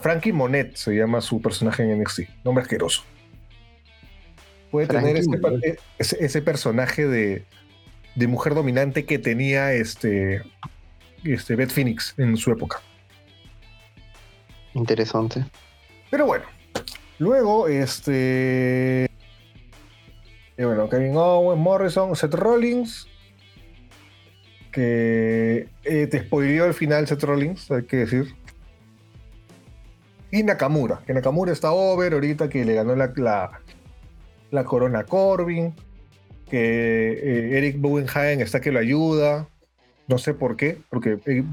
Frankie 0.02 0.32
Monet 0.32 0.76
se 0.76 0.94
llama 0.94 1.20
su 1.20 1.40
personaje 1.40 1.82
en 1.82 2.00
NXT. 2.00 2.44
Nombre 2.44 2.62
asqueroso. 2.62 3.02
Puede 4.70 4.86
tener 4.86 5.16
ese, 5.98 6.42
personaje 6.42 7.06
de, 7.06 7.46
de, 8.14 8.26
mujer 8.26 8.54
dominante 8.54 9.06
que 9.06 9.18
tenía 9.18 9.72
este, 9.72 10.42
este 11.24 11.56
Beth 11.56 11.70
Phoenix 11.70 12.14
en 12.18 12.36
su 12.36 12.52
época. 12.52 12.82
Interesante. 14.74 15.46
Pero 16.10 16.26
bueno. 16.26 16.44
Luego, 17.18 17.66
este. 17.66 19.10
Y 20.56 20.64
bueno, 20.64 20.88
Kevin 20.88 21.16
Owens, 21.16 21.60
Morrison, 21.60 22.14
Seth 22.14 22.34
Rollins. 22.34 23.08
Que 24.72 25.68
eh, 25.84 26.06
te 26.06 26.20
spoileó 26.20 26.66
el 26.66 26.74
final 26.74 27.06
Seth 27.06 27.22
Rollins, 27.24 27.70
hay 27.70 27.84
que 27.84 27.98
decir. 27.98 28.34
Y 30.30 30.42
Nakamura, 30.42 31.00
que 31.06 31.14
Nakamura 31.14 31.52
está 31.52 31.72
over 31.72 32.12
ahorita, 32.12 32.48
que 32.48 32.64
le 32.64 32.74
ganó 32.74 32.94
la, 32.94 33.12
la, 34.50 34.64
corona 34.64 35.00
a 35.00 35.04
Corbin. 35.04 35.74
Que 36.50 37.12
eh, 37.12 37.58
Eric 37.58 37.80
Buenhagen 37.80 38.40
está 38.40 38.60
que 38.60 38.72
lo 38.72 38.78
ayuda. 38.78 39.48
No 40.06 40.18
sé 40.18 40.34
por 40.34 40.56
qué, 40.56 40.78
porque 40.90 41.18
Eric 41.24 41.44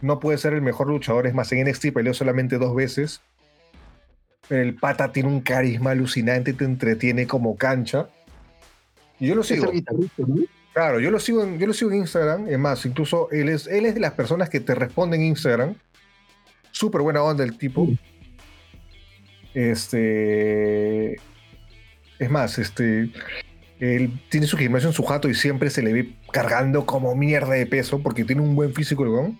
no 0.00 0.20
puede 0.20 0.38
ser 0.38 0.54
el 0.54 0.62
mejor 0.62 0.88
luchador. 0.88 1.26
Es 1.26 1.34
más, 1.34 1.50
en 1.52 1.68
NXT 1.68 1.92
peleó 1.92 2.14
solamente 2.14 2.58
dos 2.58 2.74
veces 2.74 3.20
el 4.50 4.74
pata 4.74 5.12
tiene 5.12 5.28
un 5.28 5.40
carisma 5.40 5.90
alucinante, 5.90 6.52
te 6.52 6.64
entretiene 6.64 7.26
como 7.26 7.56
cancha. 7.56 8.08
Y 9.20 9.28
yo 9.28 9.34
lo 9.34 9.42
sigo. 9.42 9.70
Claro, 10.78 11.00
yo 11.00 11.10
lo 11.10 11.18
sigo 11.18 11.42
en, 11.42 11.58
yo 11.58 11.66
lo 11.66 11.72
sigo 11.72 11.90
en 11.90 11.96
Instagram. 11.96 12.46
Es 12.46 12.56
más, 12.56 12.86
incluso 12.86 13.28
él 13.32 13.48
es, 13.48 13.66
él 13.66 13.84
es 13.84 13.94
de 13.94 14.00
las 14.00 14.12
personas 14.12 14.48
que 14.48 14.60
te 14.60 14.76
responden 14.76 15.22
en 15.22 15.26
Instagram. 15.26 15.74
Súper 16.70 17.00
buena 17.00 17.20
onda 17.20 17.42
el 17.42 17.58
tipo. 17.58 17.88
Este. 19.54 21.14
Es 22.20 22.30
más, 22.30 22.60
este. 22.60 23.10
Él 23.80 24.22
tiene 24.28 24.46
su 24.46 24.56
gimnasio 24.56 24.88
en 24.88 24.92
su 24.92 25.02
jato 25.02 25.28
y 25.28 25.34
siempre 25.34 25.68
se 25.68 25.82
le 25.82 25.92
ve 25.92 26.14
cargando 26.30 26.86
como 26.86 27.12
mierda 27.16 27.54
de 27.54 27.66
peso 27.66 28.00
porque 28.00 28.22
tiene 28.22 28.42
un 28.42 28.54
buen 28.54 28.72
físico 28.72 29.04
el. 29.04 29.36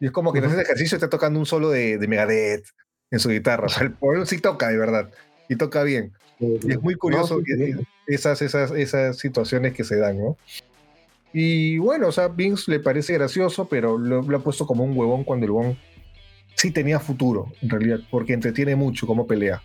Y 0.00 0.06
es 0.06 0.10
como 0.10 0.32
que 0.32 0.40
en 0.40 0.46
ese 0.46 0.60
ejercicio 0.60 0.96
está 0.96 1.08
tocando 1.08 1.38
un 1.38 1.46
solo 1.46 1.70
de, 1.70 1.96
de 1.96 2.08
Megadeth 2.08 2.64
en 3.12 3.20
su 3.20 3.28
guitarra. 3.28 3.66
O 3.66 3.68
sea, 3.68 3.84
el 3.84 3.92
pobre 3.92 4.26
sí 4.26 4.38
toca, 4.38 4.66
de 4.66 4.78
verdad. 4.78 5.12
Y 5.48 5.54
toca 5.54 5.84
bien. 5.84 6.12
Y 6.40 6.72
es 6.72 6.82
muy 6.82 6.94
curioso 6.94 7.40
esas, 8.06 8.42
esas, 8.42 8.70
esas 8.70 9.18
situaciones 9.18 9.74
que 9.74 9.84
se 9.84 9.96
dan, 9.96 10.18
¿no? 10.18 10.36
Y 11.32 11.78
bueno, 11.78 12.08
o 12.08 12.12
sea, 12.12 12.28
Vince 12.28 12.70
le 12.70 12.80
parece 12.80 13.12
gracioso, 13.14 13.68
pero 13.68 13.98
lo, 13.98 14.36
ha 14.36 14.42
puesto 14.42 14.66
como 14.66 14.84
un 14.84 14.96
huevón 14.96 15.24
cuando 15.24 15.46
el 15.46 15.50
huevón 15.50 15.78
sí 16.54 16.70
tenía 16.70 17.00
futuro, 17.00 17.52
en 17.60 17.70
realidad, 17.70 18.00
porque 18.10 18.32
entretiene 18.32 18.76
mucho 18.76 19.06
cómo 19.06 19.26
pelea. 19.26 19.62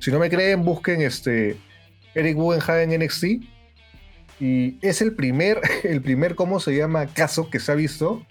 Si 0.00 0.10
no 0.10 0.18
me 0.18 0.28
creen, 0.28 0.64
busquen 0.64 1.02
este 1.02 1.56
Eric 2.14 2.36
Buenhagen 2.36 2.92
en 2.92 3.04
NXT. 3.04 3.24
Y 4.40 4.78
es 4.82 5.02
el 5.02 5.14
primer, 5.14 5.60
el 5.84 6.02
primer, 6.02 6.34
¿cómo 6.34 6.60
se 6.60 6.76
llama? 6.76 7.06
Caso 7.06 7.50
que 7.50 7.60
se 7.60 7.72
ha 7.72 7.74
visto 7.74 8.24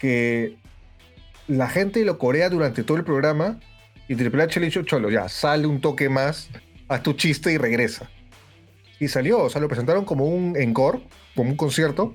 que 0.00 0.56
la 1.48 1.68
gente 1.68 2.04
lo 2.04 2.18
corea 2.18 2.50
durante 2.50 2.82
todo 2.82 2.96
el 2.96 3.04
programa 3.04 3.60
y 4.08 4.14
Triple 4.14 4.42
H 4.42 4.60
le 4.60 4.66
dijo, 4.66 4.82
cholo, 4.82 5.10
ya, 5.10 5.28
sale 5.28 5.66
un 5.66 5.80
toque 5.80 6.08
más, 6.08 6.48
haz 6.88 7.02
tu 7.02 7.12
chiste 7.14 7.52
y 7.52 7.58
regresa. 7.58 8.08
Y 9.00 9.08
salió, 9.08 9.40
o 9.40 9.50
sea, 9.50 9.60
lo 9.60 9.68
presentaron 9.68 10.04
como 10.04 10.26
un 10.26 10.56
encore, 10.56 11.00
como 11.34 11.50
un 11.50 11.56
concierto, 11.56 12.14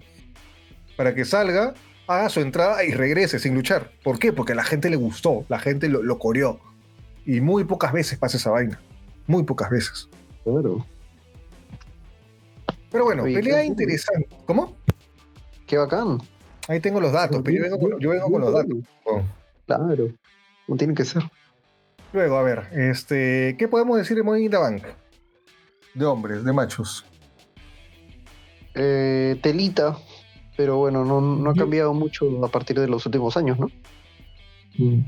para 0.95 1.13
que 1.13 1.26
salga, 1.26 1.73
haga 2.07 2.30
su 2.30 2.39
entrada 2.39 2.84
y 2.84 2.91
regrese 2.93 3.39
sin 3.39 3.53
luchar. 3.53 3.91
¿Por 4.03 4.19
qué? 4.19 4.34
Porque 4.34 4.53
a 4.53 4.55
la 4.55 4.63
gente 4.63 4.89
le 4.89 4.95
gustó, 4.95 5.45
la 5.49 5.59
gente 5.59 5.89
lo, 5.89 6.01
lo 6.01 6.18
coreó. 6.18 6.59
Y 7.26 7.41
muy 7.41 7.65
pocas 7.65 7.93
veces 7.93 8.18
pasa 8.18 8.38
esa 8.38 8.49
vaina. 8.49 8.80
Muy 9.27 9.43
pocas 9.43 9.69
veces. 9.69 10.09
Claro. 10.43 10.85
Pero 12.91 13.05
bueno, 13.05 13.23
pelea 13.23 13.63
interesante. 13.63 14.27
¿Cómo? 14.45 14.76
Qué 15.68 15.77
bacán. 15.77 16.18
Ahí 16.68 16.80
tengo 16.80 16.99
los 16.99 17.11
datos, 17.11 17.41
pero 17.43 17.57
yo 17.57 17.63
vengo 17.63 17.80
con, 17.80 17.99
yo 17.99 18.09
vengo 18.09 18.31
con 18.31 18.41
los 18.41 18.53
datos. 18.53 18.77
Claro, 19.65 20.09
no 20.68 20.76
tiene 20.76 20.93
que 20.93 21.05
ser. 21.05 21.23
Luego, 22.14 22.38
a 22.38 22.44
ver, 22.44 22.68
este, 22.74 23.56
¿qué 23.58 23.68
podemos 23.68 23.98
decir 23.98 24.18
de 24.18 24.24
Money 24.24 24.46
in 24.46 24.52
the 24.52 24.58
Bank? 24.58 24.84
De 25.94 26.06
hombres, 26.06 26.44
de 26.44 26.52
machos. 26.52 27.06
Eh, 28.74 29.40
telita, 29.42 29.98
pero 30.58 30.78
bueno, 30.78 31.06
no, 31.06 31.50
ha 31.50 31.54
cambiado 31.54 31.94
mucho 31.94 32.44
a 32.44 32.50
partir 32.50 32.80
de 32.80 32.88
los 32.88 33.06
últimos 33.06 33.38
años, 33.38 33.60
¿no? 33.60 33.68
Mm. 34.78 35.02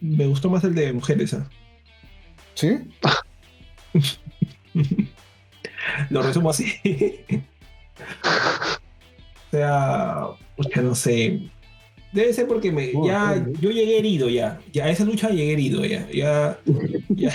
Me 0.00 0.26
gustó 0.26 0.50
más 0.50 0.62
el 0.64 0.74
de 0.74 0.92
mujeres, 0.92 1.34
¿ah? 1.34 1.48
¿Sí? 2.54 2.78
Lo 6.10 6.22
resumo 6.22 6.50
así. 6.50 6.72
o 10.56 10.62
sea, 10.62 10.82
no 10.82 10.94
sé, 10.94 11.50
Debe 12.12 12.32
ser 12.32 12.46
porque 12.46 12.72
me, 12.72 12.92
ya, 13.04 13.46
yo 13.60 13.70
llegué 13.70 13.98
herido 13.98 14.28
ya. 14.28 14.60
Ya 14.72 14.86
a 14.86 14.90
esa 14.90 15.04
lucha 15.04 15.28
llegué 15.28 15.52
herido 15.52 15.84
ya. 15.84 16.08
Ya. 16.10 16.58
ya. 17.08 17.32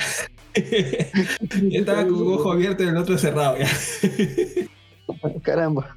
estaba 1.72 2.03
con 2.03 2.15
un 2.15 2.34
ojo 2.34 2.52
abierto 2.52 2.84
y 2.84 2.88
el 2.88 2.98
otro 2.98 3.18
cerrado 3.18 3.57
ya. 3.57 3.69
Caramba. 5.43 5.95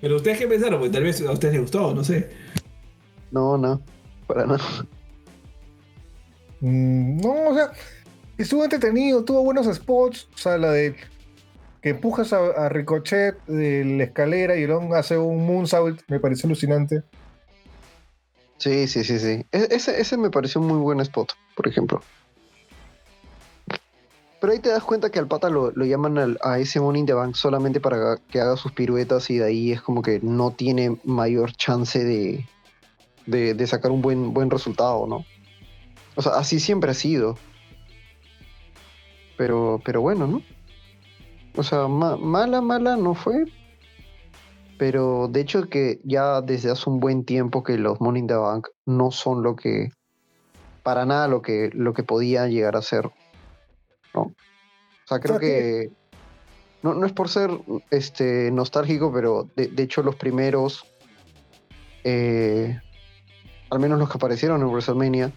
Pero 0.00 0.16
ustedes 0.16 0.38
qué 0.38 0.48
pensaron, 0.48 0.80
pues 0.80 0.92
tal 0.92 1.02
vez 1.02 1.20
a 1.22 1.32
ustedes 1.32 1.54
les 1.54 1.62
gustó, 1.62 1.94
no 1.94 2.04
sé. 2.04 2.30
No, 3.30 3.56
no, 3.56 3.80
para 4.26 4.46
nada. 4.46 4.86
Mm, 6.60 7.20
no, 7.20 7.48
o 7.48 7.54
sea, 7.54 7.72
estuvo 8.36 8.64
entretenido, 8.64 9.24
tuvo 9.24 9.42
buenos 9.44 9.66
spots. 9.74 10.28
O 10.34 10.38
sea, 10.38 10.58
la 10.58 10.72
de 10.72 10.96
que 11.84 11.90
empujas 11.90 12.32
a, 12.32 12.70
Ricochet 12.70 13.36
de 13.44 13.84
la 13.84 14.04
escalera 14.04 14.56
y 14.56 14.62
el 14.62 14.72
hace 14.94 15.18
un 15.18 15.44
moonsault, 15.46 16.00
me 16.08 16.18
pareció 16.18 16.46
alucinante. 16.46 17.02
Sí, 18.56 18.88
sí, 18.88 19.04
sí, 19.04 19.18
sí. 19.18 19.44
E, 19.52 19.68
ese, 19.70 20.00
ese 20.00 20.16
me 20.16 20.30
pareció 20.30 20.62
un 20.62 20.68
muy 20.68 20.78
buen 20.78 21.00
spot, 21.00 21.34
por 21.54 21.68
ejemplo. 21.68 22.00
Pero 24.40 24.50
ahí 24.54 24.60
te 24.60 24.70
das 24.70 24.82
cuenta 24.82 25.10
que 25.10 25.18
al 25.18 25.28
pata 25.28 25.50
lo, 25.50 25.72
llaman 25.72 26.38
a 26.42 26.58
ese 26.58 26.80
Money 26.80 27.04
the 27.04 27.12
Bank 27.12 27.34
solamente 27.34 27.80
para 27.80 28.16
que 28.30 28.40
haga 28.40 28.56
sus 28.56 28.72
piruetas 28.72 29.28
y 29.28 29.36
de 29.36 29.44
ahí 29.44 29.72
es 29.72 29.82
como 29.82 30.00
que 30.00 30.20
no 30.22 30.52
tiene 30.52 30.96
mayor 31.04 31.52
chance 31.52 32.02
de, 32.02 32.46
de, 33.26 33.66
sacar 33.66 33.90
un 33.90 34.00
buen, 34.00 34.32
buen 34.32 34.48
resultado, 34.48 35.06
¿no? 35.06 35.26
O 36.14 36.22
sea, 36.22 36.32
así 36.36 36.60
siempre 36.60 36.92
ha 36.92 36.94
sido. 36.94 37.36
Pero, 39.36 39.82
pero 39.84 40.00
bueno, 40.00 40.26
¿no? 40.26 40.53
O 41.56 41.62
sea, 41.62 41.86
mala, 41.88 42.60
mala 42.60 42.96
no 42.96 43.14
fue. 43.14 43.44
Pero 44.78 45.28
de 45.28 45.40
hecho 45.40 45.68
que 45.68 46.00
ya 46.02 46.40
desde 46.40 46.70
hace 46.70 46.90
un 46.90 46.98
buen 46.98 47.24
tiempo 47.24 47.62
que 47.62 47.78
los 47.78 48.00
Money 48.00 48.22
in 48.22 48.26
the 48.26 48.34
Bank 48.34 48.68
no 48.86 49.10
son 49.10 49.42
lo 49.42 49.54
que. 49.54 49.90
Para 50.82 51.06
nada 51.06 51.28
lo 51.28 51.40
que, 51.40 51.70
lo 51.72 51.94
que 51.94 52.02
podía 52.02 52.48
llegar 52.48 52.76
a 52.76 52.82
ser. 52.82 53.10
¿no? 54.14 54.22
O 54.22 54.34
sea, 55.06 55.20
creo 55.20 55.38
que. 55.38 55.90
No, 56.82 56.92
no, 56.92 57.06
es 57.06 57.12
por 57.12 57.30
ser 57.30 57.50
este, 57.90 58.50
nostálgico, 58.50 59.10
pero 59.12 59.48
de, 59.56 59.70
hecho 59.82 60.02
los 60.02 60.16
primeros. 60.16 60.84
Eh, 62.02 62.78
al 63.70 63.78
menos 63.78 63.98
los 63.98 64.10
que 64.10 64.18
aparecieron 64.18 64.60
en 64.60 64.68
WrestleMania. 64.68 65.32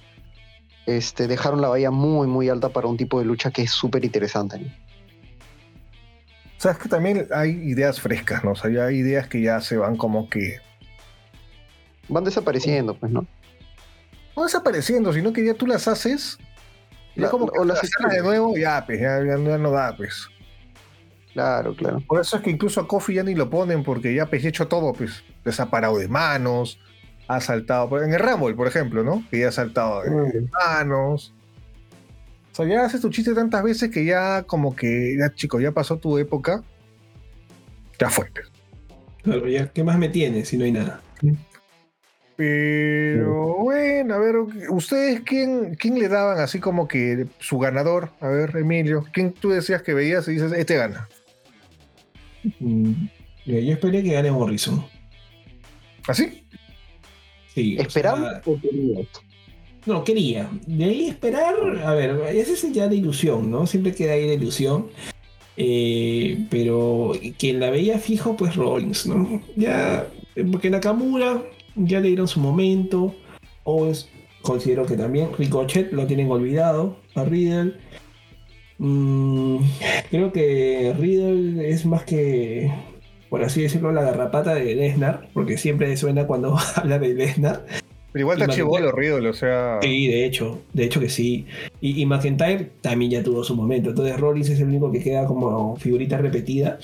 Este, 0.85 1.27
dejaron 1.27 1.61
la 1.61 1.68
valla 1.68 1.91
muy, 1.91 2.27
muy 2.27 2.49
alta 2.49 2.69
para 2.69 2.88
un 2.88 2.98
tipo 2.98 3.19
de 3.19 3.26
lucha 3.26 3.52
que 3.52 3.61
es 3.61 3.72
súper 3.72 4.06
interesante. 4.06 4.73
O 6.58 6.60
sea, 6.60 6.72
es 6.72 6.80
que 6.80 6.90
también 6.90 7.28
hay 7.32 7.52
ideas 7.52 8.02
frescas, 8.02 8.44
¿no? 8.44 8.52
O 8.52 8.56
sea, 8.56 8.86
hay 8.86 8.98
ideas 8.98 9.28
que 9.28 9.42
ya 9.42 9.62
se 9.62 9.78
van 9.78 9.96
como 9.96 10.28
que. 10.28 10.60
Van 12.10 12.24
desapareciendo, 12.24 12.98
pues, 12.98 13.12
¿no? 13.12 13.28
No 14.36 14.44
desapareciendo, 14.44 15.14
sino 15.14 15.34
que 15.34 15.46
ya 15.46 15.54
tú 15.54 15.68
las 15.68 15.88
haces. 15.88 16.40
Ya 17.16 17.30
como 17.30 17.48
que 17.48 17.60
o 17.60 17.66
las 17.66 17.80
haces 17.80 17.92
de 18.10 18.22
nuevo, 18.22 18.58
ya, 18.58 18.84
pues, 18.86 19.00
ya, 19.00 19.20
no 19.20 19.72
da, 19.72 19.96
pues. 19.96 20.28
Claro, 21.34 21.76
claro. 21.76 22.02
Por 22.08 22.22
eso 22.22 22.38
es 22.38 22.44
que 22.44 22.50
incluso 22.50 22.82
a 22.82 22.88
Kofi 22.88 23.16
ya 23.16 23.24
ni 23.24 23.36
lo 23.36 23.50
ponen, 23.50 23.84
porque 23.84 24.16
ya 24.16 24.26
pues, 24.26 24.44
hecho 24.44 24.68
todo, 24.68 24.94
pues. 24.94 25.24
Les 25.44 25.60
ha 25.60 25.70
parado 25.70 25.98
de 26.00 26.08
manos, 26.08 26.80
ha 27.28 27.40
saltado. 27.40 28.04
En 28.04 28.14
el 28.14 28.20
Rumble, 28.20 28.56
por 28.56 28.68
ejemplo, 28.68 29.04
¿no? 29.04 29.24
Que 29.30 29.42
ya 29.42 29.50
ha 29.50 29.52
saltado 29.52 30.02
de 30.02 30.48
manos 30.52 31.36
o 32.58 32.64
sea, 32.64 32.68
ya 32.68 32.86
haces 32.86 33.02
tu 33.02 33.12
chiste 33.12 33.36
tantas 33.36 33.62
veces 33.62 33.92
que 33.92 34.04
ya 34.04 34.42
como 34.42 34.76
que, 34.76 35.16
ya 35.20 35.32
chico, 35.36 35.60
ya 35.60 35.72
pasó 35.72 35.98
tu 35.98 36.18
época. 36.18 36.64
Ya 38.00 38.10
fue. 38.10 38.32
Claro, 39.22 39.48
ya, 39.48 39.72
¿qué 39.72 39.84
más 39.84 40.00
me 40.00 40.10
tienes 40.10 40.48
si 40.48 40.58
no 40.58 40.66
hay 40.66 40.72
nada? 40.72 41.00
Pero 42.36 43.58
bueno, 43.60 44.16
a 44.16 44.18
ver, 44.18 44.38
¿ustedes 44.70 45.22
quién, 45.22 45.76
quién 45.76 46.00
le 46.00 46.08
daban 46.08 46.40
así 46.40 46.60
como 46.60 46.88
que 46.88 47.28
su 47.38 47.60
ganador? 47.60 48.10
A 48.22 48.28
ver, 48.28 48.58
Emilio, 48.58 49.06
¿quién 49.14 49.34
tú 49.34 49.50
decías 49.50 49.84
que 49.84 49.94
veías 49.94 50.28
y 50.28 50.32
dices, 50.32 50.52
este 50.52 50.78
gana? 50.78 51.08
Mm, 52.60 52.92
yo 53.46 53.72
esperé 53.72 54.02
que 54.02 54.14
gane 54.14 54.32
Morrison. 54.32 54.84
¿Así? 56.08 56.44
Sí. 57.54 57.78
¿Esperaba 57.78 58.42
o 58.46 58.60
no, 59.88 60.03
quería. 60.03 60.49
De 60.68 60.85
ahí 60.85 61.07
esperar, 61.07 61.55
a 61.84 61.93
ver, 61.93 62.22
ese 62.34 62.53
es 62.53 62.72
ya 62.73 62.88
de 62.88 62.97
ilusión, 62.97 63.49
¿no? 63.49 63.65
Siempre 63.65 63.95
queda 63.95 64.14
ahí 64.14 64.27
de 64.27 64.35
ilusión. 64.35 64.88
Eh, 65.55 66.45
pero 66.51 67.14
quien 67.39 67.59
la 67.59 67.72
veía 67.72 67.97
fijo, 67.97 68.38
pues 68.38 68.55
Rollins, 68.55 69.07
¿no? 69.07 69.41
Ya, 69.55 70.07
porque 70.51 70.69
Nakamura 70.69 71.41
ya 71.76 71.99
le 71.99 72.09
dieron 72.09 72.27
su 72.27 72.39
momento. 72.39 73.15
O 73.64 73.91
considero 74.41 74.85
que 74.85 74.95
también 74.95 75.30
Ricochet 75.38 75.91
lo 75.91 76.05
tienen 76.05 76.30
olvidado 76.31 76.97
a 77.15 77.23
Riddle. 77.23 77.73
Mm, 78.77 79.57
creo 80.11 80.31
que 80.31 80.93
Riddle 80.97 81.69
es 81.69 81.85
más 81.85 82.03
que, 82.03 82.72
por 83.30 83.43
así 83.43 83.61
decirlo, 83.61 83.91
la 83.91 84.03
garrapata 84.03 84.53
de 84.53 84.76
Lesnar, 84.76 85.30
porque 85.34 85.57
siempre 85.57 85.95
suena 85.97 86.27
cuando 86.27 86.57
habla 86.76 86.99
de 86.99 87.14
Lesnar. 87.14 87.65
Pero 88.12 88.24
igual 88.24 88.42
está 88.42 88.54
chivolo 88.54 88.92
Riddle, 88.92 89.30
o 89.30 89.34
sea. 89.34 89.80
Sí, 89.82 90.08
de 90.08 90.26
hecho, 90.26 90.62
de 90.74 90.86
hecho 90.86 91.00
que 91.00 91.10
sí. 91.10 91.46
Y, 91.82 92.06
McIntyre 92.06 92.72
también 92.82 93.12
ya 93.12 93.24
tuvo 93.24 93.44
su 93.44 93.56
momento. 93.56 93.90
Entonces 93.90 94.20
Rollins 94.20 94.50
es 94.50 94.60
el 94.60 94.68
único 94.68 94.92
que 94.92 95.04
queda 95.04 95.26
como 95.26 95.76
figurita 95.76 96.18
repetida. 96.18 96.80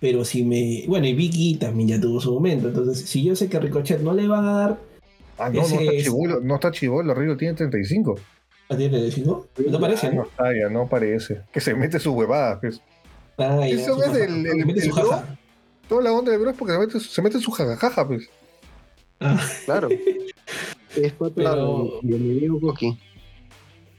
Pero 0.00 0.24
si 0.24 0.44
me. 0.44 0.84
Bueno, 0.86 1.06
y 1.06 1.14
Vicky 1.14 1.56
también 1.56 1.88
ya 1.88 2.00
tuvo 2.00 2.20
su 2.20 2.32
momento. 2.32 2.68
Entonces, 2.68 3.08
si 3.08 3.24
yo 3.24 3.34
sé 3.34 3.48
que 3.48 3.58
Ricochet 3.58 4.00
no 4.00 4.12
le 4.12 4.28
van 4.28 4.44
a 4.44 4.52
dar. 4.52 4.78
Ah, 5.38 5.50
no, 5.50 5.60
no 5.60 5.80
está 5.80 5.92
chivolo, 6.02 6.40
no 6.40 6.54
está 6.54 6.70
chivolo, 6.70 7.14
Riddle 7.14 7.36
tiene 7.36 7.54
35. 7.54 8.18
¿Ah, 8.68 8.76
tiene 8.76 8.98
35? 8.98 9.48
No 9.70 9.80
parece, 9.80 10.08
¿no? 10.08 10.14
No 10.14 10.22
está, 10.24 10.44
ya 10.54 10.68
no 10.68 10.86
parece. 10.86 11.42
Que 11.52 11.60
se 11.60 11.74
mete 11.74 11.98
su 11.98 12.12
huevada, 12.12 12.60
pues. 12.60 12.80
Eso 13.38 14.02
es 14.02 14.16
el, 14.16 14.46
el, 14.46 14.60
el 14.60 14.92
bro. 14.92 15.22
Toda 15.88 16.02
la 16.02 16.12
onda 16.12 16.32
de 16.32 16.38
bro 16.38 16.50
es 16.50 16.56
porque 16.56 16.72
se 16.72 16.78
mete, 16.78 17.00
se 17.00 17.22
mete 17.22 17.38
su 17.38 17.50
jajajaja, 17.50 18.06
pues. 18.06 18.28
Ah. 19.20 19.40
Claro. 19.64 19.88
es 19.90 21.14
Pero... 21.34 22.00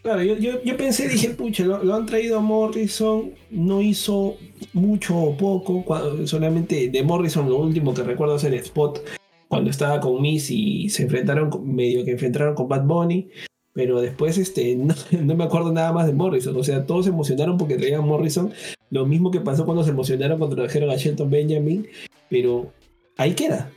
Claro, 0.03 0.23
yo, 0.23 0.37
yo, 0.37 0.63
yo, 0.63 0.77
pensé, 0.77 1.09
dije, 1.09 1.31
pucha, 1.31 1.65
lo, 1.65 1.93
han 1.93 2.05
traído 2.05 2.37
a 2.37 2.41
Morrison, 2.41 3.33
no 3.49 3.81
hizo 3.81 4.37
mucho 4.71 5.17
o 5.17 5.35
poco, 5.35 5.83
solamente 6.25 6.87
de 6.87 7.03
Morrison 7.03 7.49
lo 7.49 7.57
último 7.57 7.93
que 7.93 8.03
recuerdo 8.03 8.37
es 8.37 8.45
el 8.45 8.53
spot 8.53 9.01
cuando 9.49 9.69
estaba 9.69 9.99
con 9.99 10.21
Miss 10.21 10.49
y 10.49 10.89
se 10.89 11.03
enfrentaron, 11.03 11.49
medio 11.75 12.05
que 12.05 12.11
enfrentaron 12.11 12.55
con 12.55 12.69
Bad 12.69 12.85
Bunny, 12.85 13.27
pero 13.73 13.99
después 13.99 14.37
este, 14.37 14.75
no, 14.77 15.35
me 15.35 15.43
acuerdo 15.43 15.73
nada 15.73 15.91
más 15.91 16.07
de 16.07 16.13
Morrison, 16.13 16.55
o 16.55 16.63
sea, 16.63 16.85
todos 16.85 17.03
se 17.03 17.11
emocionaron 17.11 17.57
porque 17.57 17.75
traían 17.75 17.99
a 17.99 18.05
Morrison, 18.05 18.53
lo 18.89 19.05
mismo 19.05 19.29
que 19.29 19.41
pasó 19.41 19.65
cuando 19.65 19.83
se 19.83 19.89
emocionaron 19.89 20.37
cuando 20.37 20.55
trajeron 20.55 20.89
a 20.89 20.95
Shelton 20.95 21.29
Benjamin, 21.29 21.85
pero 22.29 22.71
ahí 23.17 23.33
queda. 23.33 23.71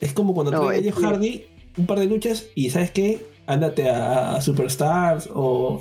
Es 0.00 0.12
como 0.12 0.34
cuando 0.34 0.52
no, 0.52 0.66
traen 0.66 0.80
a 0.80 0.84
Jeff 0.84 0.98
Hardy 1.02 1.46
un 1.76 1.86
par 1.86 1.98
de 1.98 2.06
luchas 2.06 2.46
y 2.54 2.70
¿sabes 2.70 2.90
qué? 2.90 3.26
Ándate 3.46 3.88
a, 3.88 4.40
Superstars 4.40 5.28
o, 5.32 5.80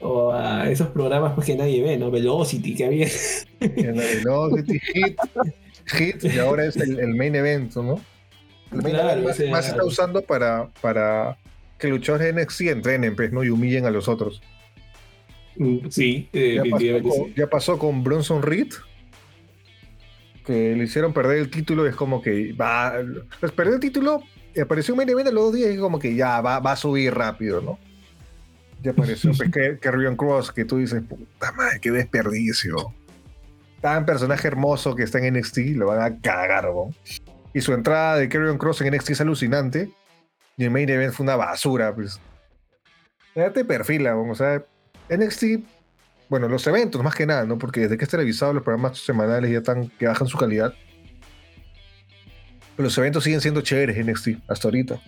o, 0.00 0.32
a 0.32 0.70
esos 0.70 0.88
programas 0.88 1.32
pues, 1.34 1.46
que 1.46 1.56
nadie 1.56 1.82
ve, 1.82 1.96
¿no? 1.96 2.10
Velocity 2.10 2.74
que 2.74 2.84
había. 2.86 3.08
Velocity, 3.60 4.80
Hit, 4.80 5.18
Hit, 5.86 6.24
y 6.24 6.38
ahora 6.38 6.66
es 6.66 6.76
el, 6.76 7.14
main 7.14 7.34
event, 7.34 7.74
¿no? 7.76 8.00
El 8.72 8.82
main 8.82 8.96
event 8.96 9.24
más, 9.50 9.66
se 9.66 9.72
está 9.72 9.84
usando 9.84 10.22
para, 10.22 10.70
para 10.80 11.36
que 11.78 11.88
luchadores 11.88 12.34
de 12.34 12.42
NXT 12.42 12.60
entrenen, 12.62 13.14
pues, 13.14 13.32
¿no? 13.32 13.44
Y 13.44 13.50
humillen 13.50 13.84
a 13.84 13.90
los 13.90 14.08
otros. 14.08 14.40
Mm, 15.56 15.88
sí, 15.90 16.28
eh, 16.32 16.62
ya, 16.64 16.70
pasó 16.70 17.02
con, 17.02 17.34
ya, 17.34 17.46
pasó 17.50 17.78
con, 17.78 18.04
Bronson 18.04 18.42
Reed, 18.42 18.72
que 20.44 20.74
le 20.76 20.84
hicieron 20.84 21.12
perder 21.12 21.38
el 21.38 21.50
título, 21.50 21.86
es 21.86 21.94
como 21.94 22.22
que 22.22 22.52
va. 22.52 22.94
Pues 23.40 23.52
perder 23.52 23.74
el 23.74 23.80
título, 23.80 24.22
apareció 24.60 24.94
un 24.94 24.98
main 24.98 25.08
event 25.08 25.30
los 25.30 25.44
dos 25.44 25.54
días 25.54 25.70
y 25.70 25.74
es 25.74 25.80
como 25.80 25.98
que 25.98 26.14
ya 26.14 26.40
va, 26.40 26.58
va 26.58 26.72
a 26.72 26.76
subir 26.76 27.14
rápido, 27.14 27.60
¿no? 27.60 27.78
Ya 28.82 28.90
apareció 28.90 29.32
pues, 29.36 29.50
que, 29.52 29.78
que 29.78 30.16
Cross, 30.16 30.52
que 30.52 30.64
tú 30.64 30.78
dices, 30.78 31.02
puta 31.02 31.52
madre, 31.52 31.80
qué 31.80 31.90
desperdicio. 31.90 32.76
Tan 33.80 34.06
personaje 34.06 34.46
hermoso 34.46 34.94
que 34.94 35.02
está 35.02 35.18
en 35.18 35.34
NXT, 35.34 35.58
lo 35.74 35.86
van 35.86 36.02
a 36.02 36.20
cagar, 36.20 36.64
¿no? 36.64 36.90
Y 37.54 37.60
su 37.60 37.72
entrada 37.72 38.16
de 38.16 38.28
Carrion 38.28 38.58
Cross 38.58 38.80
en 38.82 38.94
NXT 38.94 39.10
es 39.10 39.20
alucinante. 39.20 39.90
Y 40.56 40.64
el 40.64 40.70
main 40.70 40.88
event 40.88 41.12
fue 41.12 41.24
una 41.24 41.36
basura, 41.36 41.94
pues. 41.94 42.20
Ya 43.34 43.52
te 43.52 43.64
perfila, 43.64 44.16
o 44.16 44.34
sea, 44.34 44.64
NXT, 45.08 45.44
bueno, 46.32 46.48
los 46.48 46.66
eventos 46.66 47.02
más 47.02 47.14
que 47.14 47.26
nada, 47.26 47.44
¿no? 47.44 47.58
Porque 47.58 47.80
desde 47.80 47.98
que 47.98 48.04
es 48.04 48.10
televisado 48.10 48.54
los 48.54 48.62
programas 48.62 48.96
semanales 48.96 49.50
ya 49.50 49.58
están 49.58 49.90
que 49.98 50.06
bajan 50.06 50.26
su 50.26 50.38
calidad. 50.38 50.72
Los 52.78 52.96
eventos 52.96 53.24
siguen 53.24 53.42
siendo 53.42 53.60
chéveres 53.60 54.02
NXT 54.02 54.28
hasta 54.48 54.68
ahorita. 54.68 54.98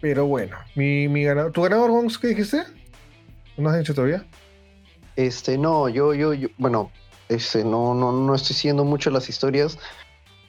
Pero 0.00 0.24
bueno, 0.26 0.56
mi, 0.76 1.08
mi 1.08 1.24
ganador, 1.24 1.50
¿tu 1.50 1.62
ganador, 1.62 1.90
Gonz, 1.90 2.16
qué 2.16 2.28
dijiste? 2.28 2.62
¿No 3.56 3.68
has 3.68 3.78
dicho 3.80 3.92
todavía? 3.92 4.24
Este, 5.16 5.58
no, 5.58 5.88
yo, 5.88 6.14
yo, 6.14 6.32
yo 6.32 6.46
bueno, 6.58 6.92
este, 7.28 7.64
no, 7.64 7.92
no, 7.92 8.12
no 8.12 8.36
estoy 8.36 8.54
siguiendo 8.54 8.84
mucho 8.84 9.10
las 9.10 9.28
historias 9.28 9.80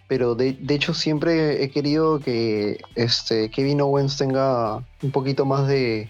pero 0.07 0.35
de, 0.35 0.55
hecho 0.69 0.93
siempre 0.93 1.63
he 1.63 1.69
querido 1.69 2.19
que 2.19 2.79
este 2.93 3.49
Kevin 3.49 3.81
Owens 3.81 4.15
tenga 4.15 4.77
un 5.01 5.11
poquito 5.11 5.43
más 5.43 5.67
de, 5.67 6.09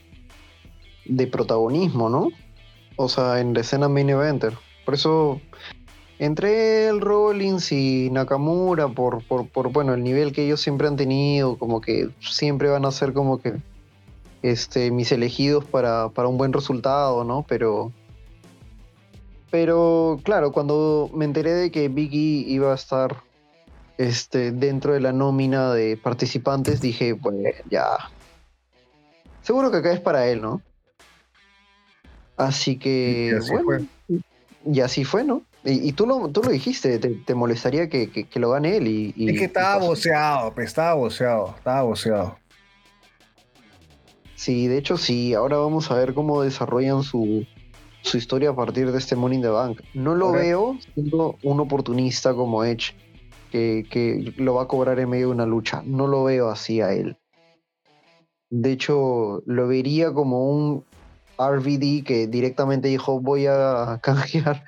de 1.06 1.26
protagonismo, 1.26 2.10
¿no? 2.10 2.30
O 2.98 3.08
sea, 3.08 3.40
en 3.40 3.54
la 3.54 3.62
escena 3.62 3.88
main 3.88 4.10
eventer. 4.10 4.54
Por 4.84 4.96
eso 4.96 5.40
entre 6.20 6.88
el 6.88 7.00
Rollins 7.00 7.72
y 7.72 8.10
Nakamura, 8.12 8.88
por, 8.88 9.24
por, 9.24 9.48
por, 9.48 9.72
bueno, 9.72 9.94
el 9.94 10.04
nivel 10.04 10.34
que 10.34 10.46
ellos 10.46 10.62
siempre 10.62 10.88
han 10.88 10.96
tenido, 10.96 11.58
como 11.58 11.80
que 11.80 12.10
siempre 12.20 12.70
van 12.70 12.86
a 12.86 12.92
ser 12.92 13.14
como 13.14 13.40
que 13.40 13.56
este, 14.42 14.90
mis 14.92 15.12
elegidos 15.12 15.64
para, 15.66 16.10
para 16.10 16.28
un 16.28 16.38
buen 16.38 16.54
resultado, 16.54 17.24
¿no? 17.24 17.46
Pero, 17.48 17.92
pero 19.52 20.20
claro, 20.24 20.52
cuando 20.52 21.10
me 21.14 21.26
enteré 21.26 21.54
de 21.54 21.72
que 21.72 21.88
Biggie 21.88 22.46
iba 22.48 22.72
a 22.72 22.76
estar 22.76 23.24
este, 24.00 24.52
dentro 24.52 24.94
de 24.94 25.02
la 25.02 25.12
nómina 25.12 25.72
de 25.74 25.98
participantes, 25.98 26.82
dije, 26.82 27.16
pues 27.16 27.36
ya. 27.70 27.86
Seguro 29.42 29.70
que 29.70 29.78
acá 29.78 29.94
es 29.94 30.00
para 30.00 30.28
él, 30.28 30.42
¿no? 30.42 30.62
Así 32.38 32.78
que, 32.78 33.32
y 33.34 33.36
así 33.36 33.52
bueno, 33.52 33.66
fue. 33.66 34.20
y 34.66 34.80
así 34.80 35.04
fue, 35.04 35.24
¿no? 35.24 35.42
Y, 35.64 35.92
tú, 35.92 36.06
lo, 36.06 36.30
tú 36.30 36.44
lo 36.44 36.50
dijiste, 36.50 36.98
te, 36.98 37.36
molestaría 37.36 37.90
que, 37.90 38.28
lo 38.36 38.52
gane 38.52 38.78
él. 38.78 38.88
Y, 38.88 39.30
es 39.30 39.40
que 39.40 39.46
estaba 39.46 39.84
boceado, 39.84 40.54
pues, 40.54 40.68
estaba 40.68 40.94
boceado, 40.94 41.56
estaba 41.58 41.82
boceado. 41.82 42.38
Sí, 44.36 44.68
de 44.68 44.78
hecho 44.78 44.98
sí, 44.98 45.34
ahora 45.34 45.58
vamos 45.58 45.92
a 45.92 45.96
ver 45.96 46.14
cómo 46.14 46.44
desarrollan 46.44 47.04
su, 47.04 47.46
su 48.02 48.18
historia 48.18 48.52
a 48.52 48.56
partir 48.56 48.92
de 48.92 48.98
este 48.98 49.16
Money 49.16 49.38
in 49.38 49.42
the 49.42 49.50
Bank. 49.50 49.82
No 49.94 50.16
lo 50.16 50.32
veo 50.32 50.78
siendo 50.94 51.36
un 51.44 51.60
oportunista 51.60 52.34
como 52.34 52.64
Edge 52.64 52.94
que, 53.52 54.34
lo 54.38 54.54
va 54.54 54.64
a 54.64 54.68
cobrar 54.68 55.00
en 55.00 55.10
medio 55.10 55.28
de 55.28 55.34
una 55.34 55.46
lucha. 55.46 55.82
No 55.86 56.08
lo 56.08 56.24
veo 56.24 56.50
así 56.50 56.82
a 56.82 56.94
él. 56.94 57.18
De 58.50 58.72
hecho, 58.72 59.44
lo 59.46 59.68
vería 59.68 60.14
como 60.14 60.50
un 60.50 60.86
RVD 61.38 62.04
que 62.04 62.28
directamente 62.28 62.88
dijo 62.88 63.20
voy 63.20 63.46
a 63.48 64.00
canjear 64.04 64.64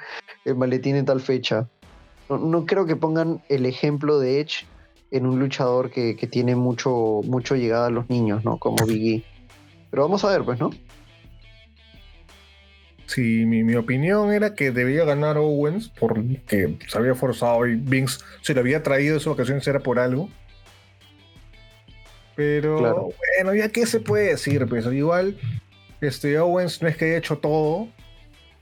el 0.45 0.55
maletín 0.55 0.95
en 0.95 1.05
tal 1.05 1.21
fecha. 1.21 1.67
No, 2.29 2.65
creo 2.65 2.85
que 2.85 2.95
pongan 2.95 3.41
el 3.49 3.65
ejemplo 3.65 4.19
de 4.19 4.41
Edge 4.41 4.65
en 5.09 5.25
un 5.25 5.39
luchador 5.39 5.89
que, 5.89 6.13
tiene 6.29 6.55
mucho, 6.55 7.21
mucho 7.23 7.55
llegada 7.55 7.87
a 7.87 7.89
los 7.89 8.07
niños, 8.09 8.45
¿no? 8.45 8.57
Como 8.57 8.85
Biggie. 8.85 9.23
Pero 9.89 10.03
vamos 10.03 10.23
a 10.23 10.29
ver, 10.29 10.43
pues, 10.43 10.59
¿no? 10.59 10.69
Sí, 13.07 13.47
mi, 13.47 13.73
opinión 13.73 14.31
era 14.31 14.53
que 14.53 14.69
debía 14.69 15.03
ganar 15.03 15.39
Owens 15.39 15.89
porque 15.89 16.77
se 16.87 16.97
había 16.97 17.15
forzado 17.15 17.65
y 17.65 17.73
Vince 17.75 18.19
se 18.41 18.53
lo 18.53 18.59
había 18.59 18.83
traído 18.83 19.17
esa 19.17 19.31
ocasión 19.31 19.59
era 19.65 19.79
por 19.79 19.97
algo. 19.97 20.29
Pero 22.35 23.11
bueno, 23.37 23.55
ya 23.55 23.69
qué 23.69 23.87
se 23.87 23.99
puede 23.99 24.27
decir, 24.27 24.67
pues 24.67 24.85
igual 24.85 25.35
este 26.01 26.38
Owens 26.39 26.81
no 26.81 26.88
es 26.88 26.97
que 26.97 27.05
haya 27.05 27.17
hecho 27.17 27.38
todo, 27.38 27.88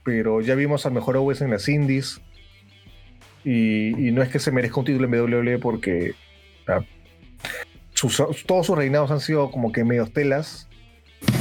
pero 0.04 0.40
ya 0.40 0.54
vimos 0.54 0.86
al 0.86 0.92
mejor 0.92 1.16
Owens 1.16 1.40
en 1.40 1.50
las 1.50 1.68
indies. 1.68 2.20
Y, 3.44 3.92
no 4.12 4.22
es 4.22 4.28
que 4.28 4.38
se 4.38 4.50
merezca 4.50 4.80
un 4.80 4.86
título 4.86 5.06
en 5.06 5.34
WWE 5.36 5.58
porque 5.58 6.14
todos 8.46 8.66
sus 8.66 8.76
reinados 8.76 9.10
han 9.10 9.20
sido 9.20 9.50
como 9.50 9.72
que 9.72 9.84
medio 9.84 10.06
telas. 10.06 10.68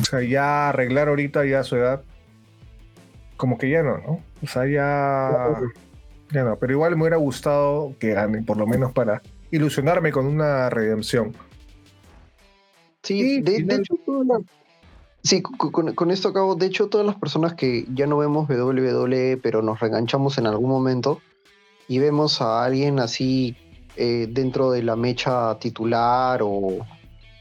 O 0.02 0.06
sea, 0.06 0.22
ya 0.22 0.70
arreglar 0.70 1.10
ahorita 1.10 1.46
ya 1.46 1.64
su 1.64 1.76
edad 1.76 2.04
como 3.38 3.58
que 3.58 3.70
ya 3.70 3.84
no, 3.84 3.98
¿no? 4.00 4.24
O 4.44 4.48
sea, 4.48 4.66
ya, 4.66 5.62
ya 6.32 6.44
no, 6.44 6.58
pero 6.58 6.74
igual 6.74 6.96
me 6.96 7.04
hubiera 7.04 7.18
gustado 7.18 7.96
que 8.00 8.14
gane, 8.14 8.42
por 8.42 8.58
lo 8.58 8.68
menos 8.68 8.92
para 8.92 9.22
ilusionarme 9.52 10.12
con 10.12 10.26
una 10.26 10.70
redención. 10.70 11.34
Sí, 13.04 13.42
de, 13.42 13.58
hecho, 13.58 13.96
sí, 15.28 15.42
con, 15.42 16.12
esto 16.12 16.30
acabo, 16.30 16.56
de 16.56 16.66
hecho, 16.66 16.88
todas 16.88 17.06
las 17.06 17.16
personas 17.16 17.54
que 17.54 17.86
ya 17.94 18.08
no 18.08 18.18
vemos 18.18 18.48
WWE, 18.50 19.38
pero 19.38 19.62
nos 19.62 19.80
reenganchamos 19.80 20.38
en 20.38 20.48
algún 20.48 20.70
momento 20.70 21.22
y 21.88 22.00
vemos 22.00 22.42
a 22.42 22.64
alguien 22.64 23.00
así 23.00 23.56
eh, 23.96 24.28
dentro 24.30 24.72
de 24.72 24.84
la 24.84 24.96
mecha 24.96 25.58
titular 25.60 26.42
o, 26.42 26.86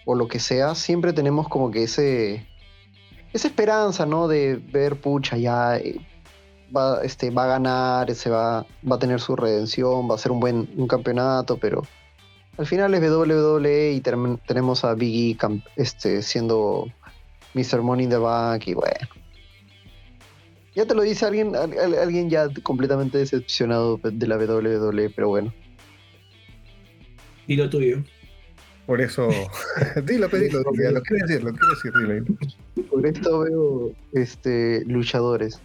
o 0.04 0.14
lo 0.14 0.28
que 0.28 0.40
sea, 0.40 0.74
siempre 0.74 1.12
tenemos 1.12 1.48
como 1.48 1.70
que 1.70 1.84
ese 1.84 2.46
esa 3.32 3.48
esperanza, 3.48 4.06
¿no? 4.06 4.28
De 4.28 4.56
ver, 4.56 5.00
pucha, 5.00 5.36
ya 5.36 5.76
eh, 5.76 6.00
va, 6.74 7.02
este, 7.02 7.30
va 7.30 7.44
a 7.44 7.48
ganar, 7.48 8.14
se 8.14 8.30
va, 8.30 8.66
va 8.90 8.96
a 8.96 8.98
tener 8.98 9.20
su 9.20 9.36
redención, 9.36 10.10
va 10.10 10.14
a 10.14 10.18
ser 10.18 10.32
un 10.32 10.40
buen 10.40 10.68
un 10.76 10.88
campeonato, 10.88 11.58
pero 11.58 11.82
al 12.56 12.66
final 12.66 12.94
es 12.94 13.02
WWE 13.10 13.92
y 13.92 14.00
tenemos 14.00 14.84
a 14.84 14.94
Biggie 14.94 15.36
este, 15.76 16.22
siendo 16.22 16.86
Mr. 17.56 17.82
Money 17.82 18.04
in 18.04 18.10
the 18.10 18.18
Bank 18.18 18.68
y 18.68 18.74
bueno. 18.74 19.08
Ya 20.74 20.84
te 20.84 20.94
lo 20.94 21.02
dice 21.02 21.24
alguien, 21.24 21.56
alguien 21.56 22.28
ya 22.28 22.50
completamente 22.62 23.16
decepcionado 23.16 23.98
de 24.02 24.26
la 24.26 24.36
WWE, 24.36 25.08
pero 25.08 25.30
bueno. 25.30 25.54
Y 27.46 27.56
lo 27.56 27.70
tuyo. 27.70 28.04
Por 28.84 29.00
eso, 29.00 29.28
dilo, 30.04 30.28
dilo, 30.28 30.60
lo 30.60 30.72
quiero 31.02 31.26
decir, 31.26 31.42
lo 31.42 31.52
quiero 31.52 31.70
decir, 31.70 31.92
dilo. 31.94 32.26
Por 32.90 33.06
esto 33.06 33.40
veo 33.40 33.92
este, 34.12 34.84
luchadores. 34.84 35.58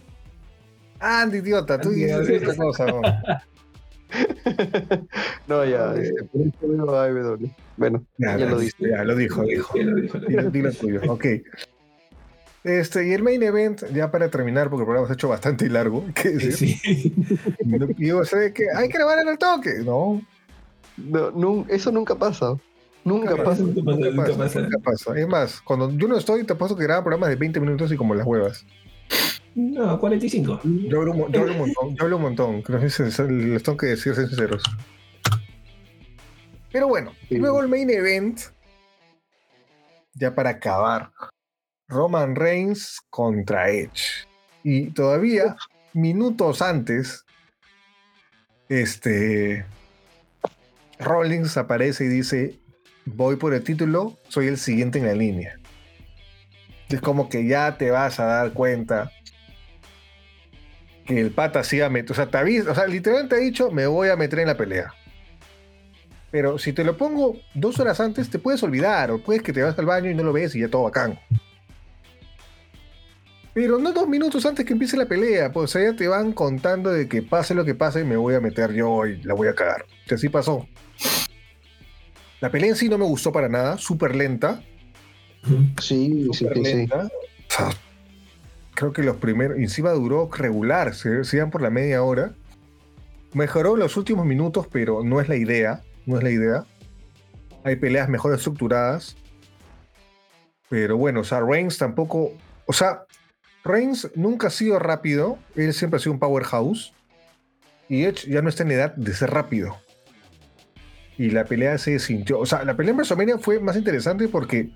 Andy, 1.01 1.39
idiota, 1.39 1.81
tú 1.81 1.89
dices 1.89 2.41
otra 2.41 2.55
cosa. 2.55 2.85
¿no? 2.85 3.01
no, 5.47 5.65
ya, 5.65 5.93
este, 5.95 6.23
por 6.23 6.41
esto 6.41 6.69
veo 6.69 6.99
AEW. 6.99 7.49
Bueno, 7.76 8.05
ya, 8.18 8.38
lo 8.38 8.59
dijo. 8.59 8.77
Ya 8.80 9.03
lo 9.03 9.13
dijo, 9.15 9.43
dijo. 9.43 9.77
Dilo, 9.77 10.49
dilo 10.49 10.72
tuyo, 10.72 11.01
ok. 11.07 11.26
Este, 12.63 13.07
y 13.07 13.13
el 13.13 13.23
main 13.23 13.41
event, 13.41 13.83
ya 13.91 14.11
para 14.11 14.29
terminar, 14.29 14.69
porque 14.69 14.81
el 14.81 14.85
programa 14.85 15.07
se 15.07 15.13
ha 15.13 15.15
hecho 15.15 15.29
bastante 15.29 15.67
largo, 15.67 16.05
¿qué 16.13 16.39
Sí. 16.51 16.79
Yo 17.97 18.23
sé 18.23 18.53
que 18.53 18.65
hay 18.75 18.88
que 18.88 18.97
grabar 18.97 19.19
en 19.19 19.29
el 19.29 19.38
toque. 19.38 19.79
No. 19.83 20.21
no, 20.97 21.65
eso 21.69 21.91
nunca 21.91 22.15
pasa. 22.15 22.55
Nunca, 23.03 23.35
pasa, 23.43 23.63
nunca, 23.63 23.81
pasa, 24.38 24.61
nunca, 24.61 24.77
pasa, 24.77 25.19
Es 25.19 25.27
más, 25.27 25.59
cuando 25.61 25.89
yo 25.89 26.07
no 26.07 26.17
estoy, 26.17 26.43
te 26.43 26.53
paso 26.53 26.75
que 26.75 26.83
graba 26.83 27.01
programas 27.03 27.29
de 27.29 27.35
20 27.35 27.59
minutos 27.59 27.91
y 27.91 27.97
como 27.97 28.13
las 28.13 28.27
huevas. 28.27 28.63
No, 29.55 29.99
45. 29.99 30.61
Yo 30.63 30.99
hablo, 30.99 31.11
un 31.11 31.17
montón, 31.17 31.95
yo 31.95 32.03
hablo 32.03 32.17
un 32.17 32.21
montón. 32.21 32.63
Que 32.63 32.73
les 32.73 33.63
tengo 33.63 33.77
que 33.77 33.88
decir 33.88 34.15
sinceros. 34.15 34.63
Pero 36.71 36.88
bueno, 36.88 37.11
luego 37.29 37.61
el 37.61 37.67
main 37.67 37.89
event, 37.89 38.39
ya 40.13 40.33
para 40.33 40.51
acabar, 40.51 41.11
Roman 41.91 42.35
Reigns 42.35 43.01
contra 43.09 43.69
Edge. 43.69 44.26
Y 44.63 44.91
todavía, 44.91 45.57
minutos 45.93 46.61
antes, 46.61 47.26
este, 48.69 49.65
Rollins 50.99 51.57
aparece 51.57 52.05
y 52.05 52.07
dice, 52.07 52.59
voy 53.05 53.35
por 53.35 53.53
el 53.53 53.63
título, 53.63 54.18
soy 54.30 54.47
el 54.47 54.57
siguiente 54.57 54.99
en 54.99 55.05
la 55.05 55.13
línea. 55.13 55.59
Es 56.89 57.01
como 57.01 57.27
que 57.30 57.45
ya 57.45 57.77
te 57.77 57.91
vas 57.91 58.19
a 58.19 58.26
dar 58.26 58.53
cuenta 58.53 59.11
que 61.05 61.19
el 61.19 61.31
pata 61.31 61.63
siga 61.63 61.89
metiendo. 61.89 62.13
O 62.13 62.15
sea, 62.15 62.27
te 62.27 62.38
avisa, 62.38 62.72
o 62.72 62.76
sea, 62.76 62.88
literalmente 62.88 63.35
ha 63.35 63.39
dicho, 63.39 63.69
me 63.69 63.85
voy 63.88 64.09
a 64.09 64.15
meter 64.15 64.39
en 64.39 64.47
la 64.47 64.57
pelea. 64.57 64.93
Pero 66.31 66.57
si 66.57 66.72
te 66.72 66.85
lo 66.85 66.95
pongo 66.95 67.38
dos 67.53 67.80
horas 67.81 67.99
antes, 67.99 68.30
te 68.30 68.39
puedes 68.39 68.63
olvidar, 68.63 69.11
o 69.11 69.22
puedes 69.22 69.43
que 69.43 69.51
te 69.51 69.61
vas 69.61 69.77
al 69.77 69.85
baño 69.85 70.09
y 70.09 70.15
no 70.15 70.23
lo 70.23 70.31
ves 70.31 70.55
y 70.55 70.61
ya 70.61 70.69
todo 70.69 70.84
bacán. 70.84 71.19
Pero 73.53 73.80
no 73.80 73.91
dos 73.91 74.07
minutos 74.07 74.45
antes 74.45 74.65
que 74.65 74.73
empiece 74.73 74.95
la 74.95 75.06
pelea, 75.06 75.52
pues 75.52 75.73
ya 75.73 75.94
te 75.95 76.07
van 76.07 76.32
contando 76.32 76.90
de 76.90 77.10
que 77.10 77.22
pase 77.22 77.53
lo 77.53 77.65
que 77.65 77.76
pase, 77.76 78.03
me 78.06 78.15
voy 78.15 78.36
a 78.36 78.40
meter 78.40 78.72
yo 78.73 79.06
y 79.06 79.22
la 79.23 79.34
voy 79.34 79.49
a 79.49 79.56
cagar. 79.56 79.86
Que 80.07 80.15
así 80.15 80.30
pasó. 80.30 80.68
La 82.40 82.49
pelea 82.49 82.69
en 82.69 82.76
sí 82.76 82.88
no 82.88 82.98
me 82.98 83.06
gustó 83.06 83.32
para 83.32 83.49
nada, 83.49 83.78
súper 83.78 84.15
lenta. 84.15 84.64
Sí, 85.82 86.30
sí, 86.34 86.48
sí. 86.64 86.88
creo 88.73 88.94
que 88.94 89.03
los 89.03 89.18
primeros, 89.18 89.57
encima 89.57 89.91
duró 89.91 90.30
regular, 90.32 90.95
se, 90.95 91.23
se 91.23 91.38
iban 91.38 91.52
por 91.52 91.61
la 91.61 91.69
media 91.69 92.03
hora. 92.03 92.34
Mejoró 93.34 93.76
los 93.76 93.98
últimos 93.98 94.26
minutos, 94.26 94.68
pero 94.72 95.03
no 95.03 95.19
es 95.19 95.28
la 95.28 95.36
idea, 95.36 95.84
no 96.06 96.18
es 96.18 96.23
la 96.23 96.32
idea. 96.32 96.65
Hay 97.64 97.76
peleas 97.76 98.07
mejor 98.07 98.34
estructuradas. 98.34 99.18
Pero 100.69 100.95
bueno, 100.95 101.19
o 101.19 101.23
sea, 101.23 101.41
Reigns 101.41 101.78
tampoco, 101.78 102.32
o 102.65 102.73
sea, 102.73 103.03
Reigns 103.63 104.09
nunca 104.15 104.47
ha 104.47 104.49
sido 104.49 104.79
rápido, 104.79 105.38
él 105.55 105.73
siempre 105.73 105.97
ha 105.97 105.99
sido 105.99 106.13
un 106.13 106.19
powerhouse. 106.19 106.93
Y 107.88 108.05
Edge 108.05 108.29
ya 108.29 108.41
no 108.41 108.49
está 108.49 108.63
en 108.63 108.71
edad 108.71 108.95
de 108.95 109.13
ser 109.13 109.31
rápido. 109.31 109.77
Y 111.17 111.29
la 111.29 111.45
pelea 111.45 111.77
se 111.77 111.99
sintió. 111.99 112.39
O 112.39 112.45
sea, 112.45 112.63
la 112.63 112.75
pelea 112.75 112.91
en 112.91 112.97
WrestleMania 112.97 113.38
fue 113.38 113.59
más 113.59 113.75
interesante 113.75 114.27
porque 114.27 114.69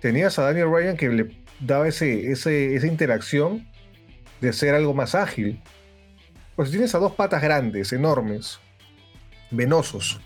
tenías 0.00 0.38
a 0.38 0.42
Daniel 0.42 0.70
Ryan 0.70 0.96
que 0.96 1.08
le 1.08 1.44
daba 1.60 1.86
ese, 1.88 2.30
esa 2.32 2.50
interacción 2.86 3.66
de 4.40 4.52
ser 4.52 4.74
algo 4.74 4.94
más 4.94 5.14
ágil. 5.14 5.62
Pues 6.56 6.70
tienes 6.70 6.94
a 6.94 6.98
dos 6.98 7.12
patas 7.12 7.42
grandes, 7.42 7.92
enormes, 7.92 8.58
venosos, 9.50 10.20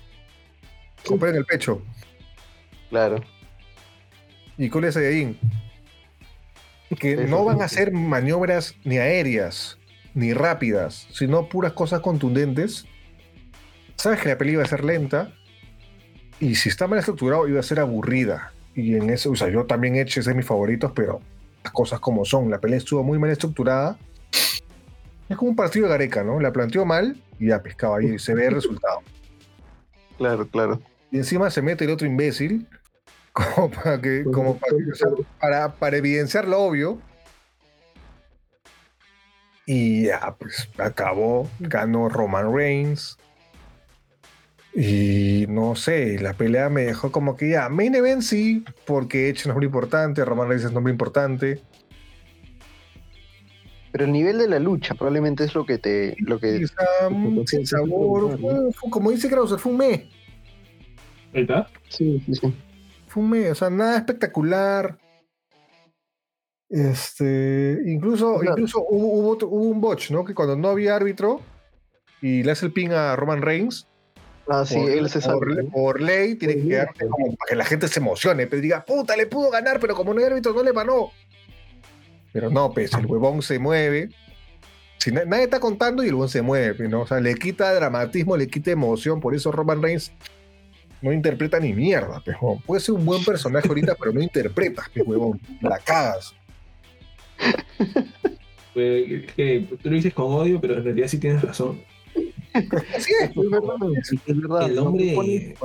en 1.09 1.37
el 1.37 1.45
pecho. 1.45 1.83
Claro. 2.91 3.23
Y 4.57 4.69
con 4.69 4.85
ese 4.85 5.01
que 6.97 7.17
no 7.17 7.45
van 7.45 7.61
a 7.61 7.67
hacer 7.67 7.93
maniobras 7.93 8.75
ni 8.85 8.99
aéreas, 8.99 9.79
ni 10.15 10.33
rápidas, 10.33 11.07
sino 11.13 11.49
puras 11.49 11.73
cosas 11.73 12.01
contundentes. 12.01 12.87
Sabes 13.97 14.21
que 14.21 14.29
la 14.31 14.39
peli 14.39 14.53
iba 14.53 14.63
a 14.63 14.67
ser 14.67 14.85
lenta, 14.85 15.33
y 16.41 16.55
si 16.55 16.69
está 16.69 16.87
mal 16.87 16.99
estructurado, 16.99 17.49
iba 17.49 17.61
a 17.61 17.65
ser 17.65 17.81
aburrida. 17.81 18.53
Y 18.75 18.95
en 18.95 19.11
eso, 19.11 19.31
o 19.33 19.37
sea, 19.37 19.49
yo 19.49 19.67
también 19.67 19.97
he 19.97 20.03
hecho 20.03 20.21
ese 20.21 20.31
de 20.31 20.37
mis 20.37 20.47
favoritos, 20.47 20.93
pero 20.95 21.21
las 21.65 21.73
cosas 21.73 21.99
como 21.99 22.25
son. 22.25 22.49
La 22.51 22.61
pelea 22.61 22.79
estuvo 22.79 23.03
muy 23.03 23.19
mal 23.19 23.31
estructurada. 23.31 23.99
Es 25.29 25.37
como 25.37 25.51
un 25.51 25.57
partido 25.57 25.87
de 25.87 25.91
Gareca, 25.91 26.23
¿no? 26.23 26.41
La 26.41 26.53
planteó 26.53 26.85
mal 26.85 27.21
y 27.39 27.49
ya 27.49 27.63
pescaba 27.63 27.99
ahí, 27.99 28.15
y 28.15 28.19
se 28.19 28.35
ve 28.35 28.47
el 28.47 28.55
resultado. 28.55 29.01
Claro, 30.19 30.49
claro. 30.49 30.83
Y 31.13 31.19
encima 31.19 31.49
se 31.49 31.63
mete 31.63 31.85
el 31.85 31.93
otro 31.93 32.05
imbécil 32.05 32.67
como 33.39 33.71
para 33.71 34.01
que, 34.01 34.25
como 34.25 34.59
para, 35.41 35.75
para, 35.75 35.97
evidenciar 35.97 36.47
lo 36.47 36.61
obvio. 36.61 36.99
Y 39.67 40.07
ya, 40.07 40.35
pues 40.39 40.69
acabó, 40.79 41.49
ganó 41.61 42.09
Roman 42.09 42.55
Reigns. 42.55 43.19
Y 44.75 45.47
no 45.49 45.77
sé, 45.77 46.19
la 46.21 46.35
pelea 46.35 46.69
me 46.69 46.83
dejó 46.83 47.11
como 47.13 47.37
que 47.37 47.51
ya, 47.51 47.69
main 47.69 47.95
event 47.95 48.23
sí, 48.23 48.65
porque 48.87 49.29
Edge 49.29 49.47
no 49.47 49.53
es 49.53 49.57
muy 49.57 49.67
importante, 49.67 50.25
Roman 50.25 50.49
Reigns 50.49 50.65
es 50.67 50.73
muy 50.73 50.93
importante. 50.93 51.61
Pero 53.93 54.05
el 54.05 54.13
nivel 54.13 54.39
de 54.39 54.49
la 54.49 54.59
lucha 54.59 54.95
probablemente 54.95 55.45
es 55.45 55.55
lo 55.55 55.65
que 55.65 55.79
te. 55.79 56.15
Lo 56.21 56.39
que, 56.39 56.67
sin 57.47 57.67
sabor. 57.67 58.39
como 58.91 59.11
dice 59.11 59.29
Krauser, 59.29 59.59
fue 59.59 59.73
un 59.73 59.79
mes. 59.79 60.03
¿Verdad? 61.33 61.67
Sí, 61.89 62.23
sí, 62.27 62.35
sí 62.35 62.55
o 63.51 63.55
sea, 63.55 63.71
nada 63.71 63.97
espectacular. 63.97 64.99
Este, 66.69 67.79
incluso, 67.87 68.43
incluso 68.45 68.85
hubo, 68.89 69.37
hubo, 69.47 69.57
un 69.71 69.81
botch, 69.81 70.11
¿no? 70.11 70.25
Que 70.25 70.35
cuando 70.35 70.55
no 70.55 70.69
había 70.69 70.97
árbitro 70.97 71.41
y 72.21 72.43
le 72.43 72.53
hace 72.53 72.67
el 72.67 72.73
ping 72.73 72.91
a 72.91 73.17
Roman 73.17 73.43
Reigns. 73.43 73.87
Ah, 74.49 74.65
sí, 74.65 74.79
él 74.79 75.09
se 75.11 75.21
sabe. 75.21 75.65
Por, 75.65 76.01
ley 76.01 76.35
tiene 76.35 76.55
que 76.57 76.69
quedarte 76.69 77.07
como 77.07 77.37
para 77.37 77.49
que 77.49 77.57
la 77.57 77.65
gente 77.65 77.87
se 77.89 78.01
emocione, 78.01 78.47
pero 78.47 78.63
diga, 78.63 78.85
puta, 78.85 79.15
le 79.17 79.27
pudo 79.27 79.51
ganar, 79.51 79.79
pero 79.79 79.95
como 79.95 80.15
no 80.15 80.21
hay 80.21 80.27
árbitro, 80.27 80.55
no 80.55 80.63
le 80.63 80.73
ganó. 80.73 81.11
Pero 82.33 82.51
no, 82.51 82.73
pues 82.73 82.93
el 82.95 83.07
huevón 83.07 83.43
se 83.43 83.59
mueve. 83.59 84.11
Si 84.99 85.13
nadie 85.13 85.45
está 85.45 85.61
contando 85.61 86.03
y 86.03 86.09
el 86.09 86.15
huevón 86.15 86.29
se 86.29 86.43
mueve, 86.43 86.89
¿no? 86.89 87.03
O 87.03 87.07
sea, 87.07 87.21
le 87.21 87.35
quita 87.35 87.73
dramatismo, 87.75 88.37
le 88.37 88.49
quita 88.49 88.71
emoción, 88.71 89.21
por 89.21 89.35
eso 89.35 89.53
Roman 89.53 89.83
Reigns 89.83 90.13
no 91.03 91.13
interpreta 91.13 91.61
ni 91.61 91.73
mierda, 91.73 92.21
pejón. 92.21 92.61
Puede 92.63 92.81
ser 92.81 92.95
un 92.95 93.05
buen 93.05 93.25
personaje 93.25 93.69
ahorita, 93.69 93.95
pero 93.95 94.13
no 94.13 94.21
interpretas, 94.23 94.89
huevón. 95.05 95.41
La 95.61 95.79
cagas. 95.79 96.35
Pues, 98.75 99.33
que 99.33 99.67
tú 99.83 99.91
lo 99.91 99.97
dices 99.97 100.15
con 100.15 100.27
odio, 100.27 100.61
pero 100.61 100.77
en 100.77 100.85
realidad 100.85 101.09
sí 101.09 101.19
tienes 101.19 101.43
razón. 101.43 101.81
Así 102.95 103.13
es, 103.21 103.31
es 103.31 104.41
verdad. 104.41 104.71
El 104.71 104.79
hombre 104.79 105.57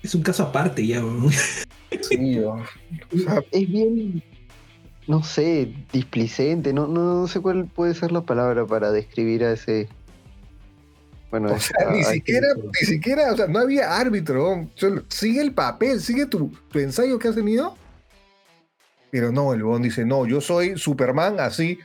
es 0.00 0.14
un 0.14 0.22
caso 0.22 0.44
aparte 0.44 0.86
ya. 0.86 1.02
Sí, 2.02 2.38
o 2.38 2.64
sea, 3.16 3.42
es 3.50 3.68
bien, 3.68 4.22
no 5.08 5.24
sé, 5.24 5.72
displicente. 5.92 6.72
No, 6.72 6.86
no 6.86 7.26
sé 7.26 7.40
cuál 7.40 7.66
puede 7.66 7.94
ser 7.94 8.12
la 8.12 8.20
palabra 8.20 8.64
para 8.64 8.92
describir 8.92 9.42
a 9.42 9.52
ese 9.52 9.88
o 11.42 11.58
sea, 11.58 11.90
ni 11.90 12.04
siquiera, 12.04 12.48
ni 12.56 12.86
siquiera, 12.86 13.32
o 13.32 13.36
sea, 13.36 13.46
no 13.46 13.58
había 13.58 13.96
árbitro. 13.96 14.68
Sigue 15.08 15.40
el 15.40 15.52
papel, 15.52 16.00
sigue 16.00 16.26
tu, 16.26 16.52
ensayo 16.74 17.18
que 17.18 17.28
has 17.28 17.34
tenido. 17.34 17.76
Pero 19.10 19.32
no, 19.32 19.52
el 19.52 19.62
Bond 19.62 19.84
dice, 19.84 20.04
no, 20.04 20.26
yo 20.26 20.40
soy 20.40 20.76
Superman, 20.76 21.38
así. 21.40 21.78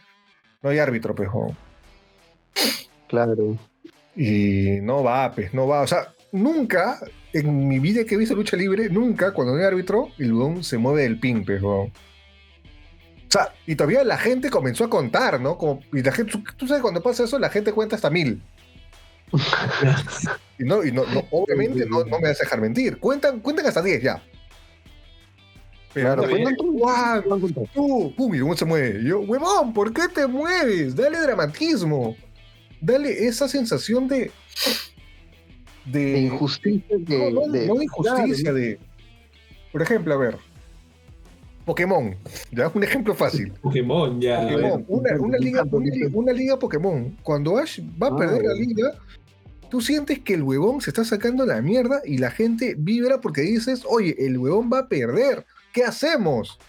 No 0.61 0.69
hay 0.69 0.79
árbitro, 0.79 1.15
pejo. 1.15 1.55
Claro. 3.07 3.57
Y 4.15 4.79
no 4.81 5.03
va, 5.03 5.31
pues, 5.33 5.53
no 5.53 5.67
va. 5.67 5.81
O 5.81 5.87
sea, 5.87 6.13
nunca, 6.31 6.99
en 7.33 7.67
mi 7.67 7.79
vida 7.79 8.03
que 8.03 8.15
he 8.15 8.17
visto 8.17 8.35
lucha 8.35 8.57
libre, 8.57 8.89
nunca, 8.89 9.33
cuando 9.33 9.53
no 9.53 9.59
hay 9.59 9.65
árbitro, 9.65 10.09
el 10.17 10.33
Bond 10.33 10.63
se 10.63 10.77
mueve 10.77 11.03
del 11.03 11.19
pin, 11.19 11.45
pejo. 11.45 11.83
O 11.83 11.91
sea, 13.31 13.53
y 13.67 13.75
todavía 13.75 14.03
la 14.03 14.17
gente 14.17 14.49
comenzó 14.49 14.85
a 14.85 14.89
contar, 14.89 15.39
¿no? 15.39 15.57
Como, 15.57 15.81
y 15.93 16.01
la 16.01 16.11
gente, 16.11 16.33
tú 16.57 16.67
sabes, 16.67 16.81
cuando 16.81 17.01
pasa 17.03 17.25
eso, 17.25 17.37
la 17.37 17.49
gente 17.49 17.71
cuenta 17.73 17.95
hasta 17.95 18.09
mil. 18.09 18.41
Y 20.59 20.63
no, 20.63 20.83
y 20.83 20.91
no, 20.91 21.03
obviamente 21.31 21.85
no, 21.85 22.03
me 22.05 22.11
vas 22.11 22.39
a 22.39 22.43
dejar 22.43 22.61
mentir. 22.61 22.99
Cuentan, 22.99 23.39
cuentan 23.39 23.65
hasta 23.65 23.81
10 23.81 24.01
ya. 24.01 24.23
Pero 25.93 26.15
claro, 26.15 26.29
cuentan 26.29 26.55
tú, 26.55 27.67
tú, 27.73 28.13
pum, 28.15 28.35
y 28.35 28.39
cómo 28.39 28.55
se 28.55 28.65
mueve. 28.65 29.03
yo, 29.03 29.21
huevón, 29.21 29.73
¿por 29.73 29.91
qué 29.91 30.07
te 30.13 30.27
mueves? 30.27 30.95
Dale 30.95 31.19
dramatismo. 31.19 32.15
Dale 32.81 33.27
esa 33.27 33.47
sensación 33.47 34.07
de. 34.07 34.31
De, 35.85 36.19
injusticia. 36.19 36.97
De, 36.99 37.31
no, 37.31 37.47
de, 37.47 37.83
injusticia, 37.83 38.53
de. 38.53 38.79
Por 39.71 39.81
ejemplo, 39.81 40.13
a 40.13 40.17
ver. 40.17 40.37
Pokémon, 41.69 42.15
ya 42.51 42.71
un 42.73 42.83
ejemplo 42.83 43.13
fácil. 43.13 43.51
Pokémon, 43.61 44.19
ya. 44.19 44.39
una, 44.87 45.37
liga, 45.37 45.63
una, 46.11 46.33
liga, 46.33 46.57
Pokémon. 46.57 47.15
Cuando 47.21 47.57
Ash 47.57 47.79
va 48.01 48.07
a 48.07 48.17
perder 48.17 48.43
la 48.43 48.53
liga, 48.55 48.95
tú 49.69 49.81
sientes 49.81 50.19
que 50.19 50.33
el 50.33 50.43
huevón 50.43 50.81
se 50.81 50.89
está 50.89 51.05
sacando 51.05 51.45
la 51.45 51.61
mierda 51.61 52.01
y 52.03 52.17
la 52.17 52.31
gente 52.31 52.75
vibra 52.77 53.21
porque 53.21 53.41
dices, 53.41 53.83
oye, 53.87 54.15
el 54.19 54.37
huevón 54.37 54.69
va 54.71 54.79
a 54.79 54.87
perder, 54.87 55.45
¿qué 55.73 55.83
hacemos? 55.83 56.59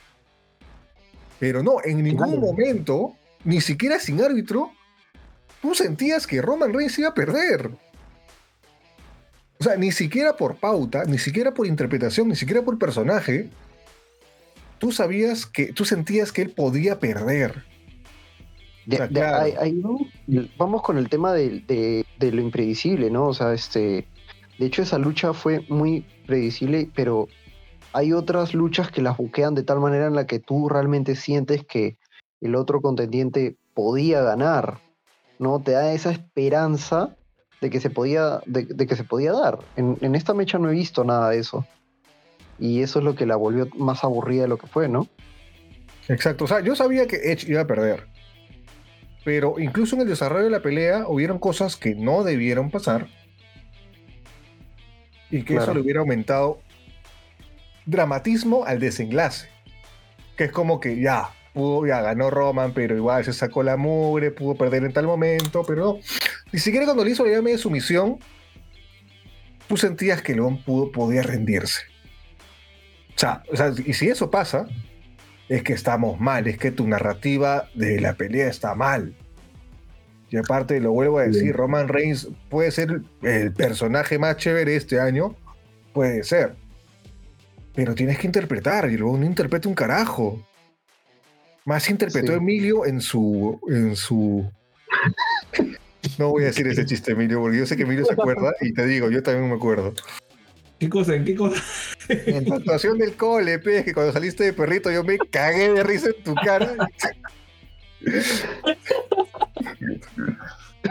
Pero 1.38 1.62
no, 1.62 1.76
en 1.82 2.02
ningún 2.02 2.38
momento, 2.38 3.16
ni 3.44 3.60
siquiera 3.60 3.98
sin 3.98 4.20
árbitro, 4.20 4.72
tú 5.62 5.74
sentías 5.74 6.26
que 6.26 6.42
Roman 6.42 6.72
Reigns 6.72 6.98
iba 6.98 7.08
a 7.08 7.14
perder. 7.14 7.70
O 9.58 9.64
sea, 9.64 9.76
ni 9.76 9.92
siquiera 9.92 10.36
por 10.36 10.56
pauta, 10.56 11.04
ni 11.04 11.18
siquiera 11.18 11.52
por 11.52 11.66
interpretación, 11.66 12.28
ni 12.28 12.36
siquiera 12.36 12.62
por 12.62 12.78
personaje, 12.78 13.48
tú 14.78 14.92
sabías 14.92 15.46
que, 15.46 15.72
tú 15.72 15.84
sentías 15.84 16.32
que 16.32 16.42
él 16.42 16.50
podía 16.50 16.98
perder. 16.98 17.69
Vamos 20.56 20.82
con 20.82 20.98
el 20.98 21.08
tema 21.08 21.32
de, 21.32 22.04
lo 22.18 22.40
impredecible, 22.40 23.10
¿no? 23.10 23.28
O 23.28 23.34
sea, 23.34 23.52
este, 23.52 24.06
de 24.58 24.66
hecho 24.66 24.82
esa 24.82 24.98
lucha 24.98 25.32
fue 25.32 25.64
muy 25.68 26.04
predecible, 26.26 26.88
pero 26.94 27.28
hay 27.92 28.12
otras 28.12 28.54
luchas 28.54 28.90
que 28.90 29.02
las 29.02 29.16
buquean 29.16 29.54
de 29.54 29.62
tal 29.62 29.80
manera 29.80 30.06
en 30.06 30.14
la 30.14 30.26
que 30.26 30.38
tú 30.38 30.68
realmente 30.68 31.16
sientes 31.16 31.64
que 31.64 31.96
el 32.40 32.54
otro 32.54 32.80
contendiente 32.80 33.56
podía 33.74 34.22
ganar, 34.22 34.78
¿no? 35.38 35.60
Te 35.60 35.72
da 35.72 35.92
esa 35.92 36.10
esperanza 36.10 37.16
de 37.60 37.70
que 37.70 37.80
se 37.80 37.90
podía, 37.90 38.40
de, 38.46 38.86
que 38.86 38.96
se 38.96 39.04
podía 39.04 39.32
dar. 39.32 39.58
En, 39.76 40.14
esta 40.14 40.34
mecha 40.34 40.58
no 40.58 40.70
he 40.70 40.72
visto 40.72 41.04
nada 41.04 41.30
de 41.30 41.38
eso. 41.38 41.66
Y 42.58 42.82
eso 42.82 42.98
es 42.98 43.04
lo 43.04 43.14
que 43.14 43.26
la 43.26 43.36
volvió 43.36 43.68
más 43.76 44.04
aburrida 44.04 44.42
de 44.42 44.48
lo 44.48 44.58
que 44.58 44.66
fue, 44.66 44.88
¿no? 44.88 45.06
Exacto. 46.08 46.44
O 46.44 46.48
sea, 46.48 46.60
yo 46.60 46.74
sabía 46.74 47.06
que 47.06 47.16
Edge 47.32 47.48
iba 47.48 47.62
a 47.62 47.66
perder. 47.66 48.06
Pero 49.24 49.58
incluso 49.58 49.96
en 49.96 50.02
el 50.02 50.08
desarrollo 50.08 50.44
de 50.44 50.50
la 50.50 50.62
pelea 50.62 51.04
hubieron 51.06 51.38
cosas 51.38 51.76
que 51.76 51.94
no 51.94 52.24
debieron 52.24 52.70
pasar. 52.70 53.08
Y 55.30 55.42
que 55.42 55.56
eso 55.56 55.74
le 55.74 55.80
hubiera 55.80 56.00
aumentado 56.00 56.60
dramatismo 57.86 58.64
al 58.64 58.80
desenlace. 58.80 59.48
Que 60.36 60.44
es 60.44 60.52
como 60.52 60.80
que 60.80 61.00
ya, 61.00 61.30
pudo, 61.52 61.86
ya 61.86 62.00
ganó 62.00 62.30
Roman, 62.30 62.72
pero 62.72 62.96
igual 62.96 63.24
se 63.24 63.32
sacó 63.32 63.62
la 63.62 63.76
mugre, 63.76 64.30
pudo 64.30 64.54
perder 64.54 64.84
en 64.84 64.92
tal 64.92 65.06
momento, 65.06 65.64
pero 65.66 65.98
ni 66.52 66.58
siquiera 66.58 66.86
cuando 66.86 67.04
le 67.04 67.10
hizo 67.10 67.24
la 67.24 67.32
llave 67.32 67.52
de 67.52 67.58
sumisión, 67.58 68.18
tú 69.68 69.76
sentías 69.76 70.22
que 70.22 70.34
León 70.34 70.64
pudo, 70.64 70.90
podía 70.90 71.22
rendirse. 71.22 71.82
O 73.52 73.56
sea, 73.56 73.72
y 73.84 73.92
si 73.92 74.08
eso 74.08 74.30
pasa, 74.30 74.66
es 75.50 75.64
que 75.64 75.72
estamos 75.72 76.20
mal, 76.20 76.46
es 76.46 76.58
que 76.58 76.70
tu 76.70 76.86
narrativa 76.86 77.68
de 77.74 78.00
la 78.00 78.14
pelea 78.14 78.46
está 78.46 78.76
mal. 78.76 79.16
Y 80.30 80.36
aparte, 80.36 80.78
lo 80.78 80.92
vuelvo 80.92 81.18
a 81.18 81.24
decir, 81.24 81.56
Roman 81.56 81.88
Reigns 81.88 82.28
puede 82.48 82.70
ser 82.70 83.02
el 83.22 83.52
personaje 83.52 84.16
más 84.16 84.36
chévere 84.36 84.76
este 84.76 85.00
año, 85.00 85.34
puede 85.92 86.22
ser. 86.22 86.54
Pero 87.74 87.96
tienes 87.96 88.16
que 88.18 88.28
interpretar, 88.28 88.88
y 88.92 88.96
luego 88.96 89.18
no 89.18 89.26
interpreta 89.26 89.68
un 89.68 89.74
carajo. 89.74 90.40
Más 91.64 91.90
interpretó 91.90 92.32
Emilio 92.32 92.86
en 92.86 93.00
su, 93.00 93.60
en 93.68 93.96
su 93.96 94.48
no 96.20 96.28
voy 96.28 96.44
a 96.44 96.46
decir 96.46 96.68
ese 96.68 96.84
chiste, 96.84 97.10
Emilio, 97.10 97.40
porque 97.40 97.58
yo 97.58 97.66
sé 97.66 97.76
que 97.76 97.82
Emilio 97.82 98.04
se 98.04 98.12
acuerda 98.12 98.54
y 98.60 98.72
te 98.72 98.86
digo, 98.86 99.10
yo 99.10 99.20
también 99.20 99.48
me 99.48 99.56
acuerdo. 99.56 99.94
¿Qué 100.80 100.88
cosa? 100.88 101.14
¿En 101.14 101.24
qué 101.26 101.34
cosa? 101.34 101.62
En 102.08 102.48
la 102.48 102.56
actuación 102.56 102.96
del 102.98 103.14
cole, 103.14 103.58
pe, 103.58 103.84
que 103.84 103.92
cuando 103.92 104.12
saliste 104.14 104.44
de 104.44 104.54
perrito 104.54 104.90
yo 104.90 105.04
me 105.04 105.18
cagué 105.18 105.70
de 105.74 105.82
risa 105.82 106.08
en 106.08 106.24
tu 106.24 106.34
cara. 106.34 106.74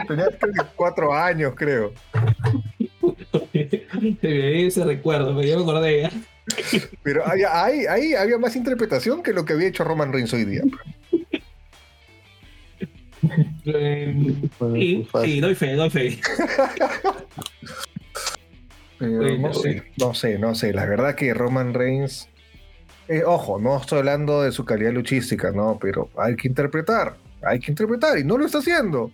Tenías 0.06 0.30
cuatro 0.76 1.12
años, 1.12 1.54
creo. 1.56 1.92
Ese 4.22 4.84
recuerdo, 4.84 5.36
pero 5.36 5.48
yo 5.48 5.56
me 5.56 5.62
acordé. 5.64 6.08
Pero 7.02 7.28
ahí, 7.28 7.84
ahí 7.86 8.14
había 8.14 8.38
más 8.38 8.54
interpretación 8.54 9.24
que 9.24 9.32
lo 9.32 9.44
que 9.44 9.54
había 9.54 9.68
hecho 9.68 9.82
Roman 9.82 10.12
Reigns 10.12 10.32
hoy 10.32 10.44
día. 10.44 10.62
sí, 13.64 15.08
sí, 15.24 15.40
doy 15.40 15.54
fe, 15.56 15.74
doy 15.74 15.90
fe. 15.90 16.20
No, 19.00 19.54
sé, 19.54 19.82
no 19.98 20.14
sé, 20.14 20.38
no 20.38 20.54
sé. 20.54 20.72
La 20.72 20.86
verdad 20.86 21.14
que 21.14 21.34
Roman 21.34 21.74
Reigns. 21.74 22.28
Eh, 23.08 23.24
ojo, 23.24 23.58
no 23.58 23.76
estoy 23.76 23.98
hablando 23.98 24.42
de 24.42 24.52
su 24.52 24.64
calidad 24.64 24.92
luchística, 24.92 25.50
¿no? 25.50 25.78
Pero 25.80 26.10
hay 26.16 26.36
que 26.36 26.46
interpretar. 26.46 27.16
Hay 27.42 27.58
que 27.58 27.72
interpretar 27.72 28.18
y 28.18 28.24
no 28.24 28.38
lo 28.38 28.46
está 28.46 28.58
haciendo. 28.58 29.10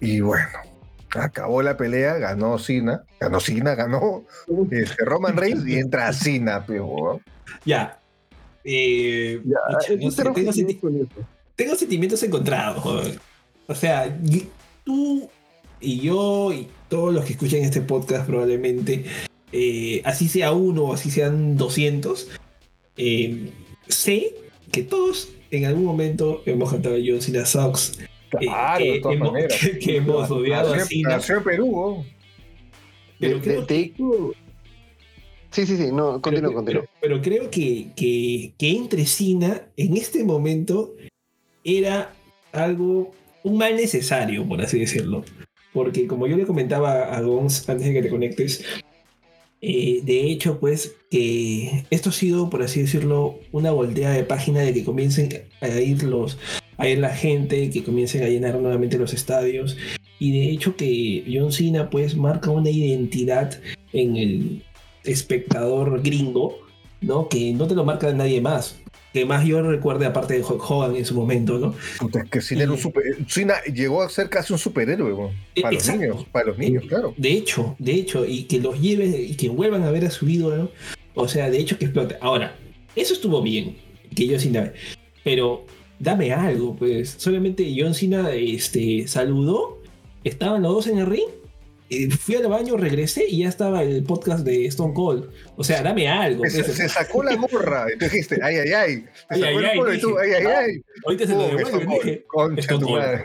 Y 0.00 0.20
bueno, 0.20 0.58
acabó 1.14 1.62
la 1.62 1.76
pelea, 1.76 2.18
ganó 2.18 2.58
Cena, 2.58 3.04
ganó 3.18 3.40
Cena, 3.40 3.74
ganó 3.74 4.24
este, 4.70 5.04
Roman 5.04 5.36
Reigns 5.36 5.66
y 5.66 5.78
entra 5.78 6.12
Cena, 6.12 6.64
pero. 6.66 7.20
Ya, 7.64 7.98
eh, 8.64 9.40
tengo, 11.56 11.74
sentimientos 11.74 12.22
encontrados, 12.22 13.18
O 13.66 13.74
sea, 13.74 14.14
tú 14.84 15.28
y 15.80 16.00
yo 16.00 16.52
y 16.52 16.68
todos 16.88 17.12
los 17.12 17.24
que 17.24 17.32
escuchan 17.32 17.60
este 17.60 17.80
podcast 17.80 18.26
probablemente, 18.26 19.04
eh, 19.52 20.02
así 20.04 20.28
sea 20.28 20.52
uno 20.52 20.84
o 20.84 20.94
así 20.94 21.10
sean 21.10 21.56
200, 21.56 22.28
eh, 22.96 23.50
sé 23.88 24.34
que 24.72 24.82
todos 24.82 25.30
en 25.50 25.64
algún 25.64 25.84
momento 25.84 26.42
hemos 26.46 26.70
cantado 26.70 26.96
John 27.04 27.22
Cena 27.22 27.46
Sox. 27.46 27.98
Claro, 28.30 28.84
de 28.84 29.00
todas 29.00 29.16
hemos, 29.16 29.32
maneras. 29.32 29.58
Que, 29.80 29.96
hemos 29.96 30.30
odiado 30.30 30.74
a 30.74 30.80
Cena. 30.80 31.18
Perú. 31.42 32.04
Pero 33.18 33.40
creo 33.40 33.66
que, 33.66 33.92
Sí, 35.50 35.64
sí, 35.66 35.76
sí, 35.78 35.90
no, 35.92 36.20
continúo, 36.20 36.52
continúo. 36.52 36.84
Pero, 37.00 37.22
creo 37.22 37.50
que, 37.50 37.88
que, 37.96 38.52
que 38.58 38.70
entre 38.70 39.06
Cina 39.06 39.62
en 39.76 39.96
este 39.96 40.22
momento 40.22 40.94
era 41.64 42.12
algo, 42.52 43.12
un 43.42 43.56
mal 43.56 43.74
necesario, 43.76 44.46
por 44.46 44.60
así 44.60 44.78
decirlo. 44.78 45.24
Porque 45.72 46.06
como 46.06 46.26
yo 46.26 46.36
le 46.36 46.46
comentaba 46.46 47.14
a 47.14 47.20
Gons 47.20 47.68
antes 47.68 47.86
de 47.86 47.92
que 47.92 48.02
te 48.02 48.08
conectes, 48.08 48.64
eh, 49.60 50.00
de 50.04 50.30
hecho, 50.30 50.58
pues 50.60 50.96
que 51.10 51.84
esto 51.90 52.10
ha 52.10 52.12
sido, 52.12 52.48
por 52.48 52.62
así 52.62 52.82
decirlo, 52.82 53.38
una 53.52 53.70
voltea 53.70 54.10
de 54.10 54.24
página 54.24 54.60
de 54.60 54.72
que 54.72 54.84
comiencen 54.84 55.28
a 55.60 55.68
ir 55.68 56.02
los, 56.04 56.38
a 56.76 56.88
ir 56.88 56.98
la 56.98 57.14
gente, 57.14 57.70
que 57.70 57.84
comiencen 57.84 58.22
a 58.22 58.28
llenar 58.28 58.56
nuevamente 58.56 58.98
los 58.98 59.12
estadios. 59.12 59.76
Y 60.20 60.32
de 60.32 60.50
hecho 60.50 60.76
que 60.76 61.24
John 61.32 61.52
Cena 61.52 61.90
pues 61.90 62.16
marca 62.16 62.50
una 62.50 62.70
identidad 62.70 63.60
en 63.92 64.16
el, 64.16 64.62
espectador 65.04 66.02
gringo, 66.02 66.58
¿no? 67.00 67.28
Que 67.28 67.52
no 67.52 67.66
te 67.66 67.74
lo 67.74 67.84
marca 67.84 68.12
nadie 68.12 68.40
más. 68.40 68.80
Que 69.12 69.24
más 69.24 69.44
yo 69.44 69.62
recuerde, 69.62 70.06
aparte 70.06 70.34
de 70.34 70.42
Hulk 70.42 70.70
Hogan 70.70 70.96
en 70.96 71.04
su 71.04 71.14
momento, 71.14 71.58
¿no? 71.58 71.74
es 72.18 72.30
que 72.30 72.40
Cena, 72.40 73.62
llegó 73.64 74.02
a 74.02 74.08
ser 74.08 74.28
casi 74.28 74.52
un 74.52 74.58
superhéroe, 74.58 75.32
e, 75.54 75.62
para 75.62 75.74
los 75.74 75.88
niños, 75.88 76.26
para 76.30 76.46
los 76.46 76.58
niños, 76.58 76.84
claro. 76.86 77.14
De 77.16 77.32
hecho, 77.32 77.74
de 77.78 77.92
hecho, 77.92 78.24
y 78.26 78.44
que 78.44 78.60
los 78.60 78.80
lleve 78.80 79.06
y 79.06 79.34
que 79.34 79.48
vuelvan 79.48 79.84
a 79.84 79.90
ver 79.90 80.04
a 80.04 80.10
su 80.10 80.28
ídolo, 80.28 80.70
o 81.14 81.26
sea, 81.26 81.50
de 81.50 81.58
hecho 81.58 81.78
que 81.78 81.86
explote. 81.86 82.16
Ahora, 82.20 82.56
eso 82.94 83.14
estuvo 83.14 83.40
bien, 83.42 83.78
que 84.14 84.26
yo 84.26 84.38
Cena, 84.38 84.72
pero 85.24 85.64
dame 85.98 86.32
algo, 86.32 86.76
pues. 86.76 87.14
Solamente 87.18 87.74
John 87.76 87.94
Cena 87.94 88.32
este, 88.32 89.08
saludó, 89.08 89.80
estaban 90.24 90.62
los 90.62 90.72
dos 90.74 90.86
en 90.86 90.98
el 90.98 91.06
ring 91.06 91.28
fui 92.18 92.34
al 92.36 92.48
baño, 92.48 92.76
regresé 92.76 93.26
y 93.28 93.38
ya 93.38 93.48
estaba 93.48 93.82
el 93.82 94.02
podcast 94.04 94.44
de 94.44 94.66
Stone 94.66 94.94
Cold. 94.94 95.30
O 95.56 95.64
sea, 95.64 95.82
dame 95.82 96.08
algo. 96.08 96.44
Se, 96.46 96.62
se 96.62 96.88
sacó 96.88 97.22
la 97.22 97.36
morra 97.36 97.86
y 97.94 97.98
tú 97.98 98.04
dijiste, 98.04 98.38
ay, 98.42 98.56
ay, 98.56 98.72
ay. 98.72 99.04
ay, 99.30 99.42
ay, 99.42 99.56
ay, 99.64 100.00
tú, 100.00 100.18
ay, 100.18 100.32
ay, 100.32 100.46
ay. 100.46 100.82
Ahorita 101.04 101.26
se 101.26 101.32
lo 101.32 101.48
devuelve 101.48 101.86
dije, 101.86 102.24
Concha 102.26 102.78
tu 102.78 102.90
madre. 102.90 103.22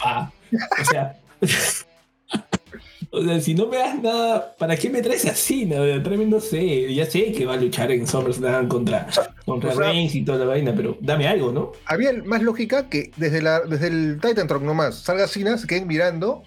O 0.81 0.85
sea, 0.85 1.19
o 3.11 3.23
sea, 3.23 3.41
si 3.41 3.53
no 3.53 3.67
me 3.67 3.77
das 3.77 4.01
nada, 4.01 4.55
¿para 4.57 4.75
qué 4.75 4.89
me 4.89 5.01
traes 5.01 5.25
así? 5.25 5.65
No, 5.65 6.01
tráeme, 6.01 6.25
no 6.25 6.39
sé, 6.39 6.93
ya 6.93 7.05
sé 7.05 7.31
que 7.31 7.45
va 7.45 7.53
a 7.53 7.57
luchar 7.57 7.91
en 7.91 8.07
SummerSlam 8.07 8.67
contra, 8.67 9.07
contra 9.45 9.73
Reigns 9.73 10.15
y 10.15 10.23
toda 10.23 10.39
la 10.39 10.45
vaina, 10.45 10.73
pero 10.75 10.97
dame 11.01 11.27
algo, 11.27 11.51
¿no? 11.51 11.73
Había 11.85 12.13
más 12.23 12.41
lógica 12.41 12.89
que 12.89 13.11
desde, 13.17 13.41
la, 13.41 13.61
desde 13.61 13.87
el 13.87 14.19
Titan 14.21 14.47
Truck 14.47 14.63
nomás, 14.63 14.95
salga 14.95 15.27
Cena, 15.27 15.57
se 15.57 15.67
queden 15.67 15.87
mirando, 15.87 16.43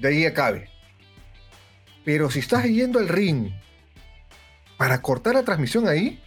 de 0.00 0.08
ahí 0.08 0.24
acabe. 0.24 0.73
Pero 2.04 2.30
si 2.30 2.40
estás 2.40 2.64
yendo 2.64 2.98
al 2.98 3.08
ring 3.08 3.50
para 4.76 5.00
cortar 5.00 5.34
la 5.34 5.42
transmisión 5.42 5.88
ahí, 5.88 6.20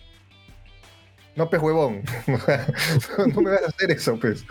no, 1.36 1.50
pues 1.50 1.62
huevón. 1.62 2.02
no 3.34 3.42
me 3.42 3.52
vas 3.52 3.64
a 3.64 3.68
hacer 3.68 3.92
eso, 3.92 4.20
pues. 4.20 4.44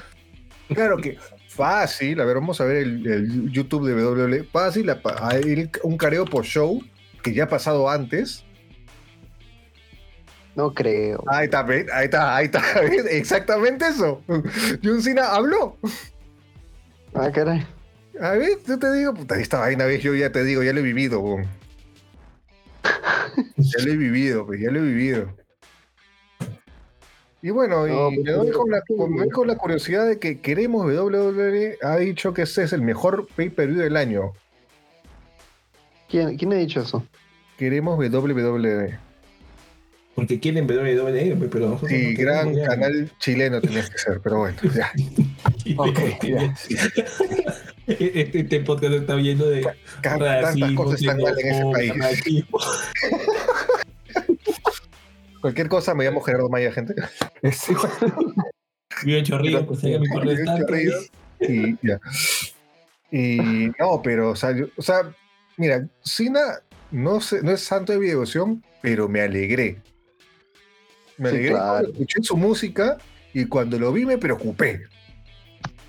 Claro 0.68 0.96
que 0.98 1.18
fácil, 1.48 2.20
a 2.20 2.24
ver, 2.24 2.36
vamos 2.36 2.60
a 2.60 2.64
ver 2.64 2.76
el, 2.76 3.50
YouTube 3.50 3.86
de 3.86 3.94
WWE. 3.94 4.44
Fácil, 4.44 4.92
un 5.82 5.96
careo 5.96 6.24
por 6.24 6.44
show 6.44 6.80
que 7.22 7.34
ya 7.34 7.44
ha 7.44 7.48
pasado 7.48 7.90
antes. 7.90 8.44
No 10.54 10.72
creo. 10.72 11.22
Ahí 11.26 11.46
está, 11.46 11.66
ahí 11.66 12.04
está, 12.04 12.36
ahí 12.36 12.44
está. 12.46 12.62
Exactamente 13.10 13.88
eso. 13.88 14.22
John 14.82 15.02
Cena 15.02 15.34
habló. 15.34 15.76
Ah, 17.14 17.30
caray. 17.32 17.66
A 18.20 18.32
ver, 18.32 18.58
yo 18.66 18.78
te 18.78 18.92
digo, 18.92 19.14
puta, 19.14 19.38
esta 19.38 19.60
vaina, 19.60 19.84
¿ves? 19.84 20.02
yo 20.02 20.14
ya 20.14 20.32
te 20.32 20.42
digo, 20.44 20.62
ya 20.62 20.72
lo 20.72 20.80
he 20.80 20.82
vivido, 20.82 21.22
Ya 23.56 23.84
lo 23.84 23.92
he 23.92 23.96
vivido, 23.96 24.46
pues, 24.46 24.60
ya 24.60 24.70
lo 24.70 24.78
he 24.78 24.82
vivido. 24.82 25.34
Y 27.42 27.50
bueno, 27.50 27.86
y 27.86 28.18
me 28.22 28.32
doy 28.32 28.50
con 28.50 28.70
la, 28.70 28.82
con, 29.30 29.46
la 29.46 29.56
curiosidad 29.56 30.06
de 30.08 30.18
que 30.18 30.40
queremos 30.40 30.86
WWE 30.86 31.78
ha 31.82 31.96
dicho 31.96 32.34
que 32.34 32.42
ese 32.42 32.64
es 32.64 32.72
el 32.72 32.82
mejor 32.82 33.28
pay-per-view 33.36 33.82
del 33.82 33.96
año. 33.96 34.32
¿Quién, 36.08 36.36
¿Quién 36.36 36.52
ha 36.52 36.56
dicho 36.56 36.80
eso? 36.80 37.06
Queremos 37.56 37.98
WWE. 37.98 38.98
Porque 40.16 40.40
quieren 40.40 40.64
WWE, 40.66 41.48
pero 41.50 41.78
Sí, 41.86 42.14
gran 42.14 42.54
canal 42.64 43.12
chileno 43.18 43.60
tenía 43.60 43.82
que 43.82 43.98
ser, 43.98 44.20
pero 44.22 44.38
bueno, 44.38 44.56
ya. 44.74 44.90
ok, 45.76 45.98
ya. 46.22 46.54
Este, 47.86 48.40
este, 48.40 48.60
podcast 48.60 48.94
está 48.94 49.14
lleno 49.16 49.46
de 49.46 49.64
tantas 50.02 50.72
cosas 50.72 51.00
están 51.00 51.20
mal 51.20 51.38
en 51.38 51.46
ese 51.46 51.64
país. 51.72 52.44
Cualquier 55.40 55.68
cosa 55.68 55.94
me 55.94 56.04
llamo 56.04 56.20
Gerardo 56.20 56.48
Maya, 56.48 56.72
gente. 56.72 56.94
Vivo 59.04 59.18
en 59.18 59.24
Chorrillo, 59.24 59.66
pues 59.66 59.84
mi 59.84 60.08
correo 60.08 61.00
Y 61.40 61.76
ya. 61.86 62.00
Y 63.12 63.70
no, 63.78 64.02
pero, 64.02 64.30
o 64.30 64.36
sea, 64.36 64.52
o 64.76 64.82
sea 64.82 65.14
mira, 65.56 65.86
Sina 66.02 66.40
no, 66.90 67.20
no 67.42 67.52
es 67.52 67.60
santo 67.60 67.92
de 67.92 67.98
mi 67.98 68.06
devoción, 68.06 68.64
pero 68.82 69.08
me 69.08 69.20
alegré. 69.20 69.80
Me 71.18 71.28
alegré 71.28 71.52
cuando 71.52 71.90
escuché 71.90 72.22
su 72.22 72.36
música 72.36 72.98
y 73.32 73.44
cuando 73.46 73.78
lo 73.78 73.92
vi 73.92 74.04
me 74.04 74.18
preocupé. 74.18 74.82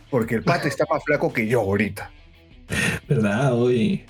Porque 0.09 0.35
el 0.35 0.43
pate 0.43 0.67
está 0.67 0.85
más 0.89 1.03
flaco 1.03 1.31
que 1.33 1.47
yo 1.47 1.61
ahorita. 1.61 2.11
¿Verdad? 3.07 3.53
Hoy. 3.53 4.05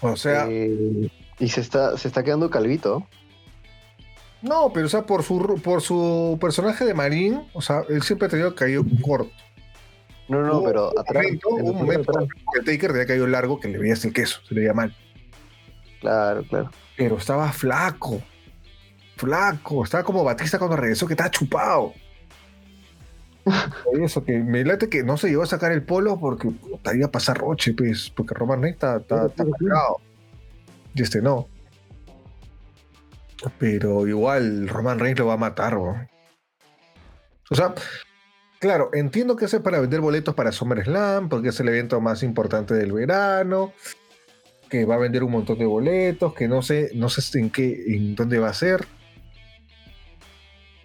O 0.00 0.16
sea. 0.16 0.46
Eh, 0.48 1.10
y 1.38 1.48
se 1.48 1.60
está, 1.60 1.96
se 1.96 2.08
está 2.08 2.22
quedando 2.22 2.50
calvito. 2.50 3.06
No, 4.42 4.72
pero 4.72 4.86
o 4.86 4.88
sea, 4.88 5.02
por 5.02 5.22
su, 5.24 5.60
por 5.62 5.82
su 5.82 6.38
personaje 6.40 6.84
de 6.84 6.94
Marín, 6.94 7.42
o 7.52 7.60
sea, 7.60 7.82
él 7.88 8.02
siempre 8.02 8.26
ha 8.26 8.30
tenido 8.30 8.54
caído 8.54 8.84
corto. 9.02 9.32
No, 10.28 10.42
no, 10.42 10.62
pero 10.62 10.92
atrás. 10.98 11.24
un 11.50 11.74
momento 11.74 12.12
que 12.52 12.60
Taker 12.60 12.92
tenía 12.92 13.06
caído 13.06 13.26
largo 13.26 13.58
que 13.58 13.68
le 13.68 13.78
veía 13.78 13.94
el 13.94 14.12
queso, 14.12 14.40
se 14.46 14.54
le 14.54 14.60
veía 14.60 14.74
mal. 14.74 14.94
Claro, 16.00 16.44
claro. 16.44 16.70
Pero 16.96 17.16
estaba 17.16 17.50
flaco. 17.50 18.20
Flaco. 19.16 19.82
Estaba 19.82 20.04
como 20.04 20.22
Batista 20.22 20.58
cuando 20.58 20.76
regresó, 20.76 21.06
que 21.06 21.14
estaba 21.14 21.30
chupado. 21.30 21.94
Eso, 24.02 24.24
que 24.24 24.38
me 24.38 24.64
late 24.64 24.88
que 24.88 25.02
no 25.02 25.16
se 25.16 25.28
llegó 25.28 25.42
a 25.42 25.46
sacar 25.46 25.72
el 25.72 25.82
polo 25.82 26.18
porque 26.18 26.50
estaría 26.74 27.06
a 27.06 27.10
pasar 27.10 27.38
roche, 27.38 27.74
pues, 27.74 28.10
porque 28.14 28.34
Roman 28.34 28.62
Reigns 28.62 28.76
está, 28.76 28.96
está, 28.96 29.26
Y 30.94 31.02
este 31.02 31.22
no. 31.22 31.48
Pero 33.58 34.06
igual 34.06 34.68
Roman 34.68 34.98
Reigns 34.98 35.18
lo 35.18 35.26
va 35.26 35.34
a 35.34 35.38
matar, 35.38 35.74
O 35.76 35.94
sea, 37.52 37.74
claro, 38.58 38.90
entiendo 38.92 39.36
que 39.36 39.44
es 39.44 39.54
para 39.60 39.80
vender 39.80 40.00
boletos 40.00 40.34
para 40.34 40.52
SummerSlam, 40.52 41.28
porque 41.28 41.48
es 41.50 41.60
el 41.60 41.68
evento 41.68 42.00
más 42.00 42.22
importante 42.22 42.74
del 42.74 42.92
verano 42.92 43.72
que 44.68 44.84
va 44.84 44.96
a 44.96 44.98
vender 44.98 45.24
un 45.24 45.32
montón 45.32 45.58
de 45.58 45.66
boletos, 45.66 46.34
que 46.34 46.46
no 46.46 46.62
sé, 46.62 46.90
no 46.94 47.08
sé 47.08 47.38
en 47.38 47.50
qué, 47.50 47.84
en 47.94 48.14
dónde 48.14 48.38
va 48.38 48.50
a 48.50 48.54
ser. 48.54 48.86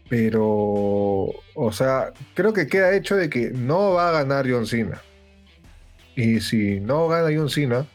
Pero, 0.09 0.43
o 0.43 1.71
sea, 1.71 2.11
creo 2.33 2.53
que 2.53 2.67
queda 2.67 2.95
hecho 2.95 3.15
de 3.15 3.29
que 3.29 3.51
no 3.51 3.93
va 3.93 4.09
a 4.09 4.11
ganar 4.11 4.49
John 4.49 4.67
Cena. 4.67 5.01
Y 6.15 6.41
si 6.41 6.79
no 6.79 7.07
gana 7.07 7.35
John 7.35 7.49
Cena, 7.49 7.87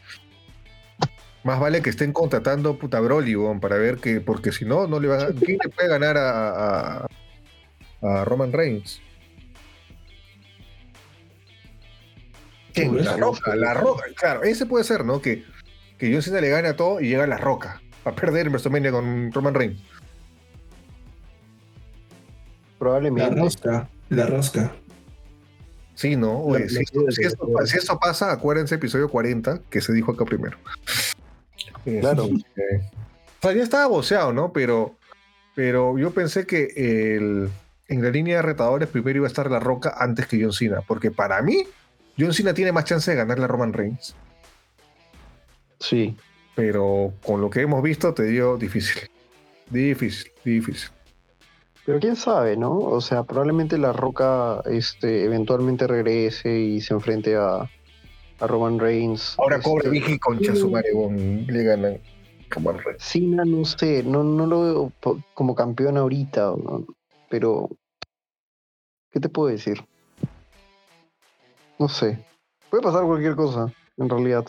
más 1.44 1.60
vale 1.60 1.82
que 1.82 1.90
estén 1.90 2.12
contratando 2.12 2.78
puta 2.78 2.98
Broly, 3.00 3.36
para 3.60 3.76
ver 3.76 3.98
que, 3.98 4.20
porque 4.20 4.52
si 4.52 4.64
no, 4.64 4.86
no 4.86 4.98
le 4.98 5.08
van 5.08 5.20
a, 5.20 5.26
¿quién 5.28 5.58
le 5.62 5.70
puede 5.70 5.88
ganar 5.88 6.16
a, 6.16 7.06
a, 8.02 8.24
Roman 8.24 8.52
Reigns? 8.52 9.00
La 12.74 13.16
roca, 13.16 13.56
la 13.56 13.74
roca, 13.74 14.04
claro, 14.14 14.44
ese 14.44 14.64
puede 14.64 14.84
ser, 14.84 15.04
¿no? 15.04 15.20
Que 15.20 15.44
que 15.98 16.12
John 16.12 16.22
Cena 16.22 16.40
le 16.40 16.48
gane 16.48 16.68
a 16.68 16.76
todo 16.76 17.00
y 17.00 17.08
llega 17.08 17.24
a 17.24 17.26
la 17.26 17.38
roca 17.38 17.82
a 18.04 18.12
perder 18.12 18.46
en 18.46 18.52
WrestleMania 18.52 18.92
con 18.92 19.32
Roman 19.32 19.54
Reigns. 19.54 19.82
Probablemente. 22.78 23.34
La 23.34 23.42
rosca, 23.42 23.90
la 24.08 24.26
rosca. 24.26 24.72
Sí, 25.94 26.14
¿no? 26.14 26.46
si, 26.68 27.24
eso, 27.74 27.98
pasa, 27.98 28.30
acuérdense 28.30 28.76
episodio 28.76 29.08
40, 29.08 29.62
que 29.68 29.80
se 29.80 29.92
dijo 29.92 30.12
acá 30.12 30.24
primero. 30.24 30.56
Claro. 32.00 32.26
o 32.26 33.42
sea, 33.42 33.52
ya 33.52 33.62
estaba 33.62 33.86
boceado, 33.86 34.32
¿no? 34.32 34.52
Pero, 34.52 34.94
pero 35.56 35.98
yo 35.98 36.12
pensé 36.12 36.46
que 36.46 36.68
el, 36.76 37.50
en 37.88 38.02
la 38.02 38.10
línea 38.10 38.36
de 38.36 38.42
retadores 38.42 38.88
primero 38.88 39.16
iba 39.16 39.26
a 39.26 39.28
estar 39.28 39.50
La 39.50 39.58
Roca 39.58 39.96
antes 39.98 40.28
que 40.28 40.40
John 40.40 40.52
Cena, 40.52 40.82
porque 40.86 41.10
para 41.10 41.42
mí, 41.42 41.64
John 42.16 42.32
Cena 42.32 42.54
tiene 42.54 42.70
más 42.70 42.84
chance 42.84 43.10
de 43.10 43.16
ganarle 43.16 43.44
a 43.46 43.48
Roman 43.48 43.72
Reigns. 43.72 44.14
Sí. 45.80 46.16
Pero 46.54 47.12
con 47.24 47.40
lo 47.40 47.50
que 47.50 47.60
hemos 47.62 47.82
visto, 47.82 48.14
te 48.14 48.24
digo 48.24 48.56
difícil. 48.56 49.08
Difícil, 49.70 50.30
difícil. 50.44 50.90
Pero 51.88 52.00
quién 52.00 52.16
sabe, 52.16 52.54
¿no? 52.54 52.76
O 52.76 53.00
sea, 53.00 53.22
probablemente 53.22 53.78
La 53.78 53.94
Roca 53.94 54.60
este, 54.66 55.24
eventualmente 55.24 55.86
regrese 55.86 56.54
y 56.60 56.82
se 56.82 56.92
enfrente 56.92 57.34
a, 57.34 57.62
a 58.40 58.46
Roman 58.46 58.78
Reigns. 58.78 59.36
Ahora 59.38 59.56
este, 59.56 59.70
cobre 59.70 59.88
Vicky 59.88 60.18
con 60.18 60.38
Chasumarebon 60.38 61.46
le 61.46 61.64
ganan 61.64 61.98
Roman 62.50 62.76
Reigns. 62.76 63.02
Sí, 63.02 63.26
no, 63.26 63.64
sé, 63.64 64.02
no, 64.02 64.22
no 64.22 64.44
lo 64.44 64.60
veo 64.60 65.22
como 65.32 65.54
campeón 65.54 65.96
ahorita, 65.96 66.52
pero 67.30 67.70
¿qué 69.10 69.18
te 69.18 69.30
puedo 69.30 69.48
decir? 69.48 69.82
No 71.78 71.88
sé. 71.88 72.22
Puede 72.68 72.82
pasar 72.82 73.06
cualquier 73.06 73.34
cosa, 73.34 73.72
en 73.96 74.10
realidad. 74.10 74.44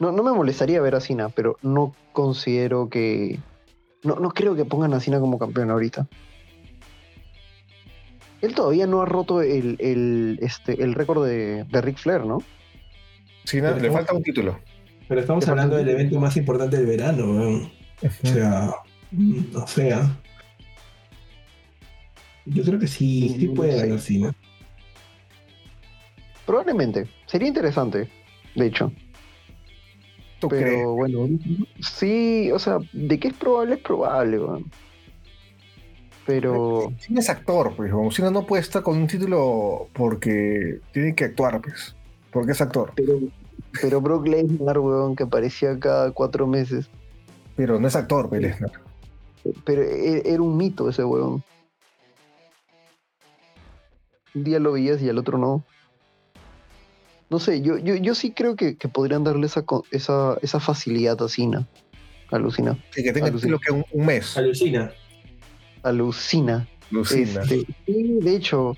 No, 0.00 0.10
no 0.10 0.24
me 0.24 0.32
molestaría 0.32 0.80
ver 0.80 0.96
a 0.96 1.00
Cena, 1.00 1.28
pero 1.28 1.58
no 1.62 1.94
considero 2.12 2.88
que. 2.88 3.38
No, 4.02 4.16
no 4.16 4.30
creo 4.30 4.56
que 4.56 4.64
pongan 4.64 4.94
a 4.94 5.00
Cena 5.00 5.20
como 5.20 5.38
campeón 5.38 5.70
ahorita. 5.70 6.08
Él 8.42 8.54
todavía 8.54 8.86
no 8.86 9.02
ha 9.02 9.06
roto 9.06 9.42
el, 9.42 9.76
el, 9.78 10.38
este, 10.42 10.82
el 10.82 10.94
récord 10.94 11.26
de, 11.26 11.64
de 11.64 11.80
Ric 11.80 11.98
Flair, 11.98 12.24
¿no? 12.24 12.42
Cena, 13.44 13.72
le 13.72 13.90
falta 13.90 14.14
un 14.14 14.22
título. 14.22 14.58
Pero 15.08 15.20
estamos 15.20 15.46
hablando 15.48 15.76
del 15.76 15.88
evento 15.88 16.18
más 16.18 16.36
importante 16.36 16.76
del 16.76 16.86
verano, 16.86 17.70
O 18.02 18.26
sea, 18.26 18.74
no 19.10 19.66
sea. 19.66 20.16
Yo 22.44 22.62
creo 22.62 22.78
que 22.78 22.86
sí, 22.86 23.36
sí 23.38 23.48
puede 23.48 23.76
ganar 23.76 23.98
Cena. 24.00 24.34
Probablemente. 26.44 27.06
Sería 27.26 27.48
interesante, 27.48 28.08
de 28.54 28.66
hecho 28.66 28.92
pero 30.48 30.94
bueno, 30.94 31.28
sí, 31.80 32.50
o 32.52 32.58
sea, 32.58 32.78
de 32.92 33.18
qué 33.18 33.28
es 33.28 33.34
probable 33.34 33.74
es 33.74 33.80
probable, 33.80 34.38
Pero. 36.26 36.92
Si 36.98 37.16
es 37.16 37.28
actor, 37.30 37.74
pues, 37.76 37.92
si 38.14 38.22
no, 38.22 38.30
no 38.30 38.46
puede 38.46 38.62
estar 38.62 38.82
con 38.82 38.96
un 38.96 39.06
título 39.06 39.88
porque 39.92 40.80
tiene 40.92 41.14
que 41.14 41.24
actuar, 41.24 41.60
pues. 41.60 41.94
Porque 42.30 42.52
es 42.52 42.60
actor. 42.60 42.92
Pero, 42.96 43.20
pero 43.80 44.00
Brock 44.00 44.26
Lesnar, 44.26 44.78
weón, 44.78 45.16
que 45.16 45.22
aparecía 45.22 45.78
cada 45.78 46.10
cuatro 46.10 46.46
meses. 46.46 46.88
Pero 47.54 47.78
no 47.78 47.88
es 47.88 47.96
actor, 47.96 48.28
pues, 48.28 48.42
Lesnar. 48.42 48.72
Pero 49.64 49.82
e, 49.82 50.22
era 50.24 50.42
un 50.42 50.56
mito 50.56 50.88
ese 50.88 51.04
weón. 51.04 51.42
Un 54.34 54.44
día 54.44 54.58
lo 54.58 54.72
veías 54.72 55.00
y 55.00 55.08
al 55.08 55.18
otro 55.18 55.38
no 55.38 55.64
no 57.28 57.38
sé, 57.40 57.60
yo, 57.60 57.78
yo, 57.78 57.96
yo 57.96 58.14
sí 58.14 58.30
creo 58.30 58.54
que, 58.54 58.76
podrían 58.92 59.24
darle 59.24 59.46
esa, 59.46 59.64
esa, 59.90 60.36
esa 60.42 60.60
facilidad 60.60 61.20
a 61.22 61.28
Cina. 61.28 61.66
Alucina. 62.30 62.76
Sí, 62.90 63.02
que 63.02 63.12
tenga 63.12 63.28
Alucina. 63.28 63.58
que 63.64 63.72
un, 63.72 64.06
mes. 64.06 64.36
Alucina. 64.36 64.92
Alucina. 65.86 66.68
Alucina. 66.90 67.42
Este, 67.42 67.66
de 67.86 68.36
hecho. 68.36 68.76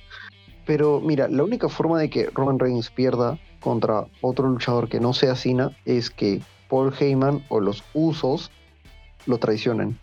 Pero 0.66 1.00
mira, 1.00 1.28
la 1.28 1.44
única 1.44 1.68
forma 1.68 1.98
de 1.98 2.10
que 2.10 2.28
Roman 2.34 2.58
Reigns 2.58 2.90
pierda 2.90 3.38
contra 3.60 4.06
otro 4.20 4.48
luchador 4.48 4.88
que 4.88 5.00
no 5.00 5.14
sea 5.14 5.34
Cina 5.34 5.74
es 5.86 6.10
que 6.10 6.42
Paul 6.68 6.92
Heyman 6.98 7.42
o 7.48 7.60
los 7.60 7.82
Usos 7.94 8.50
lo 9.26 9.38
traicionen. 9.38 9.98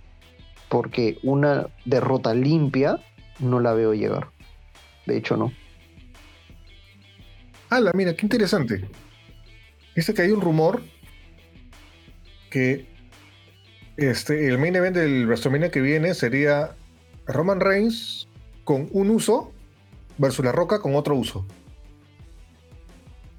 Porque 0.70 1.20
una 1.22 1.68
derrota 1.86 2.34
limpia 2.34 3.00
no 3.40 3.60
la 3.60 3.74
veo 3.74 3.94
llegar. 3.94 4.30
De 5.06 5.18
hecho, 5.18 5.38
no. 5.38 5.52
¡Hala, 7.70 7.92
mira, 7.94 8.16
qué 8.16 8.26
interesante! 8.26 8.90
Dice 9.96 10.14
que 10.14 10.24
hay 10.24 10.32
un 10.32 10.42
rumor 10.42 10.82
que 12.50 12.86
este, 13.98 14.48
el 14.48 14.58
main 14.58 14.76
event 14.76 14.96
del 14.96 15.26
WrestleMania 15.26 15.72
que 15.72 15.82
viene 15.82 16.14
sería 16.14 16.76
Roman 17.28 17.60
Reigns 17.60 18.28
con 18.64 18.88
un 18.92 19.10
uso 19.10 19.52
versus 20.18 20.46
La 20.46 20.52
Roca 20.52 20.80
con 20.80 20.96
otro 20.96 21.16
uso. 21.16 21.46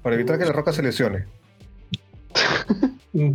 Para 0.01 0.15
evitar 0.15 0.37
que 0.37 0.45
La 0.45 0.53
Roca 0.53 0.71
se 0.71 0.83
lesione. 0.83 1.25
me, 3.13 3.33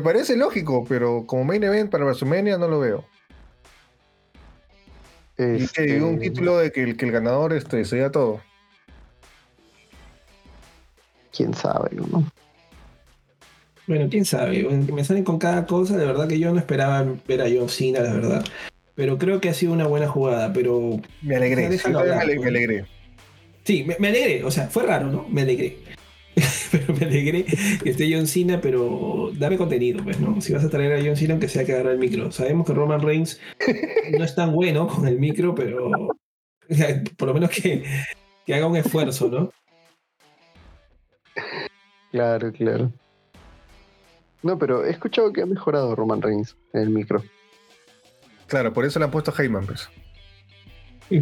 parece 0.00 0.36
lógico, 0.36 0.84
pero 0.88 1.24
como 1.26 1.44
main 1.44 1.64
event 1.64 1.90
para 1.90 2.04
WrestleMania 2.04 2.58
no 2.58 2.68
lo 2.68 2.80
veo. 2.80 3.04
Y 5.36 5.66
que 5.68 6.00
un 6.00 6.14
este, 6.14 6.30
título 6.30 6.58
de 6.58 6.70
que 6.70 6.82
el, 6.82 6.96
que 6.96 7.06
el 7.06 7.12
ganador 7.12 7.52
este, 7.52 7.84
sea 7.84 8.10
todo. 8.10 8.40
Quién 11.32 11.54
sabe, 11.54 11.90
¿no? 11.96 12.24
Bueno, 13.86 14.08
quién 14.10 14.24
sabe. 14.24 14.62
me 14.64 15.04
salen 15.04 15.24
con 15.24 15.38
cada 15.38 15.66
cosa, 15.66 15.96
de 15.96 16.06
verdad 16.06 16.26
que 16.26 16.38
yo 16.38 16.52
no 16.52 16.58
esperaba 16.58 17.04
ver 17.26 17.42
a 17.42 17.46
John 17.54 17.68
Cena, 17.68 18.00
la 18.00 18.14
verdad. 18.14 18.44
Pero 18.94 19.18
creo 19.18 19.40
que 19.40 19.48
ha 19.48 19.54
sido 19.54 19.72
una 19.72 19.86
buena 19.86 20.08
jugada, 20.08 20.52
pero... 20.52 21.00
Me 21.20 21.36
alegré, 21.36 21.68
me, 21.68 21.78
pues. 21.78 21.86
alegré. 21.86 22.86
Sí, 23.64 23.84
me, 23.98 24.08
alegré, 24.08 24.44
o 24.44 24.50
sea, 24.50 24.68
fue 24.68 24.84
raro, 24.84 25.08
¿no? 25.08 25.26
Me 25.28 25.42
alegré. 25.42 25.78
pero 26.70 26.94
me 26.94 27.04
alegré 27.04 27.44
que 27.44 27.90
esté 27.90 28.12
John 28.12 28.26
Cena, 28.26 28.60
pero 28.60 29.30
dame 29.34 29.58
contenido, 29.58 30.02
pues, 30.02 30.18
¿no? 30.20 30.40
Si 30.40 30.52
vas 30.52 30.64
a 30.64 30.70
traer 30.70 30.92
a 30.92 31.04
John 31.04 31.16
Cena, 31.16 31.32
aunque 31.32 31.48
sea 31.48 31.64
que 31.64 31.72
agarre 31.72 31.92
el 31.92 31.98
micro. 31.98 32.30
Sabemos 32.30 32.66
que 32.66 32.72
Roman 32.72 33.02
Reigns 33.02 33.40
no 34.16 34.24
es 34.24 34.34
tan 34.34 34.52
bueno 34.52 34.86
con 34.86 35.06
el 35.08 35.18
micro, 35.18 35.54
pero 35.54 35.90
por 37.16 37.28
lo 37.28 37.34
menos 37.34 37.50
que, 37.50 37.84
que 38.46 38.54
haga 38.54 38.66
un 38.66 38.76
esfuerzo, 38.76 39.28
¿no? 39.28 39.52
Claro, 42.12 42.52
claro. 42.52 42.92
No, 44.44 44.58
pero 44.58 44.84
he 44.84 44.90
escuchado 44.90 45.32
que 45.32 45.40
ha 45.40 45.46
mejorado 45.46 45.96
Roman 45.96 46.20
Reigns 46.20 46.54
en 46.74 46.82
el 46.82 46.90
micro. 46.90 47.24
Claro, 48.46 48.74
por 48.74 48.84
eso 48.84 48.98
le 48.98 49.06
han 49.06 49.10
puesto 49.10 49.32
a 49.32 49.42
Heyman, 49.42 49.64
pues. 49.64 49.88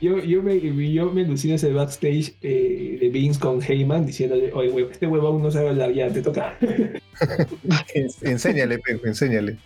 yo, 0.00 0.18
yo, 0.20 0.42
me, 0.42 0.60
yo 0.92 1.10
me 1.10 1.24
alucino 1.24 1.56
ese 1.56 1.72
backstage 1.72 2.36
eh, 2.40 2.98
de 3.00 3.08
Vince 3.08 3.40
con 3.40 3.60
Heyman 3.60 4.06
diciéndole, 4.06 4.52
oye, 4.52 4.88
este 4.92 5.08
huevón 5.08 5.42
no 5.42 5.50
sabe 5.50 5.70
hablar, 5.70 5.92
ya 5.92 6.08
te 6.08 6.22
toca. 6.22 6.56
enséñale, 8.22 8.78
Pepe, 8.78 9.08
enséñale. 9.08 9.58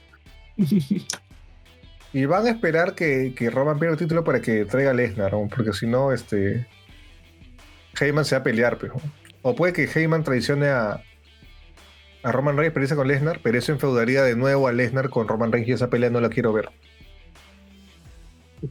Y 2.14 2.24
van 2.24 2.47
a 2.47 2.51
esperar 2.51 2.94
que, 2.94 3.35
que 3.36 3.51
Roman 3.51 3.78
pierda 3.78 3.93
el 3.93 3.98
título 3.98 4.24
para 4.24 4.40
que 4.40 4.64
traiga 4.64 4.93
a 4.93 4.94
Lesnar, 4.94 5.32
porque 5.55 5.74
si 5.74 5.86
no, 5.86 6.12
este. 6.14 6.66
Heyman 8.01 8.24
se 8.24 8.36
va 8.36 8.40
a 8.40 8.44
pelear, 8.44 8.78
pero. 8.78 8.94
O 9.48 9.54
puede 9.54 9.72
que 9.72 9.84
Heyman 9.84 10.24
traicione 10.24 10.68
a, 10.68 11.02
a 12.22 12.32
Roman 12.32 12.58
Reigns, 12.58 12.74
pero 12.74 12.96
con 12.96 13.08
Lesnar, 13.08 13.40
pero 13.42 13.56
eso 13.58 13.72
enfeudaría 13.72 14.22
de 14.22 14.36
nuevo 14.36 14.68
a 14.68 14.72
Lesnar 14.72 15.08
con 15.08 15.26
Roman 15.26 15.50
Reigns 15.50 15.70
y 15.70 15.72
esa 15.72 15.88
pelea 15.88 16.10
no 16.10 16.20
la 16.20 16.28
quiero 16.28 16.52
ver. 16.52 16.68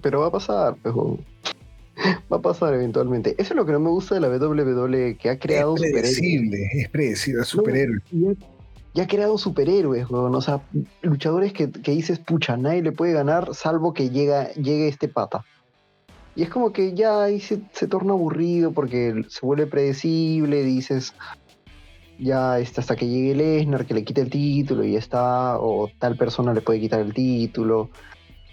Pero 0.03 0.21
va 0.21 0.27
a 0.27 0.31
pasar, 0.31 0.75
pero 0.83 1.17
va 2.31 2.37
a 2.37 2.41
pasar 2.41 2.75
eventualmente. 2.75 3.33
Eso 3.39 3.53
es 3.53 3.55
lo 3.55 3.65
que 3.65 3.71
no 3.71 3.79
me 3.79 3.89
gusta 3.89 4.13
de 4.13 4.21
la 4.21 4.27
WWE, 4.27 5.17
que 5.17 5.31
ha 5.31 5.39
creado 5.39 5.75
es 5.77 5.81
predecible, 5.81 6.69
Es 6.73 6.89
predecible, 6.89 7.41
es 7.41 7.47
superhéroe. 7.47 7.99
ya, 8.93 9.03
ha 9.03 9.07
creado 9.07 9.39
superhéroes, 9.39 10.05
o 10.11 10.41
sea, 10.41 10.61
luchadores 11.01 11.53
que, 11.53 11.65
dices, 11.67 12.19
pucha, 12.19 12.55
nadie 12.55 12.83
le 12.83 12.91
puede 12.91 13.13
ganar 13.13 13.55
salvo 13.55 13.95
que 13.95 14.11
llega, 14.11 14.51
llegue 14.51 14.89
este 14.89 15.07
pata. 15.07 15.43
Y 16.37 16.43
es 16.43 16.49
como 16.49 16.71
que 16.71 16.93
ya 16.93 17.23
ahí 17.23 17.39
se, 17.39 17.57
torna 17.87 18.13
aburrido 18.13 18.71
porque 18.71 19.23
se 19.27 19.43
vuelve 19.43 19.65
predecible, 19.65 20.61
dices, 20.61 21.15
ya 22.19 22.59
está 22.59 22.81
hasta 22.81 22.95
que 22.95 23.07
llegue 23.07 23.33
Lesnar, 23.33 23.87
que 23.87 23.95
le 23.95 24.03
quite 24.03 24.21
el 24.21 24.29
título 24.29 24.83
y 24.83 24.95
está, 24.95 25.57
o 25.59 25.89
tal 25.97 26.15
persona 26.15 26.53
le 26.53 26.61
puede 26.61 26.79
quitar 26.79 26.99
el 26.99 27.15
título. 27.15 27.89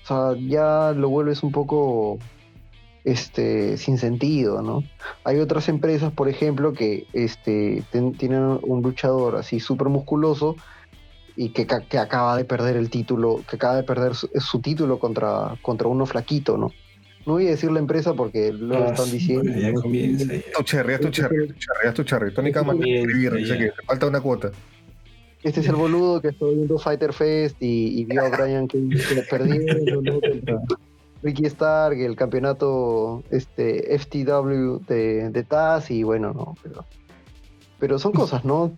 O 0.03 0.07
sea, 0.07 0.33
ya 0.41 0.93
lo 0.97 1.11
vuelves 1.11 1.43
un 1.43 1.53
poco 1.53 2.19
este, 3.05 3.77
sin 3.77 3.99
sentido, 3.99 4.63
¿no? 4.63 4.83
Hay 5.23 5.37
otras 5.37 5.69
empresas, 5.69 6.11
por 6.11 6.31
ejemplo, 6.31 6.73
que 6.73 7.07
este, 7.13 7.85
tienen 8.17 8.61
un 8.63 8.81
luchador 8.81 9.37
así 9.37 9.61
súper 9.61 9.91
musculoso 9.91 10.57
y 11.37 11.51
que, 11.51 11.67
que, 11.67 11.99
acaba 11.99 12.35
de 12.39 12.47
perder 12.47 12.79
el 12.79 12.89
título, 12.89 13.43
que 13.47 13.57
acaba 13.57 13.77
de 13.77 13.83
perder 13.83 14.15
su, 14.15 14.31
su 14.41 14.61
título 14.61 14.99
contra, 14.99 15.59
contra 15.61 15.87
uno 15.87 16.07
flaquito, 16.07 16.57
¿no? 16.57 16.71
No 17.27 17.35
voy 17.35 17.47
a 17.47 17.51
decir 17.51 17.71
la 17.73 17.79
empresa 17.79 18.13
porque 18.15 18.53
lo 18.53 18.77
ah, 18.77 18.89
están 18.89 19.11
diciendo. 19.11 19.51
ya 19.59 19.73
comienza. 19.73 20.27
Tu 20.57 20.63
cherry, 20.63 20.99
tu 20.99 21.09
cherry, 21.09 21.49
tu 21.49 21.55
cherry, 21.55 21.95
tu 21.95 22.05
cherry. 22.05 22.35
Tony 22.35 22.53
Khan 22.53 22.69
escribir, 22.83 23.33
dice 23.33 23.57
que 23.57 23.65
te 23.71 23.83
falta 23.87 24.07
una 24.07 24.21
cuota. 24.21 24.51
Este 25.43 25.61
es 25.61 25.69
el 25.69 25.77
boludo 25.77 26.23
que 26.23 26.29
está 26.29 26.47
viendo 26.47 26.79
Fighter 26.79 27.13
Fest 27.13 27.57
y, 27.61 28.05
vio 28.07 28.23
a 28.23 28.31
Brian 28.31 28.67
que, 28.67 28.79
le 28.79 29.23
perdió 29.29 29.61
Ricky 31.23 31.47
Stark, 31.47 31.99
el 31.99 32.17
campeonato 32.17 33.23
este, 33.31 33.99
FTW 33.99 34.79
de, 34.87 35.31
de 35.31 35.43
Taz 35.45 35.91
y 35.91 36.03
bueno, 36.03 36.33
no, 36.33 36.55
pero, 36.63 36.85
pero 37.79 37.99
son 37.99 38.13
cosas, 38.13 38.45
¿no? 38.45 38.75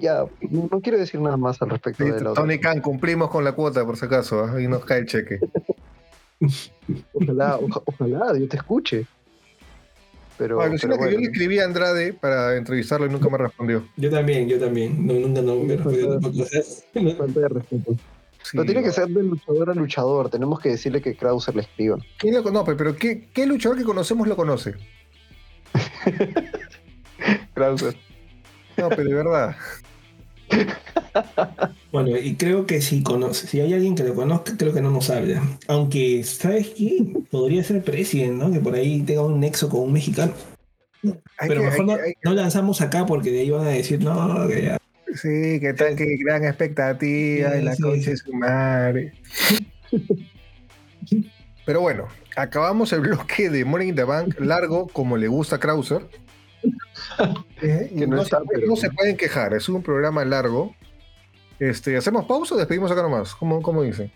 ya, 0.00 0.24
no 0.50 0.80
quiero 0.80 0.98
decir 0.98 1.20
nada 1.20 1.36
más 1.36 1.62
al 1.62 1.70
respecto 1.70 2.04
de 2.04 2.20
la 2.20 2.32
Tony 2.34 2.58
Khan, 2.58 2.80
cumplimos 2.80 3.30
con 3.30 3.44
la 3.44 3.52
cuota 3.52 3.84
por 3.84 3.96
si 3.96 4.06
acaso, 4.06 4.44
ahí 4.44 4.66
nos 4.66 4.84
cae 4.84 5.00
el 5.00 5.06
cheque. 5.06 5.38
Ojalá, 7.12 7.58
ojalá, 7.58 8.32
Dios 8.32 8.48
te 8.48 8.56
escuche. 8.56 9.06
Pero, 10.38 10.56
bueno. 10.56 10.74
que 10.74 10.88
yo 10.88 11.18
le 11.18 11.26
escribí 11.26 11.58
a 11.58 11.66
Andrade 11.66 12.14
para 12.14 12.56
entrevistarlo 12.56 13.06
y 13.06 13.10
nunca 13.10 13.28
me 13.28 13.36
respondió. 13.36 13.86
Yo 13.96 14.10
también, 14.10 14.48
yo 14.48 14.58
también. 14.58 15.06
No, 15.06 15.12
nunca 15.12 15.42
no 15.42 15.56
me 15.56 15.76
respondió 15.76 16.18
Falta 17.16 17.40
de 17.40 17.48
respeto. 17.48 17.96
no 18.54 18.64
tiene 18.64 18.82
que 18.82 18.90
ser 18.90 19.08
de 19.08 19.22
luchador 19.22 19.68
a 19.68 19.74
luchador. 19.74 20.30
Tenemos 20.30 20.58
que 20.60 20.70
decirle 20.70 21.02
que 21.02 21.14
Krauser 21.14 21.54
le 21.54 21.62
escriba. 21.62 21.98
¿Quién 22.16 22.34
lo 22.34 22.42
conoce? 22.42 22.74
Pero 22.74 22.96
¿qué, 22.96 23.28
¿qué 23.34 23.44
luchador 23.44 23.76
que 23.76 23.84
conocemos 23.84 24.26
lo 24.26 24.36
conoce? 24.36 24.74
Krauser. 27.54 27.94
No, 28.78 28.88
pero 28.88 29.04
de 29.04 29.14
verdad. 29.14 29.56
Bueno, 31.92 32.16
y 32.16 32.36
creo 32.36 32.66
que 32.66 32.80
si 32.80 33.02
conoce, 33.02 33.48
si 33.48 33.60
hay 33.60 33.74
alguien 33.74 33.96
que 33.96 34.04
lo 34.04 34.14
conozca, 34.14 34.56
creo 34.56 34.72
que 34.72 34.80
no 34.80 34.92
nos 34.92 35.10
habla. 35.10 35.42
Aunque, 35.66 36.22
¿sabes 36.22 36.68
qué? 36.68 37.04
Podría 37.32 37.64
ser 37.64 37.82
President, 37.82 38.34
¿no? 38.34 38.52
Que 38.52 38.60
por 38.60 38.76
ahí 38.76 39.02
tenga 39.02 39.24
un 39.24 39.40
nexo 39.40 39.68
con 39.68 39.80
un 39.80 39.92
mexicano. 39.92 40.32
Pero 41.02 41.62
mejor 41.64 41.86
no, 42.22 42.34
lanzamos 42.34 42.80
acá 42.80 43.06
porque 43.06 43.32
de 43.32 43.40
ahí 43.40 43.50
van 43.50 43.66
a 43.66 43.70
decir, 43.70 44.00
no, 44.04 44.46
que 44.46 44.62
ya. 44.62 44.78
Sí, 45.14 45.58
que 45.58 45.74
tal, 45.76 45.96
que 45.96 46.16
gran 46.24 46.44
expectativa 46.44 47.56
y 47.56 47.62
la 47.62 47.76
cosa 47.76 48.12
es 48.12 48.20
su 48.20 48.32
madre. 48.32 49.12
Pero 51.66 51.80
bueno, 51.80 52.06
acabamos 52.36 52.92
el 52.92 53.00
bloque 53.00 53.50
de 53.50 53.64
Morning 53.64 53.88
in 53.88 53.96
the 53.96 54.04
Bank 54.04 54.38
largo 54.38 54.86
como 54.86 55.16
le 55.16 55.26
gusta 55.26 55.56
a 55.56 55.60
Krauser. 55.60 56.06
Eh, 57.62 57.92
que 57.98 58.06
no, 58.06 58.24
se, 58.24 58.90
pueden 58.90 59.16
quejar, 59.16 59.54
es 59.54 59.68
un 59.68 59.82
programa 59.82 60.24
largo. 60.24 60.74
Este, 61.58 61.96
¿Hacemos 61.96 62.24
pausa 62.24 62.54
o 62.54 62.58
despedimos 62.58 62.90
acá 62.90 63.02
nomás? 63.02 63.34
¿Cómo, 63.34 63.60
cómo 63.60 63.82
dice? 63.82 64.10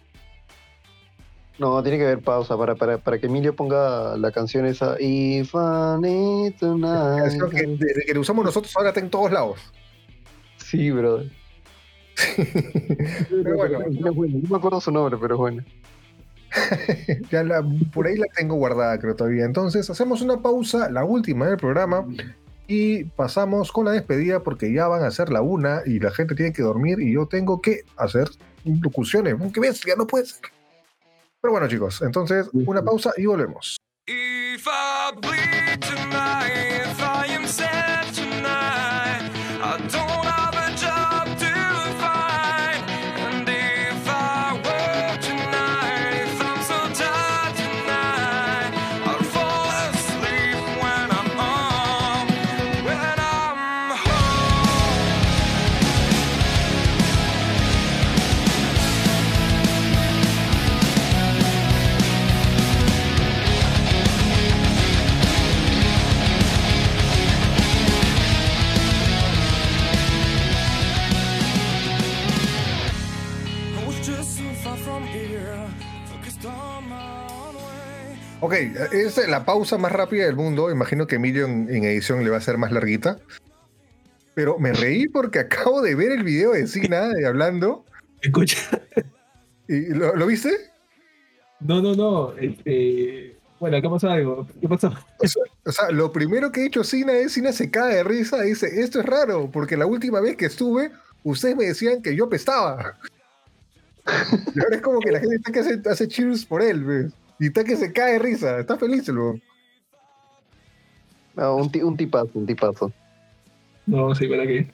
No, 1.59 1.81
tiene 1.83 1.99
que 1.99 2.05
haber 2.05 2.21
pausa 2.21 2.57
para, 2.57 2.75
para, 2.75 3.19
que 3.19 3.27
Emilio 3.27 3.55
ponga 3.55 4.16
la 4.16 4.33
canción 4.33 4.66
esa. 4.66 4.97
If 4.99 5.53
tonight. 5.53 6.57
que 6.59 7.66
desde 7.79 8.05
que 8.07 8.15
lo 8.15 8.21
usamos 8.21 8.45
nosotros 8.45 8.75
ahora 8.77 8.89
está 8.89 9.01
en 9.01 9.11
todos 9.11 9.31
lados. 9.31 9.61
Sí, 10.57 10.91
brother. 10.91 11.31
pero 13.31 13.57
bueno. 13.57 13.79
No 13.89 14.49
me 14.51 14.57
acuerdo 14.57 14.81
su 14.81 14.91
nombre, 14.91 15.16
pero 15.21 15.37
bueno. 15.37 15.62
ya 17.31 17.43
la, 17.43 17.64
por 17.93 18.06
ahí 18.06 18.16
la 18.16 18.26
tengo 18.36 18.56
guardada, 18.56 18.98
creo 18.98 19.14
todavía. 19.14 19.44
Entonces, 19.44 19.89
hacemos 19.90 20.22
una 20.22 20.40
pausa, 20.40 20.90
la 20.90 21.05
última 21.05 21.47
del 21.47 21.56
programa, 21.56 22.06
y 22.66 23.05
pasamos 23.05 23.72
con 23.72 23.85
la 23.85 23.93
despedida 23.93 24.43
porque 24.43 24.72
ya 24.72 24.89
van 24.89 25.05
a 25.05 25.10
ser 25.10 25.31
la 25.31 25.43
una 25.43 25.82
y 25.85 26.01
la 26.01 26.10
gente 26.10 26.35
tiene 26.35 26.52
que 26.52 26.62
dormir 26.62 27.01
y 27.01 27.12
yo 27.12 27.26
tengo 27.26 27.60
que 27.60 27.82
hacer 27.97 28.28
locuciones. 28.64 29.36
¿Qué 29.52 29.60
ves? 29.60 29.82
Ya 29.86 29.97
no 29.97 30.06
puede 30.06 30.26
ser. 30.26 30.40
Pero 31.40 31.52
bueno, 31.52 31.68
chicos, 31.68 32.01
entonces 32.01 32.48
una 32.52 32.82
pausa 32.82 33.12
y 33.16 33.26
volvemos. 33.26 33.76
Ok, 35.16 35.26
es 78.55 79.28
la 79.28 79.44
pausa 79.44 79.78
más 79.78 79.93
rápida 79.93 80.26
del 80.26 80.36
mundo. 80.36 80.70
Imagino 80.70 81.06
que 81.06 81.16
Emilio 81.16 81.47
en, 81.47 81.68
edición 81.85 82.24
le 82.24 82.31
va 82.31 82.39
a 82.39 82.40
ser 82.40 82.59
más 82.59 82.72
larguita. 82.72 83.18
Pero 84.35 84.59
me 84.59 84.72
reí 84.72 85.09
porque 85.09 85.39
acabo 85.39 85.81
de 85.82 85.94
ver 85.94 86.12
el 86.12 86.24
video 86.24 86.52
de 86.52 86.66
Sina 86.66 87.10
hablando. 87.26 87.85
Escucha. 88.20 88.59
¿Y 89.68 89.94
lo, 89.94 90.26
viste? 90.26 90.51
No, 91.60 91.81
no, 91.81 91.94
no. 91.94 92.32
Este, 92.36 93.36
bueno, 93.60 93.81
¿qué 93.81 93.89
pasó 93.89 94.10
algo? 94.10 94.47
¿Qué 94.60 94.68
pasó? 94.68 94.93
O 95.64 95.72
sea, 95.72 95.90
lo 95.90 96.12
primero 96.12 96.51
que 96.51 96.62
ha 96.62 96.66
hecho 96.66 96.85
Sina 96.85 97.12
es 97.12 97.32
Sina 97.32 97.52
se 97.52 97.70
cae 97.70 97.97
de 97.97 98.05
risa 98.05 98.44
y 98.44 98.51
dice, 98.51 98.81
esto 98.81 99.01
es 99.01 99.06
raro, 99.06 99.51
porque 99.51 99.76
la 99.76 99.86
última 99.86 100.20
vez 100.20 100.36
que 100.36 100.47
estuve, 100.47 100.90
ustedes 101.22 101.56
me 101.56 101.64
decían 101.64 102.02
que 102.02 102.16
yo 102.16 102.28
pestaba. 102.28 102.98
y 104.55 104.60
ahora 104.60 104.76
es 104.76 104.82
como 104.82 105.01
que 105.01 105.12
la 105.12 105.20
gente 105.20 105.36
está 105.36 105.52
que 105.52 105.60
hace, 105.60 105.81
hace 105.89 106.09
cheers 106.09 106.44
por 106.44 106.60
él, 106.60 106.85
¿ves? 106.85 107.12
Y 107.39 107.47
está 107.47 107.65
que 107.65 107.77
se 107.77 107.93
cae 107.93 108.15
de 108.15 108.19
risa, 108.19 108.59
está 108.59 108.77
feliz 108.78 109.09
el 109.09 109.16
No, 111.35 111.56
un, 111.56 111.70
un 111.82 111.97
tipazo, 111.97 112.31
un 112.35 112.47
tipazo. 112.47 112.93
No, 113.86 114.15
sí, 114.15 114.27
¿para 114.28 114.47
qué? 114.47 114.70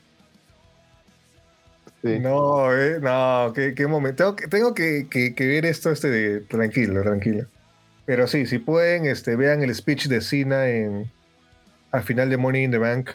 Sí. 2.03 2.19
No, 2.19 2.75
eh, 2.75 2.99
no, 3.01 3.53
qué, 3.55 3.75
qué 3.75 3.87
momento. 3.87 4.35
Tengo, 4.49 4.75
que, 4.75 5.07
que, 5.11 5.35
que, 5.35 5.47
ver 5.47 5.67
esto 5.67 5.91
este 5.91 6.09
de 6.09 6.41
tranquilo, 6.41 7.03
tranquilo. 7.03 7.47
Pero 8.07 8.27
sí, 8.27 8.47
si 8.47 8.59
pueden, 8.59 9.07
este, 9.07 9.37
vean 9.37 9.63
el 9.63 9.75
speech 9.75 10.07
de 10.07 10.21
Cena 10.21 10.69
en, 10.69 11.11
al 11.93 12.03
final 12.03 12.31
de 12.31 12.37
Money 12.37 12.65
in 12.65 12.71
the 12.71 12.79
Bank. 12.79 13.11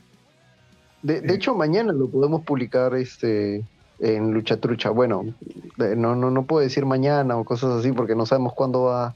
De, 1.01 1.21
de 1.21 1.33
hecho, 1.33 1.55
mañana 1.55 1.93
lo 1.93 2.09
podemos 2.09 2.43
publicar 2.43 2.95
este, 2.95 3.63
en 3.99 4.31
Lucha 4.31 4.57
Trucha. 4.57 4.89
Bueno, 4.89 5.33
no, 5.77 6.15
no, 6.15 6.31
no 6.31 6.45
puedo 6.45 6.63
decir 6.63 6.85
mañana 6.85 7.37
o 7.37 7.43
cosas 7.43 7.79
así 7.79 7.91
porque 7.91 8.15
no 8.15 8.25
sabemos 8.25 8.53
cuándo 8.53 8.83
va 8.83 9.15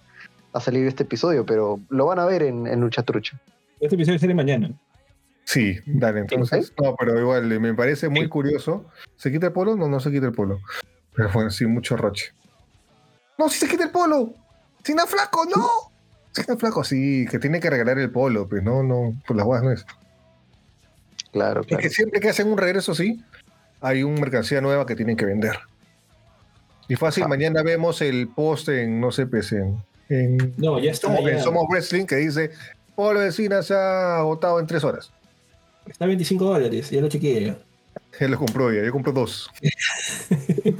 a 0.53 0.59
salir 0.59 0.87
este 0.87 1.03
episodio, 1.03 1.45
pero 1.45 1.79
lo 1.89 2.05
van 2.05 2.19
a 2.19 2.25
ver 2.25 2.43
en, 2.43 2.67
en 2.67 2.79
Lucha 2.81 3.03
Trucha. 3.03 3.39
Este 3.79 3.95
episodio 3.95 4.19
sale 4.19 4.33
mañana. 4.33 4.71
Sí, 5.45 5.79
dale, 5.85 6.19
entonces. 6.19 6.73
No, 6.81 6.95
pero 6.95 7.19
igual 7.19 7.59
me 7.59 7.73
parece 7.73 8.07
muy 8.07 8.29
curioso. 8.29 8.85
¿Se 9.15 9.31
quita 9.31 9.47
el 9.47 9.53
polo? 9.53 9.75
No, 9.75 9.87
no 9.87 9.99
se 9.99 10.11
quita 10.11 10.27
el 10.27 10.31
polo. 10.31 10.59
Pero 11.15 11.31
bueno, 11.33 11.49
sí, 11.49 11.65
mucho 11.65 11.97
roche. 11.97 12.33
No, 13.37 13.49
si 13.49 13.57
se 13.59 13.67
quita 13.67 13.85
el 13.85 13.89
polo. 13.89 14.33
Sin 14.83 14.97
flaco, 14.99 15.45
no. 15.45 15.67
Sin 16.31 16.57
flaco, 16.57 16.83
sí, 16.83 17.25
que 17.29 17.39
tiene 17.39 17.59
que 17.59 17.69
regalar 17.69 17.97
el 17.97 18.11
polo, 18.11 18.47
pues 18.47 18.61
no, 18.61 18.83
no, 18.83 19.19
por 19.25 19.35
las 19.35 19.45
guas 19.45 19.63
no 19.63 19.71
es. 19.71 19.85
Claro, 21.31 21.63
claro. 21.63 21.81
Es 21.81 21.89
que 21.89 21.89
siempre 21.89 22.19
que 22.19 22.29
hacen 22.29 22.47
un 22.47 22.57
regreso, 22.57 22.93
sí, 22.93 23.23
hay 23.81 24.03
una 24.03 24.21
mercancía 24.21 24.61
nueva 24.61 24.85
que 24.85 24.95
tienen 24.95 25.17
que 25.17 25.25
vender. 25.25 25.57
Y 26.87 26.95
fácil, 26.95 27.23
ah. 27.23 27.27
mañana 27.27 27.63
vemos 27.63 28.01
el 28.01 28.27
post 28.27 28.69
en, 28.69 29.01
no 29.01 29.11
sé, 29.11 29.25
pues 29.25 29.51
en, 29.51 29.83
no, 30.57 30.79
ya 30.79 30.91
está. 30.91 31.07
Somos, 31.41 31.65
Wrestling 31.69 32.05
que 32.05 32.15
dice: 32.15 32.51
Polo 32.95 33.19
de 33.19 33.31
Cina 33.31 33.61
se 33.61 33.73
ha 33.73 34.17
agotado 34.17 34.59
en 34.59 34.67
tres 34.67 34.83
horas. 34.83 35.11
Está 35.87 36.05
a 36.05 36.07
25 36.07 36.43
dólares, 36.43 36.89
ya 36.89 37.01
lo 37.01 37.07
chequeé. 37.07 37.55
Él 38.19 38.31
lo 38.31 38.37
compró 38.37 38.71
ya, 38.71 38.83
yo 38.83 38.91
compro 38.91 39.11
dos. 39.11 39.49
no, 40.29 40.73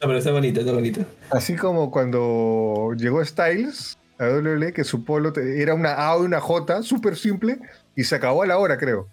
pero 0.00 0.18
está 0.18 0.32
bonito, 0.32 0.60
está 0.60 0.72
bonito. 0.72 1.04
Así 1.30 1.56
como 1.56 1.90
cuando 1.90 2.94
llegó 2.96 3.24
Styles 3.24 3.98
a 4.18 4.28
WWE, 4.28 4.72
que 4.72 4.84
su 4.84 5.04
polo 5.04 5.32
era 5.36 5.74
una 5.74 6.10
A 6.10 6.16
y 6.18 6.22
una 6.22 6.40
J, 6.40 6.82
súper 6.82 7.16
simple, 7.16 7.58
y 7.96 8.04
se 8.04 8.16
acabó 8.16 8.42
a 8.42 8.46
la 8.46 8.58
hora, 8.58 8.78
creo. 8.78 9.08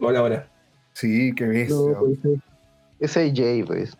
A 0.00 0.12
la 0.12 0.22
hora. 0.22 0.48
Sí, 0.92 1.34
qué 1.34 1.46
bestia. 1.46 1.76
No, 1.76 2.38
pues, 2.98 3.16
AJ, 3.16 3.66
pues. 3.66 3.96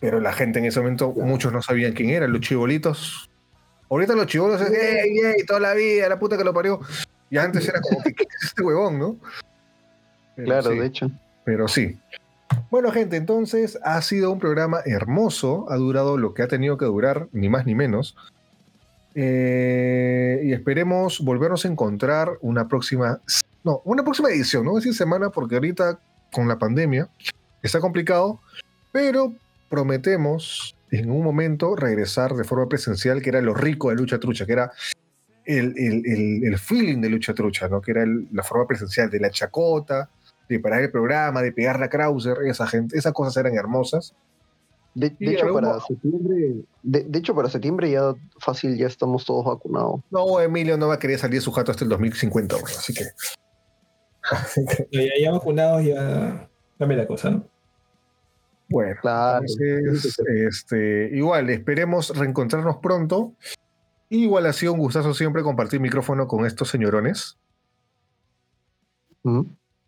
Pero 0.00 0.20
la 0.20 0.32
gente 0.32 0.58
en 0.58 0.66
ese 0.66 0.80
momento, 0.80 1.12
muchos 1.12 1.52
no 1.52 1.62
sabían 1.62 1.92
quién 1.92 2.10
era, 2.10 2.28
los 2.28 2.40
chibolitos 2.40 3.30
Ahorita 3.88 4.14
los 4.14 4.26
chivolos 4.26 4.60
es 4.60 4.70
¡ey, 4.70 5.18
ey! 5.18 5.46
Toda 5.46 5.60
la 5.60 5.74
vida, 5.74 6.08
la 6.08 6.18
puta 6.18 6.36
que 6.36 6.44
lo 6.44 6.52
parió. 6.52 6.80
Y 7.30 7.38
antes 7.38 7.68
era 7.68 7.80
como, 7.80 8.02
¿qué, 8.02 8.14
es 8.18 8.44
este 8.44 8.62
huevón, 8.62 8.98
no? 8.98 9.16
claro, 10.36 10.70
de 10.70 10.86
hecho. 10.86 11.10
Pero 11.44 11.68
sí. 11.68 11.98
Bueno, 12.70 12.90
gente, 12.90 13.16
entonces 13.16 13.78
ha 13.82 14.00
sido 14.02 14.32
un 14.32 14.38
programa 14.38 14.80
hermoso. 14.84 15.66
Ha 15.70 15.76
durado 15.76 16.18
lo 16.18 16.34
que 16.34 16.42
ha 16.42 16.48
tenido 16.48 16.76
que 16.76 16.84
durar, 16.84 17.28
ni 17.32 17.48
más 17.48 17.66
ni 17.66 17.74
menos. 17.74 18.16
Eh, 19.14 20.42
y 20.44 20.52
esperemos 20.52 21.20
volvernos 21.20 21.64
a 21.64 21.68
encontrar 21.68 22.38
una 22.42 22.68
próxima. 22.68 23.20
No, 23.64 23.80
una 23.84 24.04
próxima 24.04 24.28
edición, 24.28 24.64
no 24.64 24.74
decir 24.74 24.94
semana, 24.94 25.30
porque 25.30 25.54
ahorita 25.54 25.98
con 26.32 26.48
la 26.48 26.58
pandemia 26.58 27.08
está 27.62 27.80
complicado. 27.80 28.40
Pero 28.92 29.32
prometemos 29.68 30.75
en 30.90 31.10
un 31.10 31.22
momento 31.22 31.74
regresar 31.76 32.34
de 32.34 32.44
forma 32.44 32.68
presencial, 32.68 33.22
que 33.22 33.30
era 33.30 33.40
lo 33.40 33.54
rico 33.54 33.90
de 33.90 33.96
Lucha 33.96 34.18
Trucha, 34.18 34.46
que 34.46 34.52
era 34.52 34.72
el, 35.44 35.74
el, 35.76 36.58
feeling 36.58 37.00
de 37.00 37.08
Lucha 37.08 37.34
Trucha, 37.34 37.68
¿no? 37.68 37.80
que 37.80 37.92
era 37.92 38.04
la 38.32 38.42
forma 38.42 38.66
presencial 38.66 39.10
de 39.10 39.20
la 39.20 39.30
chacota, 39.30 40.10
de 40.48 40.60
parar 40.60 40.82
el 40.82 40.90
programa, 40.90 41.42
de 41.42 41.52
pegar 41.52 41.78
la 41.78 41.88
Krauser, 41.88 42.38
esa 42.46 42.66
gente, 42.66 42.96
esas 42.96 43.12
cosas 43.12 43.36
eran 43.36 43.54
hermosas. 43.54 44.14
De, 44.94 45.14
hecho, 45.20 45.52
para 45.52 45.78
septiembre, 45.80 46.54
de, 46.82 47.18
hecho, 47.18 47.34
para 47.34 47.50
septiembre 47.50 47.90
ya 47.90 48.14
fácil, 48.38 48.78
ya 48.78 48.86
estamos 48.86 49.26
todos 49.26 49.44
vacunados. 49.44 50.00
No, 50.10 50.40
Emilio 50.40 50.78
no 50.78 50.88
va 50.88 50.94
a 50.94 50.98
querer 50.98 51.18
salir 51.18 51.34
de 51.34 51.42
su 51.42 51.52
jato 51.52 51.70
hasta 51.70 51.84
el 51.84 51.90
2050, 51.90 52.56
así 52.64 52.94
que. 52.94 53.04
ya, 54.90 55.02
ya 55.20 55.32
vacunados, 55.32 55.84
ya 55.84 56.48
cambia 56.78 56.96
la 56.96 57.06
cosa, 57.06 57.30
¿no? 57.30 57.55
Bueno, 58.68 58.98
entonces, 59.60 60.18
este, 60.26 61.10
igual, 61.12 61.50
esperemos 61.50 62.16
reencontrarnos 62.16 62.78
pronto. 62.78 63.34
Igual 64.08 64.46
ha 64.46 64.52
sido 64.52 64.72
un 64.72 64.80
gustazo 64.80 65.14
siempre 65.14 65.42
compartir 65.42 65.80
micrófono 65.80 66.26
con 66.26 66.46
estos 66.46 66.68
señorones. 66.68 67.38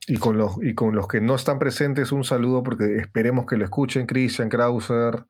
Y, 0.06 0.16
con 0.18 0.36
los, 0.36 0.62
y 0.62 0.74
con 0.74 0.94
los 0.94 1.06
que 1.08 1.20
no 1.20 1.34
están 1.34 1.58
presentes, 1.58 2.12
un 2.12 2.24
saludo 2.24 2.62
porque 2.62 2.96
esperemos 2.96 3.46
que 3.46 3.56
lo 3.56 3.64
escuchen. 3.64 4.06
Christian 4.06 4.48
Krauser. 4.48 5.24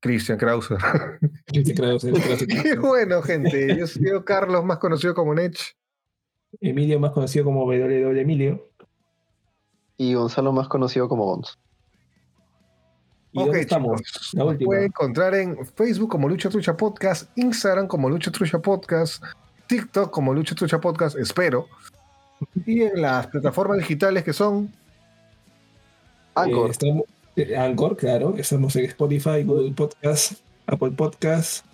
Christian 0.00 0.38
Krauser. 0.38 0.78
Christian 1.46 1.76
Krauser. 1.76 2.80
bueno, 2.80 3.22
gente, 3.22 3.76
yo 3.78 3.86
soy 3.86 4.04
Carlos, 4.24 4.64
más 4.64 4.78
conocido 4.78 5.14
como 5.14 5.34
Nech. 5.34 5.76
Emilio, 6.60 6.98
más 6.98 7.12
conocido 7.12 7.44
como 7.44 7.64
WW 7.66 8.18
Emilio. 8.18 8.70
Y 9.98 10.14
Gonzalo, 10.14 10.52
más 10.52 10.68
conocido 10.68 11.08
como 11.08 11.24
Gonz 11.24 11.58
ok, 13.36 13.54
estamos? 13.54 14.02
pueden 14.64 14.84
encontrar 14.84 15.34
en 15.34 15.66
Facebook 15.66 16.10
como 16.10 16.28
Lucha 16.28 16.48
Trucha 16.48 16.76
Podcast, 16.76 17.30
Instagram 17.36 17.86
como 17.86 18.08
Lucha 18.08 18.30
Trucha 18.30 18.58
Podcast, 18.58 19.22
TikTok 19.66 20.10
como 20.10 20.34
Lucha 20.34 20.54
Trucha 20.54 20.80
Podcast, 20.80 21.16
espero. 21.16 21.66
Y 22.64 22.82
en 22.82 23.00
las 23.02 23.26
plataformas 23.28 23.78
digitales 23.78 24.24
que 24.24 24.32
son 24.32 24.72
Anchor. 26.34 26.70
Eh, 26.82 27.04
eh, 27.36 27.56
Anchor, 27.56 27.96
claro. 27.96 28.34
Estamos 28.36 28.76
en 28.76 28.84
Spotify, 28.86 29.42
Google 29.42 29.72
Podcast, 29.72 30.32
Apple 30.66 30.92
Podcast. 30.92 31.64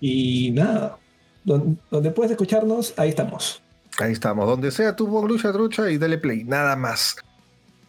Y 0.00 0.50
nada. 0.52 0.98
Donde, 1.44 2.10
puedes 2.10 2.32
escucharnos, 2.32 2.94
ahí 2.96 3.10
estamos. 3.10 3.62
Ahí 3.98 4.12
estamos. 4.12 4.46
Donde 4.46 4.70
sea 4.70 4.96
tu 4.96 5.06
Lucha 5.26 5.52
Trucha 5.52 5.90
y 5.90 5.98
dale 5.98 6.18
play. 6.18 6.44
Nada 6.44 6.74
más. 6.76 7.16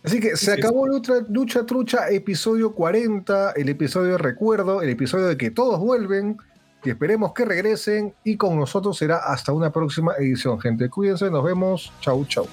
Así 0.07 0.21
que 0.21 0.37
se 0.37 0.53
acabó 0.53 0.87
Lucha, 0.87 1.15
Lucha 1.27 1.65
Trucha, 1.65 2.09
episodio 2.09 2.73
40, 2.73 3.51
el 3.51 3.67
episodio 3.67 4.13
de 4.13 4.17
recuerdo, 4.17 4.81
el 4.81 4.87
episodio 4.87 5.27
de 5.27 5.35
que 5.35 5.51
todos 5.51 5.79
vuelven 5.79 6.37
y 6.85 6.91
esperemos 6.91 7.33
que 7.33 7.43
regresen 7.43 8.13
y 8.23 8.37
con 8.37 8.57
nosotros 8.57 8.97
será 8.97 9.17
hasta 9.17 9.51
una 9.51 9.69
próxima 9.73 10.13
edición, 10.17 10.61
gente. 10.61 10.89
Cuídense, 10.89 11.29
nos 11.29 11.43
vemos. 11.43 11.91
Chau, 11.99 12.25
chau. 12.25 12.47